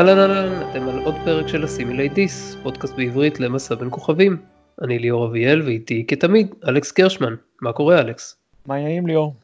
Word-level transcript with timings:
אהלן 0.00 0.18
אהלן, 0.18 0.70
אתם 0.70 0.88
על 0.88 0.98
עוד 0.98 1.14
פרק 1.24 1.48
של 1.48 1.64
הסימילי 1.64 2.08
דיס, 2.08 2.56
פודקאסט 2.62 2.94
בעברית 2.96 3.40
למסע 3.40 3.74
בין 3.74 3.88
כוכבים. 3.90 4.36
אני 4.82 4.98
ליאור 4.98 5.26
אביאל 5.26 5.62
ואיתי 5.62 6.04
כתמיד 6.08 6.54
אלכס 6.68 6.92
קרשמן. 6.92 7.34
מה 7.62 7.72
קורה 7.72 8.00
אלכס? 8.00 8.36
מה 8.66 8.74
העניינים 8.74 9.06
ליאור? 9.06 9.34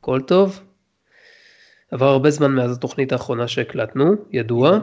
הכל 0.00 0.20
טוב. 0.20 0.60
עבר 1.90 2.06
הרבה 2.06 2.30
זמן 2.30 2.50
מאז 2.50 2.76
התוכנית 2.76 3.12
האחרונה 3.12 3.48
שהקלטנו, 3.48 4.14
ידוע, 4.32 4.78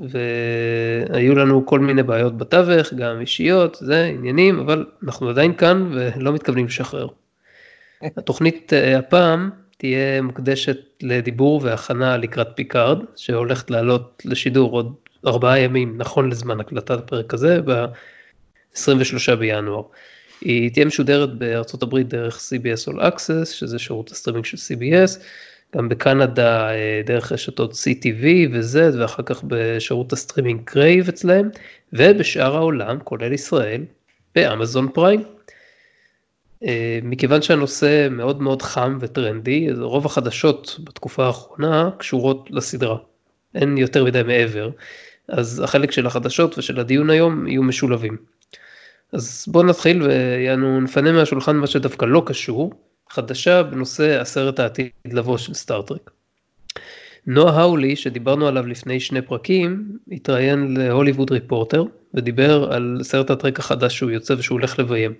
והיו 0.00 1.34
לנו 1.34 1.66
כל 1.66 1.80
מיני 1.80 2.02
בעיות 2.02 2.38
בתווך, 2.38 2.94
גם 2.94 3.20
אישיות, 3.20 3.76
זה 3.80 4.04
עניינים, 4.04 4.58
אבל 4.58 4.86
אנחנו 5.04 5.28
עדיין 5.28 5.54
כאן 5.54 5.90
ולא 5.92 6.32
מתכוונים 6.32 6.66
לשחרר. 6.66 7.08
התוכנית 8.02 8.72
הפעם 8.98 9.50
תהיה 9.78 10.22
מוקדשת 10.22 10.78
לדיבור 11.02 11.60
והכנה 11.64 12.16
לקראת 12.16 12.48
פיקארד, 12.54 12.98
שהולכת 13.16 13.70
לעלות 13.70 14.22
לשידור 14.24 14.72
עוד 14.72 14.94
ארבעה 15.26 15.58
ימים, 15.60 15.98
נכון 15.98 16.30
לזמן 16.30 16.60
הקלטת 16.60 16.90
הפרק 16.90 17.34
הזה, 17.34 17.60
ב-23 17.64 19.34
בינואר. 19.38 19.82
היא 20.40 20.70
תהיה 20.72 20.86
משודרת 20.86 21.38
בארצות 21.38 21.82
הברית 21.82 22.08
דרך 22.08 22.36
CBS 22.38 22.92
All 22.92 22.98
Access, 22.98 23.44
שזה 23.44 23.78
שירות 23.78 24.10
הסטרימינג 24.10 24.44
של 24.44 24.56
CBS, 24.56 25.20
גם 25.76 25.88
בקנדה 25.88 26.70
אה, 26.70 27.00
דרך 27.06 27.32
רשתות 27.32 27.72
CTV 27.72 28.24
ו-Z, 28.52 28.98
ואחר 28.98 29.22
כך 29.22 29.44
בשירות 29.44 30.12
הסטרימינג 30.12 30.60
Crave 30.64 31.08
אצלהם, 31.08 31.50
ובשאר 31.92 32.56
העולם, 32.56 32.98
כולל 33.04 33.32
ישראל, 33.32 33.82
באמזון 34.34 34.88
פריים. 34.94 35.22
אה, 36.64 36.98
מכיוון 37.02 37.42
שהנושא 37.42 38.08
מאוד 38.10 38.42
מאוד 38.42 38.62
חם 38.62 38.98
וטרנדי, 39.00 39.72
רוב 39.72 40.06
החדשות 40.06 40.80
בתקופה 40.84 41.26
האחרונה 41.26 41.90
קשורות 41.98 42.48
לסדרה. 42.50 42.96
אין 43.54 43.78
יותר 43.78 44.04
מדי 44.04 44.22
מעבר, 44.22 44.70
אז 45.28 45.60
החלק 45.60 45.90
של 45.90 46.06
החדשות 46.06 46.58
ושל 46.58 46.80
הדיון 46.80 47.10
היום 47.10 47.48
יהיו 47.48 47.62
משולבים. 47.62 48.16
אז 49.12 49.44
בואו 49.48 49.64
נתחיל 49.66 50.02
ויענו 50.02 50.80
נפנה 50.80 51.12
מהשולחן 51.12 51.56
מה 51.56 51.66
שדווקא 51.66 52.04
לא 52.04 52.22
קשור, 52.26 52.72
חדשה 53.10 53.62
בנושא 53.62 54.20
הסרט 54.20 54.60
העתיד 54.60 54.90
לבוא 55.04 55.38
של 55.38 55.54
סטארטרק. 55.54 56.10
נועה 57.26 57.60
האולי 57.60 57.96
שדיברנו 57.96 58.48
עליו 58.48 58.66
לפני 58.66 59.00
שני 59.00 59.22
פרקים 59.22 59.98
התראיין 60.12 60.76
להוליווד 60.76 61.30
ריפורטר 61.30 61.84
ודיבר 62.14 62.72
על 62.72 62.98
סרט 63.02 63.30
הטרק 63.30 63.58
החדש 63.58 63.96
שהוא 63.96 64.10
יוצא 64.10 64.34
ושהוא 64.38 64.58
הולך 64.58 64.78
לביים. 64.78 65.14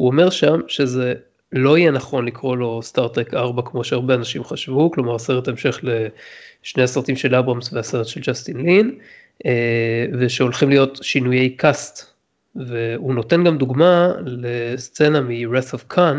הוא 0.00 0.06
אומר 0.06 0.30
שם 0.30 0.60
שזה 0.68 1.14
לא 1.52 1.78
יהיה 1.78 1.90
נכון 1.90 2.26
לקרוא 2.26 2.56
לו 2.56 2.82
סטארטרק 2.82 3.34
4 3.34 3.62
כמו 3.62 3.84
שהרבה 3.84 4.14
אנשים 4.14 4.44
חשבו, 4.44 4.90
כלומר 4.90 5.18
סרט 5.18 5.48
המשך 5.48 5.80
לשני 5.82 6.82
הסרטים 6.82 7.16
של 7.16 7.34
אברמס 7.34 7.72
והסרט 7.72 8.06
של 8.06 8.20
ג'סטין 8.20 8.56
לין, 8.56 8.98
אה, 9.46 10.06
ושהולכים 10.18 10.68
להיות 10.68 10.98
שינויי 11.02 11.50
קאסט, 11.50 12.12
והוא 12.56 13.14
נותן 13.14 13.44
גם 13.44 13.58
דוגמה 13.58 14.12
לסצנה 14.26 15.20
מ-Wrath 15.20 15.74
of 15.74 15.94
Khan, 15.94 16.16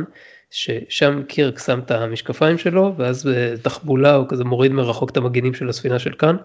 ששם 0.52 1.22
קירק 1.28 1.60
שם 1.60 1.80
את 1.80 1.92
המשקפיים 1.92 2.58
שלו, 2.58 2.94
ואז 2.98 3.30
בתחבולה 3.30 4.16
הוא 4.16 4.26
כזה 4.30 4.44
מוריד 4.44 4.72
מרחוק 4.72 5.10
את 5.10 5.18
המגינים 5.18 5.54
של 5.54 5.70
הספינה 5.70 6.00
של 6.00 6.14
כאן, 6.14 6.36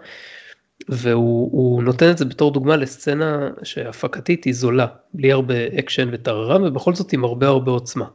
והוא 0.88 1.82
נותן 1.82 2.10
את 2.10 2.18
זה 2.18 2.24
בתור 2.24 2.50
דוגמה 2.52 2.76
לסצנה 2.76 3.50
שהפקתית 3.62 4.44
היא 4.44 4.54
זולה, 4.54 4.86
בלי 5.14 5.32
הרבה 5.32 5.54
אקשן 5.78 6.08
וטררם, 6.12 6.62
ובכל 6.62 6.94
זאת 6.94 7.12
עם 7.12 7.24
הרבה 7.24 7.46
הרבה 7.46 7.72
עוצמה. 7.72 8.06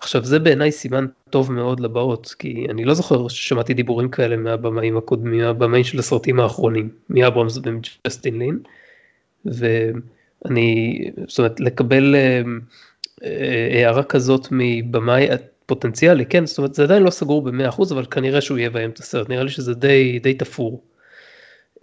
עכשיו 0.00 0.24
זה 0.24 0.38
בעיניי 0.38 0.72
סימן 0.72 1.06
טוב 1.30 1.52
מאוד 1.52 1.80
לבאות, 1.80 2.34
כי 2.38 2.66
אני 2.70 2.84
לא 2.84 2.94
זוכר 2.94 3.28
ששמעתי 3.28 3.74
דיבורים 3.74 4.08
כאלה 4.08 4.36
מהבמאים 4.36 4.96
הקודמים, 4.96 5.40
מהבמאים 5.40 5.84
של 5.84 5.98
הסרטים 5.98 6.40
האחרונים, 6.40 6.88
מאברמס 7.10 7.58
ומג'סטין 7.62 8.38
לין, 8.38 8.58
ואני, 9.44 10.98
זאת 11.28 11.38
אומרת, 11.38 11.60
לקבל 11.60 12.14
אה, 12.14 12.42
אה, 13.24 13.68
הערה 13.72 14.02
כזאת 14.02 14.48
מבמאי 14.50 15.28
פוטנציאלי, 15.66 16.26
כן, 16.26 16.46
זאת 16.46 16.58
אומרת 16.58 16.74
זה 16.74 16.82
עדיין 16.82 17.02
לא 17.02 17.10
סגור 17.10 17.42
ב-100%, 17.42 17.82
אבל 17.90 18.04
כנראה 18.10 18.40
שהוא 18.40 18.58
יביים 18.58 18.90
את 18.90 18.98
הסרט, 18.98 19.28
נראה 19.28 19.42
לי 19.42 19.50
שזה 19.50 19.74
די, 19.74 20.18
די 20.22 20.34
תפור. 20.34 20.82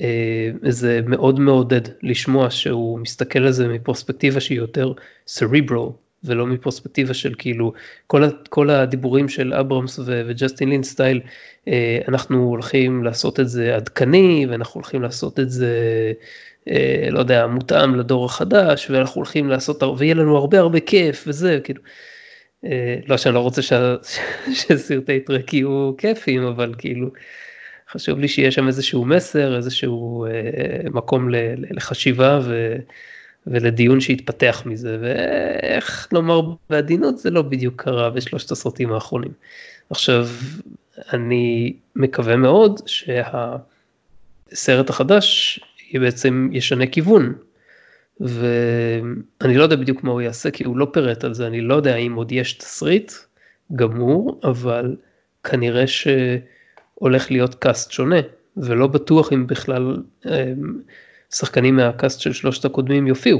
אה, 0.01 0.51
זה 0.69 1.01
מאוד 1.05 1.39
מעודד 1.39 1.81
לשמוע 2.03 2.49
שהוא 2.49 2.99
מסתכל 2.99 3.39
על 3.39 3.51
זה 3.51 3.67
מפרספקטיבה 3.67 4.39
שהיא 4.39 4.57
יותר 4.57 4.93
סריברו 5.27 5.95
ולא 6.23 6.47
מפרספקטיבה 6.47 7.13
של 7.13 7.33
כאילו 7.37 7.73
כל, 8.07 8.23
כל 8.49 8.69
הדיבורים 8.69 9.29
של 9.29 9.53
אברמס 9.53 9.99
וג'סטין 10.05 10.69
לין 10.69 10.83
סטייל 10.83 11.21
אה, 11.67 11.99
אנחנו 12.07 12.43
הולכים 12.43 13.03
לעשות 13.03 13.39
את 13.39 13.49
זה 13.49 13.75
עדכני 13.75 14.45
ואנחנו 14.49 14.79
הולכים 14.79 15.01
לעשות 15.01 15.39
את 15.39 15.49
זה 15.49 15.73
אה, 16.69 17.07
לא 17.11 17.19
יודע 17.19 17.47
מותאם 17.47 17.95
לדור 17.95 18.25
החדש 18.25 18.89
ואנחנו 18.89 19.19
הולכים 19.19 19.49
לעשות 19.49 19.83
ויהיה 19.97 20.15
לנו 20.15 20.37
הרבה 20.37 20.59
הרבה 20.59 20.79
כיף 20.79 21.23
וזה 21.27 21.59
כאילו. 21.63 21.81
לא 23.07 23.17
שאני 23.17 23.35
לא 23.35 23.39
רוצה 23.39 23.61
שסרטי 24.53 25.19
טרק 25.25 25.53
יהיו 25.53 25.91
כיפים 25.97 26.43
אבל 26.43 26.73
כאילו 26.77 27.09
חשוב 27.95 28.19
לי 28.19 28.27
שיהיה 28.27 28.51
שם 28.51 28.67
איזשהו 28.67 29.05
מסר, 29.05 29.55
איזשהו 29.55 30.25
אה, 30.25 30.89
מקום 30.89 31.29
ל, 31.29 31.35
לחשיבה 31.57 32.39
ו, 32.43 32.75
ולדיון 33.47 33.99
שיתפתח 33.99 34.63
מזה, 34.65 34.97
ואיך 35.01 36.07
לומר 36.11 36.41
בעדינות 36.69 37.17
זה 37.17 37.29
לא 37.29 37.41
בדיוק 37.41 37.81
קרה 37.81 38.09
בשלושת 38.09 38.51
הסרטים 38.51 38.93
האחרונים. 38.93 39.31
עכשיו, 39.89 40.27
אני 41.13 41.73
מקווה 41.95 42.35
מאוד 42.35 42.81
שהסרט 42.85 44.89
החדש 44.89 45.59
בעצם 45.93 46.49
ישנה 46.51 46.87
כיוון, 46.87 47.33
ואני 48.19 49.57
לא 49.57 49.63
יודע 49.63 49.75
בדיוק 49.75 50.03
מה 50.03 50.11
הוא 50.11 50.21
יעשה, 50.21 50.51
כי 50.51 50.63
הוא 50.63 50.77
לא 50.77 50.87
פירט 50.93 51.23
על 51.23 51.33
זה, 51.33 51.47
אני 51.47 51.61
לא 51.61 51.75
יודע 51.75 51.95
אם 51.95 52.13
עוד 52.13 52.31
יש 52.31 52.53
תסריט 52.53 53.11
גמור, 53.75 54.41
אבל 54.43 54.95
כנראה 55.43 55.87
ש... 55.87 56.07
הולך 56.95 57.31
להיות 57.31 57.55
קאסט 57.55 57.91
שונה, 57.91 58.19
ולא 58.57 58.87
בטוח 58.87 59.33
אם 59.33 59.47
בכלל 59.47 60.03
אה, 60.25 60.53
שחקנים 61.33 61.75
מהקאסט 61.75 62.19
של 62.19 62.33
שלושת 62.33 62.65
הקודמים 62.65 63.07
יופיעו. 63.07 63.39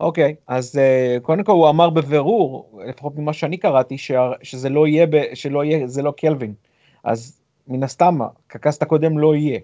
אוקיי, 0.00 0.34
אוקיי, 0.38 0.42
אז 0.48 0.78
uh, 0.78 1.20
קודם 1.20 1.44
כל 1.44 1.52
הוא 1.52 1.68
אמר 1.68 1.90
בבירור, 1.90 2.80
לפחות 2.86 3.12
ממה 3.16 3.32
שאני 3.32 3.56
קראתי, 3.56 3.98
ש, 3.98 4.10
שזה 4.42 4.68
לא 4.68 4.86
יהיה, 4.86 5.06
ב, 5.06 5.22
שלא 5.34 5.64
יהיה, 5.64 5.86
זה 5.86 6.02
לא 6.02 6.12
קלווין. 6.16 6.54
אז 7.04 7.40
מן 7.68 7.82
הסתם, 7.82 8.18
הקאסט 8.50 8.82
הקודם 8.82 9.18
לא 9.18 9.34
יהיה. 9.34 9.58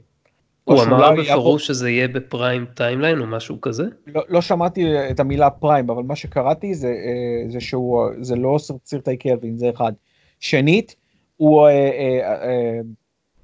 הוא 0.65 0.83
אמר 0.83 1.13
בפירוש 1.17 1.67
שזה 1.67 1.91
יהיה 1.91 2.09
ב 2.09 2.18
prime 2.18 2.67
timeline 2.75 3.21
או 3.21 3.27
משהו 3.27 3.61
כזה? 3.61 3.85
לא, 4.07 4.23
לא 4.29 4.41
שמעתי 4.41 5.11
את 5.11 5.21
המילה 5.21 5.51
prime, 5.51 5.91
אבל 5.91 6.03
מה 6.03 6.17
שקראתי 6.17 6.75
זה, 6.75 6.89
אה, 6.89 7.51
זה 7.51 7.61
שהוא, 7.61 8.09
זה 8.21 8.37
לא 8.37 8.59
סרטי 8.85 9.17
קלווין, 9.17 9.59
זה 9.59 9.71
אחד. 9.71 9.93
שנית, 10.41 10.97
הוא, 11.41 11.67
אה, 11.67 11.71
אה, 11.71 12.81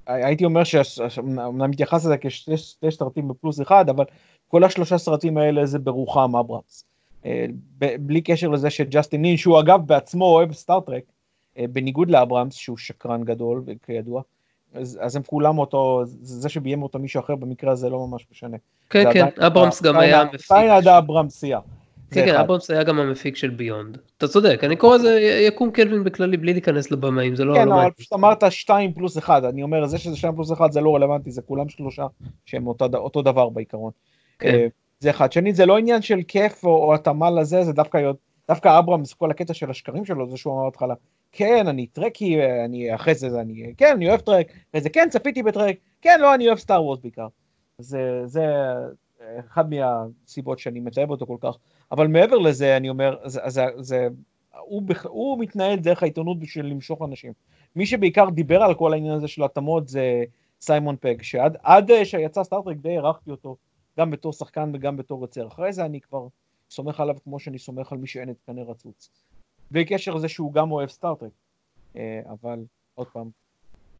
אה, 0.09 0.25
הייתי 0.25 0.45
אומר 0.45 0.63
שאומנם 0.63 1.69
מתייחס 1.69 2.05
לזה 2.05 2.17
כשתי 2.17 2.91
סרטים 2.91 3.27
בפלוס 3.27 3.61
אחד, 3.61 3.89
אבל 3.89 4.03
כל 4.47 4.63
השלושה 4.63 4.97
סרטים 4.97 5.37
האלה 5.37 5.65
זה 5.65 5.79
ברוחו 5.79 6.14
של 6.14 6.35
אברמס. 6.35 6.85
בלי 7.99 8.21
קשר 8.21 8.47
לזה 8.47 8.69
שג'סטין 8.69 9.21
לין, 9.21 9.37
שהוא 9.37 9.59
אגב 9.59 9.79
בעצמו 9.85 10.25
אוהב 10.25 10.53
סטארטרק, 10.53 11.03
בניגוד 11.59 12.09
לאברמס, 12.09 12.53
שהוא 12.53 12.77
שקרן 12.77 13.23
גדול, 13.23 13.63
כידוע, 13.85 14.21
אז, 14.73 14.99
אז 15.01 15.15
הם 15.15 15.21
כולם 15.23 15.57
אותו, 15.57 16.03
זה 16.21 16.49
שביים 16.49 16.83
אותו 16.83 16.99
מישהו 16.99 17.19
אחר 17.19 17.35
במקרה 17.35 17.71
הזה 17.71 17.89
לא 17.89 18.07
ממש 18.07 18.25
משנה. 18.31 18.57
כן, 18.89 19.13
כן, 19.13 19.25
אברמס 19.47 19.81
גם 19.81 19.97
היה 19.97 20.23
מפיק. 20.23 20.41
פיינדה 20.41 20.97
אברמסיה. 20.97 21.59
כן, 22.11 22.25
כן, 22.25 22.35
אברמס 22.35 22.71
היה 22.71 22.83
גם 22.83 22.99
המפיק 22.99 23.35
של 23.35 23.49
ביונד. 23.49 23.97
אתה 24.17 24.27
צודק, 24.27 24.59
אני 24.63 24.75
קורא 24.75 24.97
לזה 24.97 25.19
יקום 25.47 25.71
קלווין 25.71 26.03
בכללי 26.03 26.37
בלי 26.37 26.53
להיכנס 26.53 26.91
לבמאים, 26.91 27.35
זה 27.35 27.45
לא... 27.45 27.55
כן, 27.55 27.71
אבל 27.71 27.91
פשוט 27.97 28.13
אמרת 28.13 28.43
2 28.51 28.93
פלוס 28.93 29.17
1, 29.17 29.43
אני 29.43 29.63
אומר, 29.63 29.85
זה 29.85 29.97
שזה 29.97 30.17
2 30.17 30.35
פלוס 30.35 30.51
1 30.51 30.71
זה 30.71 30.81
לא 30.81 30.95
רלוונטי, 30.95 31.31
זה 31.31 31.41
כולם 31.41 31.69
שלושה 31.69 32.05
שהם 32.45 32.67
אותו 32.67 33.21
דבר 33.21 33.49
בעיקרון. 33.49 33.91
כן. 34.39 34.47
אה, 34.47 34.67
זה 34.99 35.09
אחד. 35.09 35.31
שנית, 35.31 35.55
זה 35.55 35.65
לא 35.65 35.77
עניין 35.77 36.01
של 36.01 36.19
כיף 36.27 36.63
או 36.63 36.95
התאמה 36.95 37.31
לזה, 37.31 37.63
זה 37.63 37.73
דווקא 37.73 38.11
דווקא 38.47 38.79
אברמס, 38.79 39.13
כל 39.13 39.31
הקטע 39.31 39.53
של 39.53 39.69
השקרים 39.69 40.05
שלו, 40.05 40.29
זה 40.29 40.37
שהוא 40.37 40.53
אמר 40.53 40.63
בהתחלה, 40.63 40.93
כן, 41.31 41.67
אני 41.67 41.87
טרקי, 41.87 42.37
אני 42.65 42.95
אחרי 42.95 43.15
זה, 43.15 43.41
אני, 43.41 43.73
כן, 43.77 43.93
אני 43.95 44.09
אוהב 44.09 44.19
טרק, 44.19 44.47
אחרי 44.69 44.81
זה, 44.81 44.89
כן, 44.89 45.07
צפיתי 45.11 45.43
בטרק, 45.43 45.75
כן, 46.01 46.19
לא, 46.21 46.35
אני 46.35 46.47
אוהב 46.47 46.57
סטאר 46.57 46.83
וורס 46.83 46.99
בעיקר. 46.99 47.27
זה, 47.81 48.21
זה 48.25 48.45
אחד 49.39 49.65
מהסיבות 49.69 50.59
שאני 50.59 50.79
מתאהב 50.79 51.09
אותו 51.09 51.25
כל 51.25 51.37
כך. 51.41 51.57
אבל 51.91 52.07
מעבר 52.07 52.37
לזה, 52.37 52.77
אני 52.77 52.89
אומר, 52.89 53.17
זה, 53.25 53.41
זה, 53.47 53.65
זה, 53.77 54.07
הוא, 54.59 54.83
הוא 55.03 55.39
מתנהל 55.39 55.79
דרך 55.79 56.03
העיתונות 56.03 56.39
בשביל 56.39 56.65
למשוך 56.65 57.01
אנשים. 57.01 57.33
מי 57.75 57.85
שבעיקר 57.85 58.29
דיבר 58.29 58.63
על 58.63 58.73
כל 58.73 58.93
העניין 58.93 59.13
הזה 59.13 59.27
של 59.27 59.43
התאמות 59.43 59.87
זה 59.87 60.23
סיימון 60.61 60.95
פג, 61.01 61.21
שעד 61.21 61.91
שיצא 62.03 62.43
סטארטרק 62.43 62.77
די 62.77 62.97
הערכתי 62.97 63.31
אותו, 63.31 63.55
גם 63.99 64.11
בתור 64.11 64.33
שחקן 64.33 64.71
וגם 64.73 64.97
בתור 64.97 65.21
יוצר. 65.21 65.47
אחרי 65.47 65.73
זה 65.73 65.85
אני 65.85 66.01
כבר 66.01 66.27
סומך 66.69 66.99
עליו 66.99 67.15
כמו 67.23 67.39
שאני 67.39 67.59
סומך 67.59 67.91
על 67.91 67.97
מי 67.97 68.07
שאין 68.07 68.29
את 68.29 68.35
קנה 68.45 68.61
רצוץ. 68.63 69.09
בקשר 69.71 70.13
לזה 70.13 70.27
שהוא 70.27 70.53
גם 70.53 70.71
אוהב 70.71 70.89
סטארטרק. 70.89 71.31
אה, 71.95 72.21
אבל 72.29 72.65
עוד 72.95 73.07
פעם, 73.07 73.29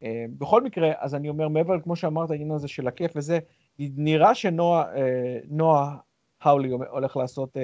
אה, 0.03 0.25
בכל 0.37 0.63
מקרה, 0.63 0.91
אז 0.97 1.15
אני 1.15 1.29
אומר, 1.29 1.47
מעבר, 1.47 1.79
כמו 1.79 1.95
שאמרת, 1.95 2.31
העניין 2.31 2.51
הזה 2.51 2.67
של 2.67 2.87
הכיף 2.87 3.11
וזה, 3.15 3.39
נראה 3.79 4.35
שנועה 4.35 5.97
האולי 6.41 6.69
הולך 6.69 7.17
לעשות 7.17 7.57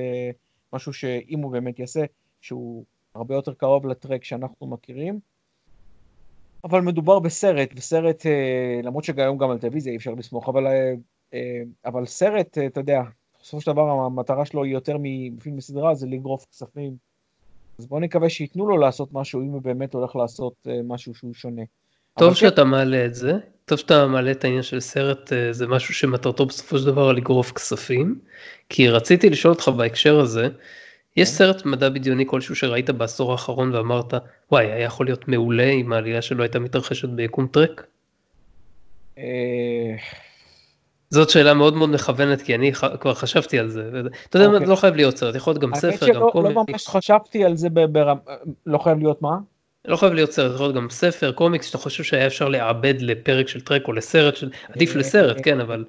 משהו 0.74 0.94
שאם 0.94 1.40
הוא 1.40 1.52
באמת 1.52 1.80
יעשה, 1.80 2.04
שהוא 2.42 2.86
הרבה 3.16 3.36
יותר 3.36 3.54
קרוב 3.54 3.86
לטרק 3.86 4.24
שאנחנו 4.24 4.68
מכירים. 4.68 5.20
אבל 6.64 6.82
מדובר 6.82 7.20
בסרט, 7.20 7.70
וסרט, 7.76 8.26
למרות 8.84 9.04
שגם 9.04 9.38
גם 9.38 9.50
על 9.50 9.58
טלוויזיה 9.58 9.92
אי 9.92 9.98
אפשר 9.98 10.12
לסמוך, 10.12 10.50
אבל, 10.50 10.64
אבל 11.86 12.06
סרט, 12.06 12.58
אתה 12.58 12.80
יודע, 12.80 13.02
בסופו 13.44 13.62
של 13.62 13.72
דבר 13.72 13.90
המטרה 13.90 14.46
שלו 14.46 14.64
היא 14.64 14.74
יותר 14.74 14.98
מפילם 15.00 15.58
בסדרה, 15.58 15.96
זה 15.96 16.08
לגרוף 16.08 16.46
כספים. 16.52 16.96
אז 17.80 17.86
בואו 17.86 18.00
נקווה 18.00 18.30
שייתנו 18.30 18.68
לו 18.68 18.78
לעשות 18.78 19.10
משהו, 19.14 19.42
אם 19.42 19.48
הוא 19.48 19.62
באמת 19.62 19.94
הולך 19.94 20.16
לעשות 20.16 20.54
אה, 20.68 20.80
משהו 20.84 21.16
שהוא 21.16 21.34
שונה. 21.34 21.62
טוב 22.20 22.30
כן- 22.30 22.36
שאתה 22.36 22.62
כן... 22.62 22.68
מעלה 22.68 23.06
את 23.06 23.16
זה, 23.16 23.34
טוב 23.66 23.78
שאתה 23.78 24.08
מעלה 24.08 24.32
את 24.32 24.44
העניין 24.44 24.64
של 24.64 24.80
סרט, 24.80 25.34
אה, 25.34 25.54
זה 25.54 25.68
משהו 25.68 25.94
שמטרתו 25.94 26.46
בסופו 26.46 26.78
של 26.78 26.86
דבר 26.86 27.12
לגרוף 27.12 27.52
כספים, 27.52 28.20
כי 28.70 28.90
רציתי 28.90 29.30
לשאול 29.30 29.54
אותך 29.54 29.68
בהקשר 29.68 30.20
הזה, 30.20 30.48
יש 31.18 31.30
כן. 31.30 31.36
סרט 31.36 31.66
מדע 31.66 31.90
בדיוני 31.90 32.24
כלשהו 32.28 32.56
שראית 32.56 32.90
בעשור 32.90 33.32
האחרון 33.32 33.76
ואמרת, 33.76 34.14
וואי, 34.52 34.66
היה 34.66 34.86
יכול 34.86 35.06
להיות 35.06 35.28
מעולה 35.28 35.70
אם 35.70 35.94
העלילה 35.94 36.22
שלו 36.22 36.44
הייתה 36.44 36.60
מתרחשת 36.60 37.10
ביקום 37.10 37.48
טרק? 37.48 37.86
אה, 39.18 39.96
זאת 41.10 41.30
שאלה 41.30 41.54
מאוד 41.54 41.74
מאוד 41.74 41.90
מכוונת 41.90 42.42
כי 42.42 42.56
אני 42.56 42.74
כבר 42.74 43.14
חשבתי 43.14 43.60
על 43.60 43.70
זה. 43.70 43.92
אתה 44.30 44.38
יודע, 44.38 44.54
אוקיי. 44.54 44.68
לא 44.68 44.76
חייב 44.76 44.96
להיות 44.96 45.18
סרט, 45.18 45.36
יכול 45.36 45.54
להיות 45.54 45.62
גם 45.62 45.76
ספר, 45.76 46.08
גם 46.14 46.22
קומיקס. 46.32 46.56
לא 46.56 46.64
ממש 46.70 46.88
חשבתי 46.88 47.44
על 47.46 47.56
זה 47.56 47.68
לא 48.66 48.78
חייב 48.78 48.98
להיות 48.98 49.22
מה? 49.22 49.38
לא 49.86 49.98
חייב 49.98 50.14
להיות 50.14 50.32
סרט, 50.32 50.54
יכול 50.54 50.66
להיות 50.66 50.76
גם 50.76 50.90
ספר, 50.90 51.32
קומיקס, 51.32 51.66
שאתה 51.66 51.78
חושב 51.78 52.04
שהיה 52.04 52.28
אפשר 52.28 52.50
לעבד 52.50 53.02
לפרק 53.02 53.48
של 53.48 53.62
טרק 53.62 53.88
או 53.88 53.94
לסרט, 53.94 54.36
עדיף 54.70 54.96
לסרט, 54.96 55.38
כן, 55.44 55.60
אבל... 55.60 55.86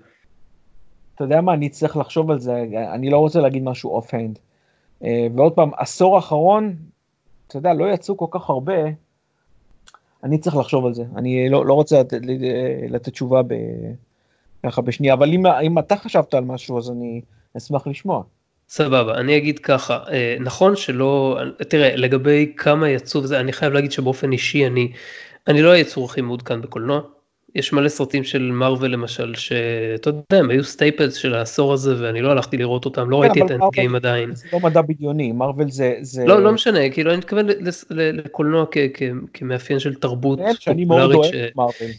אתה 1.14 1.24
יודע 1.24 1.40
מה, 1.40 1.54
אני 1.54 1.68
צריך 1.68 1.96
לחשוב 1.96 2.30
על 2.30 2.38
זה, 2.38 2.64
אני 2.92 3.10
לא 3.10 3.18
רוצה 3.18 3.40
להגיד 3.40 3.62
משהו 3.62 3.90
off 3.90 4.14
hand. 4.14 4.38
אה, 5.04 5.26
ועוד 5.36 5.52
פעם, 5.52 5.70
עשור 5.76 6.16
האחרון, 6.16 6.76
אתה 7.46 7.56
יודע, 7.56 7.74
לא 7.74 7.84
יצאו 7.92 8.16
כל 8.16 8.26
כך 8.30 8.50
הרבה, 8.50 8.74
אני 10.24 10.38
צריך 10.38 10.56
לחשוב 10.56 10.86
על 10.86 10.94
זה. 10.94 11.04
אני 11.16 11.48
לא, 11.48 11.66
לא 11.66 11.74
רוצה 11.74 12.00
לתת, 12.00 12.20
לתת 12.88 13.08
תשובה. 13.08 13.40
ככה 14.62 14.82
בשנייה, 14.82 15.14
אבל 15.14 15.32
אם, 15.32 15.46
אם 15.46 15.78
אתה 15.78 15.96
חשבת 15.96 16.34
על 16.34 16.44
משהו 16.44 16.78
אז 16.78 16.90
אני 16.90 17.20
אשמח 17.56 17.86
לשמוע. 17.86 18.22
סבבה, 18.68 19.14
אני 19.14 19.36
אגיד 19.36 19.58
ככה, 19.58 19.98
אה, 20.12 20.36
נכון 20.40 20.76
שלא, 20.76 21.38
תראה, 21.68 21.96
לגבי 21.96 22.52
כמה 22.56 22.88
יצאו 22.90 23.20
אני 23.34 23.52
חייב 23.52 23.72
להגיד 23.72 23.92
שבאופן 23.92 24.32
אישי 24.32 24.66
אני, 24.66 24.92
אני 25.48 25.62
לא 25.62 25.70
היצור 25.70 26.04
הכי 26.04 26.20
מעודכן 26.20 26.60
בקולנוע, 26.60 27.00
יש 27.54 27.72
מלא 27.72 27.88
סרטים 27.88 28.24
של 28.24 28.50
מארוול 28.52 28.90
למשל, 28.90 29.34
שאתה 29.34 30.10
יודע, 30.10 30.38
הם 30.38 30.50
היו 30.50 30.64
staples 30.64 31.14
של 31.14 31.34
העשור 31.34 31.72
הזה 31.72 31.94
ואני 31.98 32.22
לא 32.22 32.30
הלכתי 32.30 32.56
לראות 32.56 32.84
אותם, 32.84 33.10
לא 33.10 33.16
כן, 33.16 33.22
ראיתי 33.22 33.42
את 33.42 33.50
האנדגיים 33.50 33.94
עדיין. 33.94 34.34
זה 34.34 34.46
לא 34.52 34.60
מדע 34.60 34.82
בדיוני, 34.82 35.32
מארוול 35.32 35.70
זה... 35.70 35.94
זה... 36.00 36.24
לא, 36.26 36.42
לא 36.42 36.52
משנה, 36.52 36.90
כאילו 36.90 37.10
אני 37.10 37.18
מתכוון 37.18 37.46
לקולנוע 37.90 38.64
כמאפיין 39.32 39.78
של 39.78 39.94
תרבות 39.94 40.38
כן, 40.38 40.52
שאני 40.58 40.84
מאוד 40.84 41.12
אוהב 41.12 41.32
מארוול. 41.56 41.90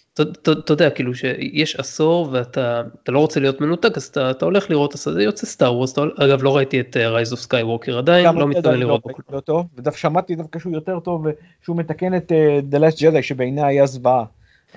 אתה 0.41 0.73
יודע, 0.73 0.89
כאילו 0.89 1.15
שיש 1.15 1.75
עשור 1.75 2.29
ואתה 2.31 2.81
לא 3.07 3.19
רוצה 3.19 3.39
להיות 3.39 3.61
מנותק, 3.61 3.97
אז 3.97 4.03
אתה 4.03 4.45
הולך 4.45 4.69
לראות, 4.69 4.93
זה 4.97 5.23
יוצא 5.23 5.45
סטאר 5.45 5.75
וורס, 5.75 5.95
אגב 5.97 6.43
לא 6.43 6.55
ראיתי 6.55 6.79
את 6.79 6.97
Rise 6.97 7.31
of 7.31 7.39
Skywalker 7.39 7.97
עדיין, 7.97 8.35
לא 8.35 8.47
מתכוון 8.47 8.79
לראות 8.79 9.01
בקולנוע. 9.05 9.63
ודווקא 9.77 9.99
שמעתי 9.99 10.35
דווקא 10.35 10.59
שהוא 10.59 10.73
יותר 10.73 10.99
טוב, 10.99 11.25
שהוא 11.61 11.77
מתקן 11.77 12.15
את 12.15 12.31
אה, 12.31 12.59
The 12.71 12.75
Last 12.81 12.97
Jedi 12.97 13.21
שבעיניי 13.21 13.65
היה 13.65 13.85
זוועה. 13.85 14.23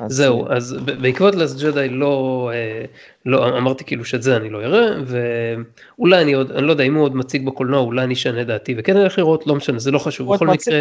זהו, 0.06 0.46
אה, 0.46 0.56
אז 0.56 0.76
בעקבות 1.00 1.34
Last 1.34 1.62
Jedi 1.62 1.88
לא, 1.88 2.50
אה, 2.54 2.84
לא, 3.26 3.58
אמרתי 3.58 3.84
כאילו 3.84 4.04
שאת 4.04 4.22
זה 4.22 4.36
אני 4.36 4.50
לא 4.50 4.62
אראה, 4.62 4.86
ואולי 5.06 6.22
אני 6.22 6.32
עוד, 6.32 6.50
אני 6.50 6.66
לא 6.66 6.70
יודע 6.70 6.84
אם 6.84 6.94
הוא 6.94 7.04
עוד 7.04 7.16
מציג 7.16 7.46
בקולנוע, 7.46 7.80
אולי 7.80 8.04
אני 8.04 8.14
אשנה 8.14 8.44
דעתי 8.44 8.74
וכן 8.78 8.96
אלך 8.96 9.18
לראות, 9.18 9.46
לא 9.46 9.54
משנה, 9.54 9.78
זה 9.78 9.90
לא 9.90 9.98
חשוב, 9.98 10.34
בכל 10.34 10.46
מקרה, 10.46 10.80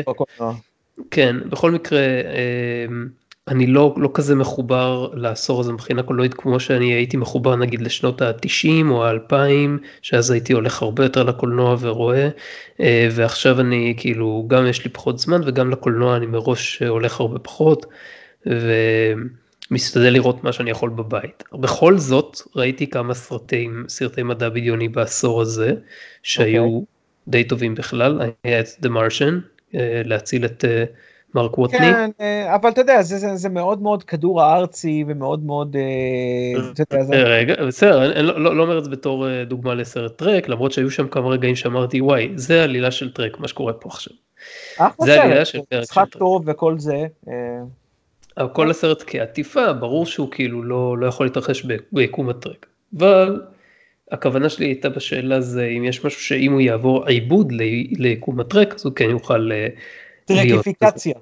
כן, 1.12 1.36
בכל 1.50 1.72
מקרה, 1.72 2.00
אה, 2.00 2.86
אני 3.48 3.68
לא, 3.68 3.96
לא 3.98 4.10
כזה 4.14 4.36
מחובר 4.36 5.10
לעשור 5.14 5.60
הזה 5.60 5.74
מבחינה 5.74 6.04
קולנועית 6.04 6.34
כמו 6.34 6.60
שאני 6.60 6.94
הייתי 6.94 7.18
מחובר 7.18 7.56
נגיד 7.56 7.82
לשנות 7.82 8.22
ה-90 8.22 8.90
או 8.90 9.06
ה-2000, 9.06 9.34
שאז 10.02 10.32
הייתי 10.32 10.54
הולך 10.54 10.82
הרבה 10.82 11.04
יותר 11.04 11.24
לקולנוע 11.24 11.76
ורואה, 11.80 12.30
ועכשיו 13.12 13.60
אני 13.60 13.94
כאילו, 13.98 14.46
גם 14.48 14.68
יש 14.68 14.84
לי 14.84 14.90
פחות 14.90 15.20
זמן 15.20 15.42
וגם 15.46 15.72
לקולנוע 15.72 16.18
אני 16.18 16.26
מראש 16.26 16.82
הולך 16.82 17.20
הרבה 17.20 17.40
פחות. 17.40 17.86
ומשתדל 19.70 20.10
לראות 20.10 20.44
מה 20.44 20.52
שאני 20.52 20.72
יכול 20.72 20.90
בבית. 20.90 21.44
בכל 21.54 21.98
זאת 21.98 22.38
ראיתי 22.56 22.88
כמה 22.88 23.14
סרטים, 23.14 23.86
סרטי 23.88 24.24
מדע 24.24 24.50
בדיוני 24.50 24.88
בעשור 24.88 25.42
הזה, 25.42 25.74
שהיו 26.24 26.64
okay. 26.64 26.68
אוקיי. 26.68 26.86
די 27.28 27.44
טובים 27.44 27.76
בכלל, 27.76 28.22
היה 28.44 28.60
את 28.60 28.66
The 28.66 28.88
Martian, 28.88 29.34
אה, 29.76 30.02
להציל 30.06 30.46
את 30.46 30.66
אה, 30.66 30.84
מרק 31.36 31.58
ווטני. 31.58 31.80
כן, 31.80 32.10
אה, 32.22 32.56
אבל 32.56 32.70
אתה 32.70 32.82
יודע, 32.82 33.02
זה, 33.02 33.18
זה, 33.18 33.36
זה 33.36 33.50
מאוד 33.50 33.82
מאוד 33.82 34.04
כדור 34.04 34.42
הארצי 34.42 35.04
ומאוד 35.08 35.46
מאוד... 35.46 35.76
רגע, 37.12 37.66
בסדר, 37.66 38.12
אני 38.12 38.28
לא, 38.28 38.42
לא, 38.42 38.56
לא 38.56 38.64
אומר 38.64 38.78
את 38.78 38.84
זה 38.84 38.90
בתור 38.90 39.44
דוגמה 39.44 39.74
לסרט 39.74 40.18
טרק, 40.18 40.50
למרות 40.50 40.72
שהיו 40.72 40.92
שם 40.92 41.08
כמה 41.08 41.30
רגעים 41.30 41.56
שאמרתי, 41.56 42.02
וואי, 42.02 42.32
זה 42.36 42.64
עלילה 42.64 42.92
של 42.92 43.14
טרק, 43.14 43.40
מה 43.40 43.48
שקורה 43.48 43.74
פה 43.74 43.90
עכשיו. 43.90 44.14
זה 45.02 45.24
עלילה 45.24 45.46
של 45.46 45.60
טרק. 45.70 45.82
משחק 45.82 46.08
טוב 46.10 46.44
וכל 46.46 46.80
זה. 46.80 47.06
כל 48.54 48.72
הסרט 48.72 49.04
כעטיפה, 49.08 49.74
ברור 49.74 50.06
שהוא 50.06 50.32
כאילו 50.32 50.64
לא, 50.64 50.98
לא 50.98 51.08
יכול 51.08 51.26
להתרחש 51.26 51.66
ביקום 51.92 52.30
הטרק. 52.30 52.66
אבל 52.98 53.42
הכוונה 54.12 54.50
שלי 54.50 54.66
הייתה 54.66 54.90
בשאלה 54.90 55.42
זה 55.42 55.66
אם 55.66 55.84
יש 55.84 56.06
משהו 56.06 56.22
שאם 56.22 56.52
הוא 56.52 56.62
יעבור 56.62 57.06
עיבוד 57.06 57.52
ליקום 57.92 58.40
הטרק, 58.40 58.76
אז 58.76 58.86
הוא 58.86 58.94
כן 58.94 59.10
יוכל 59.10 59.52
אה, 59.52 59.68
להיות. 60.30 60.66
טרקיפיקציה. 60.66 61.14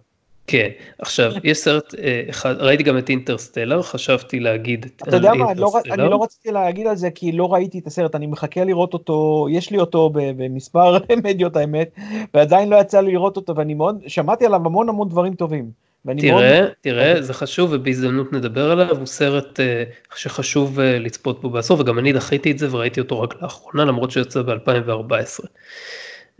כן, 0.47 0.69
עכשיו 0.99 1.31
יש 1.43 1.57
סרט 1.57 1.95
אה, 1.95 2.23
אחד, 2.29 2.55
ראיתי 2.59 2.83
גם 2.83 2.97
את 2.97 3.09
אינטרסטלר, 3.09 3.81
חשבתי 3.81 4.39
להגיד 4.39 4.85
את 4.85 5.01
אתה 5.07 5.15
יודע 5.15 5.33
מה, 5.33 5.53
לא, 5.53 5.71
אני 5.91 6.09
לא 6.09 6.23
רציתי 6.23 6.51
להגיד 6.51 6.87
על 6.87 6.95
זה 6.95 7.11
כי 7.11 7.31
לא 7.31 7.53
ראיתי 7.53 7.79
את 7.79 7.87
הסרט, 7.87 8.15
אני 8.15 8.27
מחכה 8.27 8.63
לראות 8.63 8.93
אותו, 8.93 9.47
יש 9.51 9.71
לי 9.71 9.79
אותו 9.79 10.09
במספר 10.13 10.97
מדיות 11.23 11.55
האמת, 11.55 11.89
ועדיין 12.33 12.69
לא 12.69 12.75
יצא 12.75 13.01
לי 13.01 13.11
לראות 13.11 13.37
אותו 13.37 13.55
ואני 13.55 13.73
מאוד, 13.73 14.03
שמעתי 14.07 14.45
עליו 14.45 14.61
המון 14.65 14.89
המון 14.89 15.09
דברים 15.09 15.33
טובים. 15.33 15.85
תראה, 16.17 16.61
מאוד... 16.61 16.71
תראה, 16.81 17.21
זה 17.21 17.33
חשוב 17.33 17.69
ובהזדמנות 17.73 18.33
נדבר 18.33 18.71
עליו, 18.71 18.97
הוא 18.97 19.05
סרט 19.05 19.59
uh, 19.59 20.15
שחשוב 20.15 20.79
uh, 20.79 20.81
לצפות 20.81 21.41
בו 21.41 21.49
בעשור 21.49 21.79
וגם 21.79 21.99
אני 21.99 22.13
דחיתי 22.13 22.51
את 22.51 22.59
זה 22.59 22.67
וראיתי 22.71 22.99
אותו 22.99 23.21
רק 23.21 23.41
לאחרונה 23.41 23.85
למרות 23.85 24.11
שיוצא 24.11 24.41
ב-2014. 24.41 25.45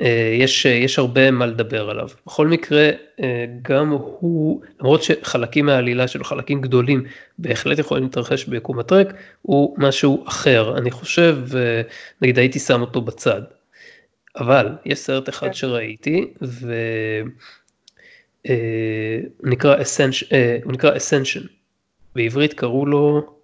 Uh, 0.02 0.04
יש, 0.40 0.66
uh, 0.66 0.70
יש 0.70 1.00
הרבה 1.00 1.32
מה 1.32 1.46
לדבר 1.46 1.90
עליו. 1.90 2.08
בכל 2.26 2.48
מקרה, 2.48 2.90
uh, 2.92 3.24
גם 3.62 3.90
הוא, 3.90 4.62
למרות 4.80 5.04
שחלקים 5.04 5.66
מהעלילה 5.66 6.08
שלו, 6.08 6.24
חלקים 6.24 6.62
גדולים, 6.62 7.04
בהחלט 7.40 7.80
יכולים 7.80 8.04
להתרחש 8.04 8.46
ביקום 8.46 8.80
הטרק, 8.80 9.14
הוא 9.42 9.76
משהו 9.78 10.24
אחר. 10.28 10.78
אני 10.78 10.92
חושב, 10.92 11.38
uh, 11.52 11.56
נגיד 12.22 12.40
הייתי 12.40 12.60
שם 12.60 12.82
אותו 12.82 13.02
בצד. 13.02 13.42
אבל 14.38 14.70
יש 14.86 15.00
סרט 15.00 15.30
אחד 15.30 15.48
כן. 15.48 15.54
שראיתי, 15.54 16.28
ו... 16.42 16.74
אה, 18.50 19.20
נקרא 19.44 19.76
אה, 20.32 20.58
הוא 20.64 20.74
נקרא 20.74 20.98
Ascension. 20.98 21.42
בעברית 22.16 22.54
קראו 22.54 22.86
לו 22.86 23.36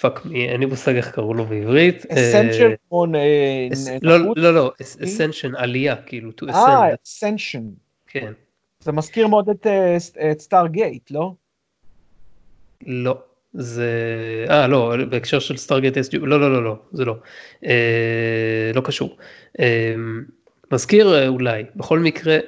פאק 0.00 0.24
מי, 0.24 0.48
אין 0.48 0.60
לי 0.60 0.66
מושג 0.66 0.96
איך 0.96 1.10
קראו 1.10 1.34
לו 1.34 1.44
בעברית. 1.44 2.06
Ascension 2.06 2.70
כמו 2.88 3.06
לא 4.02 4.18
לא 4.36 4.54
לא 4.54 4.72
ascension 4.82 5.54
עלייה 5.54 5.96
כאילו 5.96 6.30
to 6.30 6.44
ascend. 6.44 6.54
אה 6.54 6.94
אסנשן. 7.04 7.62
כן. 8.06 8.32
זה 8.80 8.92
מזכיר 8.92 9.26
מאוד 9.26 9.48
את 9.50 9.66
סטארגייט 10.38 11.10
לא? 11.10 11.32
לא. 12.86 13.18
זה 13.54 13.90
אה 14.50 14.66
לא 14.66 14.94
בהקשר 15.10 15.38
של 15.38 15.56
סטארגייט 15.56 15.96
לא 16.12 16.40
לא 16.40 16.52
לא 16.52 16.64
לא 16.64 16.76
זה 16.92 17.04
לא 17.04 17.16
לא 18.74 18.80
קשור 18.80 19.16
מזכיר 20.72 21.28
אולי 21.28 21.64
בכל 21.76 21.98
מקרה 21.98 22.38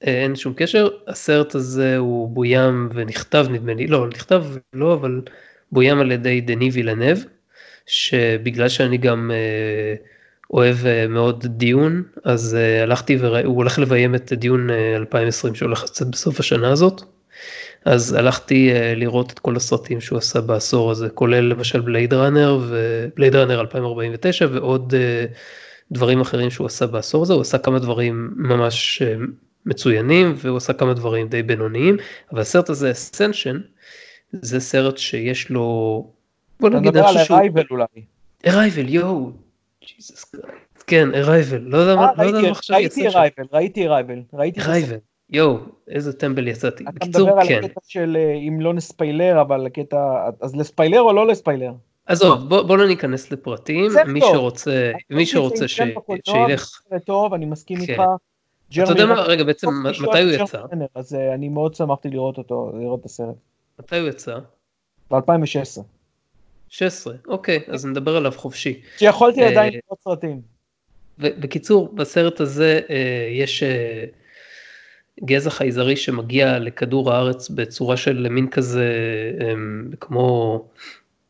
אין 0.00 0.36
שום 0.36 0.54
קשר, 0.56 0.88
הסרט 1.06 1.54
הזה 1.54 1.96
הוא 1.96 2.28
בוים 2.28 2.88
ונכתב 2.94 3.46
נדמה 3.50 3.74
לי, 3.74 3.86
לא 3.86 4.08
נכתב 4.08 4.44
לא 4.72 4.94
אבל 4.94 5.22
בוים 5.72 6.00
על 6.00 6.12
ידי 6.12 6.40
דני 6.40 6.70
וילנב, 6.70 7.18
שבגלל 7.86 8.68
שאני 8.68 8.98
גם 8.98 9.30
אה, 9.34 9.94
אוהב 10.50 10.86
אה, 10.86 11.08
מאוד 11.08 11.46
דיון, 11.46 12.02
אז 12.24 12.54
אה, 12.54 12.82
הלכתי 12.82 13.16
והוא 13.16 13.56
הולך 13.56 13.78
לביים 13.78 14.14
את 14.14 14.32
דיון 14.32 14.70
אה, 14.70 14.96
2020 14.96 15.54
שהולך 15.54 15.82
לצאת 15.84 16.06
בסוף 16.06 16.40
השנה 16.40 16.72
הזאת. 16.72 17.02
אז 17.84 18.12
הלכתי 18.12 18.72
uh, 18.72 18.98
לראות 18.98 19.32
את 19.32 19.38
כל 19.38 19.56
הסרטים 19.56 20.00
שהוא 20.00 20.18
עשה 20.18 20.40
בעשור 20.40 20.90
הזה, 20.90 21.08
כולל 21.08 21.40
למשל 21.40 21.80
בלייד 21.80 22.14
ראנר 22.14 22.58
ובלייד 22.68 23.36
ראנר 23.36 23.60
2049 23.60 24.46
ועוד 24.52 24.94
uh, 24.94 25.34
דברים 25.92 26.20
אחרים 26.20 26.50
שהוא 26.50 26.66
עשה 26.66 26.86
בעשור 26.86 27.22
הזה, 27.22 27.32
הוא 27.32 27.40
עשה 27.42 27.58
כמה 27.58 27.78
דברים 27.78 28.30
ממש 28.36 29.02
מצוינים 29.66 30.34
והוא 30.36 30.56
עשה 30.56 30.72
כמה 30.72 30.94
דברים 30.94 31.28
די 31.28 31.42
בינוניים 31.42 31.96
אבל 32.32 32.40
הסרט 32.40 32.68
הזה 32.68 32.90
Ascension 32.90 33.60
זה 34.32 34.60
סרט 34.60 34.98
שיש 34.98 35.50
לו 35.50 36.06
בוא 36.60 36.70
נגיד 36.70 36.96
אתה 36.96 37.06
מדבר 37.06 37.20
על 37.20 37.38
Arrival 37.38 37.64
אולי. 37.70 37.84
Arrival 38.46 38.88
יואו. 38.88 39.30
כן 40.86 41.14
Arrival 41.14 41.60
לא 41.60 41.78
יודע 41.78 41.96
מה 41.96 42.06
אה, 42.18 42.50
עכשיו 42.50 42.76
ראיתי 42.76 43.08
Arrival 43.08 43.44
ראיתי 43.52 43.86
Arrival 43.86 44.22
ראיתי 44.32 44.60
Arrival 44.60 44.96
יואו 45.30 45.58
איזה 45.88 46.12
טמבל 46.12 46.48
יצאתי. 46.48 46.84
אתה 46.96 47.06
מדבר 47.06 47.32
על 47.40 47.48
כן. 47.48 47.60
הקטע 47.64 47.80
של 47.86 48.16
אה, 48.20 48.34
אם 48.48 48.60
לא 48.60 48.74
נספיילר 48.74 49.40
אבל 49.40 49.66
הקטע 49.66 50.28
אז 50.40 50.56
לספיילר 50.56 51.00
או 51.00 51.12
לא 51.12 51.26
לספיילר. 51.26 51.72
עזוב 52.06 52.48
בוא, 52.48 52.62
בוא 52.62 52.76
לא 52.76 52.88
ניכנס 52.88 53.32
לפרטים 53.32 53.90
מי 54.06 54.20
טוב. 54.20 54.32
שרוצה 54.32 54.92
מי 55.10 55.26
שרוצה 55.26 55.68
ש... 55.68 55.80
שילך. 56.24 56.82
זה 56.90 56.98
טוב 56.98 57.34
אני 57.34 57.46
מסכים 57.46 57.76
כן. 57.76 57.92
איתך. 57.92 58.02
אתה 58.72 58.90
יודע 58.90 59.06
מה 59.06 59.20
רגע 59.20 59.44
בעצם 59.44 59.68
מתי 59.84 60.22
הוא 60.22 60.30
יצא? 60.30 60.62
אז 60.94 61.14
אה, 61.14 61.34
אני 61.34 61.48
מאוד 61.48 61.74
שמחתי 61.74 62.08
לראות 62.10 62.38
אותו 62.38 62.72
לראות 62.80 63.00
את 63.00 63.04
הסרט. 63.04 63.34
מתי 63.78 63.98
הוא 63.98 64.08
יצא? 64.08 64.38
ב-2016. 65.10 65.82
16, 66.68 67.14
אוקיי, 67.28 67.60
אז 67.68 67.86
נדבר 67.86 68.16
עליו 68.16 68.32
חופשי. 68.36 68.80
שיכולתי 68.98 69.44
עדיין 69.44 69.72
לראות 69.72 70.00
סרטים. 70.04 70.40
בקיצור, 71.18 71.94
בסרט 71.94 72.40
הזה 72.40 72.80
אה, 72.90 73.28
יש 73.30 73.62
אה, 73.62 74.04
גזע 75.24 75.50
חייזרי 75.50 75.96
שמגיע 75.96 76.58
לכדור 76.58 77.12
הארץ 77.12 77.48
בצורה 77.48 77.96
של 77.96 78.28
מין 78.30 78.48
כזה, 78.48 78.92
אה, 79.40 79.54
כמו 80.00 80.64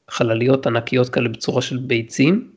חלליות 0.08 0.66
ענקיות 0.66 1.08
כאלה 1.08 1.28
בצורה 1.28 1.62
של 1.62 1.76
ביצים, 1.76 2.50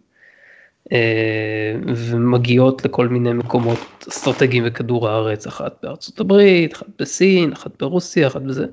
ומגיעות 1.96 2.86
לכל 2.86 3.08
מיני 3.08 3.34
מקומות 3.34 4.06
אסטרטגיים 4.10 4.66
בכדור 4.66 5.10
הארץ, 5.10 5.48
אחת 5.48 5.76
בארצות 5.84 6.20
הברית, 6.20 6.74
אחת 6.74 6.88
בסין, 7.00 7.52
אחת 7.52 7.72
ברוסיה, 7.80 8.28
אחת 8.28 8.42
בזה. 8.42 8.66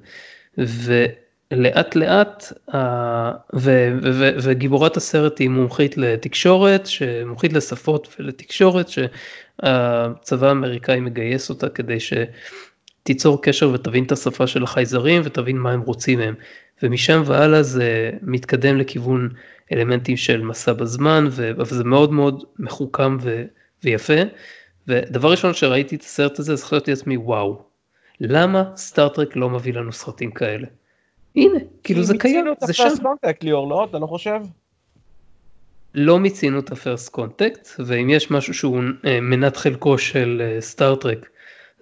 לאט 1.52 1.96
לאט 1.96 2.52
וגיבורת 4.42 4.96
הסרט 4.96 5.38
היא 5.38 5.48
מומחית 5.48 5.96
לתקשורת, 5.96 6.88
מומחית 7.26 7.52
לשפות 7.52 8.16
ולתקשורת 8.18 8.88
שהצבא 8.88 10.48
האמריקאי 10.48 11.00
מגייס 11.00 11.50
אותה 11.50 11.68
כדי 11.68 11.98
שתיצור 12.00 13.42
קשר 13.42 13.70
ותבין 13.74 14.04
את 14.04 14.12
השפה 14.12 14.46
של 14.46 14.62
החייזרים 14.62 15.22
ותבין 15.24 15.58
מה 15.58 15.72
הם 15.72 15.80
רוצים 15.80 16.18
מהם. 16.18 16.34
ומשם 16.82 17.22
והלאה 17.26 17.62
זה 17.62 18.10
מתקדם 18.22 18.76
לכיוון 18.78 19.28
אלמנטים 19.72 20.16
של 20.16 20.42
מסע 20.42 20.72
בזמן 20.72 21.28
וזה 21.30 21.84
מאוד 21.84 22.12
מאוד 22.12 22.44
מחוכם 22.58 23.16
ו... 23.20 23.44
ויפה. 23.84 24.14
ודבר 24.88 25.30
ראשון 25.30 25.54
שראיתי 25.54 25.96
את 25.96 26.00
הסרט 26.00 26.38
הזה 26.38 26.52
אז 26.52 26.64
חשבתי 26.64 26.90
לעצמי 26.90 27.16
וואו 27.16 27.62
למה 28.20 28.64
Star 28.76 29.06
Trek 29.06 29.36
לא 29.36 29.50
מביא 29.50 29.72
לנו 29.72 29.92
סרטים 29.92 30.30
כאלה. 30.30 30.66
הנה, 31.36 31.58
כאילו 31.82 32.02
זה 32.02 32.18
קיים, 32.18 32.46
זה 32.60 32.72
שם. 32.72 32.84
מיצינו 32.84 33.12
את 33.14 33.18
ה 33.24 33.27
first 33.27 33.42
ליאור, 33.44 33.68
לא? 33.70 33.86
אתה 33.90 33.98
לא 33.98 34.06
חושב? 34.06 34.40
לא 35.94 36.18
מיצינו 36.18 36.58
את 36.58 36.72
ה 36.72 36.78
first 36.78 37.08
contact, 37.08 37.68
ואם 37.78 38.10
יש 38.10 38.30
משהו 38.30 38.54
שהוא 38.54 38.82
אה, 39.04 39.20
מנת 39.20 39.56
חלקו 39.56 39.98
של 39.98 40.56
Star 40.60 40.86
Trek, 40.86 41.18
אה, 41.24 41.28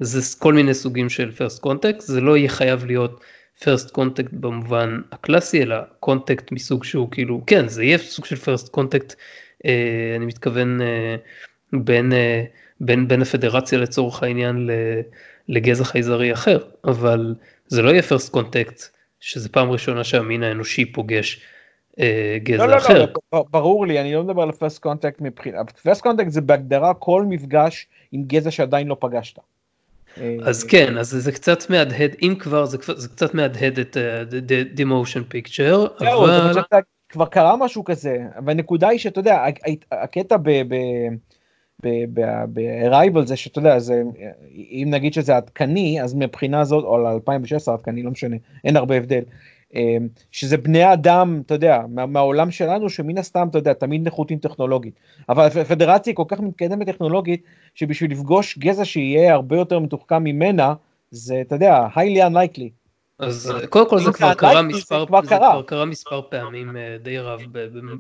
זה 0.01 0.21
כל 0.39 0.55
מיני 0.55 0.75
סוגים 0.75 1.09
של 1.09 1.33
first 1.33 1.61
contact, 1.63 2.01
זה 2.01 2.21
לא 2.21 2.37
יהיה 2.37 2.49
חייב 2.49 2.85
להיות 2.85 3.21
first 3.65 3.91
contact 3.91 4.33
במובן 4.33 5.01
הקלאסי, 5.13 5.63
אלא 5.63 5.77
contact 6.01 6.53
מסוג 6.53 6.85
שהוא 6.85 7.11
כאילו, 7.11 7.41
כן, 7.47 7.69
זה 7.69 7.85
יהיה 7.85 7.99
סוג 7.99 8.25
של 8.25 8.37
first 8.37 8.69
contact, 8.69 9.15
אה, 9.67 10.15
אני 10.17 10.27
מתכוון 10.27 10.81
בין, 11.73 12.13
בין, 12.81 13.09
בין 13.09 13.23
הפדרציה 13.23 13.79
לצורך 13.79 14.23
העניין 14.23 14.71
לגזע 15.49 15.85
חייזרי 15.85 16.33
אחר, 16.33 16.59
אבל 16.85 17.35
זה 17.67 17.83
לא 17.83 17.91
יהיה 17.91 18.03
first 18.03 18.33
contact. 18.33 18.99
שזה 19.21 19.49
פעם 19.49 19.71
ראשונה 19.71 20.05
שהמין 20.05 20.43
האנושי 20.43 20.93
פוגש 20.93 21.41
אה, 22.01 22.39
גזע 22.43 22.67
לא, 22.67 22.77
אחר. 22.77 22.99
לא, 22.99 23.13
לא, 23.33 23.45
ברור 23.51 23.87
לי, 23.87 24.01
אני 24.01 24.15
לא 24.15 24.25
מדבר 24.25 24.43
על 24.43 24.53
first 24.53 24.83
contact 24.83 25.21
מבחינת, 25.21 25.71
first 25.71 26.03
contact 26.03 26.31
זה 26.31 26.41
בהגדרה 26.41 26.95
כל 26.95 27.25
מפגש 27.29 27.87
עם 28.13 28.23
גזע 28.23 28.51
שעדיין 28.51 28.87
לא 28.87 28.97
פגשת. 29.01 29.39
אז 30.43 30.65
כן, 30.65 30.99
אז 30.99 31.09
זה 31.11 31.33
קצת 31.33 31.71
מהדהד, 31.71 32.17
אם 32.23 32.35
כבר 32.39 32.65
זה, 32.65 32.79
זה 32.97 33.09
קצת 33.09 33.35
מהדהד 33.35 33.79
את 33.79 33.97
uh, 33.97 34.79
the 34.79 34.85
motion 34.85 35.35
picture, 35.35 36.05
אבל... 36.05 36.63
כבר 37.09 37.27
קרה 37.27 37.57
משהו 37.57 37.85
כזה, 37.85 38.19
והנקודה 38.47 38.89
היא 38.89 38.99
שאתה 38.99 39.21
יודע, 39.21 39.45
הקטע 39.93 40.37
ב... 40.37 40.51
ב 40.69 40.75
ב-Arrival 41.83 43.25
זה 43.25 43.37
שאתה 43.37 43.59
יודע, 43.59 43.79
זה, 43.79 44.03
אם 44.55 44.89
נגיד 44.91 45.13
שזה 45.13 45.37
עדכני, 45.37 46.03
אז 46.03 46.15
מבחינה 46.15 46.65
זאת, 46.65 46.85
או 46.85 46.99
ל-2016 46.99 47.73
עדכני, 47.73 48.03
לא 48.03 48.11
משנה, 48.11 48.37
אין 48.65 48.77
הרבה 48.77 48.97
הבדל. 48.97 49.23
אמ, 49.75 50.09
שזה 50.31 50.57
בני 50.57 50.93
אדם, 50.93 51.43
אתה 51.47 51.55
יודע, 51.55 51.81
מה, 51.89 52.07
מהעולם 52.07 52.51
שלנו, 52.51 52.89
שמן 52.89 53.19
הסתם, 53.19 53.49
אתה 53.51 53.59
יודע, 53.59 53.73
תמיד 53.73 54.07
נחותים 54.07 54.39
טכנולוגית. 54.39 54.95
אבל 55.29 55.47
הפדרציה 55.47 56.15
כל 56.15 56.25
כך 56.29 56.41
מתקדמת 56.41 56.87
טכנולוגית, 56.87 57.43
שבשביל 57.75 58.11
לפגוש 58.11 58.59
גזע 58.59 58.85
שיהיה 58.85 59.35
הרבה 59.35 59.57
יותר 59.57 59.79
מתוחכם 59.79 60.25
ממנה, 60.25 60.75
זה, 61.11 61.41
אתה 61.41 61.55
יודע, 61.55 61.87
highly 61.97 62.31
unlikely. 62.31 62.69
אז 63.19 63.53
קודם 63.69 63.91
כל 63.91 63.99
זה 64.01 64.13
כבר 64.13 64.35
קרה 64.35 64.63
מספר, 64.63 65.05
זה 65.23 65.37
כבר 65.37 65.63
קרה 65.63 65.85
מספר 65.85 66.23
פעמים 66.31 66.77
אה, 66.77 66.97
די 67.03 67.19
רב 67.19 67.41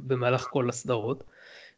במהלך 0.06 0.46
כל 0.50 0.68
הסדרות. 0.68 1.24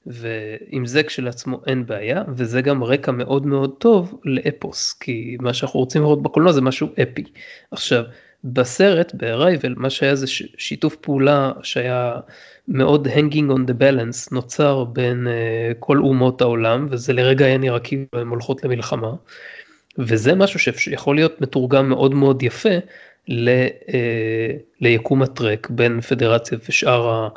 ועם 0.07 0.87
זה 0.87 1.03
כשלעצמו 1.03 1.61
אין 1.67 1.87
בעיה 1.87 2.23
וזה 2.37 2.63
גם 2.63 2.85
רקע 2.85 3.13
מאוד 3.13 3.47
מאוד 3.47 3.75
טוב 3.79 4.21
לאפוס 4.25 4.93
כי 4.93 5.37
מה 5.41 5.55
שאנחנו 5.55 5.81
רוצים 5.81 6.03
לראות 6.03 6.23
בקולנוע 6.23 6.53
זה 6.53 6.61
משהו 6.61 6.89
אפי. 7.03 7.25
עכשיו 7.71 8.05
בסרט 8.45 9.15
ב-Arrival 9.15 9.73
מה 9.77 9.91
שהיה 9.91 10.15
זה 10.15 10.27
שיתוף 10.59 10.97
פעולה 10.97 11.53
שהיה 11.63 12.15
מאוד 12.69 13.09
hanging 13.09 13.51
on 13.51 13.71
the 13.71 13.75
balance 13.81 14.29
נוצר 14.33 14.85
בין 14.85 15.27
uh, 15.27 15.75
כל 15.79 15.99
אומות 15.99 16.41
העולם 16.41 16.87
וזה 16.91 17.13
לרגע 17.13 17.47
היה 17.47 17.59
נראה 17.59 17.81
כאילו 17.81 18.07
הן 18.13 18.27
הולכות 18.27 18.65
למלחמה. 18.65 19.13
וזה 19.99 20.35
משהו 20.35 20.59
שיכול 20.59 21.17
להיות 21.17 21.41
מתורגם 21.41 21.89
מאוד 21.89 22.15
מאוד 22.15 22.43
יפה 22.43 22.79
ל, 23.29 23.67
uh, 23.67 23.91
ליקום 24.81 25.23
הטרק 25.23 25.71
בין 25.71 26.01
פדרציה 26.01 26.59
ושאר 26.69 27.09
ה... 27.09 27.29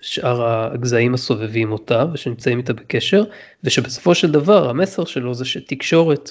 שאר 0.00 0.46
הגזעים 0.46 1.14
הסובבים 1.14 1.72
אותה 1.72 2.04
ושנמצאים 2.12 2.58
איתה 2.58 2.72
בקשר 2.72 3.24
ושבסופו 3.64 4.14
של 4.14 4.30
דבר 4.30 4.70
המסר 4.70 5.04
שלו 5.04 5.34
זה 5.34 5.44
שתקשורת 5.44 6.30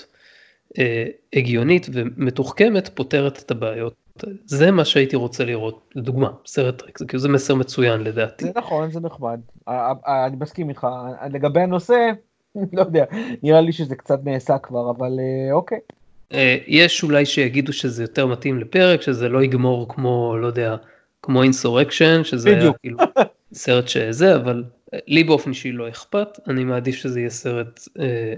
הגיונית 1.33 1.87
ומתוחכמת 1.93 2.89
פותרת 2.93 3.39
את 3.39 3.51
הבעיות. 3.51 3.93
זה 4.45 4.71
מה 4.71 4.85
שהייתי 4.85 5.15
רוצה 5.15 5.45
לראות 5.45 5.89
לדוגמה 5.95 6.29
סרט 6.45 6.77
טריק 6.77 6.99
זה 6.99 7.05
כאילו 7.05 7.19
זה 7.19 7.29
מסר 7.29 7.55
מצוין 7.55 8.01
לדעתי. 8.01 8.45
זה 8.45 8.51
נכון 8.55 8.91
זה 8.91 8.99
נחמד 8.99 9.39
אני 9.67 10.35
מסכים 10.39 10.69
איתך 10.69 10.87
לגבי 11.31 11.61
הנושא 11.61 12.09
לא 12.73 12.81
יודע 12.81 13.05
נראה 13.43 13.61
לי 13.61 13.71
שזה 13.71 13.95
קצת 13.95 14.19
נעשה 14.23 14.57
כבר 14.57 14.91
אבל 14.91 15.19
אה, 15.19 15.53
אוקיי. 15.53 15.79
אה, 16.33 16.57
יש 16.67 17.03
אולי 17.03 17.25
שיגידו 17.25 17.73
שזה 17.73 18.03
יותר 18.03 18.25
מתאים 18.25 18.59
לפרק 18.59 19.01
שזה 19.01 19.29
לא 19.29 19.43
יגמור 19.43 19.89
כמו 19.89 20.37
לא 20.37 20.47
יודע 20.47 20.75
כמו 21.21 21.43
אינסורקשן 21.43 22.23
שזה 22.23 22.49
היה 22.49 22.73
כאילו 22.81 22.97
סרט 23.53 23.87
שזה, 23.87 24.35
אבל 24.35 24.63
אה, 24.93 24.99
לי 25.07 25.23
באופן 25.23 25.49
אישי 25.49 25.71
לא 25.71 25.89
אכפת, 25.89 26.27
אני 26.47 26.63
מעדיף 26.63 26.95
שזה 26.95 27.19
יהיה 27.19 27.29
סרט 27.29 27.79
אה, 27.99 28.05
אה, 28.05 28.33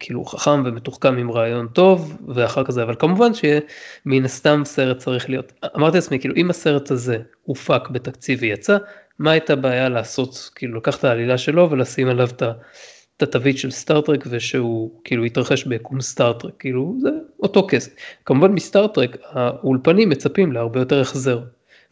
כאילו 0.00 0.24
חכם 0.24 0.62
ומתוחכם 0.64 1.16
עם 1.16 1.30
רעיון 1.30 1.68
טוב, 1.68 2.16
ואחר 2.34 2.64
כך 2.64 2.70
זה, 2.70 2.82
אבל 2.82 2.94
כמובן 2.98 3.34
שיהיה 3.34 3.60
מן 4.06 4.24
הסתם 4.24 4.62
סרט 4.64 4.98
צריך 4.98 5.30
להיות, 5.30 5.52
אמרתי 5.76 5.96
לעצמי, 5.96 6.20
כאילו 6.20 6.34
אם 6.36 6.50
הסרט 6.50 6.90
הזה 6.90 7.18
הופק 7.42 7.88
בתקציב 7.88 8.38
ויצא, 8.42 8.76
מה 9.18 9.30
הייתה 9.30 9.56
בעיה 9.56 9.88
לעשות, 9.88 10.50
כאילו 10.54 10.76
לקח 10.76 10.98
את 10.98 11.04
העלילה 11.04 11.38
שלו 11.38 11.70
ולשים 11.70 12.08
עליו 12.08 12.28
את 12.36 13.22
התווית 13.22 13.58
של 13.58 13.70
Star 13.70 13.97
Trek 13.97 14.24
ושהוא 14.30 14.90
כאילו 15.04 15.24
התרחש 15.24 15.64
ביקום 15.64 16.00
Star 16.00 16.27
Trek 16.27 16.54
כאילו 16.58 16.94
זה 17.00 17.10
אותו 17.42 17.66
כסף. 17.68 17.92
כמובן 18.24 18.52
מ 18.52 18.59
Star 18.59 18.88
Trek 18.88 19.16
האולפנים 19.24 20.08
מצפים 20.08 20.52
להרבה 20.52 20.80
יותר 20.80 21.00
החזר 21.00 21.40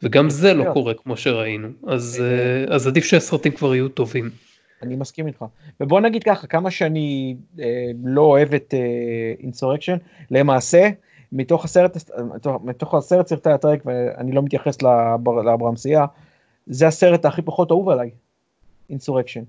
וגם 0.02 0.30
זה 0.30 0.54
לא 0.54 0.72
קורה 0.72 0.94
כמו 0.94 1.16
שראינו, 1.16 1.68
אז, 1.86 2.22
אה, 2.24 2.74
אז 2.74 2.86
עדיף 2.86 3.04
שהסרטים 3.04 3.52
כבר 3.52 3.74
יהיו 3.74 3.88
טובים. 3.88 4.30
אני 4.82 4.96
מסכים 4.96 5.26
איתך. 5.26 5.44
ובוא 5.80 6.00
נגיד 6.00 6.24
ככה, 6.24 6.46
כמה 6.46 6.70
שאני 6.70 7.36
אה, 7.60 7.90
לא 8.04 8.20
אוהב 8.20 8.54
את 8.54 8.74
Insurrection, 9.42 9.92
אה, 9.92 9.98
למעשה, 10.30 10.88
מתוך 11.32 11.64
הסרט, 11.64 11.96
מתוך, 12.34 12.62
מתוך 12.64 12.94
הסרט 12.94 13.26
סרטי 13.26 13.50
הטרק, 13.50 13.82
ואני 13.84 14.32
לא 14.32 14.42
מתייחס 14.42 14.82
לאבר, 14.82 15.32
לאברמסייה, 15.32 16.04
זה 16.66 16.86
הסרט 16.86 17.24
הכי 17.24 17.42
פחות 17.42 17.70
אהוב 17.70 17.88
עליי, 17.88 18.10
Insurrection. 18.90 19.42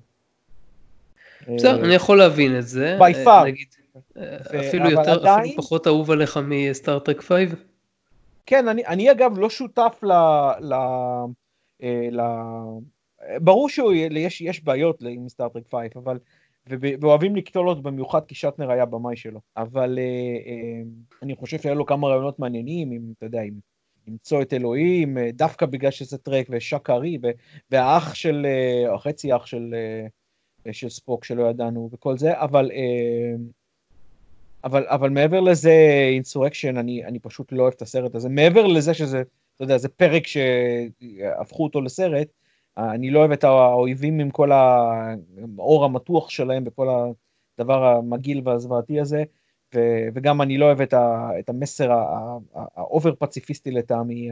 בסדר, 1.55 1.85
אני 1.85 1.93
יכול 1.93 2.17
להבין 2.17 2.57
את 2.57 2.67
זה. 2.67 2.97
by 2.99 3.27
far. 3.27 3.45
נגיד, 3.45 3.67
אפילו 4.59 4.89
יותר, 4.89 5.19
עדיין... 5.19 5.39
אפילו 5.39 5.63
פחות 5.63 5.87
אהוב 5.87 6.11
עליך 6.11 6.39
מ 6.43 6.52
Star 6.52 6.87
Trek 6.87 7.21
5? 7.21 7.49
כן, 8.45 8.67
אני, 8.67 8.85
אני 8.85 9.11
אגב 9.11 9.37
לא 9.37 9.49
שותף 9.49 9.99
ל... 10.03 10.11
ל, 10.59 10.73
אה, 11.83 12.07
ל 12.11 12.21
ברור 13.41 13.69
שיש 13.69 14.41
יש 14.41 14.63
בעיות 14.63 15.03
עם 15.09 15.29
Star 15.29 15.46
Trek 15.46 15.63
5, 15.71 15.89
אבל 15.95 16.19
ואוהבים 17.01 17.35
לקטול 17.35 17.69
אותו 17.69 17.81
במיוחד 17.81 18.25
כי 18.25 18.35
שטנר 18.35 18.71
היה 18.71 18.85
במאי 18.85 19.15
שלו. 19.15 19.39
אבל 19.57 19.99
אני 21.21 21.35
חושב 21.35 21.59
שהיה 21.59 21.75
לו 21.75 21.85
כמה 21.85 22.07
רעיונות 22.07 22.39
מעניינים, 22.39 22.91
אם 22.91 23.01
אתה 23.17 23.25
יודע, 23.25 23.41
אם 23.41 23.53
למצוא 24.07 24.41
את 24.41 24.53
אלוהים, 24.53 25.17
דווקא 25.33 25.65
בגלל 25.65 25.91
שזה 25.91 26.17
טרק 26.17 26.47
ושקארי, 26.49 27.17
והאח 27.71 28.13
של, 28.13 28.47
או 28.87 28.97
חצי 28.97 29.35
אח 29.35 29.45
של, 29.45 29.75
של 30.71 30.89
ספוק 30.89 31.25
שלא 31.25 31.43
ידענו 31.49 31.89
וכל 31.93 32.17
זה, 32.17 32.41
אבל 32.41 32.71
אבל, 34.63 34.85
אבל 34.87 35.09
מעבר 35.09 35.39
לזה, 35.39 35.73
אינסורקשן, 36.13 36.77
אני, 36.77 37.05
אני 37.05 37.19
פשוט 37.19 37.51
לא 37.51 37.63
אוהב 37.63 37.73
את 37.73 37.81
הסרט 37.81 38.15
הזה. 38.15 38.29
מעבר 38.29 38.67
לזה 38.67 38.93
שזה, 38.93 39.21
אתה 39.55 39.63
יודע, 39.63 39.77
זה 39.77 39.89
פרק 39.89 40.27
שהפכו 40.27 41.63
אותו 41.63 41.81
לסרט, 41.81 42.27
אני 42.79 43.11
לא 43.11 43.19
אוהב 43.19 43.31
את 43.31 43.43
האויבים 43.43 44.19
עם 44.19 44.29
כל 44.29 44.51
האור 44.51 45.85
המתוח 45.85 46.29
שלהם 46.29 46.63
וכל 46.67 46.87
הדבר 47.59 47.85
המגעיל 47.85 48.41
והזוועתי 48.45 48.99
הזה, 48.99 49.23
ו, 49.75 49.79
וגם 50.13 50.41
אני 50.41 50.57
לא 50.57 50.65
אוהב 50.65 50.81
את, 50.81 50.93
ה, 50.93 51.29
את 51.39 51.49
המסר 51.49 51.91
ה 52.75 52.83
over 52.83 53.15
פציפיסטי 53.19 53.71
לטעמי, 53.71 54.29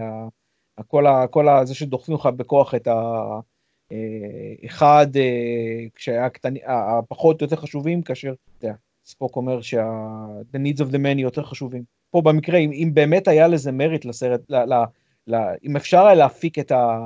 כל, 1.32 1.48
ה, 1.48 1.66
זה 1.66 1.76
שדוחפים 1.76 2.16
לך 2.16 2.26
בכוח 2.26 2.76
את 2.76 2.88
האחד, 4.64 5.08
אה, 5.18 6.28
אה, 6.68 6.98
הפחות 6.98 7.42
יותר 7.42 7.56
חשובים, 7.56 8.02
כאשר, 8.02 8.34
אתה 8.58 8.66
יודע, 8.66 8.76
ספוק 9.06 9.36
אומר 9.36 9.62
שה 9.62 10.10
the 10.10 10.58
needs 10.58 10.80
of 10.80 10.92
the 10.92 10.98
many 10.98 11.20
יותר 11.20 11.44
חשובים. 11.44 11.84
פה 12.12 12.22
במקרה, 12.22 12.58
אם, 12.60 12.72
אם 12.72 12.92
באמת 12.94 13.28
היה 13.28 13.48
לזה 13.48 13.72
merit 13.72 14.06
לסרט, 14.06 14.42
ל, 14.50 14.56
ל, 14.56 14.84
ל, 15.28 15.36
אם 15.64 15.76
אפשר 15.76 16.06
היה 16.06 16.16
להפיק 16.16 16.60
את, 16.60 16.72
ה, 16.72 16.98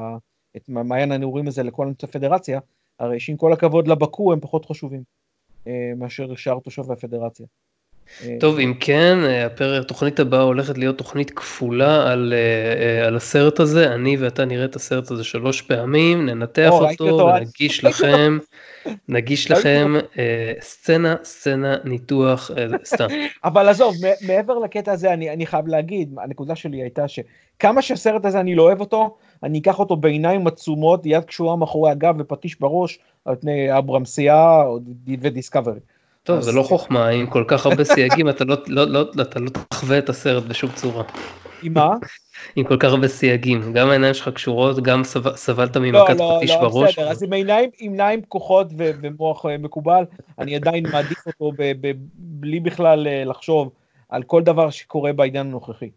את 0.57 0.69
מעיין 0.69 1.11
הנעורים 1.11 1.47
הזה 1.47 1.63
לכל 1.63 1.87
אנשי 1.87 2.05
הפדרציה, 2.05 2.59
הרי 2.99 3.19
שעם 3.19 3.37
כל 3.37 3.53
הכבוד 3.53 3.87
לבקו 3.87 4.33
הם 4.33 4.39
פחות 4.39 4.65
חשובים 4.65 5.03
אה, 5.67 5.91
מאשר 5.97 6.35
שאר 6.35 6.59
תושבי 6.59 6.93
הפדרציה. 6.93 7.45
טוב, 8.39 8.59
אם 8.59 8.73
כן, 8.79 9.17
התוכנית 9.79 10.19
הבאה 10.19 10.41
הולכת 10.41 10.77
להיות 10.77 10.97
תוכנית 10.97 11.31
כפולה 11.31 12.11
על, 12.11 12.33
אה, 12.35 13.07
על 13.07 13.15
הסרט 13.15 13.59
הזה, 13.59 13.93
אני 13.93 14.17
ואתה 14.17 14.45
נראה 14.45 14.65
את 14.65 14.75
הסרט 14.75 15.11
הזה 15.11 15.23
שלוש 15.23 15.61
פעמים, 15.61 16.25
ננתח 16.25 16.69
או, 16.71 16.89
אותו, 16.89 17.29
נגיש 17.37 17.83
לכם, 17.83 18.37
נגיש 19.09 19.51
לכם 19.51 19.93
אה, 20.17 20.53
סצנה, 20.61 21.15
סצנה, 21.23 21.75
ניתוח, 21.83 22.51
אה, 22.57 22.65
סתם. 22.85 23.07
אבל 23.43 23.67
עזוב, 23.67 23.95
מעבר 24.27 24.59
לקטע 24.59 24.91
הזה, 24.91 25.13
אני, 25.13 25.29
אני 25.29 25.45
חייב 25.45 25.67
להגיד, 25.67 26.15
הנקודה 26.23 26.55
שלי 26.55 26.81
הייתה 26.81 27.05
שכמה 27.07 27.81
שהסרט 27.81 28.25
הזה 28.25 28.39
אני 28.39 28.55
לא 28.55 28.63
אוהב 28.63 28.79
אותו, 28.79 29.17
אני 29.43 29.59
אקח 29.59 29.79
אותו 29.79 29.95
בעיניים 29.95 30.47
עצומות, 30.47 31.01
יד 31.05 31.23
קשורה 31.23 31.55
מאחורי 31.55 31.91
הגב 31.91 32.15
ופטיש 32.19 32.59
בראש, 32.59 32.99
על 33.25 33.35
פני 33.35 33.77
אברמסייה 33.77 34.63
ודיסקאברי. 35.21 35.79
טוב, 36.23 36.41
זה 36.41 36.51
לא 36.51 36.63
חוכמה, 36.63 37.07
עם 37.07 37.27
כל 37.27 37.43
כך 37.47 37.65
הרבה 37.65 37.83
סייגים 37.83 38.29
אתה 38.29 38.45
לא, 38.45 38.55
לא, 38.67 38.87
לא, 38.87 39.21
אתה 39.21 39.39
לא 39.39 39.49
תחווה 39.49 39.97
את 39.97 40.09
הסרט 40.09 40.43
בשום 40.43 40.71
צורה. 40.71 41.03
עם 41.63 41.73
מה? 41.73 41.89
עם 42.55 42.65
כל 42.65 42.77
כך 42.79 42.89
הרבה 42.89 43.07
סייגים, 43.07 43.73
גם 43.73 43.89
העיניים 43.89 44.13
שלך 44.13 44.29
קשורות, 44.29 44.83
גם 44.83 45.01
סבלת 45.35 45.77
ממכת 45.77 46.19
לא, 46.19 46.37
פטיש 46.37 46.51
לא, 46.51 46.61
בראש. 46.61 46.93
בסדר, 46.93 47.11
אז 47.11 47.23
עם 47.23 47.33
עיניים, 47.33 47.69
עיניים 47.77 48.21
פקוחות 48.21 48.67
ומוח 48.77 49.45
אה, 49.45 49.57
מקובל, 49.57 50.03
אני 50.39 50.55
עדיין 50.55 50.85
מעדיף 50.91 51.27
אותו 51.27 51.51
בלי 52.15 52.59
בכלל 52.59 53.07
אה, 53.07 53.23
לחשוב 53.25 53.71
על 54.09 54.23
כל 54.23 54.43
דבר 54.43 54.69
שקורה 54.69 55.13
בעידן 55.13 55.39
הנוכחי. 55.39 55.89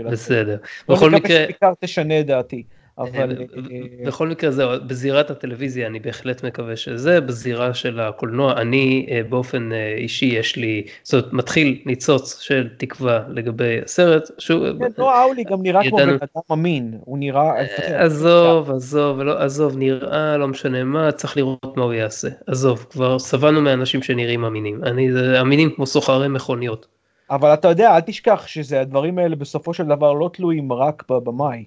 בסדר. 0.00 0.56
בכל 0.88 1.10
מקרה... 1.10 1.40
לא 1.40 1.48
מקווה 1.48 1.72
תשנה 1.80 2.20
את 2.20 2.26
דעתי. 2.26 2.62
אבל... 2.98 3.32
אה, 3.32 3.44
אה, 3.72 4.06
בכל 4.06 4.28
מקרה 4.28 4.50
זהו, 4.50 4.70
בזירת 4.86 5.30
הטלוויזיה 5.30 5.86
אני 5.86 6.00
בהחלט 6.00 6.44
מקווה 6.44 6.76
שזה, 6.76 7.20
בזירה 7.20 7.74
של 7.74 8.00
הקולנוע 8.00 8.52
אני 8.52 9.06
אה, 9.10 9.20
באופן 9.28 9.70
אישי 9.96 10.26
יש 10.26 10.56
לי, 10.56 10.84
זאת 11.02 11.12
אומרת 11.14 11.32
מתחיל 11.32 11.82
ניצוץ 11.86 12.40
של 12.40 12.68
תקווה 12.76 13.20
לגבי 13.28 13.80
הסרט, 13.84 14.30
שוב... 14.38 14.64
כן, 14.78 14.90
לא 14.98 15.22
אאולי 15.22 15.44
גם 15.44 15.62
נראה 15.62 15.88
כמו 15.88 15.96
בן 15.96 16.08
אדם 16.08 16.42
אמין, 16.52 16.98
הוא 17.04 17.18
נראה... 17.18 17.52
עזוב, 17.86 18.70
עזוב, 18.70 19.20
לא, 19.20 19.42
עזוב, 19.42 19.76
נראה, 19.76 20.36
לא 20.36 20.48
משנה 20.48 20.84
מה, 20.84 21.12
צריך 21.12 21.36
לראות 21.36 21.76
מה 21.76 21.84
הוא 21.84 21.92
יעשה, 21.92 22.28
עזוב, 22.46 22.86
כבר 22.90 23.18
סבלנו 23.18 23.60
מאנשים 23.60 24.02
שנראים 24.02 24.44
אמינים, 24.44 24.84
אני, 24.84 25.08
אמינים 25.40 25.70
כמו 25.70 25.86
סוחרי 25.86 26.28
מכוניות. 26.28 26.86
אבל 27.30 27.54
אתה 27.54 27.68
יודע, 27.68 27.96
אל 27.96 28.00
תשכח 28.00 28.46
שזה 28.46 28.80
הדברים 28.80 29.18
האלה 29.18 29.36
בסופו 29.36 29.74
של 29.74 29.84
דבר 29.84 30.12
לא 30.12 30.30
תלויים 30.32 30.72
רק 30.72 31.04
בבמאי. 31.10 31.64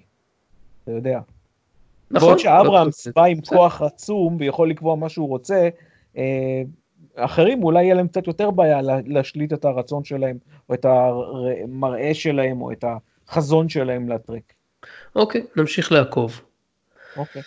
אתה 0.82 0.90
יודע. 0.90 1.20
נכון. 2.10 2.28
בעוד 2.28 2.38
שאברהמס 2.38 3.08
בא 3.08 3.24
עם 3.24 3.40
כוח 3.40 3.82
עצום 3.82 4.36
ויכול 4.40 4.70
לקבוע 4.70 4.96
מה 4.96 5.08
שהוא 5.08 5.28
רוצה, 5.28 5.68
אה, 6.16 6.62
אחרים 7.16 7.64
אולי 7.64 7.84
יהיה 7.84 7.94
להם 7.94 8.08
קצת 8.08 8.26
יותר 8.26 8.50
בעיה 8.50 8.80
להשליט 9.06 9.52
את 9.52 9.64
הרצון 9.64 10.04
שלהם, 10.04 10.38
או 10.68 10.74
את 10.74 10.84
המראה 10.84 12.14
שלהם, 12.14 12.62
או 12.62 12.72
את 12.72 12.84
החזון 13.28 13.68
שלהם 13.68 14.08
לטרק. 14.08 14.52
אוקיי, 15.16 15.46
נמשיך 15.56 15.92
לעקוב. 15.92 16.40
אוקיי. 17.16 17.42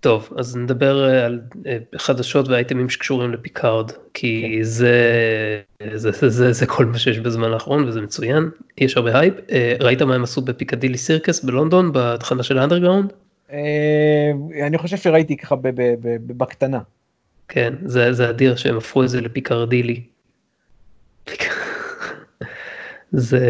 טוב, 0.00 0.28
אז 0.36 0.56
נדבר 0.56 1.08
אה, 1.08 1.26
על 1.26 1.40
אה, 1.66 1.78
חדשות 1.96 2.48
ואייטמים 2.48 2.88
שקשורים 2.88 3.32
לפיקארד, 3.32 3.90
כי 4.14 4.42
כן. 4.56 4.62
זה, 4.62 4.92
זה, 5.94 6.10
זה, 6.10 6.28
זה, 6.28 6.52
זה 6.52 6.66
כל 6.66 6.84
מה 6.84 6.98
שיש 6.98 7.18
בזמן 7.18 7.52
האחרון 7.52 7.84
וזה 7.84 8.00
מצוין, 8.00 8.50
יש 8.78 8.96
הרבה 8.96 9.18
הייפ. 9.18 9.34
אה, 9.50 9.76
ראית 9.80 10.02
מה 10.02 10.14
הם 10.14 10.22
עשו 10.22 10.40
ב 10.40 10.45
Piccadilly 10.45 10.98
Circus 10.98 11.44
בלונדון, 11.44 11.90
בתחנה 11.94 12.42
של 12.42 12.58
ה 12.58 12.62
Underground? 12.62 13.12
אני 14.66 14.78
חושב 14.78 14.96
שראיתי 14.96 15.36
ככה 15.36 15.54
בקטנה. 16.26 16.80
כן, 17.48 17.74
זה, 17.84 18.12
זה 18.12 18.30
אדיר 18.30 18.56
שהם 18.56 18.76
הפכו 18.76 19.04
את 19.04 19.08
זה 19.08 19.20
ל 19.20 19.27
Picardilly. 19.27 20.02
זה 23.12 23.46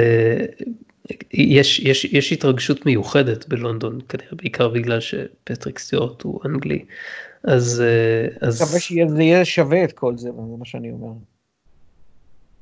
יש, 1.33 1.81
יש, 1.81 2.05
יש 2.05 2.33
התרגשות 2.33 2.87
מיוחדת 2.87 3.49
בלונדון, 3.49 3.99
כנראה 4.09 4.31
בעיקר 4.33 4.69
בגלל 4.69 5.01
שפטריק 5.01 5.79
סטיורט 5.79 6.23
הוא 6.23 6.40
אנגלי. 6.45 6.85
אז... 7.45 7.83
אה, 7.87 8.49
אז... 8.49 8.62
מקווה 8.62 8.81
שזה 8.81 9.23
יהיה 9.23 9.45
שווה 9.45 9.85
את 9.85 9.92
כל 9.92 10.16
זה, 10.16 10.31
זה 10.31 10.57
מה 10.59 10.64
שאני 10.64 10.90
אומר. 10.90 11.12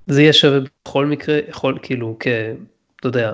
זה 0.06 0.22
יהיה 0.22 0.32
שווה 0.32 0.58
בכל 0.84 1.06
מקרה, 1.06 1.38
יכול 1.48 1.78
כאילו, 1.82 2.16
כ... 2.20 2.26
אתה 3.00 3.08
יודע, 3.08 3.32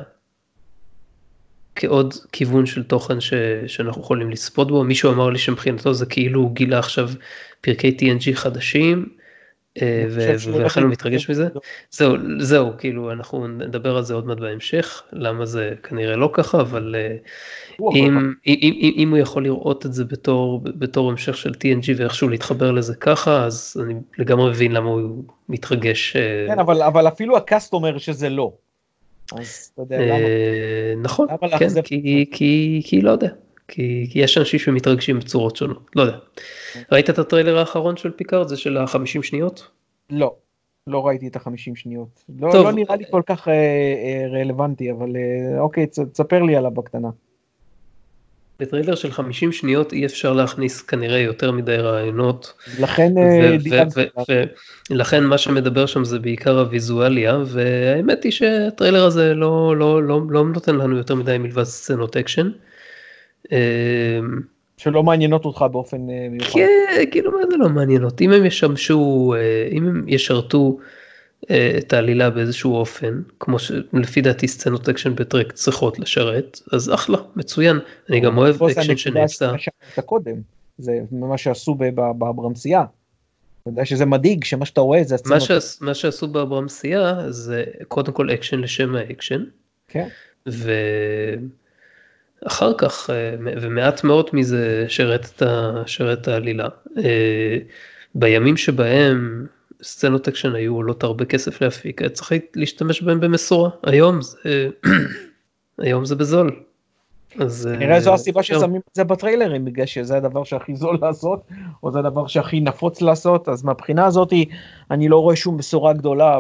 כעוד 1.75 2.15
כיוון 2.33 2.67
של 2.67 2.83
תוכן 2.83 3.21
ש, 3.21 3.35
שאנחנו 3.67 4.03
יכולים 4.03 4.31
לצפות 4.31 4.69
בו. 4.69 4.85
מישהו 4.85 5.13
אמר 5.13 5.31
לי 5.31 5.39
שמבחינתו 5.39 5.95
זה 5.95 6.07
כאילו 6.07 6.41
הוא 6.41 6.55
גילה 6.55 6.79
עכשיו 6.79 7.11
פרקי 7.61 7.97
TNG 8.01 8.35
חדשים, 8.35 9.09
ולכן 10.53 10.83
הוא 10.83 10.91
מתרגש 10.91 11.31
מזה. 11.31 11.49
זהו, 11.91 12.17
זהו, 12.39 12.71
כאילו 12.79 13.13
אנחנו 13.13 13.49
נדבר 13.49 13.97
על 13.97 14.03
זה 14.03 14.15
עוד 14.15 14.27
מעט 14.27 14.39
בהמשך, 14.39 15.03
למה 15.13 15.47
זה 15.47 15.75
כנראה 15.83 16.17
לא 16.17 16.31
ככה, 16.33 16.61
אבל 16.61 16.95
אה, 16.99 17.17
אם, 17.95 18.33
אם, 18.47 18.93
אם 18.97 19.11
הוא 19.11 19.19
יכול 19.19 19.45
לראות 19.45 19.87
את 19.87 19.93
זה 19.93 20.05
בתור, 20.05 20.61
בתור 20.65 21.11
המשך 21.11 21.37
של 21.37 21.51
TNG 21.51 21.93
ואיכשהו 21.97 22.29
להתחבר 22.29 22.71
לזה 22.71 22.95
ככה, 22.95 23.45
אז 23.45 23.77
אני 23.85 23.95
לגמרי 24.19 24.51
מבין 24.51 24.73
למה 24.73 24.91
הוא 24.91 25.25
מתרגש. 25.49 26.17
אה, 26.17 26.47
כן, 26.49 26.59
אבל, 26.59 26.83
אבל 26.83 27.09
אפילו 27.09 27.37
ה 27.37 27.44
cast 27.44 27.73
אומר 27.73 27.99
שזה 27.99 28.29
לא. 28.29 28.53
אז 29.33 29.71
אתה 29.75 29.83
יודע 29.83 29.99
למה. 29.99 30.19
נכון, 31.03 31.27
כן, 31.59 31.83
כי, 31.83 32.27
כי, 32.31 32.83
כי 32.85 33.01
לא 33.01 33.11
יודע. 33.11 33.29
כי, 33.71 34.09
כי 34.11 34.19
יש 34.19 34.39
אנשים 34.39 34.59
שמתרגשים 34.59 35.19
בצורות 35.19 35.57
שונות, 35.57 35.91
לא 35.97 36.03
יודע. 36.03 36.17
ראית 36.93 37.11
את 37.11 37.19
הטריילר 37.19 37.59
האחרון 37.59 37.97
של 37.97 38.11
פיקארד, 38.11 38.49
זה 38.49 38.57
של 38.57 38.77
החמישים 38.77 39.23
שניות? 39.23 39.69
לא, 40.11 40.35
לא 40.87 41.07
ראיתי 41.07 41.29
את 41.29 41.37
החמישים 41.37 41.77
שניות. 41.77 42.25
לא, 42.41 42.53
טוב. 42.53 42.67
לא 42.67 42.73
נראה 42.73 42.97
לי 42.97 43.05
כל 43.11 43.23
כך 43.27 43.49
אה, 43.49 43.55
אה, 43.55 44.41
רלוונטי, 44.41 44.91
אבל 44.91 45.17
אה, 45.17 45.61
אוקיי, 45.61 45.87
תספר 45.87 46.43
לי 46.43 46.57
עליו 46.57 46.71
בקטנה. 46.71 47.09
בטריילר 48.61 48.95
של 48.95 49.13
50 49.13 49.53
שניות 49.53 49.93
אי 49.93 50.07
אפשר 50.07 50.33
להכניס 50.33 50.83
כנראה 50.83 51.19
יותר 51.19 51.53
מדי 51.53 51.77
רעיונות. 51.77 52.53
לכן 52.81 53.19
אה, 53.19 53.57
לכן 54.91 55.25
מה 55.25 55.39
שמדבר 55.39 55.87
שם 55.87 56.05
זה 56.05 56.19
בעיקר 56.19 56.59
הוויזואליה 56.59 57.39
והאמת 57.47 58.25
היא 58.25 58.33
שהטריילר 58.33 59.05
הזה 59.05 59.35
לא, 59.35 59.77
לא, 59.77 60.03
לא, 60.03 60.21
לא 60.29 60.45
נותן 60.45 60.77
לנו 60.77 60.97
יותר 60.97 61.15
מדי 61.15 61.39
מלבד 61.39 61.63
סצנות 61.63 62.17
אקשן. 62.17 62.51
אמ, 63.53 64.41
שלא 64.77 65.03
מעניינות 65.03 65.45
אותך 65.45 65.65
באופן 65.73 66.11
אה, 66.11 66.27
מיוחד. 66.31 66.53
כן, 66.53 67.05
כאילו 67.11 67.33
מה 67.33 67.47
זה 67.51 67.57
לא 67.57 67.69
מעניין 67.69 68.05
אותי, 68.05 68.25
אם 68.25 68.33
הם 68.33 68.47
ישמשו, 68.47 69.35
אה, 69.37 69.69
אם 69.73 69.89
הם 69.89 70.05
ישרתו 70.09 70.79
אה, 71.51 71.75
את 71.79 71.93
העלילה 71.93 72.31
באיזשהו 72.31 72.77
אופן, 72.77 73.21
כמו 73.41 73.59
שלפי 73.59 74.21
דעתי 74.21 74.49
סצנות 74.49 74.89
אקשן 74.89 75.15
בטרק 75.15 75.53
צריכות 75.53 75.99
לשרת, 75.99 76.61
אז 76.73 76.95
אחלה, 76.95 77.19
מצוין, 77.37 77.79
אני 78.11 78.21
גם 78.21 78.39
אוהב 78.39 78.63
אקשן 78.63 78.97
שנעשה. 78.97 79.53
זה 80.79 81.01
מה 81.11 81.39
שעשו 81.39 81.75
באברמסייה. 82.19 82.85
אתה 83.63 83.71
יודע 83.71 83.85
שזה 83.85 84.07
מדאיג 84.07 84.45
שמה 84.45 84.67
שאתה 84.67 84.81
רואה 84.81 85.05
זה 85.05 85.15
הסצנות. 85.15 85.43
מה 85.81 85.95
שעשו 85.95 86.29
באברמסייה 86.29 87.31
זה 87.31 87.65
קודם 87.89 88.13
כל 88.13 88.31
אקשן 88.31 88.61
לשם 88.61 88.95
האקשן. 88.95 89.45
כן. 89.89 90.09
אחר 92.47 92.73
כך, 92.79 93.11
אה, 93.11 93.35
ומעט 93.41 94.05
מאוד 94.05 94.31
מזה 94.33 94.85
שרת 94.89 95.43
את, 96.13 96.29
העלילה. 96.29 96.69
אה, 96.99 97.59
בימים 98.15 98.57
שבהם 98.57 99.47
סצנות 99.83 100.29
אקשן 100.29 100.55
היו 100.55 100.75
עולות 100.75 101.05
הרבה 101.05 101.25
כסף 101.25 101.63
להפיק, 101.63 102.03
היה 102.03 102.09
צריך 102.09 102.33
להשתמש 102.57 103.03
בהם 103.03 103.21
במשורה. 103.21 103.71
היום 103.83 104.23
זה, 104.23 104.69
היום 105.79 106.05
זה 106.05 106.17
בזול. 106.17 106.61
אז... 107.39 107.67
נראה 107.67 108.01
זו 108.01 108.15
הסיבה 108.15 108.43
ששמים 108.43 108.81
את 108.91 108.95
זה 108.95 109.05
בטריילרים, 109.05 109.65
בגלל 109.65 109.87
שזה 109.87 110.17
הדבר 110.17 110.45
שהכי 110.45 110.77
זול 110.77 110.99
לעשות, 111.03 111.41
או 111.83 111.91
זה 111.93 111.99
הדבר 111.99 112.27
שהכי 112.27 112.61
נפוץ 112.61 113.03
לעשות, 113.03 113.49
אז 113.49 113.65
מהבחינה 113.65 114.07
הזאת 114.07 114.33
אני 114.91 115.09
לא 115.09 115.19
רואה 115.19 115.37
שום 115.37 115.57
בשורה 115.57 115.93
גדולה 115.93 116.39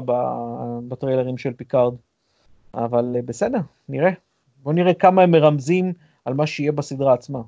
בטריילרים 0.88 1.38
של 1.38 1.52
פיקארד. 1.52 1.94
אבל 2.74 3.04
בסדר, 3.24 3.58
נראה. 3.88 4.10
בוא 4.62 4.72
נראה 4.72 4.94
כמה 4.94 5.22
הם 5.22 5.30
מרמזים 5.30 5.92
על 6.24 6.34
מה 6.34 6.46
שיהיה 6.46 6.72
בסדרה 6.72 7.14
עצמה. 7.14 7.38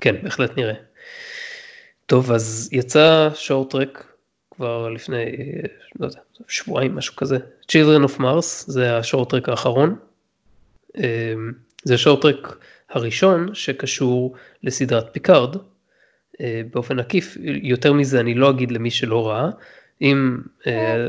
כן, 0.00 0.14
בהחלט 0.22 0.56
נראה. 0.56 0.74
טוב, 2.06 2.32
אז 2.32 2.68
יצא 2.72 3.28
Short 3.34 3.70
Trek 3.70 4.14
כבר 4.50 4.88
לפני, 4.88 5.24
לא 6.00 6.06
יודע, 6.06 6.20
שבועיים, 6.48 6.94
משהו 6.94 7.16
כזה. 7.16 7.38
Children 7.72 8.08
of 8.08 8.20
Mars, 8.20 8.64
זה 8.66 8.96
ה 8.96 9.02
Short 9.02 9.30
Trek 9.30 9.48
האחרון. 9.48 9.96
אמ, 10.96 11.02
זה 11.84 11.94
ה 11.94 11.99
Short 11.99 12.22
Trek 12.22 12.58
הראשון 12.90 13.54
שקשור 13.54 14.34
לסדרת 14.62 15.12
פיקארד. 15.12 15.56
אה, 16.40 16.62
באופן 16.72 16.98
עקיף, 16.98 17.36
יותר 17.42 17.92
מזה 17.92 18.20
אני 18.20 18.34
לא 18.34 18.50
אגיד 18.50 18.70
למי 18.70 18.90
שלא 18.90 19.28
ראה. 19.28 19.50
אם, 20.02 20.38
אה, 20.66 21.08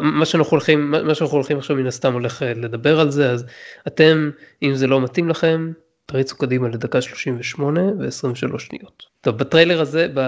מה 0.00 0.24
שאנחנו 0.24 0.50
הולכים, 0.50 0.90
מה 0.90 1.14
שאנחנו 1.14 1.36
הולכים 1.36 1.58
עכשיו 1.58 1.76
מן 1.76 1.86
הסתם 1.86 2.12
הולך 2.12 2.42
אה, 2.42 2.52
לדבר 2.54 3.00
על 3.00 3.10
זה, 3.10 3.30
אז 3.30 3.44
אתם, 3.86 4.30
אם 4.62 4.74
זה 4.74 4.86
לא 4.86 5.00
מתאים 5.00 5.28
לכם, 5.28 5.72
תריצו 6.06 6.36
קדימה 6.38 6.68
לדקה 6.68 7.00
38 7.00 7.80
ו-23 7.80 8.58
שניות. 8.58 9.02
טוב, 9.20 9.38
בטריילר 9.38 9.80
הזה, 9.80 10.08
ב, 10.14 10.20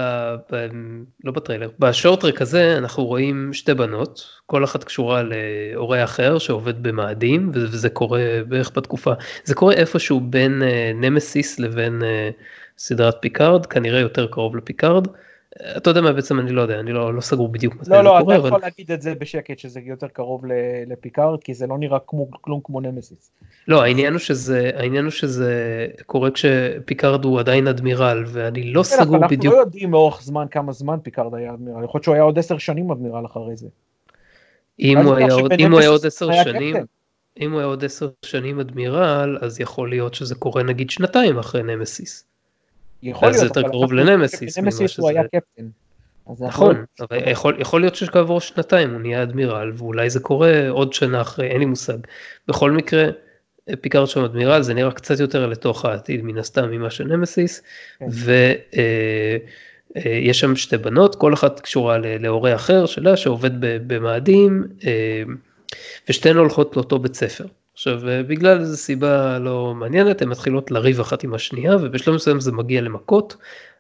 ב, 0.53 0.67
לא 1.25 1.33
בטריילר, 1.33 1.71
ב 1.79 1.85
Short 1.85 2.17
Trek 2.17 2.43
הזה 2.43 2.79
אנחנו 2.79 3.05
רואים 3.05 3.53
שתי 3.53 3.75
בנות, 3.75 4.25
כל 4.47 4.65
אחת 4.65 4.85
קשורה 4.85 5.23
להורה 5.23 6.05
אחר 6.05 6.39
שעובד 6.39 6.83
במאדים, 6.83 7.51
וזה 7.55 7.89
קורה 7.89 8.21
בערך 8.49 8.71
בתקופה, 8.77 9.13
זה 9.45 9.55
קורה 9.55 9.75
איפשהו 9.75 10.21
בין 10.21 10.63
נמסיס 10.95 11.59
לבין 11.59 12.03
סדרת 12.79 13.17
פיקארד, 13.21 13.67
כנראה 13.67 14.01
יותר 14.01 14.27
קרוב 14.27 14.57
לפיקארד. 14.57 15.07
אתה 15.77 15.91
יודע 15.91 16.01
מה 16.01 16.13
בעצם 16.13 16.41
אני 16.41 16.53
לא 16.53 16.63
יודע 16.63 16.81
אני 16.81 16.93
לא, 16.93 17.15
לא 17.15 17.21
סגור 17.21 17.49
בדיוק 17.49 17.75
לא, 17.87 18.05
לא, 18.05 18.17
קורה. 18.21 18.37
אתה 18.39 18.47
יכול 18.47 18.61
להגיד 18.61 18.93
את 18.93 19.03
זה 19.03 19.15
בשקט 19.15 19.59
שזה 19.59 19.81
יותר 19.85 20.09
קרוב 20.09 20.43
לפיקארד 20.87 21.43
כי 21.43 21.55
זה 21.55 21.67
לא 21.67 21.79
נראה 21.79 21.99
כמו 22.07 22.31
כלום 22.31 22.61
כמו 22.65 22.81
נמסיס. 22.81 23.31
לא 23.69 23.83
העניין 23.83 24.13
הוא 24.13 24.21
שזה 24.21 24.71
העניין 24.75 25.05
הוא 25.05 25.11
שזה 25.11 25.87
קורה 26.07 26.31
כשפיקארד 26.31 27.25
הוא 27.25 27.41
עדיין 27.41 27.69
אדמירל 27.69 28.25
ואני 28.27 28.73
לא 28.73 28.83
כן, 28.83 28.89
סגור 28.89 29.17
אנחנו 29.17 29.29
בדיוק. 29.29 29.45
אנחנו 29.45 29.57
לא 29.57 29.61
יודעים 29.61 29.93
לאורך 29.93 30.23
זמן 30.23 30.47
כמה 30.51 30.73
זמן 30.73 30.99
פיקארד 31.03 31.35
היה 31.35 31.55
אדמירל 31.55 31.85
יכול 31.85 31.99
להיות 31.99 32.05
שהוא 32.05 32.15
היה 32.15 32.23
עוד 32.23 32.39
עשר 32.39 32.59
שנים 32.59 32.91
אדמירל 32.91 33.27
אחרי 33.27 33.57
זה. 33.57 33.67
אם 34.81 34.99
הוא 34.99 35.15
היה 35.15 35.33
עוד 35.33 35.53
אם 35.59 35.73
הוא 35.73 35.81
היה 35.81 35.89
עוד 35.89 36.07
עשר 36.07 36.33
שנים. 36.45 36.77
אם 37.41 37.53
הוא 37.53 37.61
היה 37.61 37.69
עוד 37.69 37.85
עשר 37.85 38.09
שנים 38.25 38.61
אדמירל 38.61 39.39
אז 39.41 39.61
יכול 39.61 39.91
להיות 39.91 40.15
שזה 40.15 40.35
קורה 40.35 40.63
נגיד 40.63 40.91
שנתיים 40.91 41.39
אחרי 41.39 41.63
נמסיס. 41.63 42.25
יכול 43.03 43.29
להיות, 43.29 43.41
זה 43.41 43.47
יותר 43.47 43.63
קרוב 43.63 43.93
לנמסיס. 43.93 44.59
נמסיס 44.59 44.99
הוא 44.99 45.09
היה 45.09 45.23
קפטן. 45.25 45.69
נכון, 46.41 46.85
אבל 47.01 47.31
יכול, 47.31 47.57
יכול 47.61 47.81
להיות 47.81 47.95
שכעבור 47.95 48.41
שנתיים 48.41 48.93
הוא 48.93 49.01
נהיה 49.01 49.23
אדמירל 49.23 49.73
ואולי 49.77 50.11
זה 50.11 50.21
קורה 50.21 50.69
עוד 50.69 50.93
שנה 50.93 51.21
אחרי, 51.21 51.47
אין 51.47 51.59
לי 51.59 51.65
מושג. 51.65 51.99
בכל 52.49 52.71
מקרה, 52.71 53.11
פיקארד 53.81 54.07
שם 54.07 54.25
אדמירל 54.25 54.63
זה 54.63 54.75
נראה 54.75 54.93
קצת 54.93 55.21
יותר 55.21 55.47
לתוך 55.47 55.85
העתיד 55.85 56.25
מן 56.25 56.39
הסתם 56.39 56.71
ממה 56.71 56.91
של 56.91 57.05
נמסיס, 57.05 57.63
כן. 57.99 58.07
ויש 58.11 58.37
אה, 59.97 60.29
אה, 60.29 60.33
שם 60.33 60.57
שתי 60.57 60.77
בנות, 60.77 61.15
כל 61.15 61.35
אחת 61.35 61.61
קשורה 61.61 61.99
להורה 61.99 62.55
אחר 62.55 62.87
שלה 62.87 63.17
שעובד 63.17 63.51
במאדים, 63.61 64.65
אה, 64.87 65.23
ושתיהן 66.09 66.37
הולכות 66.37 66.77
לאותו 66.77 66.99
בית 66.99 67.15
ספר. 67.15 67.45
עכשיו 67.79 68.09
אה, 68.09 68.23
בגלל 68.23 68.61
איזו 68.61 68.77
סיבה 68.77 69.39
לא 69.39 69.75
מעניינת 69.75 70.23
הן 70.23 70.29
מתחילות 70.29 70.71
לריב 70.71 71.01
אחת 71.01 71.25
עם 71.25 71.35
השנייה 71.35 71.77
ובשלב 71.77 72.15
מסוים 72.15 72.41
זה 72.41 72.53
מגיע 72.53 72.81
למכות. 72.81 73.37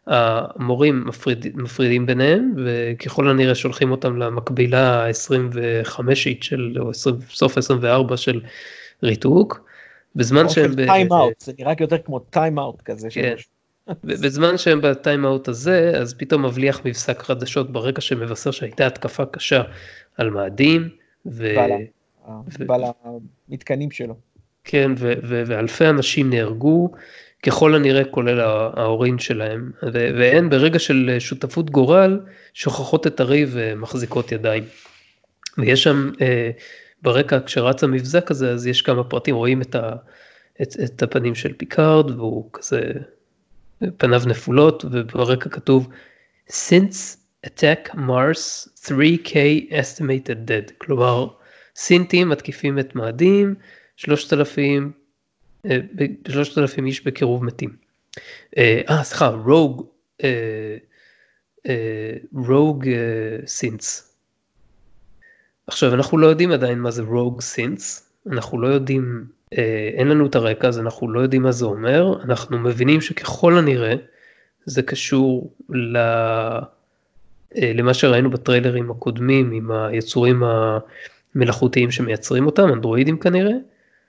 המורים 0.06 1.04
מפריד, 1.06 1.46
מפרידים 1.54 2.06
ביניהם 2.06 2.54
וככל 2.56 3.28
הנראה 3.28 3.54
שולחים 3.54 3.90
אותם 3.90 4.16
למקבילה 4.16 5.06
ה-25 5.06 6.00
של 6.40 6.74
או 6.78 6.90
20, 6.90 7.16
סוף 7.30 7.58
24 7.58 8.16
של 8.16 8.40
ריתוק. 9.02 9.68
בזמן 10.16 10.48
שהם... 10.48 10.74
טיים 10.86 11.12
אאוט, 11.12 11.40
זה 11.40 11.52
נראה 11.58 11.72
יותר 11.80 11.98
כמו 11.98 12.18
טיים 12.18 12.58
אאוט 12.58 12.82
כזה. 12.82 13.08
כן. 13.10 13.34
בזמן 14.04 14.58
שהם 14.58 14.80
בטיים 14.80 15.24
אאוט 15.24 15.48
הזה 15.48 15.92
אז 16.00 16.14
פתאום 16.14 16.44
מבליח 16.44 16.80
מבשק 16.84 17.22
חדשות 17.22 17.72
ברקע 17.72 18.00
שמבשר 18.00 18.50
שהייתה 18.50 18.86
התקפה 18.86 19.26
קשה 19.26 19.62
על 20.16 20.30
מאדים. 20.30 20.88
ו... 21.26 21.56
ועל 22.68 22.82
המתקנים 23.48 23.90
שלו. 23.90 24.14
כן, 24.64 24.92
ו- 24.98 25.12
ו- 25.22 25.42
ואלפי 25.46 25.86
אנשים 25.86 26.30
נהרגו, 26.30 26.90
ככל 27.42 27.74
הנראה 27.74 28.04
כולל 28.04 28.40
ההורים 28.76 29.18
שלהם, 29.18 29.70
ו- 29.82 30.10
והן 30.18 30.50
ברגע 30.50 30.78
של 30.78 31.16
שותפות 31.18 31.70
גורל 31.70 32.20
שוכחות 32.54 33.06
את 33.06 33.20
הריב 33.20 33.50
ומחזיקות 33.52 34.32
ידיים. 34.32 34.64
ויש 35.58 35.82
שם 35.82 36.10
אה, 36.20 36.50
ברקע 37.02 37.38
כשרץ 37.46 37.84
המבזק 37.84 38.30
הזה 38.30 38.50
אז 38.50 38.66
יש 38.66 38.82
כמה 38.82 39.04
פרטים 39.04 39.34
רואים 39.34 39.62
את, 39.62 39.74
ה, 39.74 39.92
את, 40.62 40.74
את 40.84 41.02
הפנים 41.02 41.34
של 41.34 41.52
פיקארד 41.52 42.10
והוא 42.10 42.50
כזה 42.52 42.80
פניו 43.96 44.22
נפולות 44.26 44.84
וברקע 44.90 45.48
כתוב 45.50 45.88
since 46.48 47.16
attack 47.46 47.94
Mars 47.94 48.68
3K 48.86 49.32
estimated 49.70 50.48
dead 50.48 50.72
כלומר 50.78 51.26
סינטים 51.78 52.28
מתקיפים 52.28 52.78
את 52.78 52.94
מאדים, 52.94 53.54
3,000, 53.96 54.92
3,000 56.28 56.86
איש 56.86 57.06
בקירוב 57.06 57.44
מתים. 57.44 57.76
אה, 58.58 58.80
אה, 58.90 59.04
סליחה, 59.04 59.28
rogue, 59.28 59.86
אה, 60.24 60.76
אה, 61.68 62.12
רוג 62.34 62.86
סינטס. 63.46 64.14
עכשיו, 65.66 65.94
אנחנו 65.94 66.18
לא 66.18 66.26
יודעים 66.26 66.52
עדיין 66.52 66.78
מה 66.78 66.90
זה 66.90 67.02
רוג 67.02 67.40
סינטס, 67.40 68.12
אנחנו 68.30 68.60
לא 68.60 68.66
יודעים, 68.66 69.24
אין 69.96 70.08
לנו 70.08 70.26
את 70.26 70.34
הרקע, 70.34 70.68
אז 70.68 70.78
אנחנו 70.78 71.12
לא 71.12 71.20
יודעים 71.20 71.42
מה 71.42 71.52
זה 71.52 71.64
אומר, 71.64 72.22
אנחנו 72.24 72.58
מבינים 72.58 73.00
שככל 73.00 73.58
הנראה 73.58 73.94
זה 74.64 74.82
קשור 74.82 75.52
ל... 75.70 75.98
למה 77.56 77.94
שראינו 77.94 78.30
בטריילרים 78.30 78.90
הקודמים 78.90 79.52
עם 79.52 79.70
היצורים 79.70 80.44
ה... 80.44 80.78
מלאכותיים 81.38 81.90
שמייצרים 81.90 82.46
אותם, 82.46 82.68
אנדרואידים 82.72 83.18
כנראה. 83.18 83.52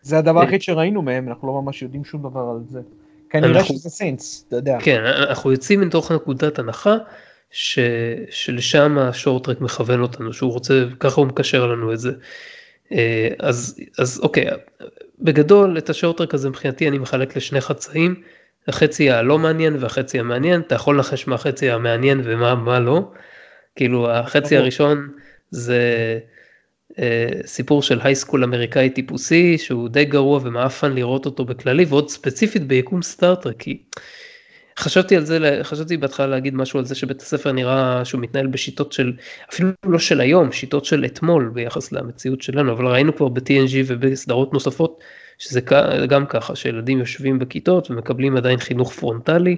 זה 0.02 0.18
הדבר 0.18 0.42
היחיד 0.42 0.62
שראינו 0.62 1.02
מהם, 1.02 1.30
אנחנו 1.30 1.48
לא 1.48 1.62
ממש 1.62 1.82
יודעים 1.82 2.06
שום 2.06 2.30
דבר 2.30 2.40
על 2.40 2.60
זה. 2.68 2.80
כנראה 3.30 3.60
אנחנו, 3.60 3.76
שזה 3.76 3.90
סינס, 3.90 4.46
אתה 4.48 4.56
יודע. 4.56 4.78
כן, 4.82 5.04
אנחנו 5.06 5.52
יוצאים 5.52 5.82
מתוך 5.82 6.12
נקודת 6.12 6.60
הנחה 6.60 6.98
ש, 7.52 7.80
שלשם 8.30 8.98
השורטרק 8.98 9.62
מכוון 9.62 10.02
אותנו, 10.02 10.34
שהוא 10.34 10.52
רוצה, 10.52 10.84
ככה 11.00 11.22
הוא 11.22 11.28
מקשר 11.28 11.68
לנו 11.68 11.94
את 11.94 12.00
זה. 12.00 12.12
אה, 12.92 13.30
אז, 13.40 13.80
אז 14.00 14.20
אוקיי, 14.24 14.46
בגדול 15.20 15.78
את 15.78 15.90
השורטרק 15.90 16.34
הזה 16.34 16.50
מבחינתי 16.50 16.88
אני 16.88 16.98
מחלק 16.98 17.38
לשני 17.38 17.62
חצאים, 17.62 18.16
החצי 18.68 19.12
הלא 19.12 19.40
מעניין 19.40 19.76
והחצי 19.80 20.20
המעניין, 20.20 20.62
אתה 20.62 20.76
יכול 20.76 20.96
לנחש 20.96 21.28
מה 21.28 21.36
החצי 21.36 21.72
המעניין 21.72 22.22
ומה 22.24 22.80
לא, 22.80 23.12
כאילו 23.76 24.12
החצי 24.12 24.58
הראשון 24.58 25.08
זה 25.52 25.76
אה, 25.76 26.18
סיפור 27.46 27.82
של 27.82 28.00
הייסקול 28.04 28.44
אמריקאי 28.44 28.90
טיפוסי 28.90 29.58
שהוא 29.58 29.90
די 29.90 30.06
גרוע 30.06 30.40
ומאפן 30.44 30.94
לראות 30.94 31.26
אותו 31.26 31.46
בכללי 31.46 31.86
ועוד 31.86 32.10
ספציפית 32.10 32.68
ביקום 32.68 33.02
סטארטרק 33.02 33.56
כי 33.60 33.82
חשבתי 34.80 35.16
על 35.16 35.26
זה 35.26 35.60
חשבתי 35.64 35.98
בהתחלה 35.98 36.28
להגיד 36.28 36.56
משהו 36.56 36.80
על 36.80 36.86
זה 36.86 36.96
שבית 36.96 37.22
הספר 37.22 37.52
נראה 37.52 38.06
שהוא 38.06 38.22
מתנהל 38.22 38.48
בשיטות 38.48 38.92
של 38.92 39.14
אפילו 39.54 39.70
לא 39.86 40.00
של 40.00 40.22
היום 40.22 40.52
שיטות 40.52 40.86
של 40.86 41.06
אתמול 41.06 41.52
ביחס 41.54 41.92
למציאות 41.92 42.42
שלנו 42.42 42.72
אבל 42.72 42.88
ראינו 42.88 43.16
כבר 43.16 43.28
ב-TNG 43.28 43.74
ובסדרות 43.88 44.54
נוספות 44.54 45.04
שזה 45.38 45.62
גם 46.10 46.26
ככה 46.26 46.56
שילדים 46.56 47.00
יושבים 47.00 47.40
בכיתות 47.40 47.92
ומקבלים 47.92 48.38
עדיין 48.38 48.60
חינוך 48.60 48.94
פרונטלי. 48.94 49.58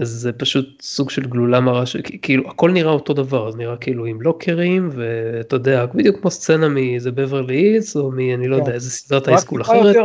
אז 0.00 0.08
זה 0.08 0.32
פשוט 0.32 0.82
סוג 0.82 1.10
של 1.10 1.26
גלולה 1.26 1.60
מרה 1.60 1.86
שכאילו 1.86 2.50
הכל 2.50 2.70
נראה 2.70 2.92
אותו 2.92 3.14
דבר 3.14 3.48
אז 3.48 3.56
נראה 3.56 3.76
כאילו 3.76 4.04
עם 4.04 4.22
לוקרים 4.22 4.90
ואתה 4.92 5.56
יודע 5.56 5.86
בדיוק 5.86 6.20
כמו 6.20 6.30
סצנה 6.30 6.68
מאיזה 6.68 7.12
בברלי 7.12 7.74
הילס 7.74 7.96
או 7.96 8.10
מי 8.10 8.34
אני 8.34 8.48
לא 8.48 8.56
יודע 8.56 8.66
כן. 8.66 8.72
איזה 8.72 8.90
סדרת 8.90 9.28
high 9.28 9.42
school 9.42 9.62
אחרת. 9.62 9.96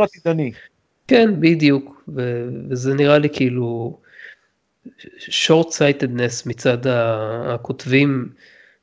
כן 1.08 1.40
בדיוק 1.40 2.04
וזה 2.08 2.94
נראה 2.94 3.18
לי 3.18 3.28
כאילו 3.32 3.98
short 5.18 5.66
sightedness 5.66 6.46
מצד 6.46 6.78
הכותבים 7.46 8.28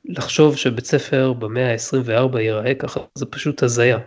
לחשוב 0.05 0.55
שבית 0.55 0.85
ספר 0.85 1.33
במאה 1.33 1.71
ה-24 1.71 2.39
ייראה 2.39 2.73
ככה 2.75 2.99
זה 3.15 3.25
פשוט 3.25 3.63
הזיה. 3.63 3.97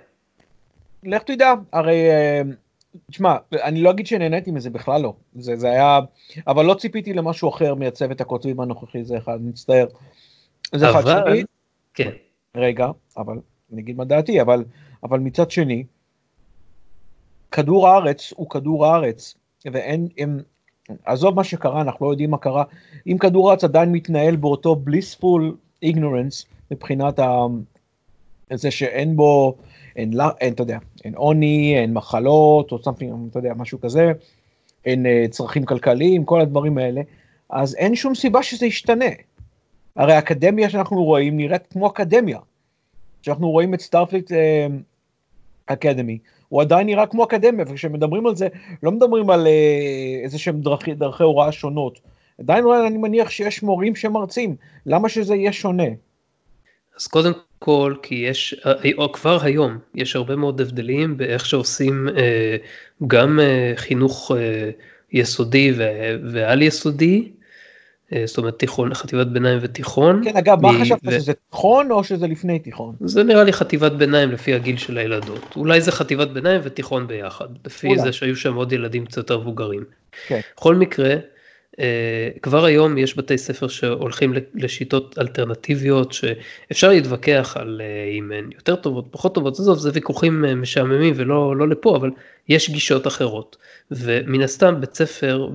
לך 1.04 1.22
תדע 1.22 1.54
הרי 1.72 2.10
אה, 2.10 2.42
תשמע, 3.10 3.36
אני 3.52 3.82
לא 3.82 3.90
אגיד 3.90 4.06
שנהניתי 4.06 4.50
מזה 4.50 4.70
בכלל 4.70 5.02
לא, 5.02 5.14
זה, 5.34 5.56
זה 5.56 5.70
היה, 5.70 6.00
אבל 6.46 6.64
לא 6.64 6.74
ציפיתי 6.74 7.12
למשהו 7.12 7.48
אחר 7.48 7.74
מהצוות 7.74 8.20
הכותבים 8.20 8.60
הנוכחי, 8.60 9.04
זה 9.04 9.18
אחד, 9.18 9.38
מצטער. 9.42 9.86
זה 10.74 10.90
אחד 10.90 11.08
אבל, 11.08 11.30
שני, 11.30 11.44
כן, 11.94 12.10
רגע, 12.56 12.88
אבל 13.16 13.38
אני 13.72 13.80
אגיד 13.80 13.96
מה 13.96 14.04
דעתי, 14.04 14.40
אבל, 14.40 14.64
אבל 15.02 15.18
מצד 15.18 15.50
שני, 15.50 15.84
כדור 17.50 17.88
הארץ 17.88 18.32
הוא 18.36 18.50
כדור 18.50 18.86
הארץ, 18.86 19.34
ואין, 19.64 20.08
הם, 20.18 20.40
עזוב 21.04 21.34
מה 21.34 21.44
שקרה, 21.44 21.80
אנחנו 21.80 22.06
לא 22.06 22.10
יודעים 22.10 22.30
מה 22.30 22.38
קרה, 22.38 22.64
אם 23.06 23.18
כדור 23.18 23.48
הארץ 23.48 23.64
עדיין 23.64 23.92
מתנהל 23.92 24.36
באותו 24.36 24.76
blissful 24.86 25.42
ignorance 25.84 26.46
מבחינת 26.70 27.18
ה... 27.18 27.46
זה 28.54 28.70
שאין 28.70 29.16
בו, 29.16 29.56
אין, 29.96 30.12
לה- 30.12 30.30
אין, 30.40 30.52
אתה 30.52 30.62
יודע, 30.62 30.78
אין 31.04 31.14
עוני, 31.14 31.74
אין 31.78 31.92
מחלות, 31.92 32.72
או 32.72 32.76
something, 32.76 33.28
אתה 33.30 33.38
יודע, 33.38 33.54
משהו 33.56 33.80
כזה, 33.80 34.12
אין 34.84 35.06
אה, 35.06 35.24
צרכים 35.30 35.64
כלכליים, 35.64 36.24
כל 36.24 36.40
הדברים 36.40 36.78
האלה, 36.78 37.00
אז 37.50 37.74
אין 37.74 37.94
שום 37.94 38.14
סיבה 38.14 38.42
שזה 38.42 38.66
ישתנה. 38.66 39.04
הרי 39.96 40.12
האקדמיה 40.12 40.70
שאנחנו 40.70 41.04
רואים 41.04 41.36
נראית 41.36 41.66
כמו 41.66 41.86
אקדמיה. 41.86 42.38
כשאנחנו 43.22 43.50
רואים 43.50 43.74
את 43.74 43.80
Starfleet 43.80 44.30
Academy, 45.66 46.18
הוא 46.48 46.60
עדיין 46.62 46.86
נראה 46.86 47.06
כמו 47.06 47.24
אקדמיה, 47.24 47.64
וכשמדברים 47.68 48.26
על 48.26 48.36
זה, 48.36 48.48
לא 48.82 48.92
מדברים 48.92 49.30
על 49.30 49.46
אה, 49.46 50.20
איזה 50.24 50.38
שהם 50.38 50.60
דרכי, 50.60 50.94
דרכי 50.94 51.22
הוראה 51.22 51.52
שונות. 51.52 52.00
עדיין 52.40 52.64
אני 52.86 52.98
מניח 52.98 53.30
שיש 53.30 53.62
מורים 53.62 53.96
שמרצים, 53.96 54.56
למה 54.86 55.08
שזה 55.08 55.34
יהיה 55.34 55.52
שונה? 55.52 55.84
אז 56.96 57.06
קודם 57.06 57.32
כל, 57.58 57.94
כי 58.02 58.14
יש, 58.14 58.54
אה, 58.66 58.72
או 58.98 59.12
כבר 59.12 59.38
היום, 59.42 59.78
יש 59.94 60.16
הרבה 60.16 60.36
מאוד 60.36 60.60
הבדלים 60.60 61.16
באיך 61.16 61.46
שעושים 61.46 62.08
אה, 62.08 62.56
גם 63.06 63.40
אה, 63.40 63.72
חינוך 63.76 64.30
יסודי 65.12 65.72
ועל 66.32 66.62
יסודי, 66.62 67.28
זאת 68.24 68.38
אומרת 68.38 68.58
תיכון, 68.58 68.94
חטיבת 68.94 69.26
ביניים 69.26 69.58
ותיכון. 69.62 70.20
כן, 70.24 70.36
אגב, 70.36 70.62
מה 70.62 70.72
חשבת, 70.80 70.98
ו- 71.04 71.12
שזה 71.12 71.32
תיכון 71.50 71.90
או 71.90 72.04
שזה 72.04 72.26
לפני 72.26 72.58
תיכון? 72.58 72.94
זה 73.00 73.22
נראה 73.24 73.44
לי 73.44 73.52
חטיבת 73.52 73.92
ביניים 73.92 74.30
לפי 74.30 74.54
הגיל 74.54 74.76
של 74.76 74.98
הילדות. 74.98 75.56
אולי 75.56 75.80
זה 75.80 75.92
חטיבת 75.92 76.28
ביניים 76.28 76.60
ותיכון 76.64 77.06
ביחד, 77.06 77.48
לפי 77.64 77.86
אולי. 77.86 78.00
זה 78.00 78.12
שהיו 78.12 78.36
שם 78.36 78.54
עוד 78.54 78.72
ילדים 78.72 79.06
קצת 79.06 79.16
יותר 79.16 79.38
מבוגרים. 79.38 79.84
כן. 80.26 80.40
בכל 80.56 80.74
מקרה, 80.74 81.14
כבר 82.42 82.64
היום 82.64 82.98
יש 82.98 83.18
בתי 83.18 83.38
ספר 83.38 83.68
שהולכים 83.68 84.34
לשיטות 84.54 85.18
אלטרנטיביות 85.18 86.12
שאפשר 86.12 86.88
להתווכח 86.88 87.56
על 87.60 87.80
אה, 87.84 88.18
אם 88.18 88.32
הן 88.32 88.50
יותר 88.54 88.76
טובות, 88.76 89.06
פחות 89.10 89.34
טובות, 89.34 89.58
עזוב, 89.58 89.78
זה 89.78 89.90
ויכוחים 89.94 90.44
אה, 90.44 90.54
משעממים 90.54 91.14
ולא 91.16 91.56
לא 91.56 91.68
לפה, 91.68 91.96
אבל 91.96 92.10
יש 92.48 92.70
גישות 92.70 93.06
אחרות. 93.06 93.56
ומן 93.90 94.42
הסתם 94.42 94.80
בית 94.80 94.94
ספר 94.94 95.48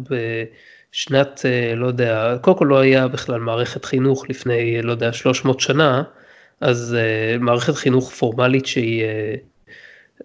בשנת, 0.91 1.41
אה, 1.45 1.75
לא 1.75 1.87
יודע, 1.87 2.37
קודם 2.41 2.57
כל 2.57 2.65
לא 2.69 2.79
היה 2.79 3.07
בכלל 3.07 3.39
מערכת 3.39 3.85
חינוך 3.85 4.29
לפני, 4.29 4.81
לא 4.81 4.91
יודע, 4.91 5.13
300 5.13 5.59
שנה, 5.59 6.03
אז 6.61 6.95
אה, 6.99 7.37
מערכת 7.39 7.75
חינוך 7.75 8.11
פורמלית 8.11 8.65
שהיא... 8.65 9.03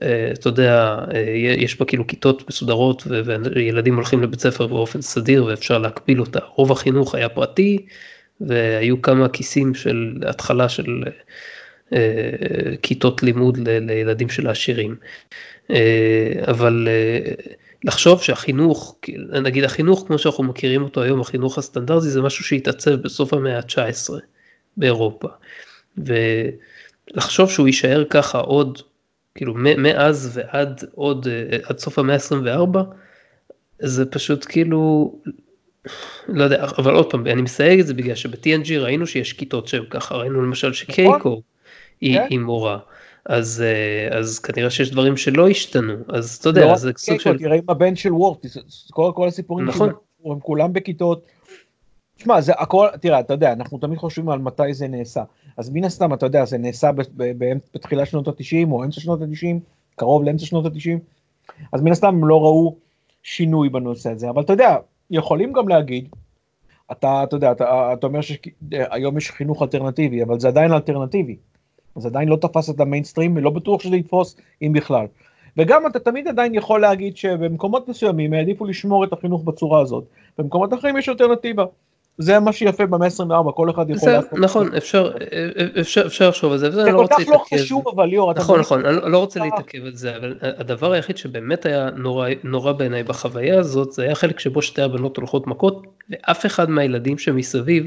אה, 0.03 0.31
אתה 0.33 0.49
יודע, 0.49 0.99
אה, 1.15 1.21
יש 1.37 1.79
בה 1.79 1.85
כאילו 1.85 2.07
כיתות 2.07 2.49
מסודרות 2.49 3.07
וילדים 3.55 3.95
הולכים 3.95 4.23
לבית 4.23 4.41
ספר 4.41 4.67
באופן 4.67 5.01
סדיר 5.01 5.45
ואפשר 5.45 5.79
להקביל 5.79 6.21
אותה. 6.21 6.39
רוב 6.55 6.73
החינוך 6.73 7.15
היה 7.15 7.29
פרטי 7.29 7.87
והיו 8.41 9.03
כמה 9.03 9.29
כיסים 9.29 9.75
של 9.75 10.15
התחלה 10.27 10.69
של 10.69 11.03
אה, 11.93 11.99
כיתות 12.83 13.23
לימוד 13.23 13.59
לילדים 13.69 14.29
של 14.29 14.47
העשירים. 14.47 14.97
אבל 16.49 16.89
לחשוב 17.85 18.23
שהחינוך, 18.23 18.97
נגיד 19.43 19.65
החינוך 19.65 20.05
כמו 20.07 20.19
שאנחנו 20.19 20.45
מכירים 20.45 20.83
אותו 20.83 21.03
היום, 21.03 21.21
החינוך 21.21 21.59
הסטנדרטי 21.59 22.07
זה 22.07 22.23
משהו 22.23 22.45
שהתעצב 22.45 22.95
בסוף 22.95 23.35
המאה 23.35 23.57
ה-19 23.59 24.11
באירופה. 24.77 25.29
ולחשוב 25.99 27.51
שהוא 27.51 27.67
יישאר 27.67 28.05
ככה 28.11 28.39
עוד 28.39 28.79
כאילו 29.41 29.55
מאז 29.57 30.31
ועד 30.35 30.85
עוד, 30.95 31.27
אה, 31.31 31.59
עד 31.65 31.79
סוף 31.79 31.99
המאה 31.99 32.15
ה-24, 32.15 32.79
זה 33.79 34.07
פשוט 34.07 34.47
כאילו, 34.49 35.13
לא 36.29 36.45
יודע, 36.45 36.65
אבל 36.79 36.95
עוד 36.95 37.11
פעם, 37.11 37.27
אני 37.27 37.43
מסייג 37.43 37.81
את 37.81 37.87
זה 37.87 37.95
בגלל 37.95 38.15
שב-TNG 38.15 38.73
ראינו 38.79 39.07
שיש 39.07 39.33
כיתות 39.33 39.69
שהן 39.69 39.85
ככה, 39.91 40.15
ראינו 40.15 40.43
למשל 40.43 40.73
שקייקו 40.73 41.43
היא, 42.01 42.19
כן. 42.19 42.27
היא 42.31 42.39
מורה, 42.39 42.79
אז, 43.27 43.65
אה, 43.67 44.19
אז 44.19 44.39
כנראה 44.39 44.71
שיש 44.71 44.91
דברים 44.91 45.17
שלא 45.17 45.49
השתנו, 45.49 45.95
אז 46.09 46.37
אתה 46.41 46.49
יודע, 46.49 46.67
לא 46.67 46.77
זה 46.77 46.91
סוג 46.97 47.21
של, 47.21 47.39
תראה 47.39 47.57
עם 47.57 47.65
הבן 47.69 47.97
של 47.97 48.13
וורט, 48.13 48.47
כל, 48.91 49.13
כל 49.15 49.29
הסיפורים 49.29 49.67
נכון. 49.67 49.93
הם 50.25 50.41
כולם 50.41 50.73
בכיתות. 50.73 51.27
תשמע, 52.17 52.41
זה 52.41 52.53
הכל, 52.53 52.87
תראה, 53.01 53.21
אתה 53.21 53.35
יודע, 53.35 53.53
אנחנו 53.53 53.79
תמיד 53.79 53.99
חושבים 53.99 54.29
על 54.29 54.39
מתי 54.39 54.75
זה 54.75 54.89
נעשה. 54.89 55.23
אז 55.61 55.71
מן 55.71 55.85
הסתם, 55.85 56.15
אתה 56.15 56.27
יודע, 56.27 56.45
זה 56.45 56.59
נעשה 56.59 56.91
בתחילת 57.75 58.07
שנות 58.07 58.29
ה-90 58.29 58.71
או 58.71 58.85
אמצע 58.85 59.01
שנות 59.01 59.23
ה-90, 59.23 59.57
קרוב 59.97 60.25
לאמצע 60.25 60.47
שנות 60.47 60.67
ה-90, 60.67 60.99
אז 61.73 61.83
מן 61.83 61.93
הסתם 61.93 62.07
הם 62.07 62.29
לא 62.29 62.43
ראו 62.43 62.77
שינוי 63.23 63.69
בנושא 63.69 64.11
הזה. 64.11 64.31
אבל 64.31 64.43
אתה 64.43 64.53
יודע, 64.53 64.77
יכולים 65.11 65.53
גם 65.53 65.69
להגיד, 65.69 66.09
אתה, 66.93 67.23
אתה 67.25 67.37
יודע, 67.37 67.53
אתה, 67.53 67.93
אתה 67.93 68.07
אומר 68.07 68.21
שהיום 68.21 69.19
יש 69.19 69.31
חינוך 69.31 69.63
אלטרנטיבי, 69.63 70.23
אבל 70.23 70.41
זה 70.41 70.49
עדיין 70.49 70.73
אלטרנטיבי. 70.73 71.37
זה 71.97 72.09
עדיין 72.09 72.29
לא 72.29 72.37
תפס 72.37 72.71
את 72.71 72.81
המיינסטרים, 72.81 73.37
ולא 73.37 73.51
בטוח 73.51 73.83
שזה 73.83 73.97
יתפוס, 73.97 74.37
אם 74.63 74.73
בכלל. 74.73 75.07
וגם 75.57 75.87
אתה 75.87 75.99
תמיד 75.99 76.29
עדיין 76.29 76.55
יכול 76.55 76.81
להגיד 76.81 77.17
שבמקומות 77.17 77.89
מסוימים 77.89 78.33
העדיפו 78.33 78.65
לשמור 78.65 79.05
את 79.05 79.13
החינוך 79.13 79.43
בצורה 79.45 79.81
הזאת, 79.81 80.05
במקומות 80.39 80.75
אחרים 80.75 80.97
יש 80.97 81.09
אלטרנטיבה. 81.09 81.65
זה 82.21 82.41
מה 82.41 82.53
שיפה 82.53 82.87
במאה 82.87 83.07
ה-24, 83.07 83.53
כל 83.53 83.71
אחד 83.71 83.91
יכול 83.91 84.09
זה, 84.09 84.13
לעשות. 84.13 84.33
נכון, 84.33 84.75
אפשר, 84.77 85.13
אפשר, 85.81 86.07
אפשר 86.07 86.29
לחשוב 86.29 86.53
על 86.53 86.59
זה, 86.59 86.69
וזה 86.69 86.83
זה 86.83 86.91
לא 86.91 86.99
כל 86.99 87.07
כך 87.07 87.29
לא. 87.29 87.45
חשוב, 87.55 87.89
אבל 87.95 88.05
ליאור, 88.07 88.31
אתה 88.31 88.41
נכון? 88.41 88.61
נכון, 88.61 88.87
אני 88.87 88.97
לא- 88.97 89.11
לא 89.11 89.19
רוצה 89.19 89.41
אה. 89.41 89.45
להתעכב 89.45 89.85
על 89.85 89.95
זה, 89.95 90.17
אבל 90.17 90.35
הדבר 90.43 90.93
היחיד 90.93 91.17
שבאמת 91.17 91.67
היה 91.67 91.91
נורא, 91.97 92.29
נורא 92.45 92.73
בעיניי 92.73 93.03
בחוויה 93.03 93.59
הזאת, 93.59 93.93
זה 93.93 94.03
היה 94.03 94.15
חלק 94.15 94.41
שבו 94.41 94.63
שתי 94.63 94.83
הבנות 94.83 95.17
הולכות 95.17 95.47
מכות, 95.47 95.87
ואף 96.11 96.47
אחד 96.47 96.71
מהילדים 96.71 97.19
שמסביב 97.19 97.87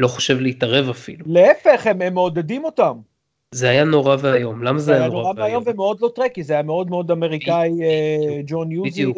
לא 0.00 0.08
חושב 0.08 0.40
להתערב 0.40 0.88
אפילו. 0.88 1.24
להפך, 1.28 1.86
הם, 1.86 2.02
הם 2.02 2.14
מעודדים 2.14 2.64
אותם. 2.64 2.92
זה 3.54 3.68
היה 3.68 3.84
נורא 3.84 4.16
ואיום, 4.20 4.62
למה 4.62 4.78
זה 4.78 4.94
היה 4.94 5.08
נורא 5.08 5.22
ואיום 5.22 5.36
ואיום? 5.38 5.62
ומאוד 5.66 5.98
לא 6.00 6.10
טרקי, 6.14 6.42
זה 6.42 6.52
היה 6.52 6.62
מאוד 6.62 6.90
מאוד 6.90 7.10
אמריקאי, 7.10 7.70
אה, 7.82 8.40
ג'ון 8.46 8.72
יוזי. 8.72 9.04
אה, 9.04 9.10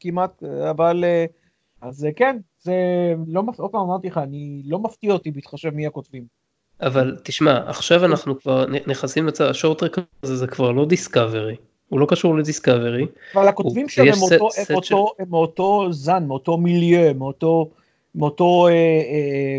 כמעט, 0.00 0.42
אבל 0.70 1.04
אז 1.80 2.04
אה, 2.04 2.12
כן, 2.12 2.36
זה 2.60 2.74
לא, 3.26 3.42
עוד 3.56 3.70
פעם 3.70 3.80
אמרתי 3.80 4.06
לך, 4.08 4.18
אני 4.18 4.62
לא 4.66 4.78
מפתיע 4.78 5.12
אותי 5.12 5.30
בהתחשב 5.30 5.70
מי 5.70 5.86
הכותבים. 5.86 6.24
אבל 6.80 7.16
תשמע, 7.22 7.60
עכשיו 7.70 8.04
אנחנו 8.04 8.40
כבר 8.40 8.66
נכנסים 8.86 9.26
לצד, 9.26 9.44
השורטרק 9.44 9.96
הזה 10.22 10.36
זה 10.36 10.46
כבר 10.46 10.72
לא 10.72 10.84
דיסקאברי, 10.86 11.56
הוא 11.88 12.00
לא 12.00 12.06
קשור 12.08 12.36
לדיסקאברי, 12.36 13.06
אבל 13.34 13.48
הכותבים 13.48 13.88
שלהם 13.88 14.08
הם 14.08 14.14
סט 14.14 14.32
הם 14.32 14.82
של- 14.82 14.94
מאותו- 14.94 15.14
הם 15.18 15.26
מאותו 15.30 15.86
זן, 15.92 16.24
מאותו 16.26 16.56
מיליו, 16.58 17.14
מאותו 17.14 17.70
מאותו 18.14 18.68
אה, 18.68 18.72
אה, 18.72 19.58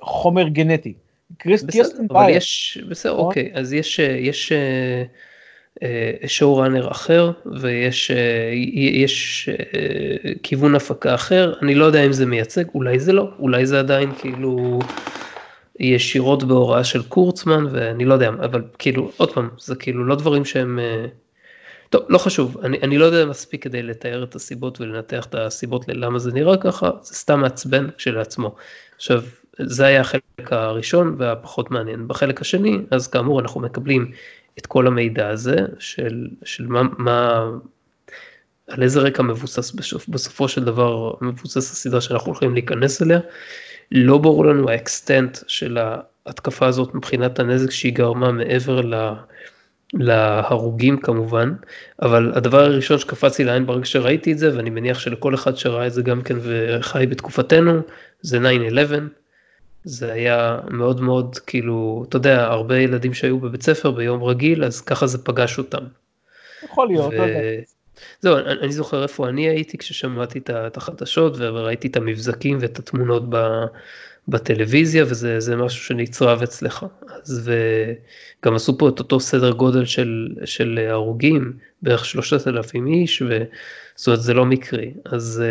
חומר 0.00 0.48
גנטי. 0.48 0.94
קריס- 1.38 1.64
בייר, 2.08 2.36
יש, 2.36 2.78
בסדר, 2.90 3.12
נכון? 3.12 3.24
אוקיי, 3.26 3.50
אז 3.54 3.72
יש, 3.72 4.00
אה, 4.00 4.16
יש 4.16 4.52
שואו 6.26 6.56
ראנר 6.56 6.90
אחר 6.90 7.30
ויש 7.60 8.10
אה, 8.10 8.52
יש 8.76 9.48
אה, 9.48 10.32
כיוון 10.42 10.74
הפקה 10.74 11.14
אחר, 11.14 11.54
אני 11.62 11.74
לא 11.74 11.84
יודע 11.84 12.06
אם 12.06 12.12
זה 12.12 12.26
מייצג, 12.26 12.64
אולי 12.74 12.98
זה 12.98 13.12
לא, 13.12 13.28
אולי 13.38 13.66
זה 13.66 13.78
עדיין 13.78 14.12
כאילו 14.18 14.78
ישירות 15.80 16.44
בהוראה 16.44 16.84
של 16.84 17.02
קורצמן 17.02 17.66
ואני 17.70 18.04
לא 18.04 18.14
יודע, 18.14 18.28
אבל 18.28 18.62
כאילו, 18.78 19.10
עוד 19.16 19.32
פעם, 19.32 19.48
זה 19.58 19.74
כאילו 19.74 20.04
לא 20.04 20.14
דברים 20.14 20.44
שהם, 20.44 20.78
אה, 20.78 21.06
טוב, 21.90 22.02
לא 22.08 22.18
חשוב, 22.18 22.58
אני, 22.62 22.78
אני 22.82 22.98
לא 22.98 23.04
יודע 23.04 23.24
מספיק 23.24 23.64
כדי 23.64 23.82
לתאר 23.82 24.24
את 24.24 24.34
הסיבות 24.34 24.80
ולנתח 24.80 25.26
את 25.26 25.34
הסיבות 25.34 25.88
ללמה 25.88 26.18
זה 26.18 26.32
נראה 26.32 26.56
ככה, 26.56 26.90
זה 27.02 27.14
סתם 27.14 27.40
מעצבן 27.40 27.86
כשלעצמו. 27.96 28.54
עכשיו, 28.96 29.22
זה 29.58 29.86
היה 29.86 30.00
החלק 30.00 30.22
הראשון 30.52 31.14
והפחות 31.18 31.70
מעניין. 31.70 32.08
בחלק 32.08 32.40
השני, 32.40 32.78
אז 32.90 33.08
כאמור 33.08 33.40
אנחנו 33.40 33.60
מקבלים 33.60 34.10
את 34.58 34.66
כל 34.66 34.86
המידע 34.86 35.28
הזה 35.28 35.56
של, 35.78 36.28
של 36.44 36.66
מה, 36.66 36.82
מה, 36.98 37.46
על 38.68 38.82
איזה 38.82 39.00
רקע 39.00 39.22
מבוסס 39.22 39.72
בסופ, 39.72 40.08
בסופו 40.08 40.48
של 40.48 40.64
דבר 40.64 41.12
מבוסס 41.20 41.72
הסדרה 41.72 42.00
שאנחנו 42.00 42.26
הולכים 42.26 42.54
להיכנס 42.54 43.02
אליה. 43.02 43.20
לא 43.92 44.18
ברור 44.18 44.46
לנו 44.46 44.70
ה 44.70 44.80
extent 44.80 45.38
של 45.46 45.78
ההתקפה 46.26 46.66
הזאת 46.66 46.94
מבחינת 46.94 47.38
הנזק 47.38 47.70
שהיא 47.70 47.94
גרמה 47.94 48.32
מעבר 48.32 48.80
ל... 48.80 48.94
להרוגים 49.94 50.96
כמובן, 51.00 51.52
אבל 52.02 52.32
הדבר 52.34 52.60
הראשון 52.60 52.98
שקפץ 52.98 53.38
לי 53.38 53.44
לעין 53.44 53.66
ברגע 53.66 53.84
שראיתי 53.84 54.32
את 54.32 54.38
זה, 54.38 54.56
ואני 54.56 54.70
מניח 54.70 54.98
שלכל 54.98 55.34
אחד 55.34 55.56
שראה 55.56 55.86
את 55.86 55.92
זה 55.92 56.02
גם 56.02 56.22
כן 56.22 56.36
וחי 56.40 57.06
בתקופתנו, 57.10 57.80
זה 58.22 58.38
9-11. 58.38 58.42
זה 59.84 60.12
היה 60.12 60.58
מאוד 60.70 61.00
מאוד 61.00 61.38
כאילו, 61.38 62.04
אתה 62.08 62.16
יודע, 62.16 62.44
הרבה 62.44 62.78
ילדים 62.78 63.14
שהיו 63.14 63.38
בבית 63.38 63.62
ספר 63.62 63.90
ביום 63.90 64.22
רגיל, 64.22 64.64
אז 64.64 64.80
ככה 64.80 65.06
זה 65.06 65.24
פגש 65.24 65.58
אותם. 65.58 65.84
יכול 66.64 66.88
להיות, 66.88 67.14
לא 67.14 67.22
יודע. 67.22 67.40
זהו, 68.20 68.36
אני, 68.36 68.60
אני 68.60 68.72
זוכר 68.72 69.02
איפה 69.02 69.28
אני 69.28 69.48
הייתי 69.48 69.78
כששמעתי 69.78 70.38
את 70.50 70.76
החדשות 70.76 71.32
וראיתי 71.38 71.88
את 71.88 71.96
המבזקים 71.96 72.58
ואת 72.60 72.78
התמונות 72.78 73.22
בטלוויזיה 74.28 75.04
וזה 75.04 75.56
משהו 75.56 75.84
שנצרב 75.84 76.42
אצלך. 76.42 76.86
אז 77.22 77.50
וגם 78.42 78.54
עשו 78.54 78.78
פה 78.78 78.88
את 78.88 78.98
אותו 78.98 79.20
סדר 79.20 79.52
גודל 79.52 79.84
של, 79.84 80.28
של 80.44 80.86
הרוגים, 80.88 81.52
בערך 81.82 82.04
3,000 82.04 82.86
איש, 82.86 83.22
וזאת 83.22 84.06
אומרת 84.06 84.22
זה 84.22 84.34
לא 84.34 84.44
מקרי. 84.44 84.94
אז 85.04 85.42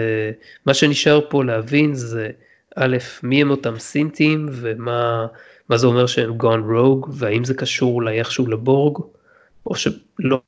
מה 0.66 0.74
שנשאר 0.74 1.22
פה 1.30 1.44
להבין 1.44 1.94
זה 1.94 2.30
א', 2.76 2.98
מי 3.24 3.42
הם 3.42 3.52
אותם 3.52 3.80
סינטים 3.80 4.50
ומה 4.52 5.28
זה 5.76 5.88
אומר 5.88 6.06
שהם 6.06 6.38
gone 6.42 6.72
rogue 6.72 7.10
והאם 7.12 7.44
זה 7.44 7.54
קשור 7.54 7.96
אולי 7.96 8.20
איכשהו 8.20 8.48
לבורג 8.48 9.04
או 9.66 9.76
שלא, 9.76 10.42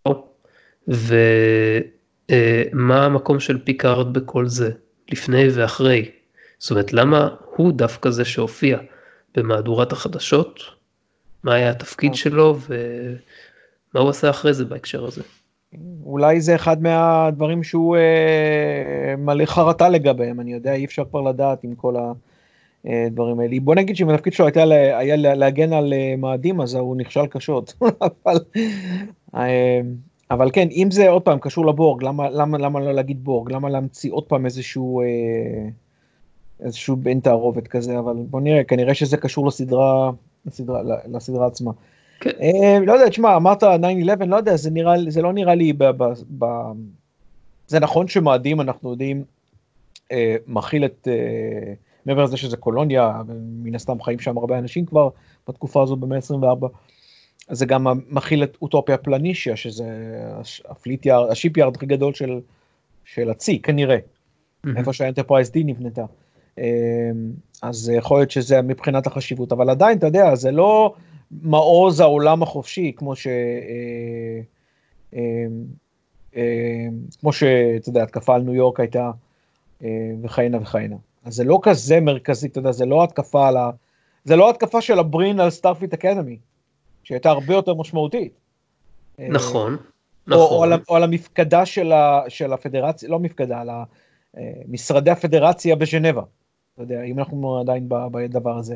ומה 0.87 3.05
המקום 3.05 3.39
של 3.39 3.59
פיקארד 3.63 4.13
בכל 4.13 4.47
זה, 4.47 4.71
לפני 5.11 5.47
ואחרי. 5.53 6.11
זאת 6.59 6.71
אומרת, 6.71 6.93
למה 6.93 7.29
הוא 7.55 7.73
דווקא 7.73 8.09
זה 8.09 8.25
שהופיע 8.25 8.77
במהדורת 9.35 9.91
החדשות, 9.91 10.59
מה 11.43 11.53
היה 11.53 11.69
התפקיד 11.69 12.09
אוקיי. 12.09 12.23
שלו 12.23 12.59
ומה 12.69 14.01
הוא 14.01 14.09
עשה 14.09 14.29
אחרי 14.29 14.53
זה 14.53 14.65
בהקשר 14.65 15.05
הזה. 15.05 15.21
אולי 16.05 16.41
זה 16.41 16.55
אחד 16.55 16.83
מהדברים 16.83 17.63
שהוא 17.63 17.97
אה, 17.97 19.15
מלא 19.17 19.45
חרטה 19.45 19.89
לגביהם, 19.89 20.39
אני 20.39 20.53
יודע, 20.53 20.73
אי 20.73 20.85
אפשר 20.85 21.05
כבר 21.05 21.21
לדעת 21.21 21.63
עם 21.63 21.75
כל 21.75 21.95
הדברים 22.85 23.39
האלה. 23.39 23.59
בוא 23.61 23.75
נגיד 23.75 23.95
שאם 23.95 24.09
התפקיד 24.09 24.33
שלו 24.33 24.45
הייתה, 24.45 24.63
היה 24.97 25.15
להגן 25.15 25.73
על 25.73 25.93
אה, 25.93 26.15
מאדים, 26.17 26.61
אז 26.61 26.75
הוא 26.75 26.95
נכשל 26.97 27.25
קשות. 27.25 27.73
אבל, 28.25 28.39
אה, 29.35 29.81
אבל 30.31 30.49
כן, 30.53 30.67
אם 30.71 30.87
זה 30.91 31.09
עוד 31.09 31.21
פעם 31.21 31.39
קשור 31.39 31.65
לבורג, 31.65 32.03
למה, 32.03 32.29
למה, 32.29 32.57
למה 32.57 32.79
לא 32.79 32.91
להגיד 32.91 33.23
בורג? 33.23 33.51
למה 33.51 33.69
להמציא 33.69 34.11
עוד 34.11 34.23
פעם 34.23 34.45
איזשהו, 34.45 35.01
אה, 35.01 35.05
איזשהו 36.59 36.95
בן 36.95 37.19
תערובת 37.19 37.67
כזה? 37.67 37.99
אבל 37.99 38.15
בוא 38.29 38.41
נראה, 38.41 38.63
כנראה 38.63 38.93
שזה 38.93 39.17
קשור 39.17 39.47
לסדרה, 39.47 40.11
לסדרה, 40.45 40.81
לסדרה 41.07 41.47
עצמה. 41.47 41.71
כן. 42.19 42.29
אה, 42.41 42.79
לא 42.85 42.93
יודע, 42.93 43.09
תשמע, 43.09 43.35
אמרת 43.35 43.63
9-11, 43.63 43.67
לא 44.27 44.35
יודע, 44.35 44.55
זה, 44.55 44.71
נראה, 44.71 44.93
זה 45.07 45.21
לא 45.21 45.33
נראה 45.33 45.55
לי, 45.55 45.73
ב, 45.73 45.83
ב, 45.83 46.03
ב, 46.39 46.45
זה 47.67 47.79
נכון 47.79 48.07
שמאדים, 48.07 48.61
אנחנו 48.61 48.91
יודעים, 48.91 49.23
אה, 50.11 50.35
מכיל 50.47 50.85
את, 50.85 51.07
אה, 51.11 51.73
מעבר 52.05 52.23
לזה 52.23 52.37
שזה 52.37 52.57
קולוניה, 52.57 53.21
מן 53.63 53.75
הסתם 53.75 54.01
חיים 54.01 54.19
שם 54.19 54.37
הרבה 54.37 54.57
אנשים 54.57 54.85
כבר 54.85 55.09
בתקופה 55.47 55.83
הזו 55.83 55.95
במאה 55.95 56.17
ה-24, 56.17 56.67
זה 57.49 57.65
גם 57.65 57.87
מכיל 58.09 58.43
את 58.43 58.57
אוטופיה 58.61 58.97
פלנישיה, 58.97 59.55
שזה 59.55 59.85
ה 60.69 60.75
fleet 60.75 61.05
yard, 61.05 61.31
ה 61.31 61.36
ship 61.36 61.57
yard 61.57 61.75
הכי 61.75 61.85
גדול 61.85 62.13
של, 62.13 62.39
של 63.05 63.29
הצי, 63.29 63.61
כנראה, 63.61 63.97
mm-hmm. 63.97 64.69
איפה 64.77 64.93
שהאנטרפרייז 64.93 65.49
D 65.49 65.53
נבנתה. 65.65 66.05
אז 67.61 67.91
יכול 67.97 68.19
להיות 68.19 68.31
שזה 68.31 68.61
מבחינת 68.61 69.07
החשיבות, 69.07 69.51
אבל 69.51 69.69
עדיין, 69.69 69.97
אתה 69.97 70.07
יודע, 70.07 70.35
זה 70.35 70.51
לא... 70.51 70.93
מעוז 71.31 71.99
העולם 71.99 72.43
החופשי, 72.43 72.91
כמו 72.95 73.15
ש... 73.15 73.27
אה, 73.27 74.41
אה, 75.13 75.45
אה, 76.35 76.87
כמו 77.19 77.33
שאתה 77.33 77.89
יודע, 77.89 78.03
התקפה 78.03 78.35
על 78.35 78.41
ניו 78.41 78.53
יורק 78.53 78.79
הייתה, 78.79 79.11
וכהנה 80.23 80.57
וכהנה. 80.61 80.95
אז 81.25 81.35
זה 81.35 81.43
לא 81.43 81.59
כזה 81.61 81.99
מרכזי, 81.99 82.47
אתה 82.47 82.59
יודע, 82.59 82.71
זה 82.71 82.85
לא 82.85 83.03
התקפה 83.03 83.47
על 83.47 83.57
ה... 83.57 83.69
זה 84.23 84.35
לא 84.35 84.49
התקפה 84.49 84.81
של 84.81 84.99
הברין 84.99 85.39
על 85.39 85.49
Starfleet 85.49 85.93
Academy, 85.93 86.37
שהייתה 87.03 87.29
הרבה 87.29 87.53
יותר 87.53 87.73
משמעותית. 87.73 88.33
נכון, 89.19 89.77
נכון. 90.27 90.41
או, 90.41 90.57
או, 90.57 90.63
על, 90.63 90.73
או 90.89 90.95
על 90.95 91.03
המפקדה 91.03 91.65
של, 91.65 91.91
ה, 91.91 92.21
של 92.27 92.53
הפדרציה, 92.53 93.09
לא 93.09 93.19
מפקדה, 93.19 93.61
על 93.61 93.69
משרדי 94.67 95.11
הפדרציה 95.11 95.75
בז'נבה. 95.75 96.21
אתה 96.73 96.83
יודע, 96.83 97.03
אם 97.03 97.19
אנחנו 97.19 97.59
עדיין 97.59 97.89
בדבר 97.89 98.57
הזה. 98.57 98.75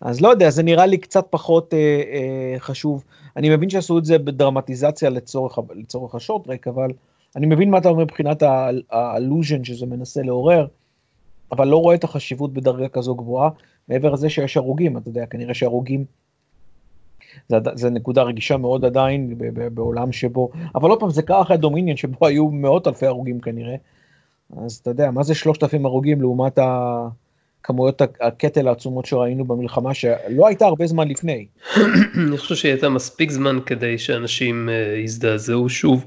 אז 0.00 0.20
לא 0.20 0.28
יודע, 0.28 0.50
זה 0.50 0.62
נראה 0.62 0.86
לי 0.86 0.98
קצת 0.98 1.26
פחות 1.30 1.74
אה, 1.74 1.78
אה, 1.78 2.54
חשוב. 2.58 3.04
אני 3.36 3.56
מבין 3.56 3.70
שעשו 3.70 3.98
את 3.98 4.04
זה 4.04 4.18
בדרמטיזציה 4.18 5.10
לצורך, 5.10 5.58
לצורך 5.74 6.14
השוטרק, 6.14 6.68
אבל 6.68 6.90
אני 7.36 7.46
מבין 7.46 7.70
מה 7.70 7.78
אתה 7.78 7.88
אומר 7.88 8.04
מבחינת 8.04 8.42
האלוז'ן 8.90 9.64
שזה 9.64 9.86
מנסה 9.86 10.22
לעורר, 10.22 10.66
אבל 11.52 11.68
לא 11.68 11.76
רואה 11.76 11.94
את 11.94 12.04
החשיבות 12.04 12.52
בדרגה 12.52 12.88
כזו 12.88 13.14
גבוהה, 13.14 13.50
מעבר 13.88 14.10
לזה 14.10 14.30
שיש 14.30 14.56
הרוגים, 14.56 14.96
אתה 14.96 15.08
יודע, 15.08 15.26
כנראה 15.26 15.54
שהרוגים, 15.54 16.04
זה, 17.48 17.56
זה 17.74 17.90
נקודה 17.90 18.22
רגישה 18.22 18.56
מאוד 18.56 18.84
עדיין 18.84 19.34
בעולם 19.74 20.12
שבו, 20.12 20.50
אבל 20.74 20.90
עוד 20.90 21.00
פעם, 21.00 21.10
זה 21.10 21.22
קרה 21.22 21.42
אחרי 21.42 21.54
הדומיניון 21.54 21.96
שבו 21.96 22.26
היו 22.26 22.48
מאות 22.48 22.86
אלפי 22.86 23.06
הרוגים 23.06 23.40
כנראה, 23.40 23.76
אז 24.56 24.76
אתה 24.76 24.90
יודע, 24.90 25.10
מה 25.10 25.22
זה 25.22 25.34
שלושת 25.34 25.62
אלפים 25.62 25.86
הרוגים 25.86 26.20
לעומת 26.20 26.58
ה... 26.58 27.08
כמויות 27.62 28.02
הקטל 28.20 28.68
העצומות 28.68 29.06
שראינו 29.06 29.44
במלחמה 29.44 29.94
שלא 29.94 30.46
הייתה 30.46 30.66
הרבה 30.66 30.86
זמן 30.86 31.08
לפני. 31.08 31.46
אני 32.28 32.38
חושב 32.38 32.54
שהיא 32.54 32.72
הייתה 32.72 32.88
מספיק 32.88 33.30
זמן 33.30 33.58
כדי 33.66 33.98
שאנשים 33.98 34.68
אה, 34.68 34.98
יזדעזעו 34.98 35.68
שוב, 35.68 36.06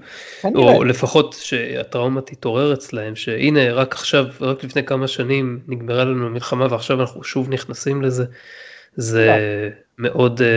או 0.56 0.84
לפחות 0.84 1.36
שהטראומה 1.40 2.22
תתעורר 2.22 2.74
אצלהם, 2.74 3.16
שהנה 3.16 3.74
רק 3.74 3.94
עכשיו, 3.94 4.26
רק 4.42 4.64
לפני 4.64 4.84
כמה 4.84 5.08
שנים 5.08 5.60
נגמרה 5.68 6.04
לנו 6.04 6.26
המלחמה 6.26 6.68
ועכשיו 6.70 7.02
אנחנו 7.02 7.24
שוב 7.24 7.50
נכנסים 7.50 8.02
לזה, 8.02 8.26
זה 8.96 9.26
לא. 9.26 9.34
מאוד 9.98 10.42
אה, 10.42 10.48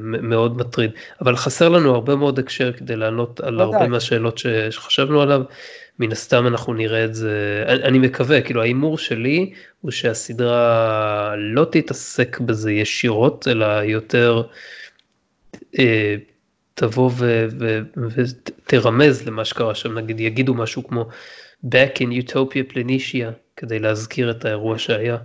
מאוד 0.00 0.56
מטריד, 0.56 0.90
אבל 1.20 1.36
חסר 1.36 1.68
לנו 1.68 1.94
הרבה 1.94 2.16
מאוד 2.16 2.38
הקשר 2.38 2.72
כדי 2.72 2.96
לענות 2.96 3.40
על 3.40 3.60
הרבה 3.60 3.88
מהשאלות 3.88 4.38
שחשבנו 4.38 5.22
עליו. 5.22 5.42
מן 5.98 6.12
הסתם 6.12 6.46
אנחנו 6.46 6.74
נראה 6.74 7.04
את 7.04 7.14
זה, 7.14 7.64
אני, 7.66 7.98
מקווה, 7.98 8.42
כאילו 8.42 8.62
ההימור 8.62 8.98
שלי 8.98 9.52
הוא 9.80 9.90
שהסדרה 9.90 11.34
לא 11.36 11.64
תתעסק 11.64 12.40
בזה 12.40 12.72
ישירות, 12.72 13.48
אלא 13.48 13.66
יותר 13.66 14.42
אה, 15.78 16.16
תבוא 16.74 17.10
ותרמז 17.98 19.26
למה 19.26 19.44
שקרה 19.44 19.74
שם, 19.74 19.98
נגיד 19.98 20.20
יגידו 20.20 20.54
משהו 20.54 20.84
כמו 20.84 21.04
Back 21.66 21.98
in 21.98 22.26
Utopia 22.26 22.72
Planitia, 22.72 23.32
כדי 23.56 23.78
להזכיר 23.78 24.30
את 24.30 24.44
האירוע 24.44 24.78
שהיה. 24.78 25.16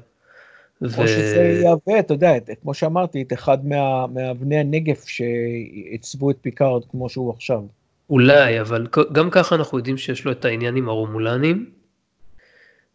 או 0.81 0.87
ו... 0.87 1.07
שזה 1.07 1.59
יהווה, 1.63 1.99
אתה 1.99 2.13
יודע, 2.13 2.31
כמו 2.61 2.73
שאמרתי, 2.73 3.21
את 3.21 3.33
אחד 3.33 3.65
מה, 3.65 4.07
מאבני 4.07 4.57
הנגף 4.57 5.07
שעיצבו 5.07 6.31
את 6.31 6.37
פיקארד 6.41 6.81
כמו 6.91 7.09
שהוא 7.09 7.33
עכשיו. 7.33 7.61
אולי, 8.09 8.61
אבל 8.61 8.87
גם 9.11 9.29
ככה 9.29 9.55
אנחנו 9.55 9.77
יודעים 9.77 9.97
שיש 9.97 10.25
לו 10.25 10.31
את 10.31 10.45
העניין 10.45 10.75
עם 10.75 10.89
הרומולנים. 10.89 11.69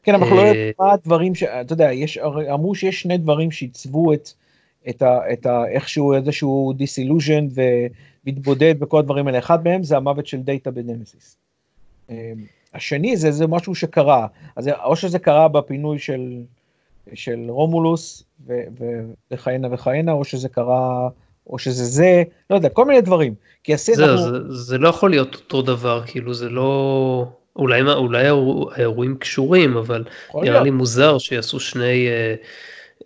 כן, 0.03 0.15
אבל 0.15 0.23
אנחנו 0.23 0.37
לא 0.37 0.43
יודעים 0.43 0.73
אה, 0.81 0.87
מה 0.87 0.93
הדברים, 0.93 1.35
ש... 1.35 1.43
אתה 1.43 1.73
יודע, 1.73 1.93
יש, 1.93 2.19
אמרו 2.53 2.75
שיש 2.75 3.01
שני 3.01 3.19
דברים 3.19 3.51
שעיצבו 3.51 4.13
את, 4.13 4.29
את, 4.89 5.03
ה, 5.03 5.33
את 5.33 5.47
ה, 5.47 5.65
איכשהו 5.67 6.15
איזשהו 6.15 6.73
disillusion 6.77 7.47
ומתבודד 8.25 8.75
וכל 8.81 8.99
הדברים 8.99 9.27
האלה. 9.27 9.39
אחד 9.39 9.65
מהם 9.65 9.83
זה 9.83 9.97
המוות 9.97 10.27
של 10.27 10.43
דאטה 10.43 10.71
בנמסיס. 10.71 11.37
אה, 12.11 12.33
השני 12.75 13.17
זה, 13.17 13.31
זה 13.31 13.47
משהו 13.47 13.75
שקרה, 13.75 14.27
אז 14.57 14.69
או 14.69 14.97
שזה 14.97 15.19
קרה 15.19 15.49
בפינוי 15.49 15.99
של, 15.99 16.43
של 17.15 17.47
רומולוס 17.49 18.25
וכהנה 19.31 19.75
וכהנה, 19.75 20.13
או 20.13 20.25
שזה 20.25 20.49
קרה 20.49 21.09
או 21.47 21.59
שזה 21.59 21.85
זה, 21.85 22.23
לא 22.51 22.57
יודע, 22.57 22.69
כל 22.69 22.85
מיני 22.85 23.01
דברים. 23.01 23.35
כי 23.65 23.75
הסרט... 23.75 23.97
זה, 23.97 24.05
אנחנו... 24.05 24.55
זה, 24.55 24.63
זה 24.65 24.79
לא 24.79 24.89
יכול 24.89 25.11
להיות 25.11 25.35
אותו 25.35 25.63
דבר, 25.63 26.03
כאילו 26.07 26.35
זה 26.35 26.49
לא... 26.49 27.27
אולי, 27.57 27.83
אולי 27.83 28.27
האירועים 28.75 29.17
קשורים, 29.17 29.77
אבל 29.77 30.05
נראה 30.35 30.45
להיות. 30.45 30.65
לי 30.65 30.71
מוזר 30.71 31.19
שיעשו 31.19 31.61
שני, 31.61 32.09
אה, 32.09 32.35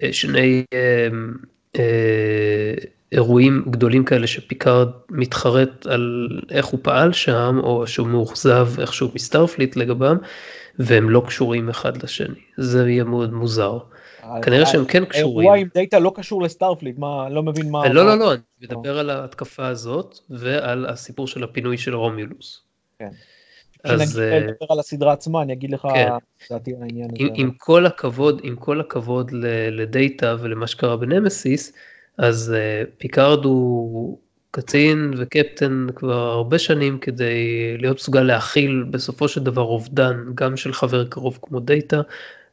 אה, 0.03 0.12
שני 0.12 0.64
אה, 0.72 1.09
אה, 1.79 2.75
אירועים 3.12 3.64
גדולים 3.70 4.05
כאלה 4.05 4.27
שפיקארד 4.27 4.88
מתחרט 5.11 5.87
על 5.87 6.28
איך 6.51 6.66
הוא 6.66 6.80
פעל 6.82 7.12
שם, 7.12 7.61
או 7.62 7.87
שהוא 7.87 8.09
מאוכזב 8.09 8.68
איכשהו 8.80 9.11
מסטארפליט 9.14 9.76
לגבם, 9.76 10.16
והם 10.78 11.11
לא 11.11 11.22
קשורים 11.26 11.68
אחד 11.68 12.03
לשני. 12.03 12.41
זה 12.57 12.91
יהיה 12.91 13.05
מאוד 13.05 13.32
מוזר. 13.32 13.78
כנראה 14.43 14.66
שהם 14.66 14.85
כן 14.85 15.05
קשורים. 15.05 15.39
האירוע 15.39 15.57
עם 15.57 15.68
דאטה 15.74 15.99
לא 15.99 16.12
קשור 16.14 16.43
ל 16.43 16.48
Starfleet, 16.48 16.99
מה, 16.99 17.29
לא 17.29 17.43
מבין 17.43 17.70
מה... 17.70 17.89
לא, 17.89 18.07
לא, 18.07 18.18
לא, 18.18 18.33
אני 18.33 18.41
מדבר 18.62 18.99
על 18.99 19.11
ההתקפה 19.11 19.66
הזאת 19.66 20.18
ועל 20.31 20.87
הסיפור 20.87 21.27
של 21.27 21.45
הפינוי 21.45 21.79
של 21.79 21.95
רומולוס. 21.95 22.62
כן. 22.99 23.09
אז... 23.85 24.01
כשנדבר 24.01 24.66
על 24.70 24.79
הסדרה 24.79 25.12
עצמה, 25.12 25.43
אני 25.43 25.53
אגיד 25.53 25.70
לך 25.70 25.89
כן. 25.95 26.09
דעתי 26.51 26.74
על 26.74 26.83
העניין 26.83 27.11
הזה. 27.14 27.29
עם 27.35 27.51
כל 27.59 27.87
הכבוד, 27.87 28.41
עם 28.45 28.57
כל 28.57 28.81
הכבוד 28.81 29.31
לדאטה 29.70 30.37
ולמה 30.41 30.66
שקרה 30.66 30.97
בנמסיס, 30.97 31.72
אז 32.18 32.55
פיקארד 32.99 33.45
הוא 33.45 34.18
קצין 34.51 35.14
וקפטן 35.16 35.87
כבר 35.95 36.20
הרבה 36.20 36.59
שנים 36.59 36.99
כדי 36.99 37.77
להיות 37.79 37.97
מסוגל 37.97 38.22
להכיל 38.22 38.85
בסופו 38.91 39.29
של 39.29 39.43
דבר 39.43 39.62
אובדן 39.62 40.16
גם 40.35 40.57
של 40.57 40.72
חבר 40.72 41.05
קרוב 41.05 41.39
כמו 41.43 41.61
דאטה 41.61 42.01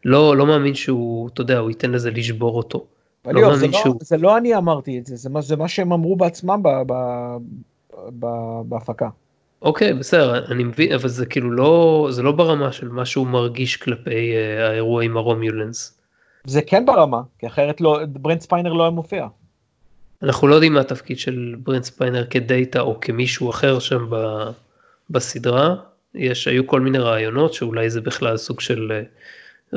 לא, 0.06 0.38
לא 0.38 0.46
מאמין 0.46 0.76
שהוא, 0.76 1.30
אתה 1.34 1.42
יודע, 1.42 1.58
הוא 1.58 1.70
ייתן 1.70 1.92
לזה 1.92 2.12
לשבור 2.12 2.58
אותו. 2.58 2.86
לא 3.26 3.42
מאמין 3.42 3.56
זה, 3.56 3.68
לא- 3.68 3.80
שהוא... 3.84 3.94
לא, 3.94 4.00
זה 4.02 4.18
לא 4.18 4.38
אני 4.38 4.56
אמרתי 4.56 5.00
את 5.00 5.06
זה, 5.06 5.16
זה 5.16 5.30
מה, 5.30 5.42
זה 5.42 5.56
מה 5.56 5.68
שהם 5.68 5.94
אמרו 5.94 6.16
בעצמם 6.16 6.60
ב, 6.64 6.70
ב, 6.88 6.94
ב, 8.20 8.28
בהפקה. 8.66 9.10
אוקיי, 9.62 9.94
בסדר, 9.94 10.46
אני 10.52 10.64
מבין, 10.64 10.94
אבל 10.94 11.08
זה 11.10 11.26
כאילו 11.26 11.52
לא, 11.52 12.08
זה 12.12 12.24
לא 12.24 12.32
ברמה 12.32 12.72
של 12.72 12.90
מה 12.90 13.06
שהוא 13.06 13.28
מרגיש 13.28 13.78
כלפי 13.78 14.34
uh, 14.34 14.62
האירוע 14.64 15.04
עם 15.04 15.18
ה 15.18 15.26
Romulans. 15.26 16.00
זה 16.46 16.62
כן 16.62 16.86
ברמה, 16.86 17.22
כי 17.40 17.48
אחרת 17.48 17.82
לא, 17.82 18.00
ברנד 18.06 18.42
ספיינר 18.42 18.74
לא 18.74 18.84
היה 18.84 18.92
מופיע. 18.92 19.28
אנחנו 20.24 20.48
לא 20.48 20.56
יודעים 20.56 20.74
מה 20.74 20.80
התפקיד 20.80 21.20
של 21.20 21.56
ברנד 21.64 21.84
ספיינר 21.84 22.26
כדאטה 22.30 22.82
או 22.82 23.00
כמישהו 23.02 23.50
אחר 23.50 23.80
שם 23.80 24.08
ב, 24.10 24.16
בסדרה. 25.10 25.76
יש, 26.16 26.48
היו 26.48 26.68
כל 26.68 26.82
מיני 26.82 26.98
רעיונות 26.98 27.54
שאולי 27.54 27.90
זה 27.90 28.02
בכלל 28.02 28.38
סוג 28.38 28.60
של 28.60 28.92
אה, 28.92 29.02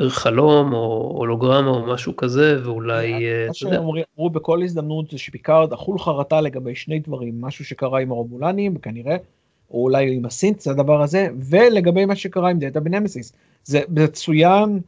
חלום 0.09 0.73
או 0.73 1.13
הולוגרמה 1.17 1.69
או 1.69 1.85
משהו 1.85 2.15
כזה, 2.15 2.59
ואולי... 2.63 3.13
אה, 3.13 3.47
מה 3.47 3.53
שאמרו 3.53 4.29
בכל 4.29 4.63
הזדמנות 4.63 5.11
זה 5.11 5.17
שפיקארד 5.17 5.73
אכול 5.73 5.99
חרטה 5.99 6.41
לגבי 6.41 6.75
שני 6.75 6.99
דברים, 6.99 7.41
משהו 7.41 7.65
שקרה 7.65 7.99
עם 7.99 8.11
הרומולנים, 8.11 8.77
כנראה, 8.77 9.17
או 9.71 9.83
אולי 9.83 10.15
עם 10.15 10.25
ה 10.25 10.30
synth, 10.30 10.59
זה 10.59 10.71
הדבר 10.71 11.01
הזה, 11.01 11.27
ולגבי 11.49 12.05
מה 12.05 12.15
שקרה 12.15 12.49
עם 12.49 12.59
דאטה 12.59 12.79
בנמסיס. 12.79 13.33
זה 13.63 13.81
מצוין 13.89 14.79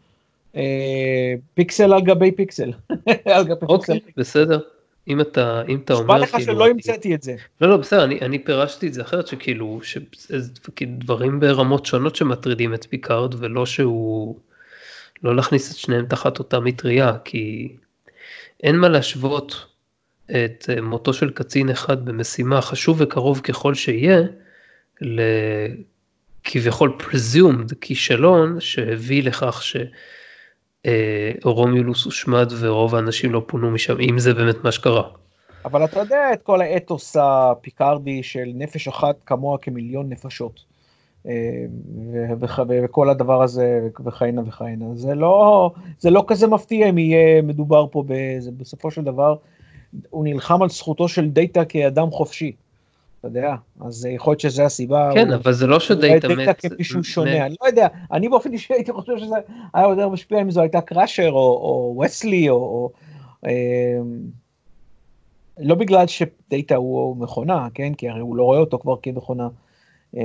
אה, 0.56 1.34
פיקסל 1.54 1.94
על 1.94 2.02
גבי 2.02 2.32
פיקסל. 2.32 2.72
אוקיי, 3.62 4.00
בסדר. 4.18 4.60
אם 5.08 5.22
אתה, 5.22 5.62
אם 5.68 5.80
אתה 5.84 5.94
אומר, 5.94 6.18
לך 6.18 6.32
כאילו, 6.32 6.54
שלא 6.54 6.68
המצאתי 6.68 7.16
את 7.16 7.22
זה. 7.22 7.36
לא, 7.62 7.70
לא, 7.70 7.78
בסדר, 7.78 8.04
אני, 8.04 8.20
אני 8.22 8.40
פירשתי 8.40 8.88
את 8.88 8.94
זה 8.94 9.02
אחרת, 9.02 9.28
שכאילו, 9.28 9.80
דברים 10.82 11.40
ברמות 11.40 11.86
שונות 11.86 12.16
שמטרידים 12.16 12.74
את 12.74 12.86
פיקארד, 12.90 13.36
ולא 13.38 13.66
שהוא, 13.66 14.36
לא 15.24 15.36
להכניס 15.36 15.72
את 15.72 15.78
שניהם 15.78 16.06
תחת 16.06 16.40
אותה 16.40 16.60
מטריה, 16.60 17.18
כי 17.26 17.76
אין 18.64 18.76
מה 18.76 18.90
להשוות 18.90 19.66
את 20.32 20.70
מותו 20.82 21.14
של 21.14 21.30
קצין 21.30 21.70
אחד 21.70 22.06
במשימה 22.06 22.62
חשוב 22.62 22.98
וקרוב 23.02 23.40
ככל 23.40 23.74
שיהיה, 23.74 24.22
לכביכול 25.02 26.98
presumed 27.00 27.76
כישלון 27.82 28.60
שהביא 28.60 29.24
לכך 29.24 29.64
ש... 29.64 29.78
אה, 30.86 31.32
הושמד 31.44 32.52
ורוב 32.60 32.96
האנשים 32.96 33.34
לא 33.34 33.44
פונו 33.48 33.72
משם, 33.72 34.00
אם 34.00 34.20
זה 34.20 34.34
באמת 34.34 34.64
מה 34.64 34.72
שקרה. 34.72 35.04
אבל 35.66 35.86
אתה 35.86 36.00
יודע 36.00 36.34
את 36.34 36.42
כל 36.44 36.62
האתוס 36.62 37.16
הפיקרדי 37.20 38.24
של 38.24 38.50
נפש 38.56 38.88
אחת 38.88 39.16
כמוה 39.26 39.58
כמיליון 39.58 40.10
נפשות. 40.10 40.69
אה, 41.28 41.66
וכל 42.68 43.10
הדבר 43.10 43.44
הזה 43.44 43.90
וכהנה 44.06 44.42
וכהנה. 44.48 44.86
זה 44.96 45.16
לא, 45.16 45.72
זה 46.00 46.10
לא 46.10 46.24
כזה 46.28 46.48
מפתיע 46.48 46.90
אם 46.90 46.98
יהיה 46.98 47.42
מדובר 47.42 47.86
פה, 47.92 48.04
בזה, 48.08 48.52
בסופו 48.52 48.92
של 48.92 49.04
דבר, 49.04 49.36
הוא 50.10 50.24
נלחם 50.24 50.62
על 50.62 50.70
זכותו 50.70 51.08
של 51.08 51.30
דאטה 51.30 51.66
כאדם 51.66 52.12
חופשי. 52.12 52.52
אתה 53.20 53.28
יודע, 53.28 53.56
אז 53.82 54.06
יכול 54.06 54.32
להיות 54.32 54.40
שזו 54.40 54.64
הסיבה. 54.64 55.12
כן, 55.14 55.32
אבל 55.32 55.54
זה 55.54 55.68
לא 55.68 55.80
שדאטה 55.80 56.28
מת. 56.28 56.38
דאטה 56.38 56.70
כמישהו 56.70 57.04
שונה, 57.04 57.46
אני 57.46 57.56
לא 57.62 57.68
יודע, 57.68 57.88
אני 58.12 58.30
באופן 58.30 58.54
אישי 58.54 58.74
הייתי 58.74 58.92
חושב 58.92 59.18
שזה 59.18 59.36
היה 59.74 59.88
יותר 59.88 60.10
משפיע 60.10 60.42
אם 60.42 60.52
זו 60.52 60.62
הייתה 60.62 60.82
קראשר 60.82 61.30
או 61.30 62.02
וסלי 62.06 62.50
או... 62.50 62.90
אמ, 63.48 63.52
לא 65.60 65.76
בגלל 65.76 66.08
שדאטה 66.08 66.76
הוא 66.76 67.18
מכונה, 67.18 67.68
כן? 67.74 67.94
כי 67.94 68.10
הרי 68.10 68.20
הוא 68.20 68.36
לא 68.36 68.44
רואה 68.44 68.60
אותו 68.60 68.80
כבר 68.80 68.96
כמכונה. 69.02 69.48
אמ, 70.14 70.22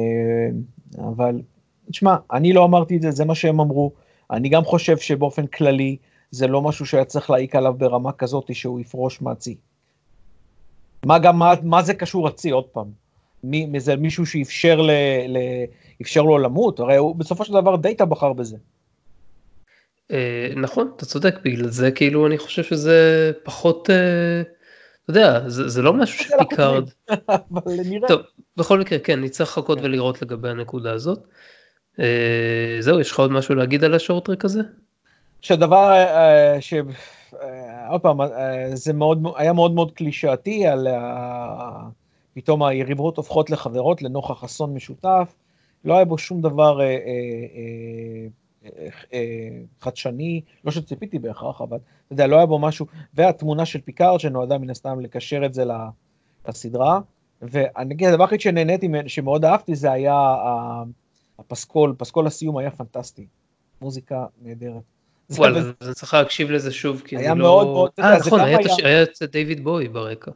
אבל, 0.98 1.40
תשמע, 1.90 2.16
אני 2.32 2.52
לא 2.52 2.64
אמרתי 2.64 2.96
את 2.96 3.02
זה, 3.02 3.10
זה 3.10 3.24
מה 3.24 3.34
שהם 3.34 3.60
אמרו. 3.60 3.92
אני 4.30 4.48
גם 4.48 4.64
חושב 4.64 4.98
שבאופן 4.98 5.46
כללי 5.46 5.96
זה 6.30 6.46
לא 6.46 6.62
משהו 6.62 6.86
שהיה 6.86 7.04
צריך 7.04 7.30
להעיק 7.30 7.56
עליו 7.56 7.74
ברמה 7.74 8.12
כזאת 8.12 8.54
שהוא 8.54 8.80
יפרוש 8.80 9.22
מהצי. 9.22 9.56
מה 11.06 11.18
גם, 11.18 11.38
מה, 11.38 11.54
מה 11.62 11.82
זה 11.82 11.94
קשור 11.94 12.28
הצי 12.28 12.50
עוד 12.50 12.64
פעם? 12.64 12.86
מי, 13.44 13.80
זה 13.80 13.96
מישהו 13.96 14.26
שאפשר 14.26 14.80
ל, 14.80 14.90
ל, 15.28 15.38
אפשר 16.02 16.22
לו 16.22 16.38
למות? 16.38 16.80
הרי 16.80 16.96
הוא 16.96 17.16
בסופו 17.16 17.44
של 17.44 17.52
דבר 17.52 17.76
דאטה 17.76 18.04
בחר 18.04 18.32
בזה. 18.32 18.56
אה, 20.10 20.48
נכון, 20.56 20.90
אתה 20.96 21.06
צודק, 21.06 21.34
בגלל 21.44 21.68
זה 21.68 21.90
כאילו 21.90 22.26
אני 22.26 22.38
חושב 22.38 22.62
שזה 22.62 23.30
פחות, 23.42 23.90
אה, 23.90 24.40
אתה 24.40 25.10
יודע, 25.10 25.48
זה, 25.48 25.68
זה 25.68 25.82
לא 25.82 25.92
משהו 25.92 26.24
שפיקארד. 26.24 26.90
טוב, 28.08 28.20
בכל 28.56 28.80
מקרה, 28.80 28.98
כן, 28.98 29.20
נצטרך 29.20 29.48
לחכות 29.48 29.78
כן. 29.78 29.84
ולראות 29.84 30.22
לגבי 30.22 30.48
הנקודה 30.48 30.92
הזאת. 30.92 31.26
אה, 32.00 32.76
זהו, 32.80 33.00
יש 33.00 33.10
לך 33.10 33.18
עוד 33.18 33.32
משהו 33.32 33.54
להגיד 33.54 33.84
על 33.84 33.94
השורטרק 33.94 34.44
הזה? 34.44 34.60
שדבר, 35.40 35.92
ש... 36.60 36.74
אה, 37.42 37.88
עוד 37.88 38.00
פעם, 38.00 38.20
אה, 38.20 38.76
זה 38.76 38.92
מאוד, 38.92 39.22
היה 39.36 39.52
מאוד 39.52 39.74
מאוד 39.74 39.92
קלישאתי 39.92 40.66
על 40.66 40.88
פתאום 42.34 42.62
היריבות 42.62 43.16
הופכות 43.16 43.50
לחברות 43.50 44.02
לנוכח 44.02 44.44
אסון 44.44 44.74
משותף, 44.74 45.34
לא 45.84 45.94
היה 45.94 46.04
בו 46.04 46.18
שום 46.18 46.40
דבר 46.40 46.80
אה, 46.80 46.88
חדשני, 49.80 50.40
לא 50.64 50.70
שציפיתי 50.70 51.18
בהכרח, 51.18 51.60
אבל 51.60 51.76
אתה 51.76 52.12
יודע, 52.12 52.26
לא 52.26 52.36
היה 52.36 52.46
בו 52.46 52.58
משהו, 52.58 52.86
והתמונה 53.14 53.66
של 53.66 53.80
פיקארד 53.80 54.20
שנועדה 54.20 54.58
מן 54.58 54.70
הסתם 54.70 55.00
לקשר 55.00 55.46
את 55.46 55.54
זה 55.54 55.64
לסדרה, 56.48 57.00
ואני 57.50 57.94
אגיד, 57.94 58.08
הדבר 58.08 58.24
היחיד 58.24 58.40
שנהניתי, 58.40 58.88
שמאוד 59.06 59.44
אהבתי, 59.44 59.74
זה 59.74 59.92
היה 59.92 60.34
הפסקול, 61.38 61.94
פסקול 61.98 62.26
הסיום 62.26 62.58
היה 62.58 62.70
פנטסטי, 62.70 63.26
מוזיקה 63.80 64.26
נהדרת. 64.42 64.82
וואלה, 65.30 65.60
אז 65.80 65.90
צריך 65.94 66.14
להקשיב 66.14 66.50
לזה 66.50 66.72
שוב, 66.72 67.02
כי 67.04 67.16
זה 67.16 67.22
לא... 67.22 67.26
היה 67.26 67.34
מאוד 67.34 67.66
מאוד... 67.66 67.90
אה, 67.98 68.18
נכון, 68.18 68.40
היה 68.84 69.02
את 69.02 69.22
דיוויד 69.22 69.64
בוי 69.64 69.88
ברקע. 69.88 70.30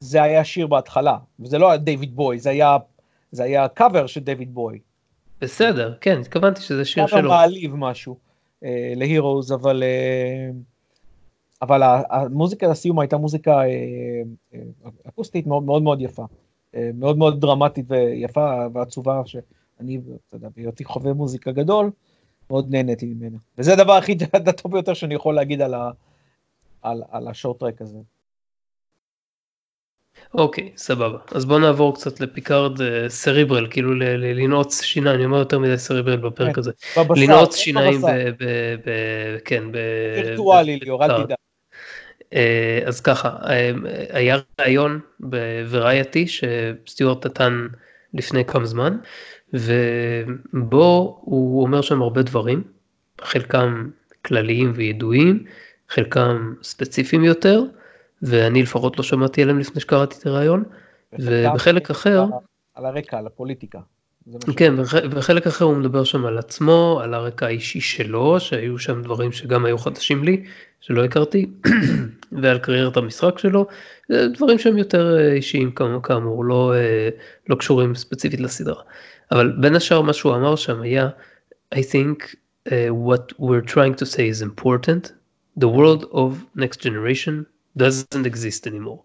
זה 0.00 0.22
היה 0.22 0.44
שיר 0.44 0.66
בהתחלה, 0.66 1.16
וזה 1.40 1.58
לא 1.58 1.70
היה 1.70 1.78
דיוויד 1.78 2.16
בוי, 2.16 2.38
זה 2.38 2.50
היה, 2.50 2.76
זה 3.32 3.44
היה 3.44 3.68
קאבר 3.68 4.06
של 4.06 4.20
דיוויד 4.20 4.54
בוי. 4.54 4.78
בסדר, 5.40 5.94
כן, 6.00 6.20
התכוונתי 6.20 6.60
שזה 6.60 6.84
שיר 6.84 7.06
שלו. 7.06 7.18
קאבר 7.18 7.28
מעליב 7.28 7.74
משהו 7.74 8.18
אה, 8.64 8.92
להירוז, 8.96 9.52
אבל... 9.52 9.82
אה, 9.82 10.50
אבל 11.62 11.80
המוזיקה 12.10 12.66
לסיום 12.66 12.98
הייתה 12.98 13.16
מוזיקה 13.16 13.50
אה, 13.50 13.66
אה, 14.54 14.60
אקוסטית 15.08 15.46
מאוד 15.46 15.62
מאוד 15.62 15.82
מאוד 15.82 16.00
יפה. 16.00 16.24
אה, 16.74 16.90
מאוד 16.94 17.18
מאוד 17.18 17.40
דרמטית 17.40 17.84
ויפה 17.88 18.66
ועצובה, 18.72 19.22
שאני, 19.26 20.00
אתה 20.28 20.36
יודע, 20.36 20.48
בהיותי 20.56 20.84
חובב 20.84 21.12
מוזיקה 21.12 21.52
גדול, 21.52 21.90
מאוד 22.50 22.70
נהניתי 22.70 23.06
ממנו. 23.06 23.38
וזה 23.58 23.72
הדבר 23.72 23.92
הכי 23.92 24.16
הטוב 24.48 24.72
ביותר 24.72 24.94
שאני 24.94 25.14
יכול 25.14 25.34
להגיד 25.34 25.62
על, 25.62 25.74
ה, 25.74 25.90
על, 26.82 27.02
על 27.10 27.28
השורט 27.28 27.60
טרק 27.60 27.82
הזה. 27.82 27.98
אוקיי, 30.34 30.70
okay, 30.74 30.78
סבבה. 30.78 31.18
אז 31.34 31.44
בוא 31.44 31.58
נעבור 31.58 31.94
קצת 31.94 32.20
לפיקארד 32.20 32.78
סריברל, 33.08 33.66
כאילו 33.70 33.94
לנעוץ 33.94 34.82
שיניים, 34.82 35.16
אני 35.16 35.24
אומר 35.24 35.38
יותר 35.38 35.58
מדי 35.58 35.78
סריברל 35.78 36.16
בפרק 36.16 36.54
כן, 36.54 36.60
הזה. 36.60 36.70
לנעוץ 37.16 37.56
שיניים 37.56 38.00
ב... 38.00 38.06
ב, 38.38 38.44
ב 38.84 38.90
כן, 39.44 39.72
ב... 39.72 39.76
וירטואלי, 40.14 40.78
ליאור, 40.82 41.04
אל 41.04 41.24
תדאג. 41.24 41.36
אה, 42.34 42.80
אז 42.86 43.00
ככה, 43.00 43.36
אה, 43.46 43.70
היה 44.10 44.36
ראיון 44.60 45.00
בוורייטי 45.20 46.26
שסטיוארט 46.26 47.26
נתן 47.26 47.66
לפני 48.14 48.44
כמה 48.44 48.66
זמן, 48.66 48.98
ובו 49.52 51.18
הוא 51.20 51.62
אומר 51.62 51.80
שם 51.80 52.02
הרבה 52.02 52.22
דברים, 52.22 52.62
חלקם 53.20 53.90
כלליים 54.24 54.72
וידועים, 54.74 55.44
חלקם 55.88 56.54
ספציפיים 56.62 57.24
יותר, 57.24 57.62
ואני 58.22 58.62
לפחות 58.62 58.98
לא 58.98 59.04
שמעתי 59.04 59.42
עליהם 59.42 59.58
לפני 59.58 59.80
שקראתי 59.80 60.16
את 60.18 60.26
הרעיון, 60.26 60.64
ובחלק 61.12 61.90
אחר... 61.90 62.24
על 62.74 62.86
הרקע, 62.86 63.18
על 63.18 63.26
הפוליטיקה. 63.26 63.78
כן, 64.56 64.74
בחלק 65.10 65.46
אחר 65.46 65.64
הוא 65.64 65.76
מדבר 65.76 66.04
שם 66.04 66.26
על 66.26 66.38
עצמו, 66.38 67.00
על 67.02 67.14
הרקע 67.14 67.46
האישי 67.46 67.80
שלו, 67.80 68.40
שהיו 68.40 68.78
שם 68.78 69.02
דברים 69.02 69.32
שגם 69.32 69.64
היו 69.64 69.78
חדשים 69.78 70.24
לי, 70.24 70.44
שלא 70.80 71.04
הכרתי, 71.04 71.46
ועל 72.42 72.58
קריירת 72.58 72.96
המשחק 72.96 73.38
שלו, 73.38 73.66
דברים 74.10 74.58
שהם 74.58 74.78
יותר 74.78 75.16
אה, 75.18 75.32
אישיים 75.32 75.72
כאמור, 76.02 76.44
לא, 76.44 76.74
אה, 76.74 77.08
לא 77.48 77.54
קשורים 77.54 77.94
ספציפית 77.94 78.40
לסדרה. 78.40 78.82
אבל 79.32 79.52
בין 79.60 79.76
השאר 79.76 80.00
מה 80.00 80.12
שהוא 80.12 80.34
אמר 80.34 80.56
שם 80.56 80.80
היה, 80.80 81.08
I 81.74 81.78
think 81.78 82.34
uh, 82.68 82.72
what 82.90 83.32
we're 83.38 83.66
trying 83.74 83.94
to 83.94 84.06
say 84.06 84.28
is 84.28 84.42
important, 84.42 85.12
the 85.56 85.68
world 85.68 86.04
of 86.12 86.30
next 86.56 86.80
generation 86.80 87.46
doesn't 87.78 88.26
exist 88.26 88.66
anymore. 88.66 89.00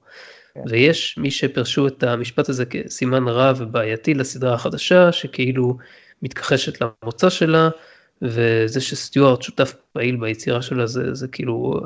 כן. 0.53 0.61
ויש 0.69 1.17
מי 1.17 1.31
שפרשו 1.31 1.87
את 1.87 2.03
המשפט 2.03 2.49
הזה 2.49 2.65
כסימן 2.65 3.27
רע 3.27 3.53
ובעייתי 3.57 4.13
לסדרה 4.13 4.53
החדשה, 4.53 5.11
שכאילו 5.11 5.77
מתכחשת 6.21 6.81
למוצא 6.81 7.29
שלה, 7.29 7.69
וזה 8.21 8.81
שסטיוארט 8.81 9.41
שותף 9.41 9.73
פעיל 9.93 10.15
ביצירה 10.15 10.61
שלה 10.61 10.87
זה, 10.87 11.13
זה 11.13 11.27
כאילו 11.27 11.81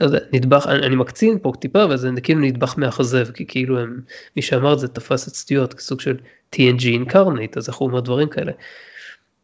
לא 0.00 0.06
יודע, 0.06 0.18
נדבך, 0.32 0.66
אני, 0.66 0.86
אני 0.86 0.96
מקצין 0.96 1.38
פה 1.42 1.52
טיפה, 1.60 1.84
אבל 1.84 1.96
זה 1.96 2.08
כאילו 2.22 2.40
נדבך 2.40 2.78
מאכזב, 2.78 3.30
כי 3.30 3.46
כאילו 3.46 3.80
הם, 3.80 4.00
מי 4.36 4.42
שאמר 4.42 4.72
את 4.72 4.78
זה 4.78 4.88
תפס 4.88 5.28
את 5.28 5.34
סטיוארט 5.34 5.74
כסוג 5.74 6.00
של 6.00 6.16
TNG 6.54 6.86
אינקרנט, 6.86 7.56
אז 7.56 7.68
איך 7.68 7.76
הוא 7.76 7.88
אומר 7.88 8.00
דברים 8.00 8.28
כאלה. 8.28 8.52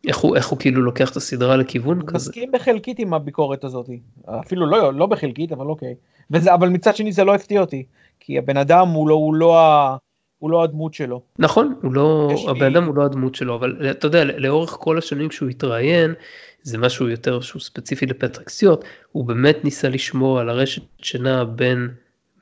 איך 0.06 0.16
הוא, 0.16 0.36
איך 0.36 0.46
הוא 0.46 0.58
כאילו 0.58 0.82
לוקח 0.82 1.10
את 1.10 1.16
הסדרה 1.16 1.56
לכיוון 1.56 2.06
כזה. 2.06 2.30
מסכים 2.30 2.52
בחלקית 2.52 2.98
עם 2.98 3.14
הביקורת 3.14 3.64
הזאת, 3.64 3.90
אפילו 4.26 4.66
לא, 4.66 4.94
לא 4.94 5.06
בחלקית, 5.06 5.52
אבל 5.52 5.66
אוקיי. 5.66 5.94
וזה, 6.30 6.54
אבל 6.54 6.68
מצד 6.68 6.96
שני 6.96 7.12
זה 7.12 7.24
לא 7.24 7.34
הפתיע 7.34 7.60
אותי, 7.60 7.84
כי 8.30 8.38
הבן 8.38 8.56
אדם 8.56 8.88
הוא 8.88 9.08
לא, 9.08 9.14
הוא 9.14 9.34
לא, 9.34 9.58
ה, 9.58 9.96
הוא 10.38 10.50
לא 10.50 10.62
הדמות 10.64 10.94
שלו. 10.94 11.22
נכון, 11.38 11.74
הוא 11.82 11.92
לא, 11.94 12.30
הבן 12.48 12.60
לי- 12.60 12.66
אדם 12.78 12.84
הוא 12.86 12.96
לא 12.96 13.04
הדמות 13.04 13.34
שלו, 13.34 13.54
אבל 13.54 13.90
אתה 13.90 14.06
יודע, 14.06 14.24
לאורך 14.24 14.70
כל 14.70 14.98
השנים 14.98 15.28
כשהוא 15.28 15.48
התראיין, 15.48 16.14
זה 16.62 16.78
משהו 16.78 17.08
יותר 17.08 17.40
שהוא 17.40 17.62
ספציפי 17.62 18.06
לפטריק 18.06 18.48
סטיוארט, 18.48 18.84
הוא 19.12 19.24
באמת 19.24 19.64
ניסה 19.64 19.88
לשמור 19.88 20.40
על 20.40 20.48
הרשת 20.48 20.82
שנעה 20.98 21.44
בין 21.44 21.88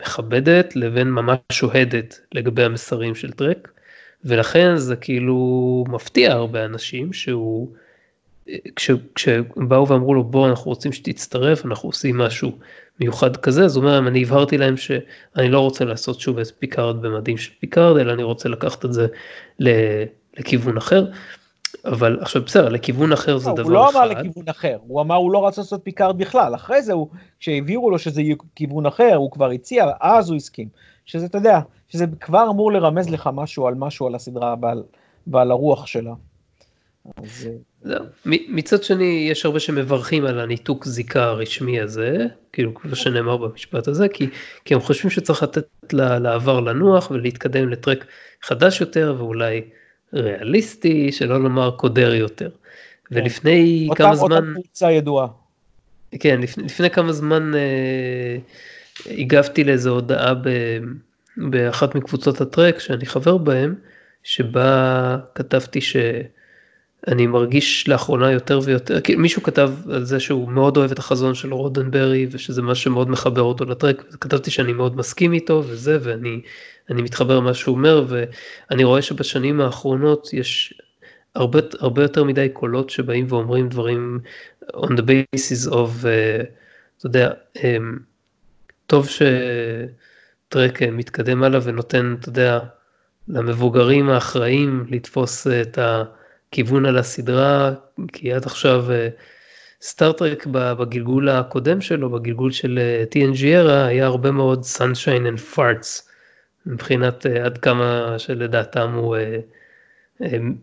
מכבדת 0.02 0.76
לבין 0.76 1.10
ממש 1.10 1.38
אוהדת 1.62 2.20
לגבי 2.34 2.64
המסרים 2.64 3.14
של 3.14 3.32
טרק, 3.32 3.68
ולכן 4.24 4.76
זה 4.76 4.96
כאילו 4.96 5.84
מפתיע 5.88 6.32
הרבה 6.32 6.64
אנשים 6.64 7.12
שהוא, 7.12 7.68
כש, 8.76 8.90
כשבאו 9.14 9.88
ואמרו 9.88 10.14
לו 10.14 10.24
בוא 10.24 10.48
אנחנו 10.48 10.70
רוצים 10.70 10.92
שתצטרף, 10.92 11.66
אנחנו 11.66 11.88
עושים 11.88 12.18
משהו 12.18 12.52
מיוחד 13.00 13.36
כזה, 13.36 13.64
אז 13.64 13.76
הוא 13.76 13.84
אומר 13.84 14.08
אני 14.08 14.22
הבהרתי 14.22 14.58
להם 14.58 14.76
שאני 14.76 15.48
לא 15.48 15.60
רוצה 15.60 15.84
לעשות 15.84 16.20
שוב 16.20 16.38
את 16.38 16.46
פיקארד 16.58 17.02
במדים 17.02 17.36
של 17.36 17.52
פיקארד, 17.60 17.96
אלא 17.96 18.12
אני 18.12 18.22
רוצה 18.22 18.48
לקחת 18.48 18.84
את 18.84 18.92
זה 18.92 19.06
לכיוון 19.58 20.76
אחר. 20.76 21.06
אבל 21.84 22.18
עכשיו 22.20 22.42
בסדר, 22.42 22.68
לכיוון 22.68 23.12
אחר 23.12 23.38
זה 23.38 23.50
לא, 23.50 23.56
דבר 23.56 23.64
הוא 23.64 23.72
לא 23.72 23.90
אחד. 23.90 23.98
אמר 23.98 24.08
לכיוון 24.08 24.48
אחר, 24.48 24.78
הוא 24.86 25.00
אמר 25.00 25.14
הוא 25.14 25.32
לא 25.32 25.46
רצה 25.46 25.60
לעשות 25.60 25.80
פיקארד 25.84 26.18
בכלל, 26.18 26.54
אחרי 26.54 26.82
זה 26.82 26.92
הוא, 26.92 27.08
כשהבהירו 27.40 27.90
לו 27.90 27.98
שזה 27.98 28.22
יהיה 28.22 28.36
כיוון 28.54 28.86
אחר, 28.86 29.14
הוא 29.14 29.30
כבר 29.30 29.50
הציע, 29.50 29.86
אז 30.00 30.28
הוא 30.30 30.36
הסכים. 30.36 30.68
שזה, 31.06 31.26
אתה 31.26 31.38
יודע, 31.38 31.60
שזה 31.88 32.06
כבר 32.20 32.50
אמור 32.50 32.72
לרמז 32.72 33.10
לך 33.10 33.30
משהו 33.32 33.66
על 33.66 33.74
משהו 33.74 34.06
על 34.06 34.14
הסדרה 34.14 34.54
ועל, 34.62 34.82
ועל 35.26 35.50
הרוח 35.50 35.86
שלה. 35.86 36.12
אז 37.16 37.48
אה, 37.48 37.52
זהו. 37.82 38.04
מצד 38.48 38.82
שני 38.82 39.28
יש 39.30 39.44
הרבה 39.44 39.60
שמברכים 39.60 40.24
על 40.24 40.40
הניתוק 40.40 40.84
זיקה 40.84 41.24
הרשמי 41.24 41.80
הזה, 41.80 42.26
כאילו 42.52 42.74
כמו 42.74 42.96
שנאמר 42.96 43.36
במשפט 43.36 43.88
הזה, 43.88 44.08
כי, 44.08 44.26
כי 44.64 44.74
הם 44.74 44.80
חושבים 44.80 45.10
שצריך 45.10 45.42
לתת 45.42 45.66
לה- 45.92 46.18
לעבר 46.18 46.60
לנוח 46.60 47.10
ולהתקדם 47.10 47.68
לטרק 47.68 48.06
חדש 48.42 48.80
יותר 48.80 49.14
ואולי 49.18 49.60
ריאליסטי, 50.14 51.12
שלא 51.12 51.42
לומר 51.42 51.70
קודר 51.70 52.14
יותר. 52.14 52.50
ולפני 53.10 53.86
אותה, 53.90 54.02
כמה 54.02 54.12
אותה 54.12 54.34
זמן, 54.34 54.52
קבוצה 54.54 54.92
ידועה. 54.92 55.26
כן, 56.20 56.40
לפני, 56.40 56.64
לפני 56.64 56.90
כמה 56.90 57.12
זמן 57.12 57.54
אה, 57.54 58.36
הגבתי 59.06 59.64
לאיזו 59.64 59.90
הודעה 59.90 60.34
ב, 60.34 60.48
באחת 61.36 61.94
מקבוצות 61.94 62.40
הטרק 62.40 62.78
שאני 62.78 63.06
חבר 63.06 63.36
בהם, 63.36 63.74
שבה 64.22 65.16
כתבתי 65.34 65.80
שאני 67.06 67.26
מרגיש 67.26 67.88
לאחרונה 67.88 68.32
יותר 68.32 68.60
ויותר, 68.64 69.00
כי 69.00 69.16
מישהו 69.16 69.42
כתב 69.42 69.70
על 69.92 70.04
זה 70.04 70.20
שהוא 70.20 70.48
מאוד 70.48 70.76
אוהב 70.76 70.90
את 70.90 70.98
החזון 70.98 71.34
של 71.34 71.54
רודנברי 71.54 72.26
ושזה 72.30 72.62
משהו 72.62 72.84
שמאוד 72.84 73.10
מחבר 73.10 73.42
אותו 73.42 73.64
לטרק, 73.64 74.04
כתבתי 74.20 74.50
שאני 74.50 74.72
מאוד 74.72 74.96
מסכים 74.96 75.32
איתו 75.32 75.62
וזה, 75.66 75.98
ואני 76.02 76.40
אני 76.90 77.02
מתחבר 77.02 77.36
למה 77.36 77.54
שהוא 77.54 77.76
אומר, 77.76 78.04
ואני 78.08 78.84
רואה 78.84 79.02
שבשנים 79.02 79.60
האחרונות 79.60 80.32
יש 80.32 80.74
הרבה, 81.34 81.58
הרבה 81.80 82.02
יותר 82.02 82.24
מדי 82.24 82.48
קולות 82.52 82.90
שבאים 82.90 83.26
ואומרים 83.28 83.68
דברים 83.68 84.20
on 84.76 84.88
the 84.88 85.02
basis 85.02 85.70
of, 85.70 85.72
uh, 85.72 86.44
אתה 86.98 87.06
יודע, 87.06 87.30
um, 87.56 87.60
טוב 88.86 89.08
שטרק 89.08 90.82
uh, 90.82 90.90
מתקדם 90.92 91.42
הלאה 91.42 91.60
ונותן, 91.62 92.16
אתה 92.20 92.28
יודע, 92.28 92.58
למבוגרים 93.28 94.10
האחראים 94.10 94.84
לתפוס 94.90 95.46
את 95.46 95.78
הכיוון 96.48 96.86
על 96.86 96.98
הסדרה, 96.98 97.72
כי 98.12 98.32
עד 98.32 98.44
עכשיו 98.44 98.84
סטארטרק 99.82 100.46
uh, 100.46 100.48
בגלגול 100.50 101.28
הקודם 101.28 101.80
שלו, 101.80 102.10
בגלגול 102.10 102.52
של 102.52 102.78
uh, 102.78 103.14
TNG 103.14 103.42
era, 103.42 103.70
היה 103.70 104.06
הרבה 104.06 104.30
מאוד 104.30 104.62
sunshine 104.76 105.36
and 105.36 105.56
farts, 105.56 106.02
מבחינת 106.66 107.26
uh, 107.26 107.38
עד 107.44 107.58
כמה 107.58 108.14
שלדעתם 108.18 108.92
הוא... 108.92 109.16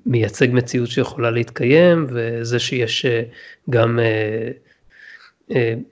מייצג 0.05 0.47
מציאות 0.51 0.89
שיכולה 0.89 1.31
להתקיים 1.31 2.07
וזה 2.09 2.59
שיש 2.59 3.05
גם 3.69 3.99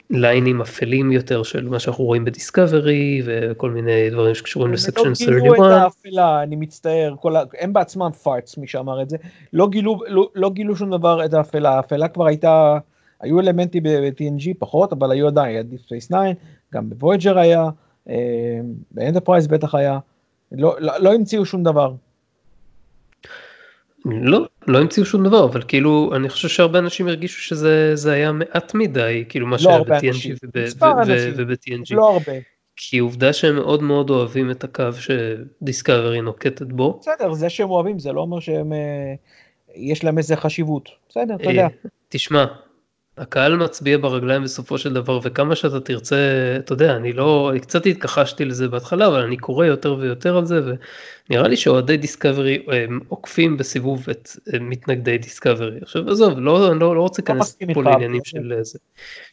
ליינים 0.10 0.62
אפלים 0.62 1.12
יותר 1.12 1.44
של 1.44 1.70
מה 1.70 1.80
שאנחנו 1.80 2.04
רואים 2.04 2.26
בדיסקאברי 2.26 3.22
וכל 3.26 3.72
מיני 3.72 4.10
דברים 4.10 4.36
שקשורים 4.36 4.74
לסקשן 4.74 5.16
31. 5.16 5.32
לא 5.32 5.42
גילו 5.42 5.56
את 5.56 5.72
האפלה, 5.72 6.44
אני 6.44 6.56
מצטער, 6.56 7.16
כל 7.22 7.36
ה... 7.36 7.44
הם 7.60 7.74
בעצמם 7.74 8.12
פארטס, 8.24 8.58
מי 8.58 8.68
שאמר 8.68 9.02
את 9.02 9.10
זה, 9.10 9.18
לא 9.54 9.70
גילו, 9.70 10.00
לא, 10.08 10.30
לא 10.36 10.50
גילו 10.50 10.76
שום 10.76 10.92
דבר 10.92 11.26
את 11.26 11.34
האפלה, 11.34 11.70
האפלה 11.70 12.08
כבר 12.08 12.26
הייתה, 12.28 12.78
היו 13.22 13.40
אלמנטים 13.40 13.84
ב-TNG 13.84 14.48
פחות, 14.60 14.94
אבל 14.94 15.12
היו 15.12 15.28
עדיין, 15.28 15.56
היה 15.56 15.64
Deep 15.72 15.90
Space 15.90 16.08
9, 16.08 16.18
גם 16.74 16.90
בוויג'ר 16.90 17.38
היה, 17.38 17.70
באנטרפרייז 18.92 19.48
בטח 19.48 19.76
היה, 19.76 20.00
לא, 20.52 20.76
לא, 20.80 20.94
לא 21.00 21.14
המציאו 21.14 21.46
שום 21.46 21.64
דבר. 21.64 21.94
לא, 24.06 24.46
לא 24.68 24.80
המציאו 24.80 25.06
שום 25.06 25.24
דבר, 25.24 25.46
אבל 25.46 25.62
כאילו, 25.68 26.12
אני 26.16 26.30
חושב 26.30 26.48
שהרבה 26.48 26.80
אנשים 26.80 27.08
הרגישו 27.08 27.42
שזה 27.42 28.12
היה 28.12 28.32
מעט 28.32 28.74
מדי, 28.76 29.26
כאילו 29.30 29.48
מה 29.48 29.56
לא 29.56 29.62
שהיה 29.62 29.80
ב-TNG 29.80 30.48
וב-TNG. 31.38 31.96
לא 31.96 32.14
הרבה. 32.14 32.32
כי 32.76 32.98
עובדה 32.98 33.34
שהם 33.34 33.56
מאוד 33.56 33.84
מאוד 33.84 34.10
אוהבים 34.10 34.52
את 34.52 34.64
הקו 34.64 34.90
שדיסקאברי 35.00 36.22
נוקטת 36.22 36.68
בו. 36.68 37.00
בסדר, 37.02 37.34
זה 37.34 37.50
שהם 37.50 37.70
אוהבים 37.70 38.00
זה 38.00 38.12
לא 38.12 38.22
אומר 38.22 38.40
שהם, 38.40 38.74
אה, 38.74 39.14
יש 39.76 40.04
להם 40.04 40.18
איזה 40.18 40.36
חשיבות. 40.36 40.90
בסדר, 41.10 41.36
אתה 41.36 41.44
אה, 41.44 41.50
יודע. 41.50 41.68
תשמע, 42.10 42.46
הקהל 43.18 43.58
מצביע 43.58 43.98
ברגליים 43.98 44.44
בסופו 44.44 44.78
של 44.78 44.94
דבר, 44.94 45.20
וכמה 45.24 45.56
שאתה 45.56 45.80
תרצה, 45.80 46.16
אתה 46.60 46.74
יודע, 46.74 46.96
אני 46.96 47.14
לא, 47.14 47.52
קצת 47.62 47.86
התכחשתי 47.86 48.46
לזה 48.46 48.68
בהתחלה, 48.68 49.08
אבל 49.08 49.20
אני 49.22 49.38
קורא 49.38 49.66
יותר 49.66 49.96
ויותר 50.00 50.38
על 50.38 50.46
זה, 50.46 50.62
ונראה 51.30 51.48
לי 51.48 51.58
שאוהדי 51.58 51.98
דיסקאברי 51.98 52.66
הם 52.68 53.00
עוקפים 53.08 53.58
בסיבוב 53.58 54.06
את 54.12 54.30
מתנגדי 54.62 55.18
דיסקאברי. 55.18 55.78
עכשיו 55.82 56.10
עזוב, 56.10 56.40
לא, 56.40 56.72
אני 56.72 56.80
לא, 56.80 56.96
לא 56.96 57.02
רוצה 57.02 57.22
להיכנס 57.22 57.42
מסכים 57.42 57.74
פה 57.74 57.84
לעניינים 57.84 58.22
של 58.24 58.54
איזה, 58.58 58.80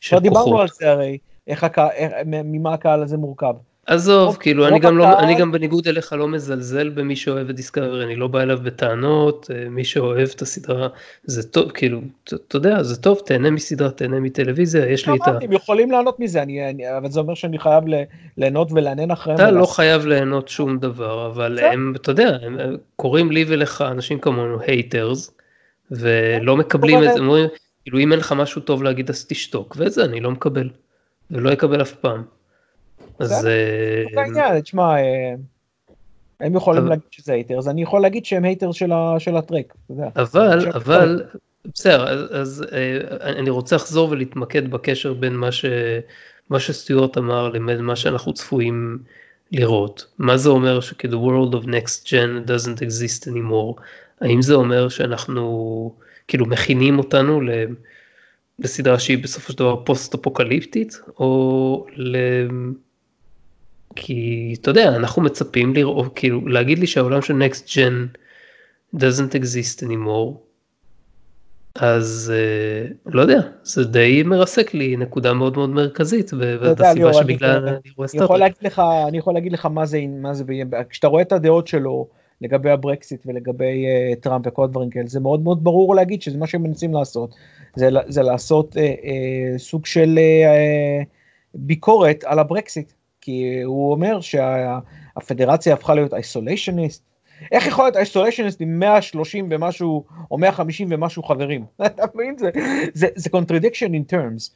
של 0.01 0.19
דיברנו 0.19 0.45
כוחות. 0.45 0.61
על 0.61 0.69
זה 0.69 0.91
הרי, 0.91 1.19
איך 1.47 1.65
הקהל, 1.65 1.91
איך- 1.95 2.13
ממה 2.27 2.75
הקהל 2.75 3.03
הזה 3.03 3.17
מורכב. 3.17 3.55
עזוב, 3.87 4.37
כאילו, 4.37 4.69
אני 4.69 4.79
גם 4.79 4.99
לא, 4.99 5.19
אני 5.19 5.35
גם 5.35 5.53
בניגוד 5.53 5.89
אליך 5.89 6.13
לא 6.13 6.29
מזלזל 6.29 6.89
במי 6.89 7.17
שאוהב 7.17 7.49
את 7.49 7.57
דיסקאברי, 7.57 8.05
אני 8.05 8.17
לא 8.17 8.27
בא 8.27 8.41
אליו 8.41 8.59
בטענות, 8.63 9.51
אה, 9.55 9.69
מי 9.69 9.85
שאוהב 9.85 10.29
את 10.35 10.43
הסדרה, 10.43 10.89
זה 11.25 11.49
טוב, 11.49 11.71
כאילו, 11.71 12.01
אתה 12.25 12.57
יודע, 12.57 12.83
זה 12.83 13.03
טוב, 13.03 13.21
תהנה 13.27 13.51
מסדרה, 13.51 13.91
תהנה 13.91 14.21
מטלוויזיה, 14.21 14.87
יש 14.87 15.09
לי 15.09 15.15
את 15.15 15.29
ה... 15.29 15.39
הם 15.43 15.53
יכולים 15.53 15.91
ליהנות 15.91 16.21
מזה, 16.21 16.43
אני, 16.43 16.71
אני, 16.71 16.97
אבל 16.99 17.11
זה 17.11 17.21
אומר 17.21 17.35
שאני 17.35 17.59
חייב 17.59 17.85
ליהנות 18.37 18.73
ולענן 18.73 19.11
אחריהם. 19.11 19.41
אתה 19.41 19.51
לא 19.51 19.67
חייב 19.67 20.07
ליהנות 20.07 20.49
שום 20.49 20.79
דבר, 20.79 21.27
אבל. 21.27 21.59
הם, 21.59 21.93
אתה 21.97 22.11
יודע, 22.11 22.37
הם 22.43 22.59
קוראים 22.97 23.33
לי 23.33 23.45
ולך, 23.49 23.85
אנשים 23.91 24.19
כמונו, 24.19 24.61
haters, 24.61 25.35
ולא 25.91 26.57
מקבלים 26.57 26.99
קורא 26.99 27.09
את 27.09 27.15
זה, 27.15 27.21
אומרים, 27.21 27.47
כאילו, 27.83 27.99
אם 27.99 28.13
אין 28.13 28.21
לך 28.21 28.33
משהו 28.33 28.61
טוב 28.61 28.83
להגיד 28.83 29.11
אז 29.11 29.27
תשתוק, 29.27 29.77
ואת 29.79 29.93
זה 29.93 30.05
אני 30.05 30.21
לא 30.21 30.31
מקבל, 30.31 30.69
ולא 31.31 31.53
אקבל 31.53 31.83
אף 31.83 31.93
פעם. 31.93 32.40
אז... 33.21 33.33
אה, 33.33 34.03
זה 34.15 34.21
העניין, 34.21 34.61
תשמע, 34.61 34.97
אה, 34.97 35.35
הם 36.41 36.55
יכולים 36.55 36.87
להגיד 36.87 37.07
שזה 37.11 37.33
haters, 37.33 37.69
אני 37.69 37.83
יכול 37.83 38.03
להגיד 38.03 38.25
שהם 38.25 38.45
haters 38.45 38.77
של, 39.19 39.37
הטרק. 39.37 39.75
אבל, 40.17 40.71
אבל, 40.75 41.23
בסדר, 41.75 42.05
אז, 42.41 42.65
אה, 42.73 42.99
אני 43.33 43.51
רוצה 43.51 43.77
לחזור 43.77 44.11
ולהתמקד 44.11 44.71
בקשר 44.71 45.15
בין 45.15 45.37
מה, 45.37 45.53
ש, 45.53 45.65
מה 46.51 46.61
שסטיוארט 46.61 47.19
אמר 47.19 47.49
לבין 47.49 47.81
מה 47.81 47.97
שאנחנו 47.97 48.35
צפויים 48.35 48.99
לראות. 49.53 50.07
מה 50.19 50.37
זה 50.37 50.49
אומר 50.49 50.81
ש- 50.81 50.93
the 50.93 51.17
world 51.27 51.55
of 51.55 51.67
next 51.67 52.07
gen 52.07 52.49
doesn't 52.49 52.81
exist 52.81 53.29
anymore? 53.29 53.83
האם 54.21 54.43
זה 54.43 54.55
אומר 54.55 54.89
שאנחנו 54.89 55.95
כאילו 56.29 56.47
מכינים 56.47 56.99
אותנו 56.99 57.41
ל, 57.41 57.51
לסדרה 58.59 58.99
שהיא 58.99 59.23
בסופו 59.23 59.53
של 59.53 59.59
דבר 59.59 59.77
פוסט 59.85 60.15
אפוקליפטית, 60.15 61.01
או 61.19 61.87
ל... 61.97 62.17
כי 63.97 64.55
אתה 64.61 64.71
יודע, 64.71 64.89
אנחנו 64.97 65.23
מצפים 65.23 65.75
לראות, 65.75 66.13
כאילו 66.15 66.49
להגיד 66.49 66.79
לי 66.79 66.87
שהעולם 66.87 67.23
של 67.23 67.35
next 67.43 67.67
gen 67.67 68.19
doesn't 68.97 69.35
exist 69.35 69.87
anymore, 69.87 70.51
אז 71.75 72.33
uh, 72.35 72.95
לא 73.07 73.23
יודע, 73.23 73.41
זה 73.63 73.85
די 73.85 74.23
מרסק 74.23 74.75
לי 74.75 74.97
נקודה 74.97 75.33
מאוד 75.33 75.57
מאוד 75.57 75.71
מרכזית, 75.71 76.31
ו- 76.33 76.37
יודע, 76.37 76.83
והסיבה 76.83 76.95
ליאור, 76.95 77.21
אני- 77.21 77.37
רואה 78.27 78.39
לך, 78.63 78.83
אני 79.09 79.19
יכול 79.19 79.35
להגיד 79.35 79.53
לך 79.53 79.67
מה 79.67 79.87
זה, 79.87 80.01
מה 80.09 80.35
זה, 80.35 80.45
כשאתה 80.91 81.07
רואה 81.07 81.23
את 81.23 81.33
הדעות 81.33 81.67
שלו 81.67 82.09
לגבי 82.41 82.71
הברקסיט 82.71 83.23
ולגבי 83.27 83.85
uh, 83.87 84.21
טראמפ 84.21 84.47
וכל 84.47 84.65
הדברים 84.65 84.91
כאלה, 84.91 85.07
זה 85.07 85.21
מאוד 85.21 85.41
מאוד 85.43 85.65
ברור 85.65 85.95
להגיד 85.95 86.23
שזה 86.23 86.39
מה 86.39 86.47
שהם 86.47 86.63
מנסים 86.63 86.95
לעשות, 86.95 87.35
זה, 87.77 87.89
זה 88.09 88.23
לעשות 88.23 88.77
uh, 88.77 88.79
uh, 88.79 89.59
סוג 89.59 89.87
של 89.87 90.19
uh, 90.19 91.05
ביקורת 91.55 92.25
על 92.25 92.39
הברקסיט, 92.39 92.93
כי 93.31 93.63
הוא 93.65 93.93
אומר 93.93 94.21
שהפדרציה 94.21 95.75
הפכה 95.75 95.95
להיות 95.95 96.15
isolationist, 96.15 97.05
איך 97.53 97.67
יכול 97.67 97.85
להיות 97.85 97.97
isolationist 97.97 98.61
עם 98.61 98.79
130 98.79 99.49
ומשהו, 99.51 100.05
או 100.31 100.39
150 100.39 100.89
ומשהו 100.91 101.23
חברים? 101.23 101.65
אתה 101.87 102.05
מבין? 102.15 102.37
זה, 102.95 103.31
contradiction 103.37 103.91
in 103.91 104.13
terms. 104.13 104.51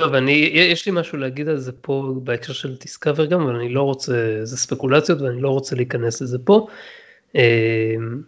טוב, 0.00 0.14
אני, 0.14 0.50
יש 0.54 0.86
לי 0.86 0.92
משהו 0.94 1.18
להגיד 1.18 1.48
על 1.48 1.56
זה 1.56 1.72
פה 1.72 2.14
בהקשר 2.22 2.52
של 2.52 2.76
דיסקאברי 2.76 3.26
גם, 3.26 3.40
אבל 3.40 3.56
אני 3.56 3.68
לא 3.68 3.82
רוצה, 3.82 4.40
זה 4.42 4.56
ספקולציות 4.56 5.22
ואני 5.22 5.40
לא 5.40 5.50
רוצה 5.50 5.76
להיכנס 5.76 6.22
לזה 6.22 6.38
פה. 6.38 6.66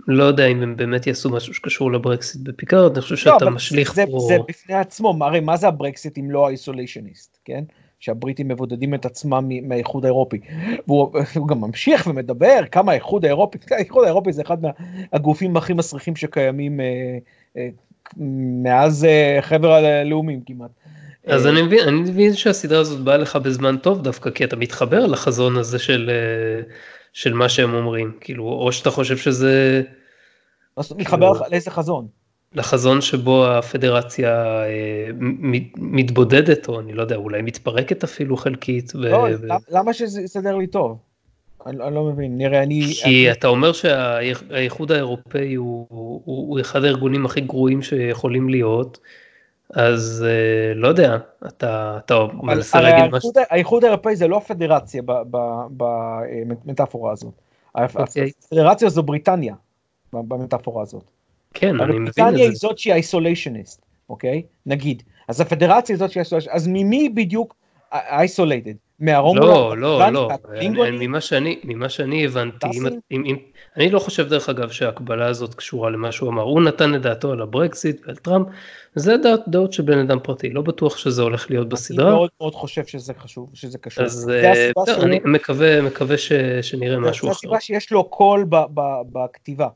לא 0.08 0.24
יודע 0.24 0.46
אם 0.46 0.62
הם 0.62 0.76
באמת 0.76 1.06
יעשו 1.06 1.30
משהו 1.30 1.54
שקשור 1.54 1.92
לברקסיט 1.92 2.40
בפיקארד, 2.42 2.92
אני 2.92 3.02
חושב 3.02 3.28
לא, 3.28 3.38
שאתה 3.38 3.50
משליך 3.50 3.94
זה, 3.94 4.04
פה... 4.10 4.18
זה 4.28 4.36
בפני 4.48 4.74
עצמו, 4.74 5.18
הרי 5.20 5.40
מה 5.40 5.56
זה 5.56 5.68
הברקסיט 5.68 6.18
אם 6.18 6.30
לא 6.30 6.46
האיסוליישניסט, 6.46 7.38
כן? 7.44 7.64
שהבריטים 8.00 8.48
מבודדים 8.48 8.94
את 8.94 9.06
עצמם 9.06 9.48
מהאיחוד 9.62 10.04
האירופי. 10.04 10.40
והוא 10.88 11.48
גם 11.48 11.60
ממשיך 11.60 12.06
ומדבר 12.06 12.60
כמה 12.72 12.92
האיחוד 12.92 13.24
האירופי, 13.24 13.58
האיחוד 13.70 14.04
האירופי 14.04 14.32
זה 14.32 14.42
אחד 14.42 14.56
מהגופים 14.62 15.56
הכי 15.56 15.72
מסריחים 15.72 16.16
שקיימים 16.16 16.80
אה, 16.80 17.18
אה, 17.56 17.68
מאז 18.62 19.04
אה, 19.04 19.38
חבר 19.40 19.72
הלאומים 19.72 20.40
כמעט. 20.46 20.70
אז 21.26 21.46
אני 21.46 21.62
מבין, 21.62 21.88
אני 21.88 22.00
מבין 22.00 22.34
שהסדרה 22.34 22.80
הזאת 22.80 23.00
באה 23.00 23.16
לך 23.16 23.36
בזמן 23.36 23.76
טוב 23.76 24.02
דווקא 24.02 24.30
כי 24.30 24.44
אתה 24.44 24.56
מתחבר 24.56 25.06
לחזון 25.06 25.56
הזה 25.56 25.78
של, 25.78 26.10
של 27.12 27.34
מה 27.34 27.48
שהם 27.48 27.74
אומרים, 27.74 28.12
כאילו, 28.20 28.44
או 28.44 28.72
שאתה 28.72 28.90
חושב 28.90 29.16
שזה... 29.16 29.82
מתחבר 30.96 31.34
כאילו... 31.34 31.50
לאיזה 31.50 31.70
חזון? 31.70 32.19
לחזון 32.54 33.00
שבו 33.00 33.46
הפדרציה 33.46 34.62
אה, 34.64 35.10
מתבודדת, 35.76 36.68
או 36.68 36.80
אני 36.80 36.92
לא 36.92 37.02
יודע, 37.02 37.16
אולי 37.16 37.42
מתפרקת 37.42 38.04
אפילו 38.04 38.36
חלקית. 38.36 38.94
לא, 38.94 39.26
ו... 39.40 39.46
למה 39.68 39.92
שזה 39.92 40.22
יסדר 40.22 40.56
לי 40.56 40.66
טוב? 40.66 40.98
אני, 41.66 41.82
אני 41.82 41.94
לא 41.94 42.04
מבין, 42.04 42.38
נראה, 42.38 42.62
אני... 42.62 42.82
כי 43.02 43.04
אני... 43.04 43.32
אתה 43.32 43.48
אומר 43.48 43.72
שהאיחוד 43.72 44.92
האירופאי 44.92 45.54
הוא, 45.54 45.86
הוא, 45.90 46.22
הוא 46.24 46.60
אחד 46.60 46.84
הארגונים 46.84 47.26
הכי 47.26 47.40
גרועים 47.40 47.82
שיכולים 47.82 48.48
להיות, 48.48 48.98
אז 49.74 50.26
אה, 50.28 50.74
לא 50.74 50.88
יודע, 50.88 51.16
אתה, 51.46 51.98
אתה 52.04 52.26
מנסה 52.42 52.80
להגיד 52.80 53.14
משהו. 53.14 53.32
האיחוד 53.50 53.84
האירופאי 53.84 54.16
זה 54.16 54.28
לא 54.28 54.36
הפדרציה 54.36 55.02
במטאפורה 55.76 57.12
הזאת. 57.12 57.32
אוקיי. 57.74 58.30
הפדרציה 58.46 58.88
זו 58.88 59.02
בריטניה 59.02 59.54
במטאפורה 60.12 60.82
הזאת. 60.82 61.19
כן, 61.54 61.80
אני 61.80 61.98
מבין 61.98 62.08
את 62.08 62.14
זה. 62.14 62.22
בריטניה 62.22 62.44
היא 62.44 62.54
זאת 62.54 62.78
שהיא 62.78 62.94
isolationist, 62.94 63.86
אוקיי? 64.08 64.42
נגיד. 64.66 65.02
אז 65.28 65.40
הפדרציה 65.40 65.94
היא 65.94 65.98
זאת 65.98 66.10
שהיא 66.10 66.20
isolationist, 66.20 66.56
אז 66.56 66.68
ממי 66.68 67.08
בדיוק 67.08 67.54
isolated? 67.92 68.74
מהרומולנים? 69.00 69.46
לא, 69.46 69.76
לא, 69.76 70.12
לא, 70.12 70.28
ממה 70.92 71.20
שאני, 71.20 71.60
ממה 71.64 71.88
שאני 71.88 72.24
הבנתי, 72.24 72.66
אם, 72.74 72.86
אם, 73.10 73.24
אם, 73.26 73.36
אני 73.76 73.90
לא 73.90 73.98
חושב 73.98 74.28
דרך 74.28 74.48
אגב 74.48 74.70
שההקבלה 74.70 75.26
הזאת 75.26 75.54
קשורה 75.54 75.90
למה 75.90 76.12
שהוא 76.12 76.28
אמר, 76.28 76.42
הוא 76.42 76.62
נתן 76.62 76.94
את 76.94 77.02
דעתו 77.02 77.32
על 77.32 77.42
הברקסיט 77.42 78.06
ועל 78.06 78.16
טראמפ, 78.16 78.46
זה 78.94 79.16
דעות, 79.16 79.40
דעות 79.48 79.72
של 79.72 79.82
בן 79.82 79.98
אדם 79.98 80.18
פרטי, 80.22 80.50
לא 80.50 80.62
בטוח 80.62 80.96
שזה 80.96 81.22
הולך 81.22 81.50
להיות 81.50 81.68
בסדרה. 81.68 82.08
אני 82.08 82.14
מאוד 82.14 82.30
מאוד 82.40 82.54
חושב 82.54 82.86
שזה 82.86 83.14
חשוב, 83.14 83.50
שזה 83.54 83.78
קשור. 83.78 84.04
אז 84.04 84.30
אה, 84.30 84.70
אני 85.02 85.20
מקווה, 85.24 85.82
מקווה 85.82 86.18
ש, 86.18 86.32
שנראה 86.62 86.98
משהו 86.98 87.28
אחר. 87.28 87.32
זו 87.32 87.38
הסיבה 87.38 87.60
שיש 87.60 87.92
לו 87.92 88.04
קול 88.04 88.44
בכתיבה. 89.12 89.68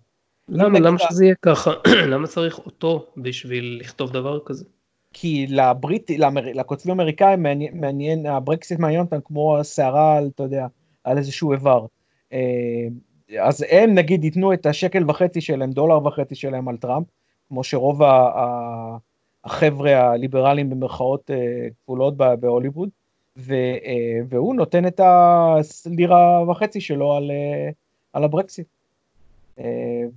למה? 0.48 0.78
למה 0.78 0.98
שזה 0.98 1.24
יהיה 1.24 1.34
ככה? 1.42 1.70
למה 2.12 2.26
צריך 2.26 2.58
אותו 2.58 3.06
בשביל 3.16 3.78
לכתוב 3.80 4.12
דבר 4.12 4.38
כזה? 4.44 4.64
כי 5.12 5.46
לברית, 5.48 6.10
לאמר, 6.18 6.42
לקוצבים 6.54 7.00
האמריקאים 7.00 7.42
מעניין, 7.42 7.80
מעניין, 7.80 8.26
הברקסיט 8.26 8.78
מעניין 8.78 9.00
אותם 9.00 9.18
כמו 9.24 9.58
הסערה 9.58 10.16
על, 10.16 10.30
אתה 10.34 10.42
יודע, 10.42 10.66
על 11.04 11.18
איזשהו 11.18 11.52
איבר. 11.52 11.86
אה, 12.32 12.86
אז 13.40 13.64
הם 13.70 13.94
נגיד 13.94 14.24
ייתנו 14.24 14.52
את 14.52 14.66
השקל 14.66 15.10
וחצי 15.10 15.40
שלהם, 15.40 15.70
דולר 15.70 16.06
וחצי 16.06 16.34
שלהם 16.34 16.68
על 16.68 16.76
טראמפ, 16.76 17.06
כמו 17.48 17.64
שרוב 17.64 18.00
החבר'ה 19.44 20.12
הליברליים 20.12 20.70
במרכאות 20.70 21.30
אה, 21.30 21.68
כפולות 21.82 22.16
בהוליווד, 22.16 22.88
אה, 23.50 24.18
והוא 24.28 24.54
נותן 24.54 24.86
את 24.86 25.00
הלירה 25.00 26.50
וחצי 26.50 26.80
שלו 26.80 27.12
על, 27.12 27.30
על 28.12 28.24
הברקסיט. 28.24 28.66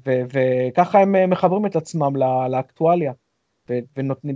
וככה 0.06 1.00
הם 1.00 1.30
מחברים 1.30 1.66
את 1.66 1.76
עצמם 1.76 2.16
לאקטואליה, 2.50 3.14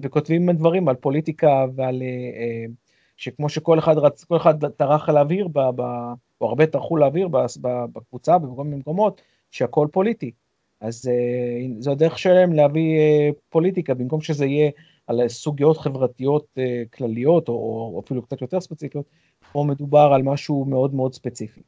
וכותבים 0.01 0.51
דברים 0.51 0.87
על 0.87 0.95
פוליטיקה 0.95 1.65
ועל, 1.75 2.01
אה, 2.01 2.65
שכמו 3.17 3.49
שכל 3.49 3.79
אחד 3.79 3.97
רצ... 3.97 4.23
כל 4.23 4.37
אחד 4.37 4.65
טרח 4.67 5.09
להבהיר, 5.09 5.47
ב, 5.47 5.59
ב, 5.75 5.81
או 6.41 6.47
הרבה 6.47 6.65
טרחו 6.67 6.97
להבהיר 6.97 7.29
בקבוצה, 7.61 8.37
בכל 8.37 8.63
מיני 8.63 8.75
מקומות, 8.75 9.21
שהכל 9.51 9.87
פוליטי. 9.91 10.31
אז 10.79 11.07
אה, 11.07 11.67
זו 11.79 11.91
הדרך 11.91 12.19
שלהם 12.19 12.53
להביא 12.53 12.99
אה, 12.99 13.29
פוליטיקה, 13.49 13.93
במקום 13.93 14.21
שזה 14.21 14.45
יהיה 14.45 14.71
על 15.07 15.27
סוגיות 15.27 15.77
חברתיות 15.77 16.57
כלליות, 16.93 17.49
או, 17.49 17.53
או 17.53 18.01
אפילו 18.05 18.21
קצת 18.21 18.41
יותר 18.41 18.61
ספציפיות, 18.61 19.05
פה 19.51 19.65
מדובר 19.67 20.11
על 20.13 20.23
משהו 20.23 20.65
מאוד 20.65 20.93
מאוד 20.93 21.13
ספציפי. 21.13 21.61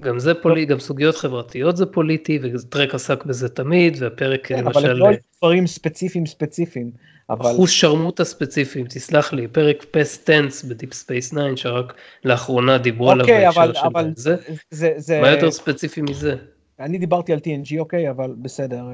גם 0.00 0.18
זה 0.18 0.34
פוליטי, 0.34 0.72
גם 0.72 0.78
סוגיות 0.78 1.16
חברתיות 1.16 1.76
זה 1.76 1.86
פוליטי, 1.86 2.38
וטרק 2.42 2.94
עסק 2.94 3.24
בזה 3.24 3.48
תמיד, 3.48 3.96
והפרק 4.00 4.46
כן, 4.46 4.64
למשל... 4.64 4.78
אבל 4.78 4.90
הם 4.90 4.98
לא 4.98 5.08
דברים 5.38 5.66
ספציפיים 5.66 6.26
ספציפיים. 6.26 6.90
אבל... 7.30 7.50
אחושרמוטה 7.50 8.24
ספציפיים, 8.24 8.86
תסלח 8.86 9.32
לי, 9.32 9.48
פרק 9.48 9.84
Past 9.90 10.26
Tense 10.26 10.64
ב 10.64 10.70
Deep 10.70 10.94
Space 10.94 11.30
9, 11.30 11.56
שרק 11.56 11.94
לאחרונה 12.24 12.78
דיברו 12.78 13.10
עליו 13.10 13.24
אוקיי, 13.24 13.44
בהקשר 13.44 13.72
של 13.72 13.86
אבל 13.86 14.12
זה. 14.16 14.36
זה, 14.70 14.92
זה... 14.96 15.20
מה 15.20 15.30
יותר 15.30 15.50
ספציפי 15.50 16.02
מזה? 16.02 16.36
אני 16.80 16.98
דיברתי 16.98 17.32
על 17.32 17.38
TNG, 17.38 17.78
אוקיי, 17.78 18.10
אבל 18.10 18.34
בסדר, 18.42 18.84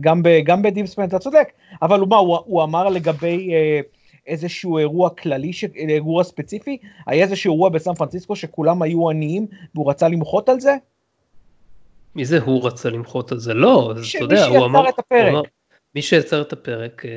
גם, 0.00 0.22
ב, 0.22 0.28
גם 0.44 0.62
בדיפ 0.62 0.86
ספייס 0.86 1.08
אתה 1.08 1.18
צודק, 1.18 1.48
אבל 1.82 2.00
מה, 2.00 2.16
הוא, 2.16 2.38
הוא 2.44 2.62
אמר 2.62 2.88
לגבי... 2.88 3.54
אה, 3.54 3.80
איזשהו 4.26 4.78
אירוע 4.78 5.10
כללי, 5.10 5.52
ש... 5.52 5.64
אירוע 5.64 6.24
ספציפי? 6.24 6.78
היה 7.06 7.24
איזשהו 7.24 7.52
אירוע 7.52 7.68
בסן 7.68 7.94
פרנסיסקו 7.94 8.36
שכולם 8.36 8.82
היו 8.82 9.10
עניים 9.10 9.46
והוא 9.74 9.90
רצה 9.90 10.08
למחות 10.08 10.48
על 10.48 10.60
זה? 10.60 10.76
מי 12.14 12.24
זה 12.24 12.38
הוא 12.38 12.66
רצה 12.66 12.90
למחות 12.90 13.32
על 13.32 13.38
זה? 13.38 13.54
לא, 13.54 13.92
ש... 14.02 14.16
אתה 14.16 14.24
יודע, 14.24 14.46
הוא 14.46 14.64
אמר... 14.64 14.88
את 14.88 14.98
הפרק. 14.98 15.22
הוא 15.22 15.30
אמר... 15.30 15.42
מי 15.94 16.02
שיצר 16.02 16.42
את 16.42 16.52
הפרק, 16.52 17.06
אה, 17.06 17.10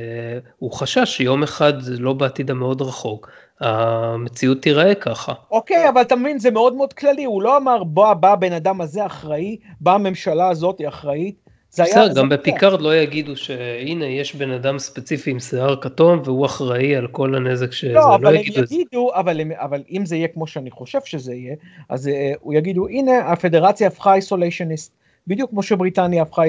הוא 0.60 0.72
חשש 0.72 1.18
שיום 1.18 1.44
אחד, 1.44 1.74
לא 1.88 2.14
בעתיד 2.14 2.52
המאוד 2.52 2.82
רחוק, 2.82 3.30
המציאות 3.60 4.62
תיראה 4.62 4.96
ככה. 4.96 5.34
אוקיי, 5.52 5.90
אבל 5.90 6.02
אתה 6.02 6.16
מבין, 6.16 6.40
זה 6.40 6.52
מאוד 6.52 6.76
מאוד 6.76 6.94
כללי, 6.94 7.24
הוא 7.24 7.42
לא 7.42 7.58
אמר, 7.58 7.84
בוא, 7.84 8.14
בא 8.14 8.32
הבן 8.32 8.54
אדם 8.54 8.82
הזה 8.82 9.06
אחראי, 9.06 9.58
באה 9.82 9.96
הממשלה 9.96 10.50
הזאת 10.50 10.82
אחראית, 10.88 11.36
זה 11.36 11.42
היה... 11.42 11.43
בסדר, 11.74 12.14
גם 12.14 12.30
בפיקארד 12.30 12.82
לא 12.82 12.96
יגידו 12.96 13.38
שהנה 13.38 14.06
יש 14.06 14.36
בן 14.36 14.52
אדם 14.52 14.80
ספציפי 14.80 15.32
עם 15.32 15.40
שיער 15.40 15.76
כתום 15.82 16.22
והוא 16.26 16.46
אחראי 16.46 16.96
על 16.96 17.08
כל 17.08 17.36
הנזק 17.36 17.72
שזה, 17.72 17.94
לא, 17.94 18.16
אבל 18.16 18.34
לא 18.34 18.40
יגידו 18.40 18.60
הם 18.60 18.66
יגידו, 18.66 19.10
אבל, 19.14 19.42
אבל 19.54 19.84
אם 19.92 20.06
זה 20.06 20.16
יהיה 20.16 20.28
כמו 20.28 20.48
שאני 20.48 20.72
חושב 20.72 21.00
שזה 21.06 21.34
יהיה, 21.34 21.56
אז 21.90 22.08
אה, 22.08 22.12
הם 22.40 22.54
יגידו 22.54 22.88
הנה 22.88 23.20
הפדרציה 23.20 23.88
הפכה 23.88 24.16
isolationist, 24.16 24.92
בדיוק 25.28 25.50
כמו 25.50 25.64
שבריטניה 25.64 26.22
הפכה, 26.22 26.42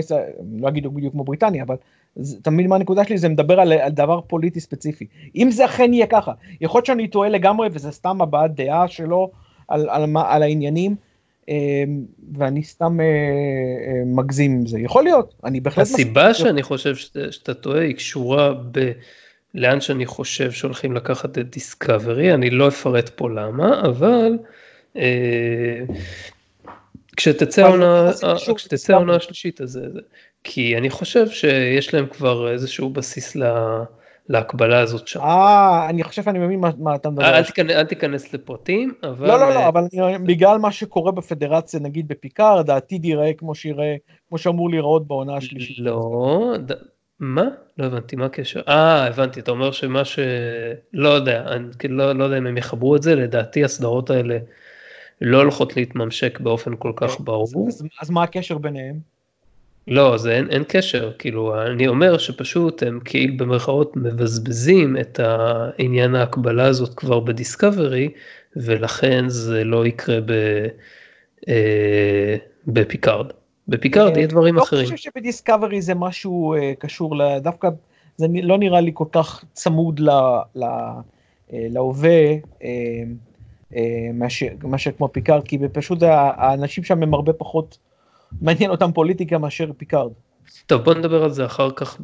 לא 0.58 0.68
יגידו 0.68 0.90
בדיוק 0.90 1.12
כמו 1.12 1.24
בריטניה, 1.24 1.64
אבל 1.64 1.76
תמיד 2.42 2.66
מה 2.66 2.76
הנקודה 2.76 3.04
שלי 3.04 3.18
זה 3.18 3.28
מדבר 3.28 3.60
על, 3.60 3.72
על 3.72 3.92
דבר 3.92 4.20
פוליטי 4.20 4.60
ספציפי. 4.60 5.06
אם 5.36 5.50
זה 5.50 5.64
אכן 5.64 5.94
יהיה 5.94 6.06
ככה, 6.06 6.32
יכול 6.60 6.78
להיות 6.78 6.86
שאני 6.86 7.08
טועה 7.08 7.28
לגמרי 7.28 7.68
וזה 7.72 7.92
סתם 7.92 8.22
הבעת 8.22 8.54
דעה 8.54 8.88
שלו 8.88 9.30
על, 9.68 9.88
על, 9.88 10.02
על, 10.16 10.16
על 10.26 10.42
העניינים. 10.42 10.96
אמ, 11.48 12.04
ואני 12.38 12.62
סתם 12.62 13.00
אה, 13.00 13.04
אה, 13.06 14.02
מגזים 14.06 14.52
עם 14.52 14.66
זה. 14.66 14.80
יכול 14.80 15.04
להיות, 15.04 15.34
אני 15.44 15.60
בהחלט... 15.60 15.82
הסיבה 15.82 16.34
שאני 16.34 16.62
חושב 16.62 16.96
שאתה, 16.96 17.32
שאתה 17.32 17.54
טועה 17.54 17.80
היא 17.80 17.94
קשורה 17.94 18.54
ב... 18.72 18.92
לאן 19.54 19.80
שאני 19.80 20.06
חושב 20.06 20.50
שהולכים 20.50 20.92
לקחת 20.92 21.38
את 21.38 21.50
דיסקאברי, 21.50 22.34
אני 22.34 22.50
לא 22.50 22.68
אפרט 22.68 23.08
פה 23.08 23.30
למה, 23.30 23.80
אבל 23.80 24.32
אה, 24.96 25.80
כשתצא 27.16 27.62
העונה, 27.62 28.10
כשתצא 28.56 28.92
העונה 28.92 29.16
השלישית 29.16 29.60
אז 29.60 29.70
זה, 29.70 29.86
כי 30.44 30.76
אני 30.76 30.90
חושב 30.90 31.28
שיש 31.28 31.94
להם 31.94 32.06
כבר 32.06 32.52
איזשהו 32.52 32.90
בסיס 32.90 33.36
ל... 33.36 33.42
להקבלה 34.28 34.80
הזאת 34.80 35.08
שם. 35.08 35.20
אה, 35.20 35.86
אני 35.88 36.04
חושב 36.04 36.22
שאני 36.22 36.38
מבין 36.38 36.60
מה, 36.60 36.70
מה 36.78 36.94
אתה 36.94 37.10
מדבר. 37.10 37.24
אל, 37.24 37.44
תיכנס, 37.44 37.70
אל 37.70 37.84
תיכנס 37.84 38.34
לפרטים, 38.34 38.94
אבל... 39.02 39.26
לא, 39.26 39.40
לא, 39.40 39.54
לא, 39.54 39.68
אבל 39.68 39.84
בגלל 40.26 40.58
מה 40.58 40.72
שקורה 40.72 41.12
בפדרציה, 41.12 41.80
נגיד 41.80 42.08
בפיקארד, 42.08 42.70
העתיד 42.70 43.04
ייראה 43.04 43.32
כמו 43.32 43.54
שיראה, 43.54 43.96
כמו 44.28 44.38
שאמור 44.38 44.70
להיראות 44.70 45.06
בעונה 45.06 45.36
השלישית. 45.36 45.78
לא, 45.78 46.56
ד... 46.66 46.72
מה? 47.20 47.44
לא 47.78 47.84
הבנתי, 47.84 48.16
מה 48.16 48.26
הקשר? 48.26 48.60
אה, 48.68 49.06
הבנתי, 49.06 49.40
אתה 49.40 49.50
אומר 49.50 49.70
שמה 49.70 50.04
ש... 50.04 50.18
לא 50.92 51.08
יודע, 51.08 51.44
אני 51.48 51.68
כאילו 51.78 51.96
לא, 51.96 52.12
לא 52.12 52.24
יודע 52.24 52.38
אם 52.38 52.46
הם 52.46 52.56
יחברו 52.56 52.96
את 52.96 53.02
זה, 53.02 53.14
לדעתי 53.14 53.64
הסדרות 53.64 54.10
האלה 54.10 54.38
לא 55.20 55.38
הולכות 55.38 55.76
להתממשק 55.76 56.40
באופן 56.40 56.76
כל 56.78 56.92
כך 56.96 57.20
ברור. 57.20 57.68
אז, 57.68 57.84
אז 58.00 58.10
מה 58.10 58.22
הקשר 58.22 58.58
ביניהם? 58.58 59.13
לא, 59.88 60.16
זה 60.16 60.36
אין, 60.36 60.50
אין 60.50 60.62
קשר, 60.68 61.12
כאילו, 61.18 61.62
אני 61.62 61.88
אומר 61.88 62.18
שפשוט 62.18 62.82
הם 62.82 63.00
כאילו 63.04 63.36
במרכאות 63.36 63.96
מבזבזים 63.96 64.96
את 64.96 65.20
העניין 65.20 66.14
ההקבלה 66.14 66.64
הזאת 66.64 66.94
כבר 66.94 67.20
בדיסקאברי, 67.20 68.08
ולכן 68.56 69.28
זה 69.28 69.64
לא 69.64 69.86
יקרה 69.86 70.20
ב, 70.20 70.32
אה, 71.48 72.36
בפיקארד. 72.66 73.26
בפיקארד 73.68 74.16
יהיה 74.16 74.26
דברים 74.26 74.54
לא 74.54 74.62
אחרים. 74.62 74.86
אני 74.86 74.96
חושב 74.96 75.10
שבדיסקאברי 75.10 75.82
זה 75.82 75.94
משהו 75.94 76.54
אה, 76.54 76.72
קשור, 76.78 77.38
דווקא 77.40 77.68
זה 78.16 78.26
לא 78.42 78.58
נראה 78.58 78.80
לי 78.80 78.90
כל 78.94 79.04
כך 79.12 79.44
צמוד 79.52 80.00
ל, 80.00 80.10
ל, 80.54 80.64
להווה 81.52 82.34
מאשר, 84.14 84.46
מאשר 84.62 84.90
כמו 84.92 85.08
פיקארד, 85.12 85.44
כי 85.44 85.58
פשוט 85.72 85.98
האנשים 86.02 86.84
שם 86.84 87.02
הם 87.02 87.14
הרבה 87.14 87.32
פחות, 87.32 87.78
מעניין 88.40 88.70
אותם 88.70 88.92
פוליטיקה 88.92 89.38
מאשר 89.38 89.70
פיקארד. 89.76 90.12
טוב 90.66 90.82
בוא 90.82 90.94
נדבר 90.94 91.24
על 91.24 91.30
זה 91.30 91.44
אחר 91.44 91.70
כך 91.76 92.00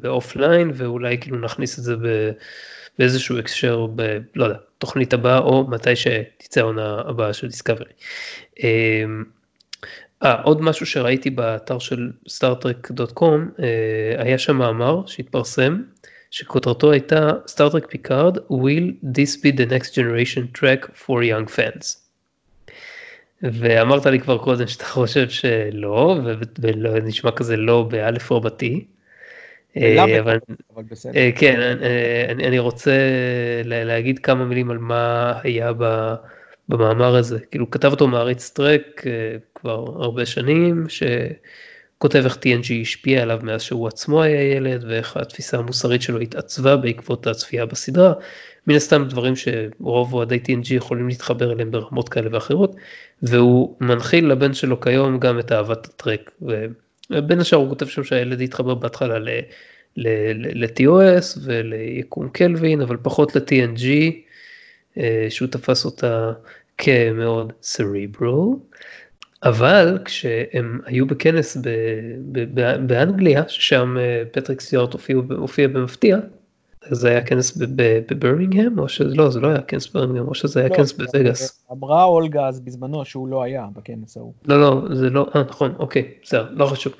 ב 0.00 0.09
offline 0.09 0.70
ואולי 0.74 1.18
כאילו 1.18 1.38
נכניס 1.38 1.78
את 1.78 1.84
זה 1.84 1.94
באיזשהו 2.98 3.38
הקשר 3.38 3.86
ב... 3.94 4.18
לא 4.34 4.44
יודע, 4.44 4.56
תוכנית 4.78 5.12
הבאה 5.12 5.38
או 5.38 5.66
מתי 5.68 5.96
שתצא 5.96 6.60
העונה 6.60 7.00
הבאה 7.06 7.32
של 7.32 7.46
דיסקאברי. 7.46 7.92
אמ, 8.62 9.24
אה, 10.22 10.42
עוד 10.42 10.62
משהו 10.62 10.86
שראיתי 10.86 11.30
באתר 11.30 11.78
של 11.78 12.10
סטארטרק.קום, 12.28 13.50
אה, 13.62 14.22
היה 14.22 14.38
שם 14.38 14.56
מאמר 14.56 15.06
שהתפרסם, 15.06 15.82
שכותרתו 16.30 16.92
הייתה 16.92 17.30
סטארטרק 17.46 17.86
פיקארד 17.90 18.36
will 18.36 19.04
this 19.04 19.36
be 19.42 19.56
the 19.56 19.70
next 19.70 19.94
generation 19.94 20.60
Trek 20.60 20.90
for 20.94 21.22
young 21.22 21.46
fans. 21.56 22.09
ואמרת 23.42 24.06
לי 24.06 24.20
כבר 24.20 24.38
קודם 24.38 24.66
שאתה 24.66 24.84
חושב 24.98 25.28
שלא, 25.28 26.18
ולא 26.58 27.00
נשמע 27.00 27.30
כזה 27.30 27.56
לא 27.56 27.82
באלף 27.90 28.32
רבתי. 28.32 28.84
אה, 29.76 30.20
אבל, 30.20 30.38
אבל 30.74 30.82
בסדר. 30.90 31.12
אה, 31.16 31.30
כן, 31.36 31.60
אה, 31.82 32.26
אני, 32.28 32.46
אני 32.46 32.58
רוצה 32.58 32.92
להגיד 33.64 34.18
כמה 34.18 34.44
מילים 34.44 34.70
על 34.70 34.78
מה 34.78 35.34
היה 35.42 35.72
במאמר 36.68 37.16
הזה. 37.16 37.38
כאילו 37.50 37.70
כתב 37.70 37.90
אותו 37.90 38.08
מעריץ 38.08 38.50
טרק 38.50 39.04
כבר 39.54 39.84
הרבה 40.02 40.26
שנים, 40.26 40.84
שכותב 42.00 42.22
איך 42.24 42.36
TNG 42.36 42.72
השפיע 42.82 43.22
עליו 43.22 43.40
מאז 43.42 43.62
שהוא 43.62 43.88
עצמו 43.88 44.22
היה 44.22 44.56
ילד, 44.56 44.84
ואיך 44.88 45.16
התפיסה 45.16 45.58
המוסרית 45.58 46.02
שלו 46.02 46.20
התעצבה 46.20 46.76
בעקבות 46.76 47.26
הצפייה 47.26 47.66
בסדרה. 47.66 48.12
מן 48.66 48.74
הסתם 48.74 49.04
דברים 49.08 49.34
שרוב 49.36 50.14
אוהדי 50.14 50.40
TNG 50.46 50.74
יכולים 50.74 51.08
להתחבר 51.08 51.52
אליהם 51.52 51.70
ברמות 51.70 52.08
כאלה 52.08 52.28
ואחרות, 52.32 52.76
והוא 53.22 53.76
מנחיל 53.80 54.26
לבן 54.26 54.54
שלו 54.54 54.80
כיום 54.80 55.18
גם 55.18 55.38
את 55.38 55.52
אהבת 55.52 55.86
הטרק. 55.86 56.30
בין 57.10 57.40
השאר 57.40 57.58
הוא 57.58 57.68
כותב 57.68 57.86
שם 57.86 58.04
שהילד 58.04 58.40
התחבר 58.40 58.74
בהתחלה 58.74 59.18
ל-TOS 59.96 61.38
וליקום 61.44 62.28
קלווין, 62.28 62.80
אבל 62.80 62.96
פחות 63.02 63.36
ל-TNG, 63.36 63.84
אה, 64.98 65.26
שהוא 65.30 65.48
תפס 65.48 65.84
אותה 65.84 66.32
כמאוד 66.78 67.52
cerebral. 67.62 68.56
אבל 69.42 69.98
כשהם 70.04 70.80
היו 70.86 71.06
בכנס 71.06 71.56
באנגליה, 72.86 73.48
ששם 73.48 73.96
אה, 73.98 74.22
פטריק 74.32 74.60
סטיוארט 74.60 74.94
הופיע 75.36 75.68
במפתיע, 75.68 76.18
זה 76.88 77.08
היה 77.08 77.26
כנס 77.26 77.56
בברמינגהם 78.06 78.78
או 78.78 78.88
שזה 78.88 79.14
לא 79.14 79.30
זה 79.30 79.40
לא 79.40 79.48
היה 79.48 79.60
כנס 79.60 79.88
בברמינגהם 79.88 80.28
או 80.28 80.34
שזה 80.34 80.60
היה 80.60 80.68
לא, 80.68 80.74
כנס 80.74 80.92
בווגאס. 80.92 81.66
אמרה 81.72 82.04
אולגה 82.04 82.46
אז 82.46 82.60
בזמנו 82.60 83.04
שהוא 83.04 83.28
לא 83.28 83.42
היה 83.42 83.66
בכנס 83.76 84.16
ההוא. 84.16 84.32
לא 84.44 84.60
לא 84.60 84.94
זה 84.94 85.10
לא 85.10 85.26
אה, 85.34 85.42
נכון 85.48 85.74
אוקיי 85.78 86.08
בסדר 86.22 86.48
לא 86.50 86.66
חשוב. 86.66 86.92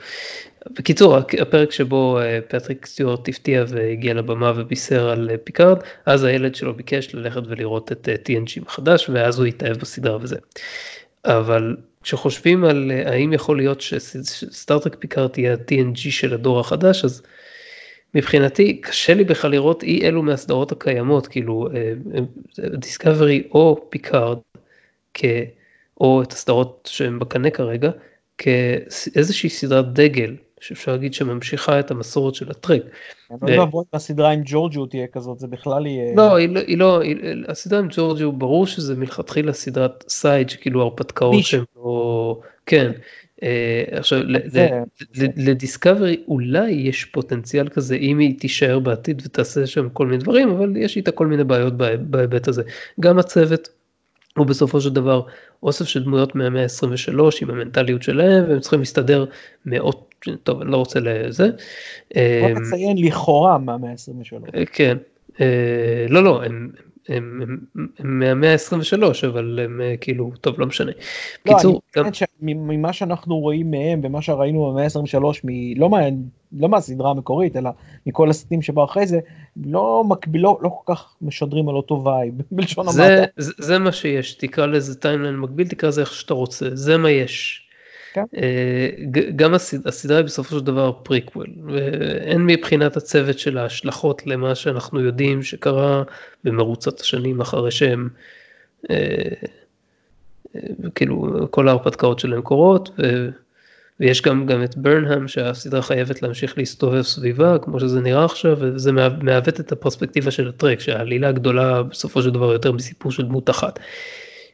בקיצור 0.71 1.17
הפרק 1.17 1.73
שבו 1.73 2.19
אה, 2.19 2.39
פטריק 2.49 2.87
סטיוארט 2.87 3.29
הפתיע 3.29 3.65
והגיע 3.69 4.15
לבמה 4.15 4.53
ובישר 4.57 5.09
על 5.09 5.31
אה, 5.31 5.39
פיקארד 5.45 5.79
אז 6.07 6.25
הילד 6.25 6.55
שלו 6.55 6.75
ביקש 6.75 7.15
ללכת 7.15 7.43
ולראות 7.47 7.93
את 7.93 8.09
TNG 8.09 8.63
מחדש 8.63 9.09
ואז 9.09 9.39
הוא 9.39 9.47
התאהב 9.47 9.77
בסדרה 9.77 10.19
וזה. 10.21 10.37
אבל 11.25 11.77
כשחושבים 12.03 12.65
על 12.65 12.91
האם 13.07 13.33
יכול 13.33 13.57
להיות 13.57 13.81
שסטארטרק 13.81 14.97
פיקארד 14.99 15.31
תהיה 15.31 15.53
ה-TNG 15.53 15.97
של 16.11 16.35
הדור 16.35 16.61
החדש 16.61 17.05
אז. 17.05 17.23
מבחינתי 18.15 18.81
קשה 18.81 19.15
לי 19.15 19.25
בכלל 19.25 19.51
לראות 19.51 19.83
אי 19.83 20.09
אלו 20.09 20.23
מהסדרות 20.23 20.73
הקיימות 20.73 21.27
כאילו 21.27 21.69
דיסקאברי 22.75 23.43
או 23.51 23.87
פיקארד 23.91 24.39
או 26.01 26.23
את 26.23 26.33
הסדרות 26.33 26.89
שהן 26.93 27.19
בקנה 27.19 27.51
כרגע 27.51 27.91
כאיזושהי 28.39 29.51
סדרת 29.51 29.93
דגל 29.93 30.37
שאפשר 30.61 30.93
להגיד 30.93 31.15
שממשיכה 31.15 31.81
את 31.81 31.91
המסורת 31.91 32.35
של 32.35 32.51
הטרק. 32.51 32.83
אני 33.43 33.57
לא 33.57 33.63
יודע 33.63 33.79
הסדרה 33.93 34.31
עם 34.31 34.43
ג'ורג'ו 34.45 34.87
תהיה 34.87 35.07
כזאת 35.07 35.39
זה 35.39 35.47
בכלל 35.47 35.87
יהיה... 35.87 36.15
לא 36.17 36.37
היא 36.37 36.79
לא, 36.79 37.01
הסדרה 37.49 37.79
עם 37.79 37.87
ג'ורג'ו 37.91 38.33
ברור 38.33 38.67
שזה 38.67 38.97
מלכתחילה 38.97 39.53
סדרת 39.53 40.05
side 40.09 40.51
שכאילו 40.51 40.83
הרפתקאות 40.83 41.45
שהן 41.45 41.65
לא... 41.77 42.41
כן. 42.67 42.93
אה, 43.43 43.85
עכשיו 43.93 44.21
לדיסקאברי 45.37 46.17
אולי 46.29 46.71
יש 46.71 47.05
פוטנציאל 47.05 47.69
כזה 47.69 47.95
אם 47.95 48.19
היא 48.19 48.39
תישאר 48.41 48.79
בעתיד 48.79 49.23
ותעשה 49.25 49.67
שם 49.67 49.89
כל 49.89 50.07
מיני 50.07 50.19
דברים 50.19 50.51
אבל 50.51 50.77
יש 50.77 50.97
איתה 50.97 51.11
כל 51.11 51.27
מיני 51.27 51.45
בעיות 51.45 51.77
בהיבט 52.01 52.49
הזה 52.49 52.63
גם 53.01 53.19
הצוות 53.19 53.69
הוא 54.37 54.47
בסופו 54.47 54.81
של 54.81 54.91
דבר 54.91 55.23
אוסף 55.63 55.85
של 55.85 56.05
דמויות 56.05 56.35
מהמאה 56.35 56.63
ה-23 56.63 57.21
עם 57.43 57.51
המנטליות 57.51 58.03
שלהם 58.03 58.45
והם 58.49 58.61
צריכים 58.61 58.81
להסתדר 58.81 59.25
מאות 59.67 60.10
טוב 60.43 60.61
אני 60.61 60.71
לא 60.71 60.77
רוצה 60.77 61.01
לזה. 61.01 61.45
בוא 61.45 61.53
אה, 62.17 62.53
נציין 62.61 62.99
לכאורה 62.99 63.59
מהמאה 63.59 63.91
ה-23. 63.91 64.67
כן 64.73 64.97
אה, 65.41 66.07
לא 66.09 66.25
לא 66.25 66.43
הם 66.45 66.71
מהמאה 67.99 68.53
ה-23 68.53 69.27
אבל 69.29 69.61
הם 69.65 69.81
אה, 69.81 69.95
כאילו 70.01 70.31
טוב 70.41 70.61
לא 70.61 70.67
משנה. 70.67 70.93
לא, 71.47 71.55
קיצור, 71.55 71.81
גם... 71.97 72.05
ממה 72.43 72.93
שאנחנו 72.93 73.39
רואים 73.39 73.71
מהם 73.71 74.01
ומה 74.03 74.23
שראינו 74.23 74.71
במאה 74.71 74.85
ה-23. 74.85 75.25
לא, 75.77 75.91
מה, 75.91 75.99
לא 76.53 76.69
מהסדרה 76.69 77.11
המקורית 77.11 77.57
אלא 77.57 77.71
מכל 78.07 78.31
הסרטים 78.31 78.63
שבאו 78.63 78.85
אחרי 78.85 79.07
זה 79.07 79.21
לא 79.65 80.05
מקביל 80.09 80.43
לא, 80.43 80.59
לא 80.63 80.69
כל 80.69 80.95
כך 80.95 81.15
משדרים 81.23 81.69
על 81.69 81.75
אותו 81.75 82.05
vibe 82.05 82.35
בלשון 82.53 82.87
המעטה. 82.89 83.25
זה, 83.37 83.53
זה 83.59 83.79
מה 83.79 83.93
שיש 83.93 84.35
תקרא 84.35 84.67
לזה 84.67 85.01
timeline 85.01 85.37
מקביל 85.37 85.69
תקרא 85.69 85.89
לזה 85.89 86.01
איך 86.01 86.13
שאתה 86.13 86.35
רוצה 86.35 86.69
זה 86.73 86.97
מה 86.97 87.11
יש. 87.11 87.67
כן. 88.13 88.25
אה, 88.37 88.89
גם 89.37 89.55
הסדרה 89.85 90.17
היא 90.19 90.25
בסופו 90.25 90.59
של 90.59 90.65
דבר 90.65 90.93
פריקוול, 91.03 91.47
ואין 91.67 92.47
מבחינת 92.47 92.97
הצוות 92.97 93.39
של 93.39 93.59
ההשלכות 93.59 94.27
למה 94.27 94.55
שאנחנו 94.55 95.01
יודעים 95.01 95.43
שקרה 95.43 96.03
במרוצת 96.45 97.01
השנים 97.01 97.41
אחרי 97.41 97.71
שהם, 97.71 98.09
אה, 98.91 98.97
אה, 100.57 100.61
כאילו 100.95 101.47
כל 101.51 101.69
ההרפתקאות 101.69 102.19
שלהם 102.19 102.43
קורות, 102.43 102.91
ויש 104.01 104.23
גם, 104.23 104.47
גם 104.47 104.65
את 104.65 104.77
ברנהאם 104.77 105.29
שהסדרה 105.29 105.83
חייבת 105.83 106.23
להמשיך 106.23 106.59
להסתובב 106.59 107.03
סביבה 107.03 107.59
כמו 107.59 107.81
שזה 107.81 108.01
נראה 108.01 108.25
עכשיו 108.25 108.57
וזה 108.61 108.93
מעוות 109.23 109.61
את 109.61 109.73
הפרספקטיבה 109.73 110.31
של 110.31 110.49
הטרק 110.49 110.81
שהעלילה 110.81 111.29
הגדולה 111.29 111.83
בסופו 111.83 112.23
של 112.23 112.31
דבר 112.31 112.53
יותר 112.53 112.73
מסיפור 112.73 113.13
של 113.13 113.23
דמות 113.23 113.51
אחת. 113.51 113.79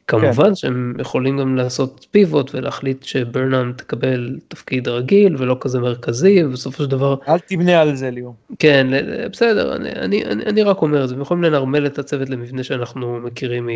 כמובן 0.09 0.49
כן. 0.49 0.55
שהם 0.55 0.95
יכולים 0.99 1.39
גם 1.39 1.57
לעשות 1.57 2.07
פיבוט 2.11 2.55
ולהחליט 2.55 3.03
שברנאם 3.03 3.73
תקבל 3.73 4.39
תפקיד 4.49 4.89
רגיל 4.89 5.37
ולא 5.39 5.57
כזה 5.61 5.81
מרכזי 5.81 6.45
ובסופו 6.45 6.83
של 6.85 6.91
דבר 6.91 7.17
אל 7.29 7.39
תבנה 7.39 7.81
על 7.81 7.95
זה 7.95 8.11
ליאור. 8.11 8.35
כן 8.59 8.87
בסדר 9.33 9.77
אני, 9.77 9.93
אני, 9.93 10.25
אני, 10.25 10.45
אני 10.45 10.63
רק 10.63 10.83
אומר 10.83 11.05
את 11.05 11.09
זה 11.09 11.15
הם 11.15 11.21
יכולים 11.21 11.43
לנרמל 11.43 11.87
את 11.87 11.99
הצוות 11.99 12.31
למבנה 12.31 12.63
שאנחנו 12.63 13.21
מכירים 13.21 13.69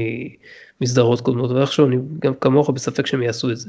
מסדרות 0.80 1.20
קודמות 1.20 1.50
ואיכשהו 1.50 1.86
אני 1.86 1.96
גם 2.18 2.34
כמוך 2.34 2.70
בספק 2.70 3.06
שהם 3.06 3.22
יעשו 3.22 3.50
את 3.50 3.56
זה. 3.56 3.68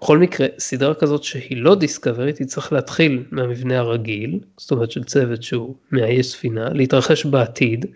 בכל 0.00 0.18
מקרה 0.18 0.46
סדרה 0.58 0.94
כזאת 0.94 1.24
שהיא 1.24 1.62
לא 1.62 1.74
דיסקאברית 1.74 2.38
היא 2.38 2.46
צריך 2.46 2.72
להתחיל 2.72 3.24
מהמבנה 3.30 3.78
הרגיל 3.78 4.38
זאת 4.56 4.70
אומרת 4.70 4.90
של 4.90 5.04
צוות 5.04 5.42
שהוא 5.42 5.74
מאייש 5.92 6.26
ספינה 6.26 6.68
להתרחש 6.68 7.26
בעתיד. 7.26 7.86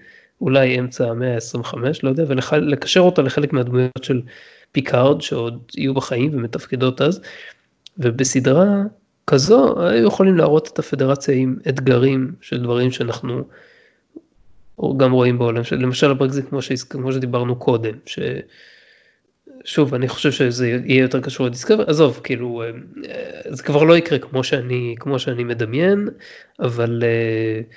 אולי 0.41 0.79
אמצע 0.79 1.11
המאה 1.11 1.35
ה-25, 1.35 1.77
לא 2.03 2.09
יודע, 2.09 2.25
ולקשר 2.29 3.01
אותה 3.01 3.23
לחלק 3.23 3.53
מהדמויות 3.53 4.05
של 4.05 4.23
פיקארד 4.73 5.21
שעוד 5.21 5.63
יהיו 5.77 5.95
בחיים 5.95 6.31
ומתפקדות 6.35 7.03
אז, 7.03 7.21
ובסדרה 7.99 8.83
כזו 9.27 9.87
היו 9.87 10.07
יכולים 10.07 10.37
להראות 10.37 10.71
את 10.73 10.79
הפדרציה 10.79 11.35
עם 11.35 11.57
אתגרים 11.69 12.33
של 12.41 12.63
דברים 12.63 12.91
שאנחנו 12.91 13.43
גם 14.97 15.13
רואים 15.13 15.39
בעולם, 15.39 15.65
של, 15.65 15.77
למשל 15.77 16.11
הברקזיט 16.11 16.49
כמו, 16.49 16.59
כמו 16.91 17.13
שדיברנו 17.13 17.57
קודם, 17.57 17.95
ש... 18.07 18.19
שוב 19.65 19.95
אני 19.95 20.09
חושב 20.09 20.33
שזה 20.33 20.69
יהיה 20.69 21.03
יותר 21.03 21.21
קשור 21.21 21.47
לדיסקאבר 21.47 21.85
עזוב 21.91 22.21
כאילו 22.25 22.63
אה, 22.63 22.71
זה 23.49 23.63
כבר 23.63 23.83
לא 23.83 23.97
יקרה 23.97 24.19
כמו 24.19 24.45
שאני 24.45 24.95
כמו 24.99 25.19
שאני 25.19 25.45
מדמיין 25.45 26.09
אבל 26.61 27.03
uh, 27.03 27.75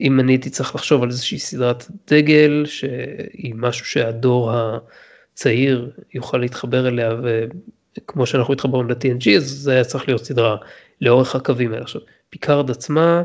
אם 0.00 0.20
אני 0.20 0.32
הייתי 0.32 0.50
צריך 0.50 0.74
לחשוב 0.74 1.02
על 1.02 1.08
איזושהי 1.08 1.38
סדרת 1.38 1.84
דגל 2.10 2.64
שהיא 2.66 3.54
משהו 3.56 3.86
שהדור 3.86 4.52
הצעיר 4.52 5.90
יוכל 6.14 6.38
להתחבר 6.38 6.88
אליה 6.88 7.16
וכמו 7.22 8.26
שאנחנו 8.26 8.54
התחברנו 8.54 8.88
ל-TNG 8.88 9.36
אז 9.36 9.44
זה 9.44 9.72
היה 9.72 9.84
צריך 9.84 10.08
להיות 10.08 10.24
סדרה 10.24 10.56
לאורך 11.00 11.34
הקווים 11.34 11.72
האלה. 11.72 11.82
עכשיו 11.82 12.00
פיקארד 12.30 12.70
עצמה 12.70 13.22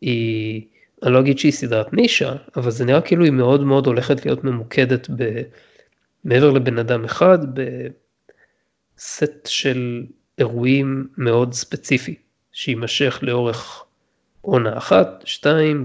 היא, 0.00 0.62
אני 1.02 1.12
לא 1.12 1.20
אגיד 1.20 1.38
שהיא 1.38 1.52
סדרת 1.52 1.92
נישה 1.92 2.34
אבל 2.56 2.70
זה 2.70 2.84
נראה 2.84 3.00
כאילו 3.00 3.24
היא 3.24 3.32
מאוד 3.32 3.64
מאוד 3.64 3.86
הולכת 3.86 4.26
להיות 4.26 4.44
ממוקדת 4.44 5.10
ב... 5.16 5.42
מעבר 6.24 6.50
לבן 6.50 6.78
אדם 6.78 7.04
אחד 7.04 7.38
בסט 8.96 9.46
של 9.46 10.04
אירועים 10.38 11.08
מאוד 11.16 11.52
ספציפי 11.54 12.14
שיימשך 12.52 13.18
לאורך 13.22 13.84
עונה 14.42 14.78
אחת, 14.78 15.22
שתיים, 15.24 15.84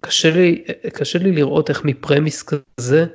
קשה 0.00 0.30
לי, 0.30 0.64
קשה 0.92 1.18
לי 1.18 1.32
לראות 1.32 1.70
איך 1.70 1.84
מ 1.84 1.91
premise 1.91 2.42
כזה, 2.42 3.06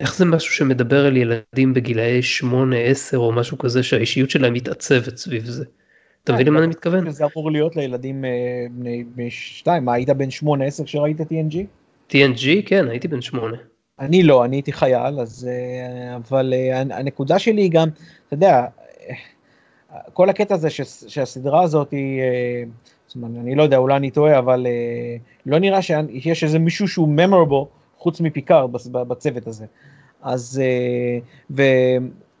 איך 0.00 0.16
זה 0.16 0.24
משהו 0.24 0.54
שמדבר 0.54 1.06
על 1.06 1.16
ילדים 1.16 1.74
בגילאי 1.74 2.20
8-10 2.42 3.16
או 3.16 3.32
משהו 3.32 3.58
כזה 3.58 3.82
שהאישיות 3.82 4.30
שלהם 4.30 4.52
מתעצבת 4.52 5.16
סביב 5.16 5.44
זה. 5.44 5.64
אתה 6.24 6.32
מבין 6.32 6.46
למה 6.46 6.58
אני 6.58 6.66
מתכוון? 6.66 7.10
זה 7.10 7.24
אמור 7.24 7.50
להיות 7.50 7.76
לילדים 7.76 8.24
אה, 8.24 8.30
בני 9.14 9.30
שתיים, 9.30 9.84
מה 9.84 9.94
היית 9.94 10.10
בן 10.10 10.28
8-10 10.28 10.84
כשראית 10.84 11.20
TNG? 11.20 11.54
TNG 12.10 12.46
כן 12.66 12.88
הייתי 12.88 13.08
בן 13.08 13.20
8. 13.20 13.56
אני 13.98 14.22
לא, 14.22 14.44
אני 14.44 14.56
הייתי 14.56 14.72
חייל, 14.72 15.20
אז 15.20 15.48
אה, 15.50 16.16
אבל 16.16 16.54
אה, 16.56 16.80
הנקודה 16.80 17.38
שלי 17.38 17.62
היא 17.62 17.70
גם, 17.70 17.88
אתה 18.26 18.34
יודע, 18.34 18.64
כל 20.12 20.30
הקטע 20.30 20.54
הזה 20.54 20.68
שהסדרה 21.08 21.62
הזאת 21.62 21.90
היא, 21.90 22.20
אומרת, 23.16 23.30
אני 23.44 23.54
לא 23.54 23.62
יודע, 23.62 23.76
אולי 23.76 23.96
אני 23.96 24.10
טועה, 24.10 24.38
אבל 24.38 24.66
לא 25.46 25.58
נראה 25.58 25.82
שיש 25.82 26.44
איזה 26.44 26.58
מישהו 26.58 26.88
שהוא 26.88 27.08
ממורבו 27.08 27.68
חוץ 27.98 28.20
מפיקארד 28.20 28.72
בצוות 28.92 29.46
הזה. 29.46 29.66
אז, 30.22 30.62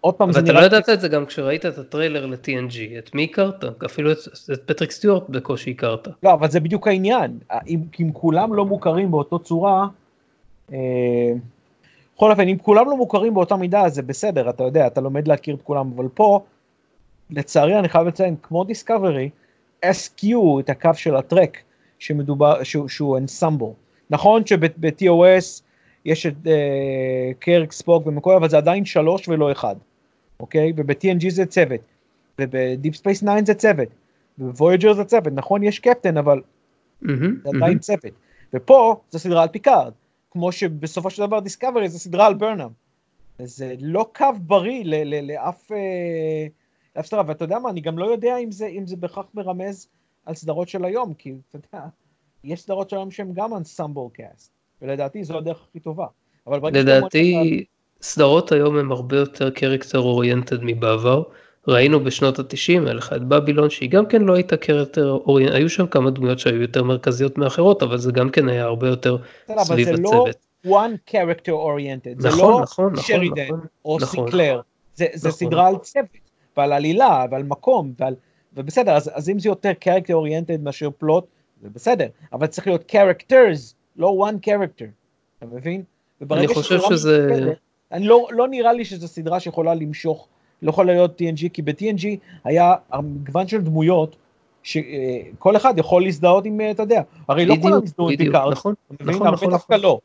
עוד 0.04 0.14
פעם 0.14 0.32
זה 0.32 0.42
נראה... 0.42 0.58
אבל 0.58 0.66
אתה 0.66 0.74
לא 0.74 0.78
ידעת 0.78 0.88
את 0.88 1.00
זה 1.00 1.08
גם 1.08 1.26
כשראית 1.26 1.66
את 1.66 1.78
הטריילר 1.78 2.26
ל-TNG, 2.26 2.98
את 2.98 3.14
מי 3.14 3.24
הכרת? 3.24 3.64
אפילו 3.84 4.12
את, 4.12 4.18
את 4.52 4.62
פטריק 4.66 4.90
סטיוארט 4.90 5.28
בקושי 5.28 5.70
הכרת. 5.70 6.08
לא, 6.22 6.32
אבל 6.32 6.50
זה 6.50 6.60
בדיוק 6.60 6.88
העניין, 6.88 7.38
אם, 7.66 7.80
אם 8.00 8.10
כולם 8.12 8.54
לא 8.54 8.64
מוכרים 8.64 9.10
באותו 9.10 9.38
צורה, 9.38 9.86
אה, 10.72 10.78
בכל 12.16 12.30
אופן, 12.30 12.48
אם 12.48 12.56
כולם 12.58 12.90
לא 12.90 12.96
מוכרים 12.96 13.34
באותה 13.34 13.56
מידה, 13.56 13.88
זה 13.88 14.02
בסדר, 14.02 14.50
אתה 14.50 14.62
יודע, 14.62 14.86
אתה 14.86 15.00
לומד 15.00 15.28
להכיר 15.28 15.54
את 15.54 15.62
כולם, 15.62 15.90
אבל 15.96 16.08
פה, 16.14 16.40
לצערי 17.30 17.78
אני 17.78 17.88
חייב 17.88 18.06
לציין, 18.06 18.36
כמו 18.42 18.64
דיסקאברי, 18.64 19.30
הפסיקו 19.90 20.26
את 20.60 20.70
הקו 20.70 20.90
של 20.94 21.16
הטרק, 21.16 21.58
שמדובר, 21.98 22.62
שהוא, 22.62 22.88
שהוא 22.88 23.18
אנסמבל. 23.18 23.66
נכון 24.10 24.46
שב-TOS 24.46 25.62
יש 26.04 26.26
את 26.26 26.46
אה, 26.46 27.30
קירק, 27.38 27.72
ספוק 27.72 28.06
ומקוי, 28.06 28.36
אבל 28.36 28.48
זה 28.48 28.56
עדיין 28.56 28.84
שלוש 28.84 29.28
ולא 29.28 29.52
אחד. 29.52 29.76
אוקיי? 30.40 30.72
וב-TNG 30.76 31.30
זה 31.30 31.46
צוות, 31.46 31.80
וב-Deep 32.38 32.94
Space 32.94 33.24
9 33.24 33.44
זה 33.46 33.54
צוות, 33.54 33.88
ובוויג'ר 34.38 34.92
זה 34.92 35.04
צוות, 35.04 35.32
נכון 35.32 35.62
יש 35.62 35.78
captain 35.78 36.16
אבל 36.16 36.40
mm-hmm, 37.02 37.08
זה 37.42 37.50
עדיין 37.54 37.76
mm-hmm. 37.76 37.80
צוות, 37.80 38.12
ופה 38.54 38.96
זה 39.10 39.18
סדרה 39.18 39.42
על 39.42 39.48
פיקארד, 39.48 39.92
כמו 40.30 40.52
שבסופו 40.52 41.10
של 41.10 41.26
דבר 41.26 41.40
דיסקאברי 41.40 41.88
זה 41.88 41.98
סדרה 41.98 42.26
על 42.26 42.34
ברנאם. 42.34 42.68
זה 43.38 43.74
לא 43.80 44.06
קו 44.14 44.26
ברירה 44.40 44.84
לאף 45.22 45.72
אה, 45.72 46.46
סדרה, 47.02 47.22
ואתה 47.26 47.44
יודע 47.44 47.58
מה, 47.58 47.70
אני 47.70 47.80
גם 47.80 47.98
לא 47.98 48.04
יודע 48.04 48.36
אם 48.36 48.52
זה, 48.52 48.66
אם 48.66 48.86
זה 48.86 48.96
בהכרח 48.96 49.26
מרמז 49.34 49.88
על 50.26 50.34
סדרות 50.34 50.68
של 50.68 50.84
היום, 50.84 51.14
כי 51.14 51.34
אתה 51.48 51.58
יודע, 51.58 51.86
יש 52.44 52.62
סדרות 52.62 52.90
של 52.90 52.96
היום 52.96 53.10
שהן 53.10 53.30
גם 53.34 53.56
ensemble 53.56 54.02
cast, 54.12 54.52
ולדעתי 54.82 55.24
זו 55.24 55.38
הדרך 55.38 55.64
הכי 55.70 55.80
טובה. 55.80 56.06
לדעתי, 56.46 57.64
סדרות 58.02 58.52
היום 58.52 58.78
הן 58.78 58.90
הרבה 58.90 59.16
יותר 59.16 59.50
character 59.50 59.98
oriented 59.98 60.58
מבעבר. 60.62 61.22
ראינו 61.68 62.04
בשנות 62.04 62.38
התשעים, 62.38 62.84
היה 62.84 62.94
לך 62.94 63.12
את 63.12 63.22
בבילון 63.22 63.70
שהיא 63.70 63.90
גם 63.90 64.06
כן 64.06 64.22
לא 64.22 64.34
הייתה 64.34 64.56
character 64.56 65.10
oriented, 65.10 65.54
היו 65.54 65.68
שם 65.70 65.86
כמה 65.86 66.10
דמויות 66.10 66.38
שהיו 66.38 66.62
יותר 66.62 66.82
מרכזיות 66.82 67.38
מאחרות, 67.38 67.82
אבל 67.82 67.98
זה 67.98 68.12
גם 68.12 68.30
כן 68.30 68.48
היה 68.48 68.64
הרבה 68.64 68.88
יותר 68.88 69.16
סביב 69.46 69.58
הצוות. 69.58 69.70
אבל 69.70 69.86
זה 69.86 70.02
לא 70.02 70.26
one 70.64 71.10
character 71.10 71.50
oriented, 71.50 72.22
זה 72.22 72.28
לא 72.28 72.60
נכון, 72.62 72.96
שרידן 72.96 73.44
נכון, 73.44 73.60
או 73.84 73.98
נכון, 74.02 74.26
סינקלר, 74.26 74.60
זה, 74.94 75.06
זה 75.14 75.28
נכון. 75.28 75.38
סדרה 75.38 75.68
על 75.68 75.76
צוות, 75.78 76.23
ועל 76.56 76.72
עלילה, 76.72 77.26
ועל 77.30 77.42
מקום, 77.42 77.92
ועל, 77.98 78.14
ובסדר, 78.56 78.96
אז, 78.96 79.10
אז 79.14 79.28
אם 79.28 79.38
זה 79.38 79.48
יותר 79.48 79.72
character 79.84 80.10
oriented 80.10 80.60
מאשר 80.60 80.88
plot, 80.98 81.26
זה 81.62 81.68
בסדר, 81.70 82.06
אבל 82.32 82.46
צריך 82.46 82.66
להיות 82.66 82.92
characters, 82.92 83.74
לא 83.96 84.28
one 84.28 84.46
character, 84.46 84.86
אתה 85.38 85.46
מבין? 85.46 85.82
אני 86.30 86.48
חושב 86.48 86.80
שזה... 86.80 87.26
מתקדם, 87.30 87.52
אני 87.92 88.06
לא, 88.06 88.28
לא 88.30 88.48
נראה 88.48 88.72
לי 88.72 88.84
שזו 88.84 89.08
סדרה 89.08 89.40
שיכולה 89.40 89.74
למשוך, 89.74 90.28
לא 90.62 90.70
יכולה 90.70 90.92
להיות 90.92 91.20
TNG, 91.20 91.48
כי 91.52 91.62
ב-TNG 91.62 92.06
היה 92.44 92.74
מגוון 93.02 93.48
של 93.48 93.60
דמויות 93.60 94.16
שכל 94.62 95.56
אחד 95.56 95.78
יכול 95.78 96.02
להזדהות 96.02 96.46
עם, 96.46 96.60
אתה 96.70 96.82
יודע, 96.82 97.02
הרי 97.28 97.46
לא 97.46 97.54
כולם 97.62 97.82
הזדהו 97.82 98.10
עם 98.10 98.16
פיקארד, 98.16 98.52
נכון, 98.52 98.74
נכון, 99.00 99.26
נכון, 99.28 99.50
דווקא 99.50 99.74
נכון. 99.74 99.80
לא, 99.80 100.00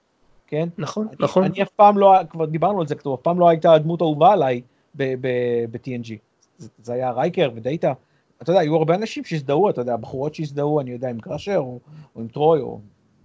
כן? 0.47 0.69
נכון, 0.77 1.07
אני, 1.07 1.15
נכון. 1.19 1.43
אני 1.43 1.63
אף 1.63 1.69
פעם 1.69 1.97
לא, 1.97 2.13
כבר 2.29 2.45
דיברנו 2.45 2.81
על 2.81 2.87
זה, 2.87 2.95
כתוב, 2.95 3.13
אף 3.13 3.21
פעם 3.21 3.39
לא 3.39 3.49
הייתה 3.49 3.73
הדמות 3.73 4.01
אהובה 4.01 4.33
עליי 4.33 4.61
ב-TNG, 4.95 6.13
זה, 6.59 6.93
היה 6.93 7.11
רייקר 7.11 7.51
ודאטה, 7.55 7.93
אתה 8.41 8.51
יודע, 8.51 8.61
היו 8.61 8.75
הרבה 8.75 8.95
אנשים 8.95 9.23
שהזדהו, 9.23 9.69
אתה 9.69 9.81
יודע, 9.81 9.97
בחורות 9.97 10.35
שהזדהו, 10.35 10.79
אני 10.79 10.91
יודע, 10.91 11.09
עם 11.09 11.19
קראשר 11.19 11.57
או, 11.57 11.79
או 12.15 12.21
עם 12.21 12.27
טרוי, 12.27 12.59
או 12.59 12.79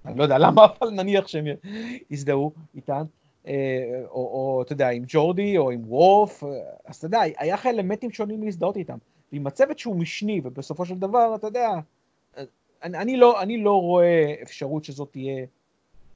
אני 0.05 0.19
לא 0.19 0.23
יודע 0.23 0.39
למה, 0.39 0.65
אבל 0.81 0.91
נניח 0.91 1.29
שהם 1.29 1.45
הזדהו 2.11 2.53
איתן. 2.75 3.03
אה, 3.47 4.03
או, 4.05 4.15
או 4.15 4.63
אתה 4.63 4.73
יודע, 4.73 4.89
עם 4.89 5.05
ג'ורדי 5.07 5.59
או 5.59 5.71
עם 5.71 5.83
וורף, 5.87 6.45
אה, 6.45 6.49
אז 6.85 6.97
אתה 6.97 7.07
יודע, 7.07 7.21
היה 7.39 7.57
אלמנטים 7.67 8.11
שונים 8.11 8.43
להזדהות 8.43 8.77
איתם. 8.77 8.99
ועם 9.33 9.47
הצוות 9.47 9.79
שהוא 9.79 9.97
משני, 9.97 10.41
ובסופו 10.45 10.87
של 10.87 10.99
דבר, 10.99 11.35
אתה 11.35 11.47
יודע, 11.47 11.71
אני, 12.83 12.99
אני, 12.99 13.17
לא, 13.17 13.43
אני 13.43 13.57
לא 13.57 13.81
רואה 13.81 14.35
אפשרות 14.43 14.85
שזאת 14.85 15.13
תהיה 15.13 15.47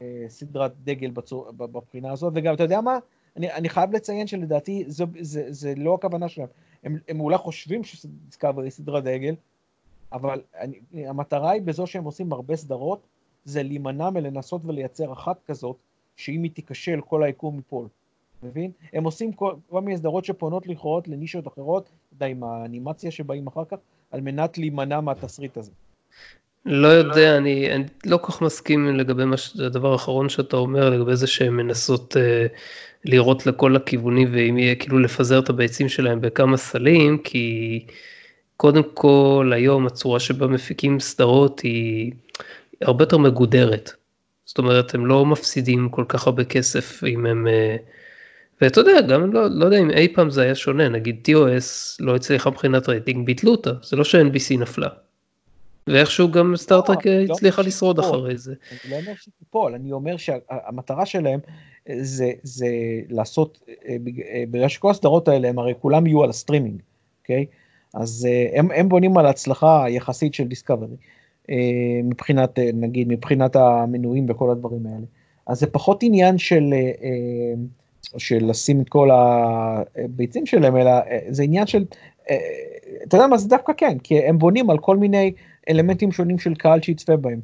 אה, 0.03 0.25
סדרת 0.29 0.73
דגל 0.85 1.11
בצור, 1.11 1.51
בבחינה 1.57 2.13
הזאת, 2.13 2.33
וגם, 2.37 2.55
אתה 2.55 2.63
יודע 2.63 2.81
מה? 2.81 2.99
אני, 3.39 3.53
אני 3.53 3.69
חייב 3.69 3.93
לציין 3.93 4.27
שלדעתי 4.27 4.85
זה, 4.87 5.05
זה, 5.21 5.45
זה 5.49 5.75
לא 5.77 5.95
הכוונה 5.95 6.29
שלהם. 6.29 6.49
הם, 6.83 6.99
הם 7.09 7.21
אולי 7.21 7.39
חושבים 7.39 7.85
שדיסקאברי 7.85 8.71
סדרת 8.71 9.05
דגל, 9.05 9.35
אבל 10.13 10.41
אני, 10.61 11.07
המטרה 11.07 11.51
היא 11.51 11.63
בזו 11.63 11.87
שהם 11.87 12.05
עושים 12.05 12.33
הרבה 12.33 12.57
סדרות, 12.57 13.07
זה 13.45 13.63
להימנע 13.63 14.11
מלנסות 14.11 14.63
ולייצר 14.65 15.13
אחת 15.13 15.37
כזאת, 15.47 15.77
שאם 16.17 16.43
היא 16.43 16.51
תיכשל 16.51 17.01
כל 17.01 17.23
היקום 17.23 17.57
ייפול. 17.57 17.89
מבין? 18.43 18.71
הם 18.93 19.05
עושים 19.05 19.33
כל, 19.33 19.55
כל 19.71 19.81
מיני 19.81 19.97
סדרות 19.97 20.25
שפונות 20.25 20.67
לכאורה 20.67 21.01
לנישות 21.07 21.49
אחרות, 21.49 21.89
יודע, 22.13 22.27
עם 22.27 22.45
האנימציה 22.45 23.11
שבאים 23.11 23.47
אחר 23.47 23.65
כך, 23.65 23.77
על 24.11 24.21
מנת 24.21 24.59
להימנע 24.59 25.01
מהתסריט 25.01 25.57
הזה. 25.57 25.73
לא 26.65 26.89
יודע, 26.89 27.37
אני, 27.37 27.73
אני 27.75 27.85
לא 28.07 28.17
כל 28.17 28.33
כך 28.33 28.43
מסכים 28.43 28.97
לגבי 28.97 29.25
מה, 29.25 29.37
הדבר 29.67 29.93
האחרון 29.93 30.29
שאתה 30.29 30.57
אומר, 30.57 30.91
לגבי 30.91 31.17
זה 31.17 31.27
שהן 31.27 31.53
מנסות 31.53 32.17
אה, 32.17 32.47
לירות 33.05 33.47
לכל 33.47 33.77
הכיוונים, 33.77 34.29
ואם 34.33 34.59
יהיה 34.59 34.75
כאילו 34.75 34.99
לפזר 34.99 35.39
את 35.39 35.49
הביצים 35.49 35.89
שלהם 35.89 36.21
בכמה 36.21 36.57
סלים, 36.57 37.19
כי 37.19 37.87
קודם 38.57 38.83
כל 38.95 39.53
היום 39.55 39.87
הצורה 39.87 40.21
שבה 40.21 40.47
מפיקים 40.47 41.01
סדרות 41.01 41.61
היא 41.61 42.13
הרבה 42.83 43.03
יותר 43.03 43.19
מגודרת. 43.19 43.91
זאת 44.45 44.59
אומרת, 44.59 44.95
הם 44.95 45.07
לא 45.07 45.27
מפסידים 45.27 45.89
כל 45.89 46.05
כך 46.09 46.27
הרבה 46.27 46.45
כסף 46.45 47.05
אם 47.05 47.27
הם... 47.27 47.47
אה, 47.47 47.77
ואתה 48.61 48.81
יודע, 48.81 49.01
גם 49.01 49.33
לא, 49.33 49.47
לא 49.51 49.65
יודע 49.65 49.79
אם 49.79 49.91
אי 49.91 50.15
פעם 50.15 50.31
זה 50.31 50.43
היה 50.43 50.55
שונה, 50.55 50.89
נגיד 50.89 51.29
TOS 51.29 51.97
לא 52.01 52.17
הצליחה 52.17 52.51
מבחינת 52.51 52.89
רייטינג, 52.89 53.27
ביטלו 53.27 53.51
אותה, 53.51 53.71
זה 53.83 53.97
לא 53.97 54.05
ש-NBC 54.05 54.59
נפלה. 54.59 54.89
ואיכשהו 55.87 56.31
גם 56.31 56.57
סטארטרק 56.57 57.07
לא, 57.07 57.13
לא 57.13 57.35
הצליחה 57.35 57.63
לא 57.63 57.69
לשרוד 57.69 57.99
אחרי 57.99 58.37
זה. 58.37 58.55
אני 58.71 58.91
לא 58.91 58.97
אומר 58.97 59.13
שתיפול, 59.17 59.75
אני 59.75 59.93
אומר 59.93 60.17
שהמטרה 60.17 61.07
שלהם 61.07 61.41
זה, 61.97 62.33
זה 62.43 62.69
לעשות, 63.09 63.65
אה, 63.89 63.97
בגלל 64.51 64.69
שכל 64.69 64.91
הסדרות 64.91 65.29
האלה 65.29 65.49
הם 65.49 65.59
הרי 65.59 65.75
כולם 65.81 66.07
יהיו 66.07 66.25
על 66.25 66.31
הסטרימינג, 66.31 66.83
אוקיי? 67.23 67.47
אז 67.95 68.29
הם, 68.53 68.71
הם 68.71 68.89
בונים 68.89 69.19
על 69.19 69.27
ההצלחה 69.27 69.85
היחסית 69.85 70.35
של 70.35 70.45
דיסקאברי. 70.45 70.97
אה, 71.51 72.01
מבחינת, 72.05 72.59
אה, 72.59 72.71
נגיד, 72.75 73.09
מבחינת 73.09 73.57
המנויים 73.57 74.27
וכל 74.29 74.51
הדברים 74.51 74.87
האלה. 74.87 75.07
אז 75.47 75.61
זה 75.61 75.67
פחות 75.67 76.03
עניין 76.03 76.39
של, 76.39 76.75
אה, 76.75 77.55
של 78.19 78.39
לשים 78.51 78.81
את 78.81 78.89
כל 78.89 79.09
הביצים 79.13 80.47
שלהם, 80.47 80.77
אלא 80.77 80.91
זה 81.29 81.43
עניין 81.43 81.67
של, 81.67 81.85
אתה 83.05 83.17
יודע 83.17 83.27
מה, 83.27 83.39
זה 83.39 83.49
דווקא 83.49 83.73
כן, 83.77 83.99
כי 83.99 84.19
הם 84.19 84.39
בונים 84.39 84.71
על 84.71 84.79
כל 84.79 84.97
מיני 84.97 85.33
אלמנטים 85.69 86.13
שונים 86.13 86.39
של 86.39 86.55
קהל 86.55 86.83
שיצפה 86.83 87.17
בהם. 87.17 87.41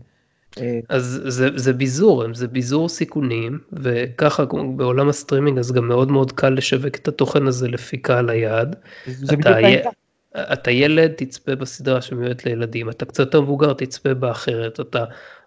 אז 0.88 1.20
זה, 1.26 1.48
זה 1.54 1.72
ביזור, 1.72 2.24
זה 2.34 2.48
ביזור 2.48 2.88
סיכונים, 2.88 3.58
וככה 3.72 4.44
בעולם 4.76 5.08
הסטרימינג 5.08 5.58
אז 5.58 5.72
גם 5.72 5.88
מאוד 5.88 6.10
מאוד 6.10 6.32
קל 6.32 6.50
לשווק 6.50 6.96
את 6.96 7.08
התוכן 7.08 7.46
הזה 7.46 7.68
לפי 7.68 7.96
קהל 7.96 8.30
היעד. 8.30 8.76
זה 9.06 9.36
בדיוק 9.36 9.46
העניין. 9.46 9.80
אתה 10.52 10.70
ילד, 10.70 11.12
תצפה 11.16 11.54
בסדרה 11.54 12.02
שמיועדת 12.02 12.44
לילדים, 12.44 12.90
אתה 12.90 13.04
קצת 13.04 13.18
יותר 13.18 13.40
מבוגר, 13.40 13.72
תצפה 13.72 14.14
באחרת, 14.14 14.80
אתה 14.80 15.04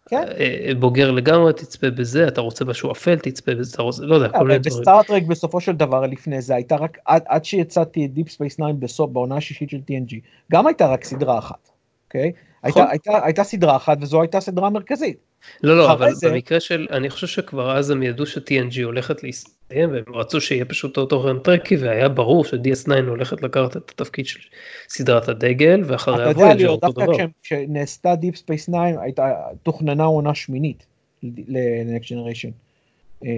כן. 0.09 0.23
אה, 0.39 0.71
בוגר 0.79 1.11
לגמרי, 1.11 1.53
תצפה 1.53 1.89
בזה, 1.89 2.27
אתה 2.27 2.41
רוצה 2.41 2.65
משהו 2.65 2.91
אפל, 2.91 3.15
תצפה 3.15 3.55
בזה, 3.55 3.71
אתה 3.75 3.81
רוצה, 3.81 4.03
לא 4.03 4.15
יודע, 4.15 4.29
כל 4.29 4.47
מיני 4.47 4.59
דברים. 4.59 4.79
בסטאר 4.79 5.07
טרק 5.07 5.23
בסופו 5.23 5.61
של 5.61 5.75
דבר 5.75 6.01
לפני 6.01 6.41
זה 6.41 6.55
הייתה 6.55 6.75
רק, 6.75 6.97
עד, 7.05 7.23
עד 7.27 7.45
שיצאה 7.45 8.05
Deep 8.05 8.29
Space 8.29 8.55
9 8.55 8.65
בסוף, 8.79 9.11
בעונה 9.11 9.37
השישית 9.37 9.69
של 9.69 9.77
TNG, 9.77 10.15
גם 10.51 10.67
הייתה 10.67 10.87
רק 10.87 11.03
סדרה 11.03 11.39
אחת, 11.39 11.69
אוקיי? 12.07 12.31
הייתה, 12.63 12.79
נכון. 12.79 12.91
הייתה, 12.91 13.25
הייתה 13.25 13.43
סדרה 13.43 13.75
אחת 13.75 13.97
וזו 14.01 14.21
הייתה 14.21 14.39
סדרה 14.39 14.69
מרכזית. 14.69 15.17
לא, 15.63 15.77
לא, 15.77 15.91
אבל 15.91 16.13
זה... 16.13 16.29
במקרה 16.29 16.59
של, 16.59 16.87
אני 16.91 17.09
חושב 17.09 17.27
שכבר 17.27 17.77
אז 17.77 17.89
הם 17.89 18.03
ידעו 18.03 18.25
ש-TNG 18.25 18.83
הולכת 18.83 19.23
להסתיים 19.23 19.91
והם 19.91 20.03
רצו 20.13 20.41
שיהיה 20.41 20.65
פשוט 20.65 20.97
אותו 20.97 21.05
תוכן 21.05 21.39
Trekkie 21.39 21.77
והיה 21.77 22.09
ברור 22.09 22.45
ש-DS9 22.45 22.91
הולכת 23.07 23.41
לקחת 23.41 23.77
את 23.77 23.91
התפקיד 23.91 24.25
של 24.25 24.39
סדרת 24.89 25.29
הדגל 25.29 25.81
ואחריה 25.85 26.29
וויג'ר 26.29 26.69
אותו 26.69 26.91
דבר. 26.91 27.05
דווקא 27.05 27.25
כשנעשתה 27.43 28.13
Deep 28.13 28.35
Space 28.35 28.65
9 28.67 29.01
הייתה, 29.01 29.33
תוכננה 29.63 30.03
עונה 30.03 30.35
שמינית 30.35 30.85
ל-Next 31.23 32.03
Generation, 32.03 32.51
אה, 33.25 33.29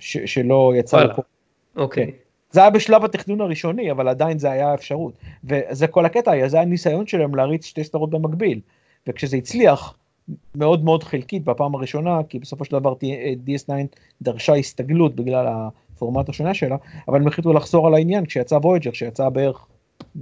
שלא 0.00 0.72
יצא 0.76 1.04
לפה. 1.04 1.22
אוקיי. 1.76 2.06
כן. 2.06 2.12
זה 2.54 2.60
היה 2.60 2.70
בשלב 2.70 3.04
התכנון 3.04 3.40
הראשוני, 3.40 3.90
אבל 3.90 4.08
עדיין 4.08 4.38
זה 4.38 4.50
היה 4.50 4.74
אפשרות. 4.74 5.14
וזה 5.44 5.86
כל 5.86 6.06
הקטע 6.06 6.48
זה 6.48 6.56
היה 6.56 6.66
ניסיון 6.66 7.06
שלהם 7.06 7.34
להריץ 7.34 7.64
שתי 7.64 7.84
סדרות 7.84 8.10
במקביל. 8.10 8.60
וכשזה 9.06 9.36
הצליח, 9.36 9.94
מאוד 10.54 10.84
מאוד 10.84 11.04
חלקית 11.04 11.44
בפעם 11.44 11.74
הראשונה, 11.74 12.18
כי 12.28 12.38
בסופו 12.38 12.64
של 12.64 12.78
דבר 12.78 12.92
DS9 13.46 13.70
דרשה 14.22 14.54
הסתגלות 14.54 15.14
בגלל 15.14 15.46
הפורמט 15.48 16.28
השונה 16.28 16.54
שלה, 16.54 16.76
אבל 17.08 17.20
הם 17.20 17.26
החליטו 17.26 17.52
לחזור 17.52 17.86
על 17.86 17.94
העניין 17.94 18.26
כשיצא 18.26 18.54
וויג'ר, 18.54 18.92
שיצא 18.92 19.28
בערך 19.28 19.66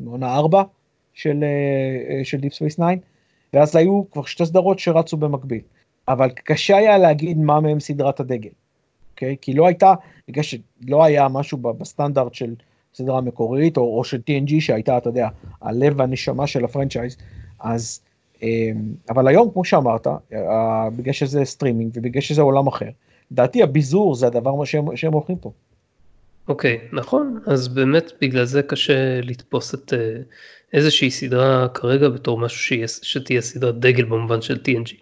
עונה 0.06 0.34
4 0.34 0.62
של, 1.14 1.44
אה, 1.44 2.24
של 2.24 2.38
Deep 2.38 2.52
Space 2.52 2.74
9, 2.74 2.84
ואז 3.52 3.76
היו 3.76 4.02
כבר 4.10 4.24
שתי 4.24 4.46
סדרות 4.46 4.78
שרצו 4.78 5.16
במקביל. 5.16 5.60
אבל 6.08 6.30
קשה 6.34 6.76
היה 6.76 6.98
להגיד 6.98 7.38
מה 7.38 7.60
מהם 7.60 7.80
סדרת 7.80 8.20
הדגל. 8.20 8.50
אוקיי? 9.22 9.36
כי 9.40 9.54
לא 9.54 9.66
הייתה, 9.66 9.94
בגלל 10.28 10.42
שלא 10.42 11.04
היה 11.04 11.28
משהו 11.28 11.58
בסטנדרט 11.58 12.34
של 12.34 12.54
סדרה 12.94 13.20
מקורית, 13.20 13.76
או, 13.76 13.98
או 13.98 14.04
של 14.04 14.20
TNG 14.30 14.52
שהייתה, 14.60 14.98
אתה 14.98 15.08
יודע, 15.08 15.28
הלב 15.62 15.94
והנשמה 15.96 16.46
של 16.46 16.64
ה 16.64 16.69
franchise, 16.69 17.16
אז, 17.60 18.00
אמ, 18.42 18.48
אבל 19.10 19.28
היום, 19.28 19.50
כמו 19.52 19.64
שאמרת, 19.64 20.06
בגלל 20.96 21.12
שזה 21.12 21.44
סטרימינג 21.44 21.90
ובגלל 21.94 22.20
שזה 22.20 22.42
עולם 22.42 22.66
אחר, 22.66 22.88
לדעתי 23.30 23.62
הביזור 23.62 24.14
זה 24.14 24.26
הדבר 24.26 24.64
שהם, 24.64 24.96
שהם 24.96 25.12
הולכים 25.12 25.36
פה. 25.36 25.52
אוקיי, 26.48 26.78
okay, 26.82 26.96
נכון, 26.96 27.38
אז 27.46 27.68
באמת 27.68 28.12
בגלל 28.20 28.44
זה 28.44 28.62
קשה 28.62 29.20
לתפוס 29.20 29.74
את 29.74 29.92
אה, 29.92 29.98
איזושהי 30.72 31.10
סדרה 31.10 31.68
כרגע 31.68 32.08
בתור 32.08 32.38
משהו 32.38 32.58
שיה, 32.58 32.88
שתהיה 32.88 33.40
סדרת 33.40 33.78
דגל 33.78 34.04
במובן 34.04 34.42
של 34.42 34.58
TNG. 34.66 34.94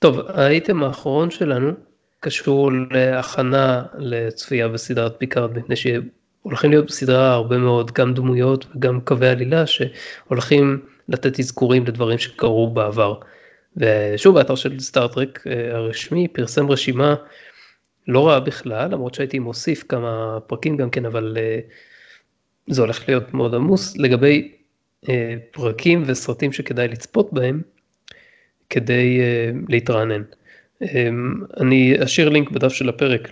טוב, 0.00 0.18
האייטם 0.28 0.82
האחרון 0.82 1.30
שלנו 1.30 1.89
קשור 2.20 2.70
להכנה 2.90 3.82
לצפייה 3.98 4.68
בסדרת 4.68 5.18
פיקארד, 5.18 5.58
מפני 5.58 5.76
שהולכים 5.76 6.70
להיות 6.70 6.86
בסדרה 6.86 7.32
הרבה 7.32 7.58
מאוד 7.58 7.92
גם 7.92 8.14
דמויות 8.14 8.66
וגם 8.76 9.00
קווי 9.00 9.28
עלילה 9.28 9.64
שהולכים 9.66 10.80
לתת 11.08 11.40
אזכורים 11.40 11.86
לדברים 11.86 12.18
שקרו 12.18 12.70
בעבר. 12.70 13.14
ושוב, 13.76 14.36
האתר 14.36 14.54
של 14.54 14.80
סטארטרק 14.80 15.46
אה, 15.46 15.76
הרשמי 15.76 16.28
פרסם 16.28 16.70
רשימה 16.70 17.14
לא 18.08 18.28
רעה 18.28 18.40
בכלל, 18.40 18.90
למרות 18.92 19.14
שהייתי 19.14 19.38
מוסיף 19.38 19.84
כמה 19.88 20.38
פרקים 20.46 20.76
גם 20.76 20.90
כן, 20.90 21.06
אבל 21.06 21.36
אה, 21.40 21.60
זה 22.66 22.80
הולך 22.80 23.08
להיות 23.08 23.34
מאוד 23.34 23.54
עמוס, 23.54 23.96
לגבי 23.96 24.52
אה, 25.08 25.34
פרקים 25.50 26.02
וסרטים 26.06 26.52
שכדאי 26.52 26.88
לצפות 26.88 27.32
בהם, 27.32 27.62
כדי 28.70 29.20
להתרענן. 29.68 30.22
אמ, 30.82 31.34
אני 31.60 31.94
אשאיר 32.04 32.28
לינק 32.28 32.50
בדף 32.50 32.72
של 32.72 32.88
הפרק 32.88 33.28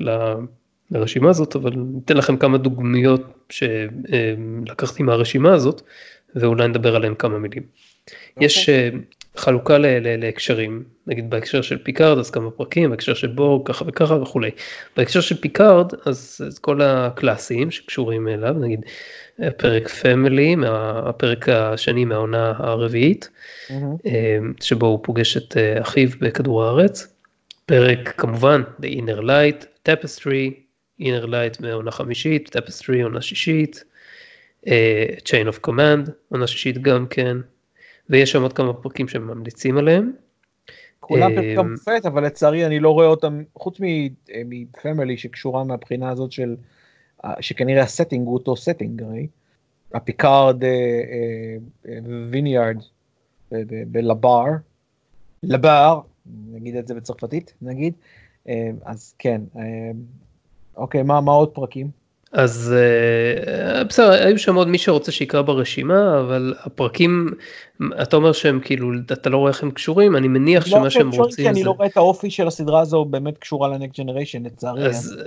לרשימה 0.90 1.30
הזאת, 1.30 1.56
אבל 1.56 1.72
ניתן 1.76 2.16
לכם 2.16 2.36
כמה 2.36 2.58
דוגמיות 2.58 3.50
שלקחתי 3.50 5.02
מהרשימה 5.02 5.54
הזאת, 5.54 5.82
ואולי 6.34 6.68
נדבר 6.68 6.96
עליהן 6.96 7.14
כמה 7.14 7.38
מילים. 7.38 7.62
Okay. 7.62 8.10
אוקיי. 8.30 8.46
יש 8.46 8.68
אה, 8.68 8.88
חלוקה 9.36 9.76
להקשרים, 10.18 10.82
נגיד 11.06 11.30
בהקשר 11.30 11.62
של 11.62 11.78
פיקארד 11.78 12.18
אז 12.18 12.30
כמה 12.30 12.50
פרקים, 12.50 12.90
בהקשר 12.90 13.14
של 13.14 13.26
בורג 13.26 13.68
ככה 13.68 13.84
וככה 13.88 14.14
וכולי. 14.14 14.50
בהקשר 14.96 15.20
של 15.20 15.36
פיקארד 15.36 15.92
אז, 16.06 16.40
אז 16.46 16.58
כל 16.58 16.82
הקלאסיים 16.82 17.70
שקשורים 17.70 18.28
אליו, 18.28 18.52
נגיד 18.52 18.80
פרק 19.56 19.88
Family, 19.88 20.56
הפרק 20.66 21.48
השני 21.48 22.04
מהעונה 22.04 22.52
הרביעית, 22.56 23.28
mm-hmm. 23.68 23.72
שבו 24.60 24.86
הוא 24.86 25.00
פוגש 25.02 25.36
את 25.36 25.56
אה, 25.56 25.80
אחיו 25.80 26.08
בכדור 26.20 26.64
הארץ. 26.64 27.17
פרק 27.68 28.14
כמובן 28.16 28.62
The 28.80 28.84
Inner 28.84 29.20
Light, 29.20 29.88
Tapestry, 29.88 30.54
Inner 31.00 31.26
Light 31.26 31.60
מעונה 31.62 31.90
חמישית, 31.90 32.56
Tapestry 32.56 33.02
עונה 33.02 33.22
שישית, 33.22 33.84
uh, 34.66 34.68
Chain 35.24 35.52
of 35.52 35.68
Command 35.68 36.10
עונה 36.28 36.46
שישית 36.46 36.78
גם 36.78 37.06
כן, 37.06 37.36
ויש 38.10 38.32
שם 38.32 38.42
עוד 38.42 38.52
כמה 38.52 38.72
פרקים 38.72 39.08
שהם 39.08 39.26
ממליצים 39.26 39.78
עליהם. 39.78 40.12
כולם 41.00 41.38
אה, 41.38 41.62
מופת, 41.62 42.06
אבל 42.06 42.26
לצערי 42.26 42.66
אני 42.66 42.80
לא 42.80 42.90
רואה 42.90 43.06
אותם, 43.06 43.42
חוץ 43.54 43.80
מ 44.44 44.54
Family 44.54 45.16
שקשורה 45.16 45.64
מהבחינה 45.64 46.10
הזאת 46.10 46.32
של, 46.32 46.56
שכנראה 47.40 47.82
ה 47.82 47.88
setting 47.88 48.26
הוא 48.26 48.34
אותו 48.34 48.56
setting, 48.56 49.02
הרי, 49.02 49.26
הפיקארד 49.94 50.62
ויניארד 52.30 52.76
בלבר, 53.86 54.44
לבר, 55.42 56.00
נגיד 56.30 56.76
את 56.76 56.88
זה 56.88 56.94
בצרפתית, 56.94 57.54
נגיד, 57.62 57.94
אה, 58.48 58.70
אז 58.84 59.14
כן, 59.18 59.40
אה, 59.56 59.90
אוקיי, 60.76 61.02
מה, 61.02 61.20
מה 61.20 61.32
עוד 61.32 61.54
פרקים? 61.54 61.90
אז 62.32 62.74
אה, 62.76 63.84
בסדר, 63.84 64.10
היו 64.10 64.38
שם 64.38 64.54
עוד 64.54 64.68
מי 64.68 64.78
שרוצה 64.78 65.12
שיקרא 65.12 65.42
ברשימה, 65.42 66.20
אבל 66.20 66.54
הפרקים, 66.62 67.30
אתה 68.02 68.16
אומר 68.16 68.32
שהם 68.32 68.60
כאילו, 68.60 68.90
אתה 69.12 69.30
לא 69.30 69.36
רואה 69.36 69.50
איך 69.50 69.62
הם 69.62 69.70
קשורים, 69.70 70.16
אני 70.16 70.28
מניח 70.28 70.64
לא 70.66 70.70
שמה 70.70 70.90
שהם 70.90 71.10
רוצים 71.10 71.44
זה... 71.44 71.50
אני 71.50 71.64
לא 71.64 71.70
רואה 71.70 71.86
את 71.86 71.96
האופי 71.96 72.30
של 72.30 72.46
הסדרה 72.46 72.80
הזו 72.80 73.04
באמת 73.04 73.38
קשורה 73.38 73.68
ל 73.68 73.74
Next 73.74 74.00
Generation, 74.00 74.42
לצערי. 74.42 74.86
אז 74.86 75.22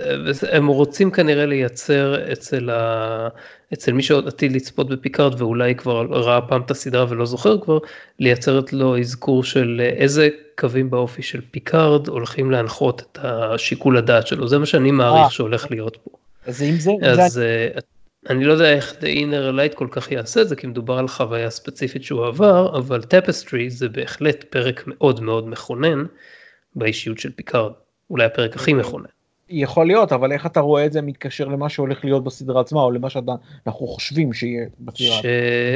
הם 0.50 0.66
רוצים 0.66 1.10
כנראה 1.10 1.46
לייצר 1.46 2.32
אצל, 2.32 2.70
ה... 2.70 3.28
אצל 3.72 3.92
מי 3.92 4.02
שעוד 4.02 4.28
עתיד 4.28 4.52
לצפות 4.52 4.88
בפיקארד 4.88 5.40
ואולי 5.40 5.74
כבר 5.74 6.06
ראה 6.10 6.40
פעם 6.40 6.60
את 6.60 6.70
הסדרה 6.70 7.06
ולא 7.08 7.26
זוכר 7.26 7.60
כבר, 7.60 7.78
לייצר 8.18 8.58
את 8.58 8.72
לו 8.72 8.98
אזכור 8.98 9.44
של 9.44 9.80
איזה 9.96 10.28
קווים 10.58 10.90
באופי 10.90 11.22
של 11.22 11.40
פיקארד 11.50 12.08
הולכים 12.08 12.50
להנחות 12.50 13.02
את 13.12 13.18
השיקול 13.22 13.96
הדעת 13.96 14.26
שלו, 14.26 14.48
זה 14.48 14.58
מה 14.58 14.66
שאני 14.66 14.90
מעריך 14.90 15.32
שהולך 15.32 15.70
להיות 15.70 15.96
פה. 15.96 16.21
אז 16.46 16.62
אם 16.62 16.74
זה... 16.78 16.90
אז 17.02 17.32
זה... 17.32 17.68
אני 18.30 18.44
לא 18.44 18.52
יודע 18.52 18.72
איך 18.72 18.94
The 19.00 19.04
Inner 19.04 19.56
Light 19.56 19.74
כל 19.74 19.88
כך 19.90 20.12
יעשה 20.12 20.42
את 20.42 20.48
זה, 20.48 20.56
כי 20.56 20.66
מדובר 20.66 20.98
על 20.98 21.08
חוויה 21.08 21.50
ספציפית 21.50 22.04
שהוא 22.04 22.26
עבר, 22.26 22.78
אבל 22.78 23.00
Tapestry 23.00 23.68
זה 23.68 23.88
בהחלט 23.88 24.44
פרק 24.44 24.84
מאוד 24.86 25.20
מאוד 25.20 25.48
מכונן 25.48 26.04
באישיות 26.76 27.18
של 27.18 27.32
פיקארד. 27.32 27.72
אולי 28.10 28.24
הפרק 28.24 28.56
הכי 28.56 28.72
אוקיי. 28.72 28.88
מכונן. 28.88 29.06
יכול 29.48 29.86
להיות, 29.86 30.12
אבל 30.12 30.32
איך 30.32 30.46
אתה 30.46 30.60
רואה 30.60 30.86
את 30.86 30.92
זה 30.92 31.02
מתקשר 31.02 31.48
למה 31.48 31.68
שהולך 31.68 32.04
להיות 32.04 32.24
בסדרה 32.24 32.60
עצמה, 32.60 32.80
או 32.80 32.90
למה 32.90 33.10
שאנחנו 33.10 33.86
חושבים 33.86 34.32
שיהיה 34.32 34.66
בסדרה? 34.80 35.22
ש... 35.22 35.26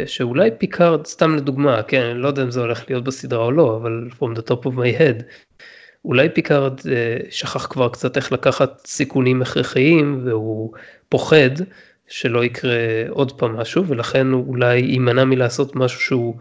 שאולי 0.07 0.51
פיקארד, 0.59 1.07
סתם 1.07 1.37
לדוגמה, 1.37 1.83
כן, 1.83 2.03
אני 2.03 2.19
לא 2.19 2.29
יודע 2.29 2.43
אם 2.43 2.51
זה 2.51 2.61
הולך 2.61 2.85
להיות 2.89 3.05
בסדרה 3.05 3.45
או 3.45 3.53
לא, 3.53 3.77
אבל 3.77 4.09
from 4.19 4.39
the 4.39 4.43
top 4.43 4.65
of 4.65 4.73
my 4.73 4.99
head, 5.01 5.23
אולי 6.07 6.29
פיקארד 6.29 6.81
אה, 6.89 7.17
שכח 7.31 7.67
כבר 7.67 7.89
קצת 7.89 8.17
איך 8.17 8.33
לקחת 8.33 8.87
סיכונים 8.87 9.43
הכרחיים 9.43 10.21
והוא 10.25 10.73
פוחד 11.09 11.51
שלא 12.09 12.45
יקרה 12.45 12.79
עוד 13.09 13.33
פעם 13.33 13.57
משהו 13.57 13.87
ולכן 13.87 14.27
הוא 14.27 14.49
אולי 14.49 14.79
יימנע 14.79 15.25
מלעשות 15.25 15.77
משהו 15.77 16.01
שהוא 16.01 16.35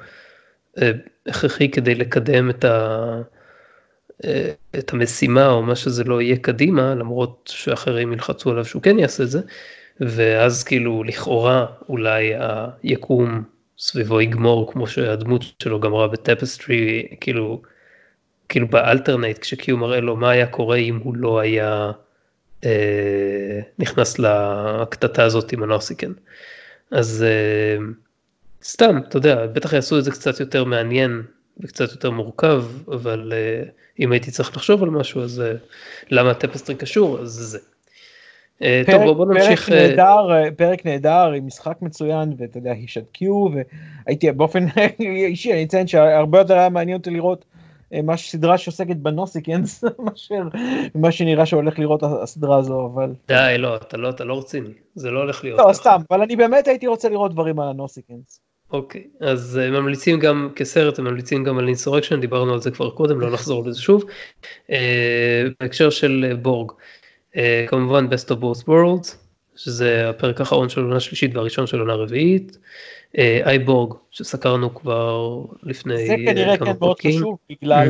אה, 0.81 0.91
הכרחי 1.27 1.69
כדי 1.71 1.95
לקדם 1.95 2.49
את, 2.49 2.65
ה, 2.65 3.21
אה, 4.25 4.51
את 4.79 4.93
המשימה 4.93 5.47
או 5.47 5.63
מה 5.63 5.75
שזה 5.75 6.03
לא 6.03 6.21
יהיה 6.21 6.37
קדימה 6.37 6.95
למרות 6.95 7.51
שאחרים 7.53 8.13
ילחצו 8.13 8.51
עליו 8.51 8.65
שהוא 8.65 8.81
כן 8.81 8.99
יעשה 8.99 9.23
את 9.23 9.29
זה. 9.29 9.39
ואז 9.99 10.63
כאילו 10.63 11.03
לכאורה 11.03 11.65
אולי 11.89 12.33
היקום 12.83 13.43
סביבו 13.77 14.21
יגמור 14.21 14.71
כמו 14.71 14.87
שהדמות 14.87 15.43
שלו 15.63 15.79
גמרה 15.79 16.07
בטפסטרי 16.07 17.07
כאילו 17.21 17.61
כאילו 18.49 18.67
באלטרנט 18.67 19.37
כשקיו 19.37 19.77
מראה 19.77 19.99
לו 19.99 20.15
מה 20.15 20.29
היה 20.29 20.47
קורה 20.47 20.77
אם 20.77 20.99
הוא 21.03 21.15
לא 21.15 21.39
היה 21.39 21.91
אה, 22.65 23.59
נכנס 23.79 24.19
לקטטה 24.19 25.23
הזאת 25.23 25.51
עם 25.51 25.63
הנרסיקן. 25.63 26.11
אז 26.91 27.25
אה, 27.27 27.85
סתם, 28.63 28.97
אתה 29.09 29.17
יודע, 29.17 29.45
בטח 29.47 29.73
יעשו 29.73 29.99
את 29.99 30.03
זה 30.03 30.11
קצת 30.11 30.39
יותר 30.39 30.63
מעניין 30.63 31.21
וקצת 31.59 31.91
יותר 31.91 32.11
מורכב, 32.11 32.63
אבל 32.87 33.33
אה, 33.35 33.63
אם 33.99 34.11
הייתי 34.11 34.31
צריך 34.31 34.57
לחשוב 34.57 34.83
על 34.83 34.89
משהו 34.89 35.21
אז 35.21 35.41
אה, 35.41 35.53
למה 36.09 36.31
הטפסטרי 36.31 36.75
קשור 36.75 37.19
אז 37.19 37.29
זה. 37.29 37.59
אה, 38.61 38.81
פרק, 38.85 38.95
טוב 38.95 39.17
בוא 39.17 39.33
נמשיך. 39.33 39.69
פרק 39.69 39.77
אה, 39.77 39.87
נהדר, 39.87 40.31
אה, 40.31 40.51
פרק 40.51 40.85
נהדר 40.85 41.31
עם 41.31 41.47
משחק 41.47 41.77
מצוין 41.81 42.33
ואתה 42.37 42.57
יודע 42.57 42.71
הישד 42.71 43.03
קיו 43.11 43.47
והייתי 44.05 44.31
באופן 44.31 44.65
אישי 44.99 45.53
אני 45.53 45.63
אציין 45.63 45.87
שהרבה 45.87 46.39
יותר 46.39 46.53
היה 46.53 46.69
מעניין 46.69 46.97
אותי 46.97 47.09
לראות 47.09 47.45
מה 48.03 48.17
סדרה 48.17 48.57
שעוסקת 48.57 48.95
בנוסיקנס 48.95 49.83
מאשר 50.05 50.41
מה 50.95 51.11
שנראה 51.11 51.45
שהולך 51.45 51.79
לראות 51.79 52.03
הסדרה 52.03 52.57
הזו 52.57 52.91
אבל 52.93 53.13
די 53.27 53.55
לא 53.57 53.75
אתה 53.75 53.97
לא 53.97 54.09
אתה 54.09 54.23
לא 54.23 54.39
רציני 54.39 54.73
זה 54.95 55.11
לא 55.11 55.19
הולך 55.19 55.43
להיות 55.43 55.59
לא 55.67 55.73
סתם 55.73 56.01
אבל 56.11 56.21
אני 56.21 56.35
באמת 56.35 56.67
הייתי 56.67 56.87
רוצה 56.87 57.09
לראות 57.09 57.31
דברים 57.31 57.59
על 57.59 57.69
הנוסיקנס. 57.69 58.41
אוקיי, 58.71 59.03
אז 59.19 59.55
הם 59.55 59.73
ממליצים 59.73 60.19
גם 60.19 60.49
כסרט, 60.55 60.99
הם 60.99 61.05
ממליצים 61.05 61.43
גם 61.43 61.57
על 61.57 61.67
אינסורקשן, 61.67 62.19
דיברנו 62.19 62.53
על 62.53 62.61
זה 62.61 62.71
כבר 62.71 62.89
קודם, 62.89 63.21
לא 63.21 63.31
נחזור 63.31 63.67
לזה 63.67 63.81
שוב. 63.81 64.03
בהקשר 65.59 65.89
של 65.89 66.33
בורג, 66.41 66.71
כמובן 67.67 68.07
Best 68.07 68.29
of 68.29 68.35
Both 68.35 68.63
Worlds, 68.67 69.15
שזה 69.55 70.09
הפרק 70.09 70.39
האחרון 70.39 70.69
של 70.69 70.81
עונה 70.81 70.99
שלישית 70.99 71.35
והראשון 71.35 71.67
של 71.67 71.79
עונה 71.79 71.93
רביעית. 71.93 72.57
איי 73.17 73.59
בורג 73.59 73.93
שסקרנו 74.11 74.75
כבר 74.75 75.41
לפני 75.63 76.07
זה 76.07 76.15
כנראה 76.25 76.57
כן 76.57 76.65
מאוד 76.79 76.99
חשוב 76.99 77.37
בגלל 77.49 77.89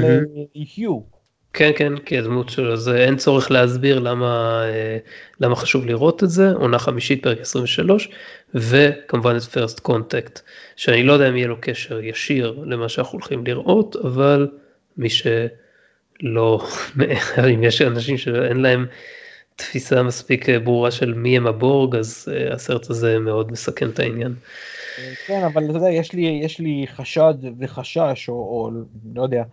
היו. 0.54 1.16
כן 1.54 1.72
כן 1.76 1.98
כי 1.98 2.18
הדמות 2.18 2.50
שלו 2.50 2.78
זה 2.78 2.98
אין 2.98 3.18
צורך 3.18 3.52
להסביר 3.52 4.00
למה 4.00 4.62
למה 5.40 5.56
חשוב 5.56 5.86
לראות 5.86 6.24
את 6.24 6.30
זה 6.30 6.52
עונה 6.52 6.80
חמישית 6.80 7.24
פרק 7.24 7.40
23 7.40 8.10
וכמובן 8.56 9.36
את 9.36 9.42
פרסט 9.42 9.80
קונטקט 9.80 10.40
שאני 10.76 11.04
לא 11.04 11.14
יודע 11.14 11.30
אם 11.30 11.36
יהיה 11.36 11.48
לו 11.48 11.58
קשר 11.62 12.00
ישיר 12.00 12.64
למה 12.66 12.90
שאנחנו 12.90 13.20
הולכים 13.20 13.48
לראות 13.48 13.96
אבל 13.96 14.48
מי 14.98 15.10
שלא 15.10 16.68
אם 17.54 17.64
יש 17.64 17.82
אנשים 17.82 18.18
שאין 18.18 18.62
להם 18.62 18.86
תפיסה 19.56 20.04
מספיק 20.04 20.50
ברורה 20.50 20.92
של 20.92 21.14
מי 21.14 21.38
הם 21.38 21.48
הבורג 21.48 21.96
אז 21.96 22.28
הסרט 22.52 22.90
הזה 22.90 23.20
מאוד 23.20 23.52
מסכן 23.52 23.90
את 23.90 24.00
העניין. 24.00 24.34
כן 25.28 25.44
אבל 25.44 25.64
אתה 25.70 25.78
יודע 25.78 25.90
יש 25.90 26.14
לי 26.14 26.22
יש 26.44 26.60
לי 26.60 26.86
חשד 26.88 27.34
וחשש 27.60 28.30
או, 28.30 28.34
או 28.34 28.70
לא 29.16 29.24
יודע 29.24 29.44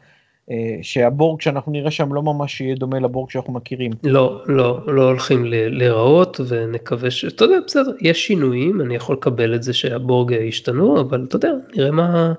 שהבורג 0.83 1.41
שאנחנו 1.41 1.73
נראה 1.73 1.91
שם 1.91 2.13
לא 2.13 2.23
ממש 2.23 2.61
יהיה 2.61 2.75
דומה 2.75 2.99
לבורג 2.99 3.31
שאנחנו 3.31 3.53
מכירים. 3.53 3.93
לא 4.03 4.43
לא 4.47 4.81
לא 4.87 5.03
הולכים 5.03 5.45
להיראות 5.47 6.41
ונקווה 6.49 7.11
שאתה 7.11 7.45
יודע 7.45 7.57
בסדר 7.67 7.93
יש 8.01 8.27
שינויים 8.27 8.81
אני 8.81 8.95
יכול 8.95 9.17
לקבל 9.17 9.55
את 9.55 9.63
זה 9.63 9.73
שהבורג 9.73 10.31
ישתנו 10.31 11.01
אבל 11.01 11.25
אתה 11.29 11.37
יודע 11.37 11.53
נראה 11.77 11.91
מה. 11.91 12.33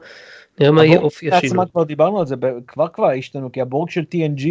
נראה 0.59 0.71
מה 0.71 0.85
יהיה 0.85 0.99
אופי 0.99 1.31
השינוי. 1.31 1.65
כבר 1.71 1.83
דיברנו 1.83 2.19
על 2.19 2.25
זה 2.25 2.35
כבר 2.67 2.87
כבר 2.87 3.09
השתנו 3.09 3.51
כי 3.51 3.61
הבורג 3.61 3.89
של 3.89 4.03
TNG 4.13 4.47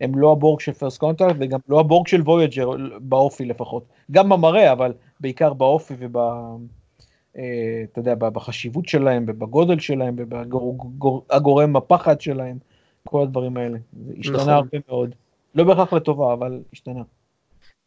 הם 0.00 0.18
לא 0.18 0.32
הבורג 0.32 0.60
של 0.60 0.72
First 0.72 0.98
Contact 0.98 1.36
וגם 1.38 1.60
לא 1.68 1.80
הבורג 1.80 2.06
של 2.06 2.20
וויג'ר 2.20 2.70
באופי 3.00 3.44
לפחות 3.44 3.84
גם 4.10 4.28
במראה 4.28 4.72
אבל 4.72 4.92
בעיקר 5.20 5.52
באופי 5.52 5.94
וב... 5.98 6.16
אתה 7.92 7.98
יודע, 8.00 8.14
בחשיבות 8.14 8.88
שלהם, 8.88 9.24
ובגודל 9.28 9.78
שלהם, 9.78 10.16
ובגורם 10.18 11.76
הפחד 11.76 12.20
שלהם, 12.20 12.58
כל 13.08 13.22
הדברים 13.22 13.56
האלה. 13.56 13.78
זה 14.06 14.12
השתנה 14.18 14.36
נכון. 14.36 14.48
הרבה 14.52 14.78
מאוד. 14.88 15.14
לא 15.54 15.64
בהכרח 15.64 15.92
לטובה, 15.92 16.32
אבל 16.32 16.60
השתנה. 16.72 17.02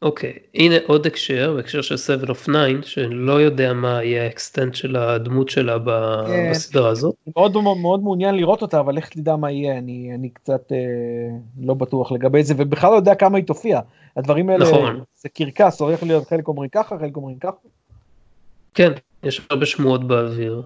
אוקיי, 0.02 0.34
okay. 0.34 0.40
הנה 0.54 0.76
עוד 0.88 1.06
הקשר, 1.06 1.54
בהקשר 1.56 1.82
של 1.82 1.98
7 1.98 2.34
of 2.34 2.36
9, 2.36 2.52
שלא 2.82 3.42
יודע 3.42 3.74
מה 3.74 4.04
יהיה 4.04 4.24
ה 4.24 4.31
extent 4.31 4.76
של 4.76 4.96
הדמות 4.96 5.50
שלה 5.50 5.78
כן, 6.28 6.52
בסדרה 6.52 6.90
הזאת. 6.90 7.16
מאוד, 7.36 7.58
מאוד 7.82 8.04
מעוניין 8.04 8.36
לראות 8.36 8.62
אותה, 8.62 8.80
אבל 8.80 8.98
איך 8.98 9.10
תדע 9.10 9.36
מה 9.36 9.52
יהיה, 9.52 9.78
אני, 9.78 10.12
אני 10.16 10.30
קצת 10.30 10.72
אה, 10.72 10.78
לא 11.60 11.74
בטוח 11.74 12.12
לגבי 12.12 12.44
זה, 12.44 12.54
ובכלל 12.58 12.92
לא 12.92 12.96
יודע 12.96 13.16
כמה 13.16 13.38
היא 13.38 13.46
תופיע. 13.46 13.80
הדברים 14.18 14.50
האלה, 14.50 14.66
נכון. 14.66 15.04
זה 15.16 15.30
קרקס, 15.30 15.82
הולך 15.82 16.04
להיות 16.04 16.28
חלק 16.28 16.48
אומרים 16.48 16.70
ככה, 16.70 17.00
חלק 17.00 17.16
אומרים 17.16 17.40
ככה. 17.40 17.58
כן, 18.74 18.92
יש 19.24 19.42
הרבה 19.50 19.66
שמועות 19.66 20.08
באוויר. 20.08 20.62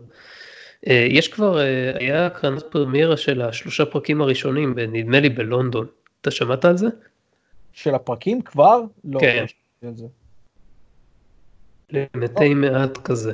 אה, 0.88 1.08
יש 1.10 1.28
כבר, 1.28 1.60
אה, 1.60 1.92
היה 2.00 2.26
הקרנת 2.26 2.64
פרמיירה 2.64 3.18
של 3.18 3.42
השלושה 3.42 3.86
פרקים 3.86 4.22
הראשונים, 4.22 4.76
נדמה 4.80 5.20
לי 5.20 5.30
בלונדון. 5.30 5.86
אתה 6.22 6.32
שמעת 6.32 6.66
על 6.66 6.78
זה? 6.78 6.88
של 7.74 7.96
הפרקים 7.96 8.42
כבר? 8.42 8.82
לא. 9.04 9.20
כן. 9.20 9.46
למתי 11.92 12.54
מעט 12.54 12.98
כזה. 12.98 13.34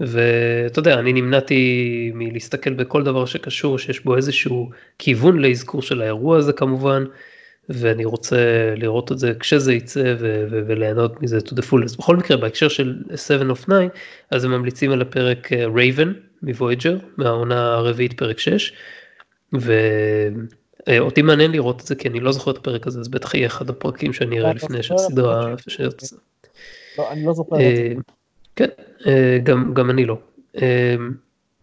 ואתה 0.00 0.78
יודע, 0.78 0.98
אני 0.98 1.12
נמנעתי 1.12 2.10
מלהסתכל 2.14 2.72
בכל 2.72 3.02
דבר 3.02 3.26
שקשור, 3.26 3.78
שיש 3.78 4.04
בו 4.04 4.16
איזשהו 4.16 4.70
כיוון 4.98 5.38
לאזכור 5.38 5.82
של 5.82 6.02
האירוע 6.02 6.38
הזה 6.38 6.52
כמובן. 6.52 7.04
ואני 7.68 8.04
רוצה 8.04 8.36
לראות 8.76 9.12
את 9.12 9.18
זה 9.18 9.32
כשזה 9.40 9.74
יצא 9.74 10.14
וליהנות 10.66 11.22
מזה 11.22 11.38
to 11.38 11.52
the 11.52 11.62
fullest. 11.70 11.98
בכל 11.98 12.16
מקרה 12.16 12.36
בהקשר 12.36 12.68
של 12.68 13.02
7 13.16 13.52
of 13.52 13.64
9 13.64 13.74
אז 14.30 14.44
הם 14.44 14.50
ממליצים 14.50 14.92
על 14.92 15.02
הפרק 15.02 15.52
רייבן 15.52 16.12
מוויג'ר 16.42 16.96
מהעונה 17.16 17.74
הרביעית 17.74 18.12
פרק 18.18 18.38
6 18.38 18.72
ואותי 19.52 21.22
מעניין 21.22 21.52
לראות 21.52 21.80
את 21.80 21.86
זה 21.86 21.94
כי 21.94 22.08
אני 22.08 22.20
לא 22.20 22.32
זוכר 22.32 22.50
את 22.50 22.56
הפרק 22.56 22.86
הזה 22.86 23.00
אז 23.00 23.08
בטח 23.08 23.34
יהיה 23.34 23.46
אחד 23.46 23.70
הפרקים 23.70 24.12
שאני 24.12 24.40
אראה 24.40 24.52
לפני 24.52 24.82
שהסדרה. 24.82 25.54
לא, 26.98 27.12
אני 27.12 27.24
לא 27.24 27.32
זוכר 27.32 27.56
את 27.56 27.76
זה. 27.76 27.94
כן, 28.56 28.68
גם, 29.42 29.74
גם 29.74 29.90
אני 29.90 30.04
לא. 30.04 30.18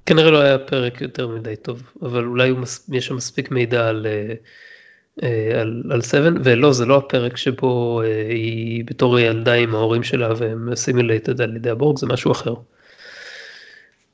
כנראה 0.05 0.31
לא 0.31 0.41
היה 0.41 0.57
פרק 0.59 1.01
יותר 1.01 1.27
מדי 1.27 1.55
טוב 1.55 1.83
אבל 2.01 2.25
אולי 2.25 2.53
יש 2.91 3.05
שם 3.05 3.15
מספיק 3.15 3.51
מידע 3.51 3.87
על. 3.87 4.07
אה, 5.23 5.61
על, 5.61 5.83
על 5.91 6.01
7 6.01 6.29
ולא 6.43 6.73
זה 6.73 6.85
לא 6.85 6.97
הפרק 6.97 7.37
שבו 7.37 8.01
אה, 8.01 8.25
היא 8.29 8.85
בתור 8.85 9.19
ילדה 9.19 9.53
עם 9.53 9.75
ההורים 9.75 10.03
שלה 10.03 10.33
והם 10.37 10.75
assimilated 10.75 11.41
על 11.41 11.55
ידי 11.55 11.69
הבורג 11.69 11.97
זה 11.97 12.07
משהו 12.07 12.31
אחר. 12.31 12.53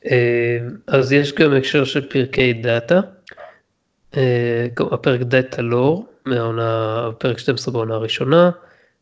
אה, 0.06 0.58
אז 0.88 1.12
יש 1.12 1.34
גם 1.34 1.54
הקשר 1.54 1.84
של 1.84 2.10
פרקי 2.10 2.54
דאטה. 2.54 3.00
הפרק 4.80 5.22
Datalore 5.22 6.05
מהעונה 6.26 7.10
פרק 7.18 7.39
12 7.39 7.74
בעונה 7.74 7.95
הראשונה 7.95 8.52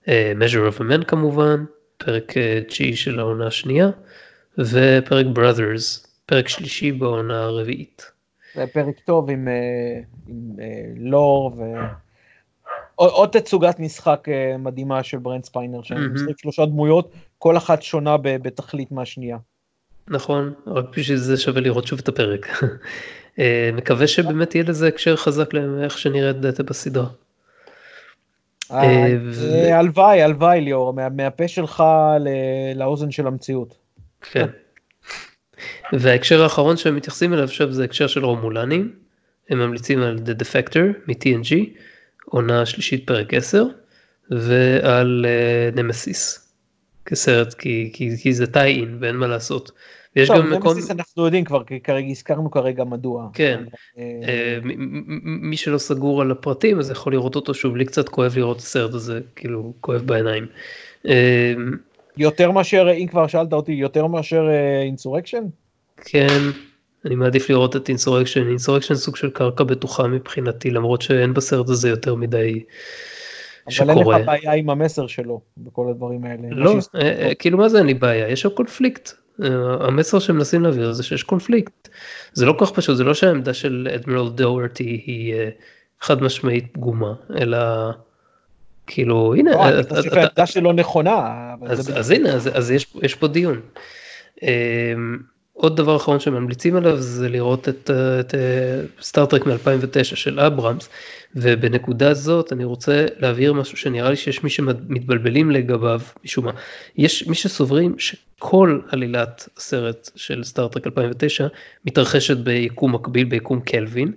measure 0.08 0.72
of 0.72 0.80
a 0.80 0.82
man 0.82 1.06
כמובן 1.08 1.66
פרק 1.98 2.34
תשיעי 2.68 2.96
של 2.96 3.20
העונה 3.20 3.48
השנייה 3.48 3.90
ופרק 4.58 5.26
brothers 5.36 6.08
פרק 6.26 6.48
שלישי 6.48 6.92
בעונה 6.92 7.44
הרביעית. 7.44 8.15
זה 8.56 8.68
פרק 8.68 9.00
טוב 9.00 9.30
עם, 9.30 9.48
אה, 9.48 10.00
עם 10.28 10.60
אה, 10.60 10.66
לור 10.96 11.52
ו... 11.58 11.62
עוד 12.96 13.30
תצוגת 13.30 13.80
משחק 13.80 14.28
אה, 14.30 14.58
מדהימה 14.58 15.04
של 15.04 15.18
ברנט 15.18 15.46
ספיינר, 15.46 15.82
שאני 15.82 16.08
משחק 16.08 16.40
שלושה 16.42 16.66
דמויות, 16.66 17.12
כל 17.38 17.58
אחת 17.58 17.82
שונה 17.82 18.18
בתכלית 18.18 18.92
מהשנייה. 18.92 19.38
נכון, 20.08 20.54
רק 20.68 20.86
בשביל 20.98 21.18
זה 21.18 21.38
שווה 21.38 21.62
לראות 21.62 21.88
שוב 21.88 22.00
את 22.00 22.08
הפרק. 22.08 22.48
מקווה 23.78 24.08
שבאמת 24.08 24.56
יהיה 24.56 24.66
לזה 24.68 24.88
הקשר 24.88 25.16
חזק 25.16 25.54
לאיך 25.54 25.98
שנראה 25.98 26.30
את 26.30 26.42
דאטה 26.42 26.64
בסדרה. 26.64 27.08
הלוואי, 28.70 30.22
הלוואי 30.22 30.62
ליאור, 30.62 30.94
מהפה 31.12 31.48
שלך 31.48 31.84
לאוזן 32.76 33.12
של 33.12 33.28
המציאות. 33.28 33.78
כן. 34.22 34.48
וההקשר 35.94 36.44
האחרון 36.44 36.78
שהם 36.78 36.96
מתייחסים 36.96 37.34
אליו 37.34 37.44
עכשיו 37.44 37.72
זה 37.72 37.84
הקשר 37.84 38.08
של 38.08 38.26
רומולנים. 38.26 38.94
הם 39.50 39.60
ממליצים 39.60 40.02
על 40.02 40.18
The 40.26 40.42
Defector 40.42 41.08
מ-TNG, 41.08 41.56
עונה 42.26 42.66
שלישית 42.66 43.08
פרק 43.08 43.34
10, 43.34 43.66
ועל 44.32 45.26
נמסיס 45.76 46.38
uh, 46.38 47.10
כסרט 47.10 47.54
כי, 47.54 47.90
כי, 47.94 48.10
כי 48.22 48.34
זה 48.34 48.48
טי-אין 48.48 48.98
ואין 49.00 49.16
מה 49.16 49.28
לעשות. 49.28 49.72
ויש 50.16 50.28
טוב, 50.28 50.38
גם 50.38 50.54
מקום... 50.54 50.78
אנחנו 50.90 51.26
יודעים 51.26 51.44
כבר, 51.44 51.64
כי 51.64 51.80
כרגע 51.80 52.08
הזכרנו 52.08 52.52
כרגע 52.52 52.84
מדוע. 52.84 53.30
כן, 53.34 53.64
uh, 53.96 54.00
מי 55.24 55.58
שלא 55.58 55.78
סגור 55.78 56.22
על 56.22 56.32
הפרטים 56.32 56.80
אז 56.80 56.92
יכול 56.92 57.14
לראות 57.14 57.36
אותו 57.36 57.54
שוב, 57.54 57.76
לי 57.76 57.86
קצת 57.86 58.10
כואב 58.10 58.38
לראות 58.38 58.58
את 58.58 58.62
הסרט 58.62 58.94
הזה, 58.94 59.20
כאילו 59.36 59.74
כואב 59.82 60.02
בעיניים. 60.02 60.48
יותר 62.18 62.52
מאשר, 62.52 62.88
אם 62.98 63.08
כבר 63.08 63.28
שאלת 63.28 63.54
אותי, 63.54 63.72
יותר 63.72 64.08
מאשר 64.08 64.44
Insurrection? 64.84 65.44
כן, 66.06 66.40
אני 67.06 67.16
מעדיף 67.16 67.50
לראות 67.50 67.76
את 67.76 67.90
Insurrection, 67.90 68.48
Insurrection 68.48 68.96
סוג 68.96 69.16
של 69.16 69.30
קרקע 69.30 69.64
בטוחה 69.64 70.08
מבחינתי, 70.08 70.72
למרות 70.72 71.02
שאין 71.02 71.34
בסרט 71.34 71.70
הזה 71.70 71.90
יותר 71.90 72.16
מדי 72.16 72.64
שקורה. 73.70 73.94
אבל 73.94 74.14
אין 74.14 74.22
לך 74.22 74.26
בעיה 74.26 74.54
עם 74.54 74.70
המסר 74.70 75.08
שלו 75.08 75.42
בכל 75.58 75.90
הדברים 75.90 76.26
האלה. 76.26 76.48
לא, 76.52 76.76
אה, 76.96 77.02
אה, 77.02 77.36
כאילו 77.36 77.58
מה 77.58 77.70
זה 77.70 77.78
אין 77.78 77.86
לי 77.86 77.94
בעיה, 77.94 78.30
יש 78.30 78.42
שם 78.42 78.50
קונפליקט. 78.50 79.12
אה, 79.44 79.48
המסר 79.88 80.20
שהם 80.20 80.36
מנסים 80.36 80.64
להעביר 80.64 80.92
זה 80.92 81.04
שיש 81.04 81.24
קונפליקט. 81.24 81.90
זה 82.34 82.46
לא 82.46 82.56
כל 82.60 82.66
כך 82.66 82.72
פשוט, 82.72 82.98
זה 82.98 83.04
לא 83.04 83.14
שהעמדה 83.14 83.54
של 83.54 83.88
אדמירל 83.96 84.30
דאורטי 84.30 85.02
היא 85.06 85.36
חד 86.02 86.22
משמעית 86.22 86.74
פגומה, 86.74 87.14
אלא 87.38 87.58
כאילו 88.88 89.36
הנה. 89.38 89.52
לא, 89.52 89.64
העמדה 90.12 90.46
שלו 90.46 90.74
נכונה. 90.74 91.34
אז 91.96 92.12
הנה, 92.12 92.34
אז 92.34 92.72
יש 93.02 93.16
פה 93.16 93.28
דיון. 93.28 93.62
עוד 95.58 95.78
דבר 95.78 95.96
אחרון 95.96 96.20
שממליצים 96.20 96.76
עליו 96.76 96.98
זה 96.98 97.30
לראות 97.30 97.70
את, 97.70 97.92
את 98.20 98.36
סטארטרק 99.02 99.46
מ-2009 99.46 100.04
של 100.04 100.40
אברהמס 100.40 100.90
ובנקודה 101.36 102.14
זאת 102.14 102.54
אני 102.54 102.64
רוצה 102.64 103.06
להבהיר 103.18 103.54
משהו 103.54 103.78
שנראה 103.78 104.10
לי 104.10 104.16
שיש 104.16 104.44
מי 104.44 104.50
שמתבלבלים 104.50 105.52
לגביו 105.52 106.02
משום 106.26 106.46
מה. 106.46 106.52
יש 106.98 107.28
מי 107.28 107.36
שסוברים 107.36 107.96
שכל 107.98 108.80
עלילת 108.90 109.50
הסרט 109.58 110.10
של 110.16 110.44
סטארטרק 110.44 110.86
2009 110.88 111.48
מתרחשת 111.86 112.38
ביקום 112.38 112.96
מקביל 112.96 113.26
ביקום 113.26 113.60
קלווין 113.60 114.12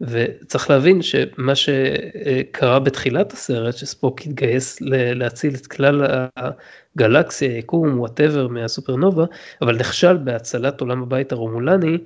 וצריך 0.00 0.70
להבין 0.70 1.02
שמה 1.02 1.54
שקרה 1.54 2.78
בתחילת 2.78 3.32
הסרט, 3.32 3.76
שספוק 3.76 4.20
התגייס 4.20 4.78
להציל 4.90 5.54
את 5.54 5.66
כלל 5.66 6.04
הגלקסיה, 6.36 7.58
יקום, 7.58 7.98
whatever 8.00 8.48
מהסופרנובה, 8.48 9.24
אבל 9.62 9.76
נכשל 9.76 10.16
בהצלת 10.16 10.80
עולם 10.80 11.02
הבית 11.02 11.32
הרומולני, 11.32 11.98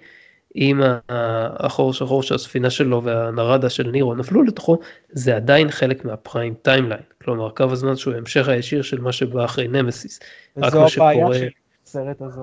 עם 0.54 0.80
החור 1.08 1.92
שחור 1.92 2.22
של 2.22 2.34
הספינה 2.34 2.70
שלו 2.70 3.02
והנרדה 3.02 3.70
של 3.70 3.90
נירו 3.90 4.14
נפלו 4.14 4.42
לתוכו, 4.42 4.78
זה 5.12 5.36
עדיין 5.36 5.70
חלק 5.70 6.04
מה 6.04 6.18
prime 6.18 6.54
timeline. 6.62 7.02
כלומר, 7.24 7.50
קו 7.50 7.64
הזמן 7.72 7.96
שהוא 7.96 8.14
ההמשך 8.14 8.48
הישיר 8.48 8.82
של 8.82 9.00
מה 9.00 9.12
שבא 9.12 9.44
אחרי 9.44 9.68
נמסיס. 9.68 10.20
וזו 10.56 10.86
הבעיה 10.86 11.26
של 11.34 11.48
הסרט 11.86 12.22
הזה. 12.22 12.40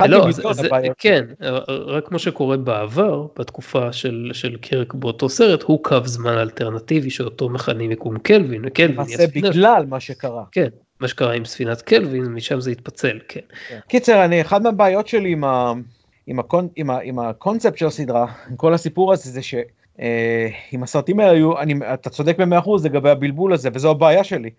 לא, 0.00 0.32
זה, 0.32 0.42
זה, 0.52 0.68
כן, 0.98 1.24
רק 1.68 2.08
כמו 2.08 2.18
שקורה 2.18 2.56
בעבר, 2.56 3.26
בתקופה 3.38 3.92
של, 3.92 4.30
של 4.32 4.56
קירק 4.56 4.94
באותו 4.94 5.28
סרט, 5.28 5.62
הוא 5.62 5.82
קו 5.84 5.96
זמן 6.04 6.38
אלטרנטיבי 6.38 7.10
שאותו 7.10 7.48
מכנים 7.48 7.90
יקום 7.90 8.18
קלווין, 8.18 8.62
וקלווין 8.66 9.06
זה 9.16 9.26
בגלל 9.34 9.84
מה 9.88 10.00
שקרה. 10.00 10.44
כן, 10.52 10.68
מה 11.00 11.08
שקרה 11.08 11.32
עם 11.32 11.44
ספינת 11.44 11.82
קלווין, 11.82 12.24
משם 12.24 12.60
זה 12.60 12.70
התפצל, 12.70 13.18
כן. 13.28 13.40
כן. 13.68 13.78
קיצר, 13.88 14.24
אני, 14.24 14.40
אחד 14.40 14.62
מהבעיות 14.62 15.08
שלי 15.08 15.32
עם, 15.32 15.44
ה, 15.44 15.72
עם, 16.26 16.38
הקונ, 16.38 16.68
עם, 16.76 16.90
ה, 16.90 16.98
עם 17.00 17.18
הקונספט 17.18 17.78
של 17.78 17.86
הסדרה, 17.86 18.26
עם 18.50 18.56
כל 18.56 18.74
הסיפור 18.74 19.12
הזה, 19.12 19.30
זה 19.30 19.42
שאם 19.42 19.62
אה, 20.00 20.82
הסרטים 20.82 21.20
האלה 21.20 21.32
היו, 21.32 21.58
אני, 21.58 21.74
אתה 21.94 22.10
צודק 22.10 22.36
במאה 22.38 22.58
אחוז 22.58 22.86
לגבי 22.86 23.10
הבלבול 23.10 23.52
הזה, 23.52 23.68
וזו 23.74 23.90
הבעיה 23.90 24.24
שלי. 24.24 24.50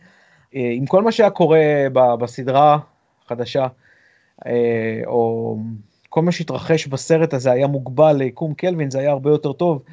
אה, 0.55 0.71
אם 0.73 0.85
כל 0.85 1.01
מה 1.01 1.11
שהיה 1.11 1.29
קורה 1.29 1.59
ב, 1.93 1.99
בסדרה 2.19 2.77
החדשה, 3.25 3.61
אה, 3.61 3.67
או 5.05 5.57
כל 6.09 6.21
מה 6.21 6.31
שהתרחש 6.31 6.87
בסרט 6.87 7.33
הזה 7.33 7.51
היה 7.51 7.67
מוגבל 7.67 8.13
ליקום 8.13 8.53
קלווין, 8.53 8.91
זה 8.91 8.99
היה 8.99 9.11
הרבה 9.11 9.29
יותר 9.29 9.53
טוב, 9.53 9.83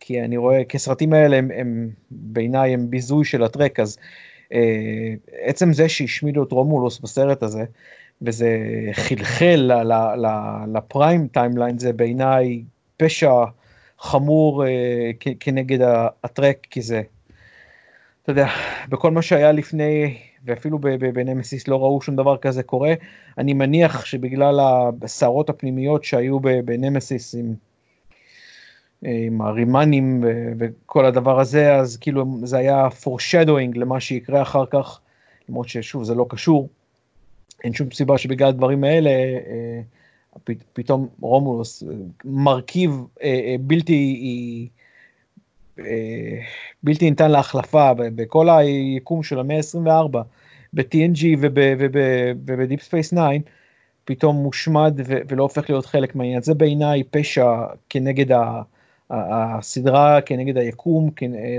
כי 0.00 0.22
אני 0.22 0.36
רואה, 0.36 0.64
כי 0.64 0.76
הסרטים 0.76 1.12
האלה 1.12 1.36
הם, 1.36 1.50
הם 1.54 1.90
בעיניי 2.10 2.74
הם 2.74 2.90
ביזוי 2.90 3.24
של 3.24 3.42
הטרק, 3.42 3.80
אז 3.80 3.98
אה, 4.52 5.14
עצם 5.42 5.72
זה 5.72 5.88
שהשמידו 5.88 6.42
את 6.42 6.52
רומולוס 6.52 7.00
בסרט 7.00 7.42
הזה, 7.42 7.64
וזה 8.22 8.58
חלחל 8.92 9.70
ל 10.72 10.81
prime 10.81 11.28
timeline, 11.28 11.78
זה 11.78 11.92
בעיניי 11.92 12.62
פשע 12.96 13.32
חמור 13.98 14.66
אה, 14.66 15.10
כנגד 15.40 15.78
הטרק, 16.24 16.66
כי 16.70 16.82
זה, 16.82 17.02
אתה 18.22 18.32
יודע, 18.32 18.48
בכל 18.88 19.10
מה 19.10 19.22
שהיה 19.22 19.52
לפני 19.52 20.18
ואפילו 20.44 20.78
בנמסיס 21.14 21.68
לא 21.68 21.82
ראו 21.82 22.02
שום 22.02 22.16
דבר 22.16 22.36
כזה 22.36 22.62
קורה. 22.62 22.94
אני 23.38 23.54
מניח 23.54 24.04
שבגלל 24.04 24.60
הסערות 25.02 25.50
הפנימיות 25.50 26.04
שהיו 26.04 26.40
בנמסיס 26.40 27.34
עם, 27.34 27.54
עם 29.02 29.40
הרימנים 29.40 30.24
וכל 30.58 31.06
הדבר 31.06 31.40
הזה, 31.40 31.74
אז 31.74 31.96
כאילו 31.96 32.26
זה 32.42 32.58
היה 32.58 32.88
foreshadowing 32.88 33.78
למה 33.78 34.00
שיקרה 34.00 34.42
אחר 34.42 34.66
כך, 34.66 35.00
למרות 35.48 35.68
ששוב 35.68 36.04
זה 36.04 36.14
לא 36.14 36.26
קשור. 36.28 36.68
אין 37.64 37.72
שום 37.72 37.90
סיבה 37.90 38.18
שבגלל 38.18 38.48
הדברים 38.48 38.84
האלה 38.84 39.10
אה, 39.10 39.80
פתאום 40.72 41.08
רומולוס 41.20 41.82
מרכיב 42.24 42.90
אה, 43.22 43.56
בלתי 43.60 44.20
אה, 44.22 44.79
בלתי 46.82 47.10
ניתן 47.10 47.30
להחלפה 47.30 47.90
בכל 47.96 48.48
היקום 48.48 49.22
של 49.22 49.38
המאה 49.38 49.56
ה-24, 49.56 50.18
ב-TNG 50.72 51.24
וב-Deep 51.40 52.80
Space 52.88 53.10
9, 53.10 53.28
פתאום 54.04 54.36
מושמד 54.36 55.00
ולא 55.06 55.42
הופך 55.42 55.70
להיות 55.70 55.86
חלק 55.86 56.14
מהעניין. 56.14 56.42
זה 56.42 56.54
בעיניי 56.54 57.02
פשע 57.10 57.64
כנגד 57.88 58.36
הסדרה, 59.10 60.20
כנגד 60.20 60.56
היקום, 60.56 61.10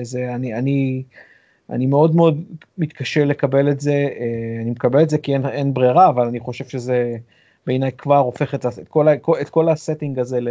זה, 0.01 0.35
אני, 0.35 0.53
אני, 0.53 1.03
אני 1.69 1.85
מאוד 1.85 2.15
מאוד 2.15 2.43
מתקשה 2.77 3.25
לקבל 3.25 3.71
את 3.71 3.81
זה, 3.81 3.93
אה, 3.93 4.61
אני 4.61 4.69
מקבל 4.69 5.03
את 5.03 5.09
זה 5.09 5.17
כי 5.17 5.33
אין, 5.33 5.45
אין 5.45 5.73
ברירה, 5.73 6.09
אבל 6.09 6.27
אני 6.27 6.39
חושב 6.39 6.65
שזה 6.65 7.15
בעיניי 7.67 7.91
כבר 7.91 8.17
הופך 8.17 8.55
את, 8.55 8.65
את, 8.65 8.87
כל, 8.87 9.07
את 9.41 9.49
כל 9.49 9.69
ה 9.69 9.75
setting 9.76 10.19
הזה 10.19 10.39
ל... 10.39 10.49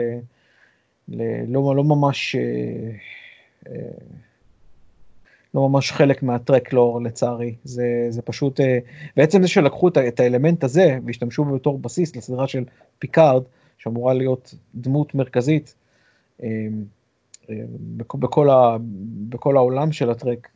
ל 1.09 1.23
לא, 1.49 1.77
לא 1.77 1.85
ממש... 1.85 2.37
אה, 3.69 3.73
לא 5.55 5.69
ממש 5.69 5.93
חלק 5.93 6.23
מה 6.23 6.40
Trek 6.40 6.73
lore 6.73 7.03
לצערי, 7.03 7.55
זה, 7.65 8.07
זה 8.09 8.23
פשוט, 8.23 8.61
אה, 8.61 8.79
בעצם 9.17 9.43
זה 9.43 9.49
שלקחו 9.49 9.89
את 9.89 10.21
האלמנט 10.21 10.65
הזה 10.65 10.99
והשתמשו 11.07 11.45
בתור 11.45 11.79
בסיס 11.79 12.17
לסדרה 12.17 12.49
של 12.49 12.65
פיקארד, 12.99 13.43
שאמורה 13.79 14.15
להיות 14.15 14.55
דמות 14.75 15.15
מרכזית 15.15 15.75
אה, 16.43 16.49
בכל, 18.15 18.51
ה, 18.51 18.77
בכל 19.29 19.57
העולם 19.57 19.93
של 19.93 20.11
הטרק, 20.11 20.49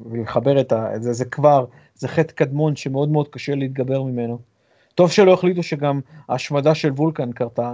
ולחבר 0.00 0.60
את 0.60 0.72
זה, 1.00 1.12
זה 1.12 1.24
כבר, 1.24 1.64
זה 1.94 2.08
חטא 2.08 2.32
קדמון 2.32 2.76
שמאוד 2.76 3.08
מאוד 3.08 3.28
קשה 3.28 3.54
להתגבר 3.54 4.02
ממנו. 4.02 4.38
טוב 4.94 5.10
שלא 5.10 5.32
החליטו 5.32 5.62
שגם 5.62 6.00
ההשמדה 6.28 6.74
של 6.74 6.92
וולקן 6.92 7.32
קרתה 7.32 7.72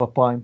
בפריים. 0.00 0.40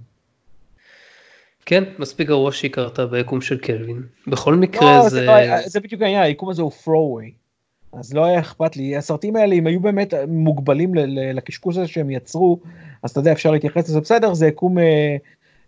כן, 1.67 1.85
מספיק 1.99 2.29
גרוע 2.29 2.53
שהיא 2.53 2.71
קרתה 2.71 3.07
ביקום 3.07 3.41
של 3.41 3.59
קלווין. 3.59 4.03
בכל 4.27 4.55
מקרה 4.55 4.97
לא, 4.97 5.03
זה... 5.03 5.09
זה, 5.09 5.27
לא, 5.27 5.69
זה 5.69 5.81
בדיוק 5.81 6.03
העניין, 6.03 6.23
היקום 6.23 6.49
הזה 6.49 6.63
הוא 6.63 6.73
throwaway. 6.85 7.31
אז 7.93 8.15
לא 8.15 8.25
היה 8.25 8.41
אכפת 8.41 8.77
לי, 8.77 8.97
הסרטים 8.97 9.37
האלה, 9.37 9.55
אם 9.55 9.67
היו 9.67 9.81
באמת 9.81 10.15
מוגבלים 10.29 10.95
לקשקוש 11.35 11.77
הזה 11.77 11.87
שהם 11.87 12.11
יצרו, 12.11 12.59
אז 13.03 13.11
אתה 13.11 13.21
יודע, 13.21 13.33
אפשר 13.33 13.51
להתייחס 13.51 13.89
לזה 13.89 14.01
בסדר, 14.01 14.35
זה 14.35 14.47
יקום 14.47 14.79
אה, 14.79 15.17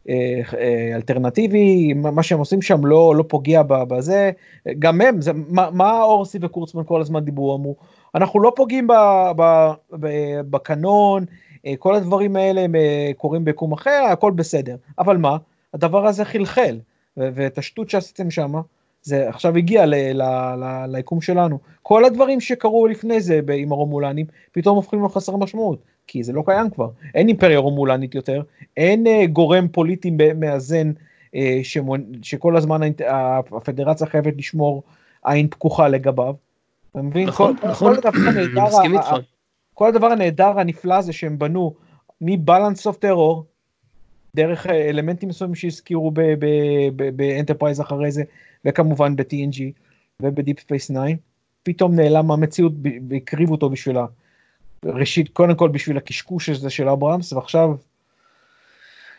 אה, 0.08 0.40
אה, 0.58 0.92
אלטרנטיבי, 0.94 1.92
מה 1.94 2.22
שהם 2.22 2.38
עושים 2.38 2.62
שם 2.62 2.86
לא, 2.86 3.16
לא 3.16 3.24
פוגע 3.28 3.62
בזה, 3.66 4.30
גם 4.78 5.00
הם, 5.00 5.20
זה, 5.20 5.32
מה, 5.48 5.68
מה 5.72 6.02
אורסי 6.02 6.38
וקורצמן 6.40 6.82
כל 6.86 7.00
הזמן 7.00 7.24
דיברו, 7.24 7.56
אמרו, 7.56 7.76
אנחנו 8.14 8.40
לא 8.40 8.52
פוגעים 8.56 8.86
ב, 8.86 8.92
ב, 9.36 9.70
ב, 10.00 10.08
בקנון, 10.50 11.24
אה, 11.66 11.74
כל 11.78 11.94
הדברים 11.94 12.36
האלה 12.36 12.60
הם 12.60 12.74
אה, 12.74 13.10
קורים 13.16 13.44
ביקום 13.44 13.72
אחר, 13.72 14.04
הכל 14.10 14.30
בסדר, 14.30 14.76
אבל 14.98 15.16
מה? 15.16 15.36
הדבר 15.74 16.06
הזה 16.06 16.24
חלחל, 16.24 16.78
ואת 17.16 17.58
השטות 17.58 17.90
שעשיתם 17.90 18.30
שם, 18.30 18.52
זה 19.02 19.28
עכשיו 19.28 19.56
הגיע 19.56 19.84
ליקום 20.88 21.20
שלנו. 21.20 21.58
כל 21.82 22.04
הדברים 22.04 22.40
שקרו 22.40 22.86
לפני 22.86 23.20
זה 23.20 23.40
עם 23.56 23.72
הרומולנים, 23.72 24.26
פתאום 24.52 24.76
הופכים 24.76 25.04
לחסר 25.04 25.36
משמעות, 25.36 25.82
כי 26.06 26.22
זה 26.22 26.32
לא 26.32 26.42
קיים 26.46 26.70
כבר. 26.70 26.88
אין 27.14 27.28
אימפריה 27.28 27.58
רומולנית 27.58 28.14
יותר, 28.14 28.42
אין 28.76 29.06
uh, 29.06 29.26
גורם 29.26 29.68
פוליטי 29.68 30.10
מאזן 30.36 30.90
uh, 30.90 31.38
שמונ... 31.62 32.02
שכל 32.22 32.56
הזמן 32.56 32.80
הפדרציה 33.56 34.06
חייבת 34.06 34.36
לשמור 34.36 34.82
עין 35.24 35.48
פקוחה 35.48 35.88
לגביו. 35.88 36.34
אתה 36.90 37.02
מבין? 37.02 37.28
נכון, 37.28 37.56
כל, 37.56 37.68
נכון, 37.68 37.94
כל 37.94 38.08
הדבר 38.08 38.78
הנהדר, 38.84 39.20
כל 39.74 39.88
הדבר 39.88 40.06
הנהדר 40.06 40.60
הנפלא 40.60 40.94
הזה 40.94 41.12
שהם 41.12 41.38
בנו 41.38 41.74
מ 42.20 42.28
Balance 42.29 42.86
of 42.86 42.96
Terror, 42.96 43.44
דרך 44.36 44.66
אה, 44.66 44.88
אלמנטים 44.88 45.28
מסוימים 45.28 45.54
שהזכירו 45.54 46.12
באנטרפרייז 47.16 47.80
אחרי 47.80 48.12
זה, 48.12 48.22
וכמובן 48.64 49.16
ב-TNG 49.16 49.60
וב-Deep 50.22 50.58
Space 50.60 50.88
9, 50.88 51.00
פתאום 51.62 51.96
נעלם 51.96 52.26
מהמציאות 52.26 52.72
והקריבו 53.08 53.54
אותו 53.54 53.70
בשביל 53.70 53.96
ה... 53.96 54.06
ראשית, 54.84 55.28
קודם 55.28 55.54
כל 55.54 55.68
בשביל 55.68 55.96
הקשקוש 55.96 56.48
הזה 56.48 56.70
של 56.70 56.88
אברהמס, 56.88 57.32
ועכשיו... 57.32 57.74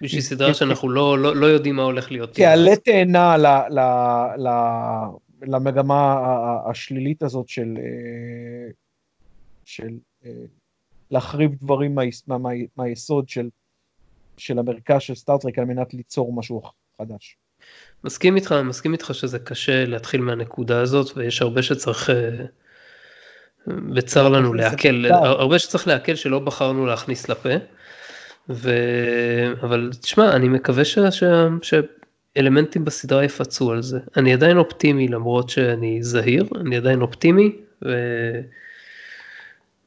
בשביל 0.01 0.21
סדרה 0.21 0.53
שאנחנו 0.53 0.89
לא, 0.89 1.19
לא, 1.19 1.35
לא 1.35 1.45
יודעים 1.45 1.75
מה 1.75 1.83
הולך 1.83 2.11
להיות. 2.11 2.35
כעלה 2.35 2.75
תאנה 2.75 3.37
ל, 3.37 3.45
ל, 3.47 3.79
ל, 4.37 4.49
למגמה 5.41 6.21
השלילית 6.65 7.23
הזאת 7.23 7.49
של, 7.49 7.77
אה, 7.77 8.71
של 9.65 9.89
אה, 10.25 10.31
להחריב 11.11 11.55
דברים 11.55 11.95
מה, 11.95 12.01
מה, 12.27 12.49
מהיסוד 12.77 13.29
של 13.29 13.49
של 14.39 14.59
המרכז 14.59 15.01
של 15.01 15.15
סטארטרק 15.15 15.59
על 15.59 15.65
מנת 15.65 15.93
ליצור 15.93 16.33
משהו 16.33 16.61
חדש. 17.01 17.37
מסכים 18.03 18.35
איתך, 18.35 18.51
מסכים 18.51 18.93
איתך 18.93 19.09
שזה 19.13 19.39
קשה 19.39 19.85
להתחיל 19.85 20.21
מהנקודה 20.21 20.81
הזאת 20.81 21.17
ויש 21.17 21.41
הרבה 21.41 21.61
שצריך, 21.61 22.09
אה, 22.09 22.45
וצר 23.95 24.29
לנו 24.29 24.53
להקל, 24.53 25.05
הרבה 25.11 25.59
שצריך 25.59 25.87
להקל 25.87 26.15
שלא 26.15 26.39
בחרנו 26.39 26.85
להכניס 26.85 27.29
לפה. 27.29 27.49
ו... 28.49 28.71
אבל 29.61 29.89
תשמע, 30.01 30.35
אני 30.35 30.47
מקווה 30.47 30.85
ש... 30.85 30.99
ש... 30.99 31.23
שאלמנטים 31.61 32.85
בסדרה 32.85 33.23
יפצו 33.23 33.71
על 33.71 33.81
זה. 33.81 33.99
אני 34.17 34.33
עדיין 34.33 34.57
אופטימי 34.57 35.07
למרות 35.07 35.49
שאני 35.49 36.03
זהיר, 36.03 36.45
אני 36.61 36.77
עדיין 36.77 37.01
אופטימי. 37.01 37.55
ו... 37.85 37.89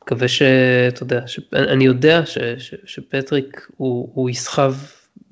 מקווה 0.03 0.29
שאתה 0.29 1.03
יודע. 1.03 1.25
אני 1.53 1.85
יודע 1.85 2.27
ש... 2.27 2.39
ש... 2.39 2.75
שפטריק 2.85 3.67
הוא, 3.77 4.09
הוא 4.15 4.31
יסחב 4.31 4.75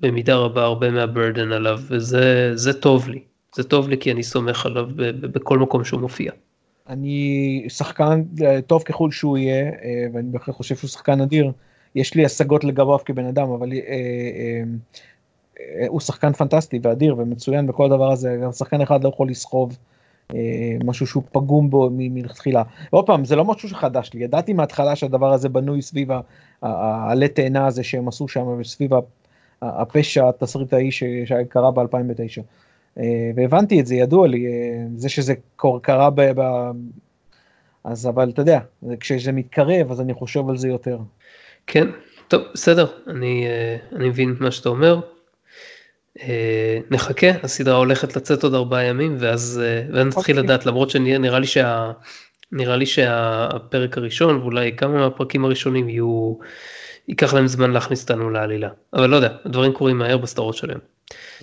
במידה 0.00 0.36
רבה 0.36 0.64
הרבה 0.64 0.90
מהברדן 0.90 1.52
עליו 1.52 1.80
וזה 1.88 2.72
טוב 2.80 3.08
לי, 3.08 3.22
זה 3.56 3.64
טוב 3.64 3.88
לי 3.88 3.98
כי 3.98 4.12
אני 4.12 4.22
סומך 4.22 4.66
עליו 4.66 4.86
ב... 4.96 5.02
ב... 5.02 5.26
בכל 5.26 5.58
מקום 5.58 5.84
שהוא 5.84 6.00
מופיע. 6.00 6.32
אני 6.88 7.64
שחקן 7.68 8.22
אה, 8.42 8.62
טוב 8.62 8.82
ככל 8.82 9.10
שהוא 9.10 9.38
יהיה 9.38 9.64
אה, 9.64 10.06
ואני 10.12 10.30
בהחלט 10.30 10.54
חושב 10.54 10.76
שהוא 10.76 10.88
שחקן 10.88 11.20
אדיר, 11.20 11.52
יש 11.94 12.14
לי 12.14 12.24
השגות 12.24 12.64
לגביו 12.64 12.98
כבן 13.04 13.26
אדם 13.26 13.50
אבל 13.50 13.72
אה, 13.72 14.62
הוא 15.88 16.00
שחקן 16.00 16.32
פנטסטי 16.32 16.80
ואדיר 16.82 17.18
ומצוין 17.18 17.66
בכל 17.66 17.84
הדבר 17.84 18.12
הזה, 18.12 18.38
גם 18.42 18.52
שחקן 18.52 18.80
אחד 18.80 19.04
לא 19.04 19.08
יכול 19.08 19.30
לסחוב 19.30 19.78
משהו 20.84 21.06
שהוא 21.06 21.22
פגום 21.32 21.70
בו 21.70 21.88
מלכתחילה. 21.92 22.62
ועוד 22.92 23.06
פעם, 23.06 23.24
זה 23.24 23.36
לא 23.36 23.44
משהו 23.44 23.68
שחדש 23.68 24.10
לי, 24.14 24.24
ידעתי 24.24 24.52
מההתחלה 24.52 24.96
שהדבר 24.96 25.32
הזה 25.32 25.48
בנוי 25.48 25.82
סביב 25.82 26.08
העלה 26.62 27.28
תאנה 27.28 27.66
הזה 27.66 27.84
שהם 27.84 28.08
עשו 28.08 28.28
שם, 28.28 28.46
וסביב 28.58 28.90
הפשע 29.62 30.28
התסריטאי 30.28 30.90
שקרה 30.90 31.70
ב-2009. 31.70 32.42
אה, 32.98 33.30
והבנתי 33.36 33.80
את 33.80 33.86
זה, 33.86 33.94
ידוע 33.94 34.28
לי, 34.28 34.46
אה, 34.46 34.84
זה 34.96 35.08
שזה 35.08 35.34
קרה 35.82 36.10
ב... 36.10 36.20
ב... 36.40 36.70
אז 37.84 38.06
אבל 38.06 38.30
אתה 38.30 38.42
יודע, 38.42 38.60
כשזה 39.00 39.32
מתקרב 39.32 39.90
אז 39.90 40.00
אני 40.00 40.14
חושב 40.14 40.48
על 40.48 40.56
זה 40.56 40.68
יותר. 40.68 40.98
כן, 41.66 41.86
טוב, 42.28 42.42
בסדר, 42.54 42.86
אני, 43.06 43.46
אני 43.92 44.08
מבין 44.08 44.34
מה 44.40 44.50
שאתה 44.50 44.68
אומר. 44.68 45.00
נחכה, 46.90 47.26
הסדרה 47.42 47.76
הולכת 47.76 48.16
לצאת 48.16 48.44
עוד 48.44 48.54
ארבעה 48.54 48.84
ימים 48.84 49.16
ואז, 49.18 49.60
ואז 49.92 50.06
נתחיל 50.06 50.38
אוקיי. 50.38 50.44
לדעת, 50.44 50.66
למרות 50.66 50.90
שנראה 50.90 51.38
לי 51.38 51.46
שה... 51.46 51.92
נראה 52.52 52.76
לי 52.76 52.86
שהפרק 52.86 53.98
הראשון 53.98 54.36
ואולי 54.36 54.76
כמה 54.76 54.92
מהפרקים 54.92 55.44
הראשונים 55.44 55.88
יהיו, 55.88 56.34
ייקח 57.08 57.34
להם 57.34 57.46
זמן 57.46 57.70
להכניס 57.70 58.02
אותנו 58.02 58.30
לעלילה, 58.30 58.68
אבל 58.94 59.06
לא 59.06 59.16
יודע, 59.16 59.28
הדברים 59.44 59.72
קורים 59.72 59.98
מהר 59.98 60.16
בסדרות 60.16 60.54
שלהם. 60.54 60.78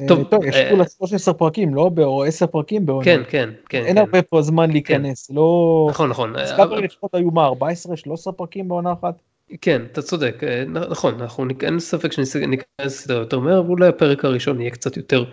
אה, 0.01 0.07
טוב, 0.07 0.23
טוב 0.23 0.43
יש 0.43 0.55
כולה 0.69 0.83
13 0.97 1.33
פרקים, 1.33 1.75
לא? 1.75 1.91
או 1.97 2.23
10 2.23 2.47
פרקים 2.47 2.85
בעונה. 2.85 3.05
כן, 3.05 3.21
כן, 3.29 3.49
כן. 3.69 3.85
אין 3.85 3.95
כן. 3.95 3.97
הרבה 3.97 4.21
פה 4.21 4.41
זמן 4.41 4.71
להיכנס, 4.71 5.27
כן. 5.27 5.35
לא... 5.35 5.87
נכון, 5.89 6.09
נכון. 6.09 6.33
סקאפר 6.45 6.79
לפחות 6.79 7.15
היו 7.15 7.31
מה, 7.31 7.45
14, 7.45 7.97
13 7.97 8.33
פרקים 8.33 8.67
בעונה 8.67 8.93
אחת? 8.93 9.21
כן, 9.61 9.81
אתה 9.91 10.01
צודק, 10.01 10.43
אה, 10.43 10.63
נכון, 10.65 11.21
אנחנו, 11.21 11.45
אין 11.61 11.79
ספק 11.79 12.11
שניכנס 12.11 12.65
לסדר 12.81 13.17
יותר 13.17 13.39
מהר, 13.39 13.65
ואולי 13.65 13.87
הפרק 13.87 14.25
הראשון 14.25 14.61
יהיה 14.61 14.71
קצת 14.71 14.97
יותר, 14.97 15.25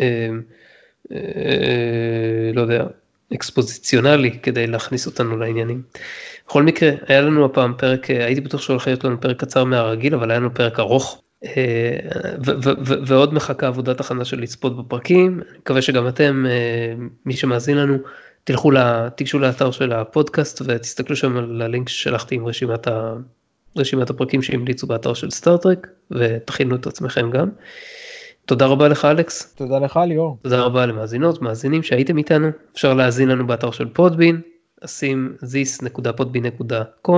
אה, 0.00 0.28
אה, 1.12 2.50
לא 2.54 2.60
יודע, 2.60 2.86
אקספוזיציונלי 3.34 4.38
כדי 4.42 4.66
להכניס 4.66 5.06
אותנו 5.06 5.36
לעניינים. 5.36 5.82
בכל 6.46 6.62
מקרה, 6.62 6.90
היה 7.06 7.20
לנו 7.20 7.44
הפעם 7.44 7.74
פרק, 7.78 8.10
אה, 8.10 8.24
הייתי 8.26 8.40
בטוח 8.40 8.60
שהולך 8.60 8.86
להיות 8.86 9.04
לנו 9.04 9.20
פרק 9.20 9.40
קצר 9.40 9.64
מהרגיל, 9.64 10.14
אבל 10.14 10.30
היה 10.30 10.40
לנו 10.40 10.54
פרק 10.54 10.78
ארוך, 10.78 11.22
אה, 11.44 11.98
ועוד 13.06 13.34
מחכה 13.34 13.66
עבודת 13.66 14.00
הכנה 14.00 14.24
של 14.24 14.40
לצפות 14.40 14.76
בפרקים, 14.76 15.40
אני 15.50 15.58
מקווה 15.58 15.82
שגם 15.82 16.08
אתם, 16.08 16.46
מי 17.26 17.36
שמאזין 17.36 17.76
לנו, 17.76 17.96
תלכו, 18.44 18.70
תיגשו 19.16 19.38
לאתר 19.38 19.70
של 19.70 19.92
הפודקאסט 19.92 20.62
ותסתכלו 20.66 21.16
שם 21.16 21.36
על 21.36 21.62
הלינק 21.62 21.88
ששלחתי 21.88 22.34
עם 22.34 22.46
רשימת, 22.46 22.86
ה, 22.86 23.14
רשימת 23.76 24.10
הפרקים 24.10 24.42
שהמליצו 24.42 24.86
באתר 24.86 25.14
של 25.14 25.30
סטארטרק, 25.30 25.86
ותכינו 26.10 26.76
את 26.76 26.86
עצמכם 26.86 27.30
גם. 27.30 27.48
תודה 28.46 28.66
רבה 28.66 28.88
לך 28.88 29.04
אלכס. 29.04 29.54
תודה 29.54 29.78
לך 29.78 30.00
ליאור. 30.08 30.38
תודה 30.42 30.60
רבה 30.60 30.86
למאזינות, 30.86 31.42
מאזינים 31.42 31.82
שהייתם 31.82 32.18
איתנו, 32.18 32.48
אפשר 32.72 32.94
להאזין 32.94 33.28
לנו 33.28 33.46
באתר 33.46 33.70
של 33.70 33.88
פודבין, 33.88 34.40
אשים 34.84 35.36
this.podby.com 35.42 37.10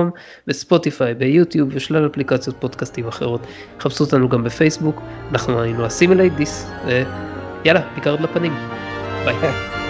בספוטיפיי, 0.47 1.13
ביוטיוב 1.13 1.69
ושלל 1.71 2.07
אפליקציות 2.07 2.55
פודקאסטים 2.59 3.07
אחרות. 3.07 3.41
חפשו 3.79 4.03
אותנו 4.03 4.29
גם 4.29 4.43
בפייסבוק, 4.43 5.01
אנחנו 5.31 5.61
היינו 5.61 5.85
Assimilate 5.85 6.33
This, 6.33 6.71
ויאללה, 6.85 7.93
ביקרת 7.95 8.21
לפנים. 8.21 8.53
ביי. 9.25 9.35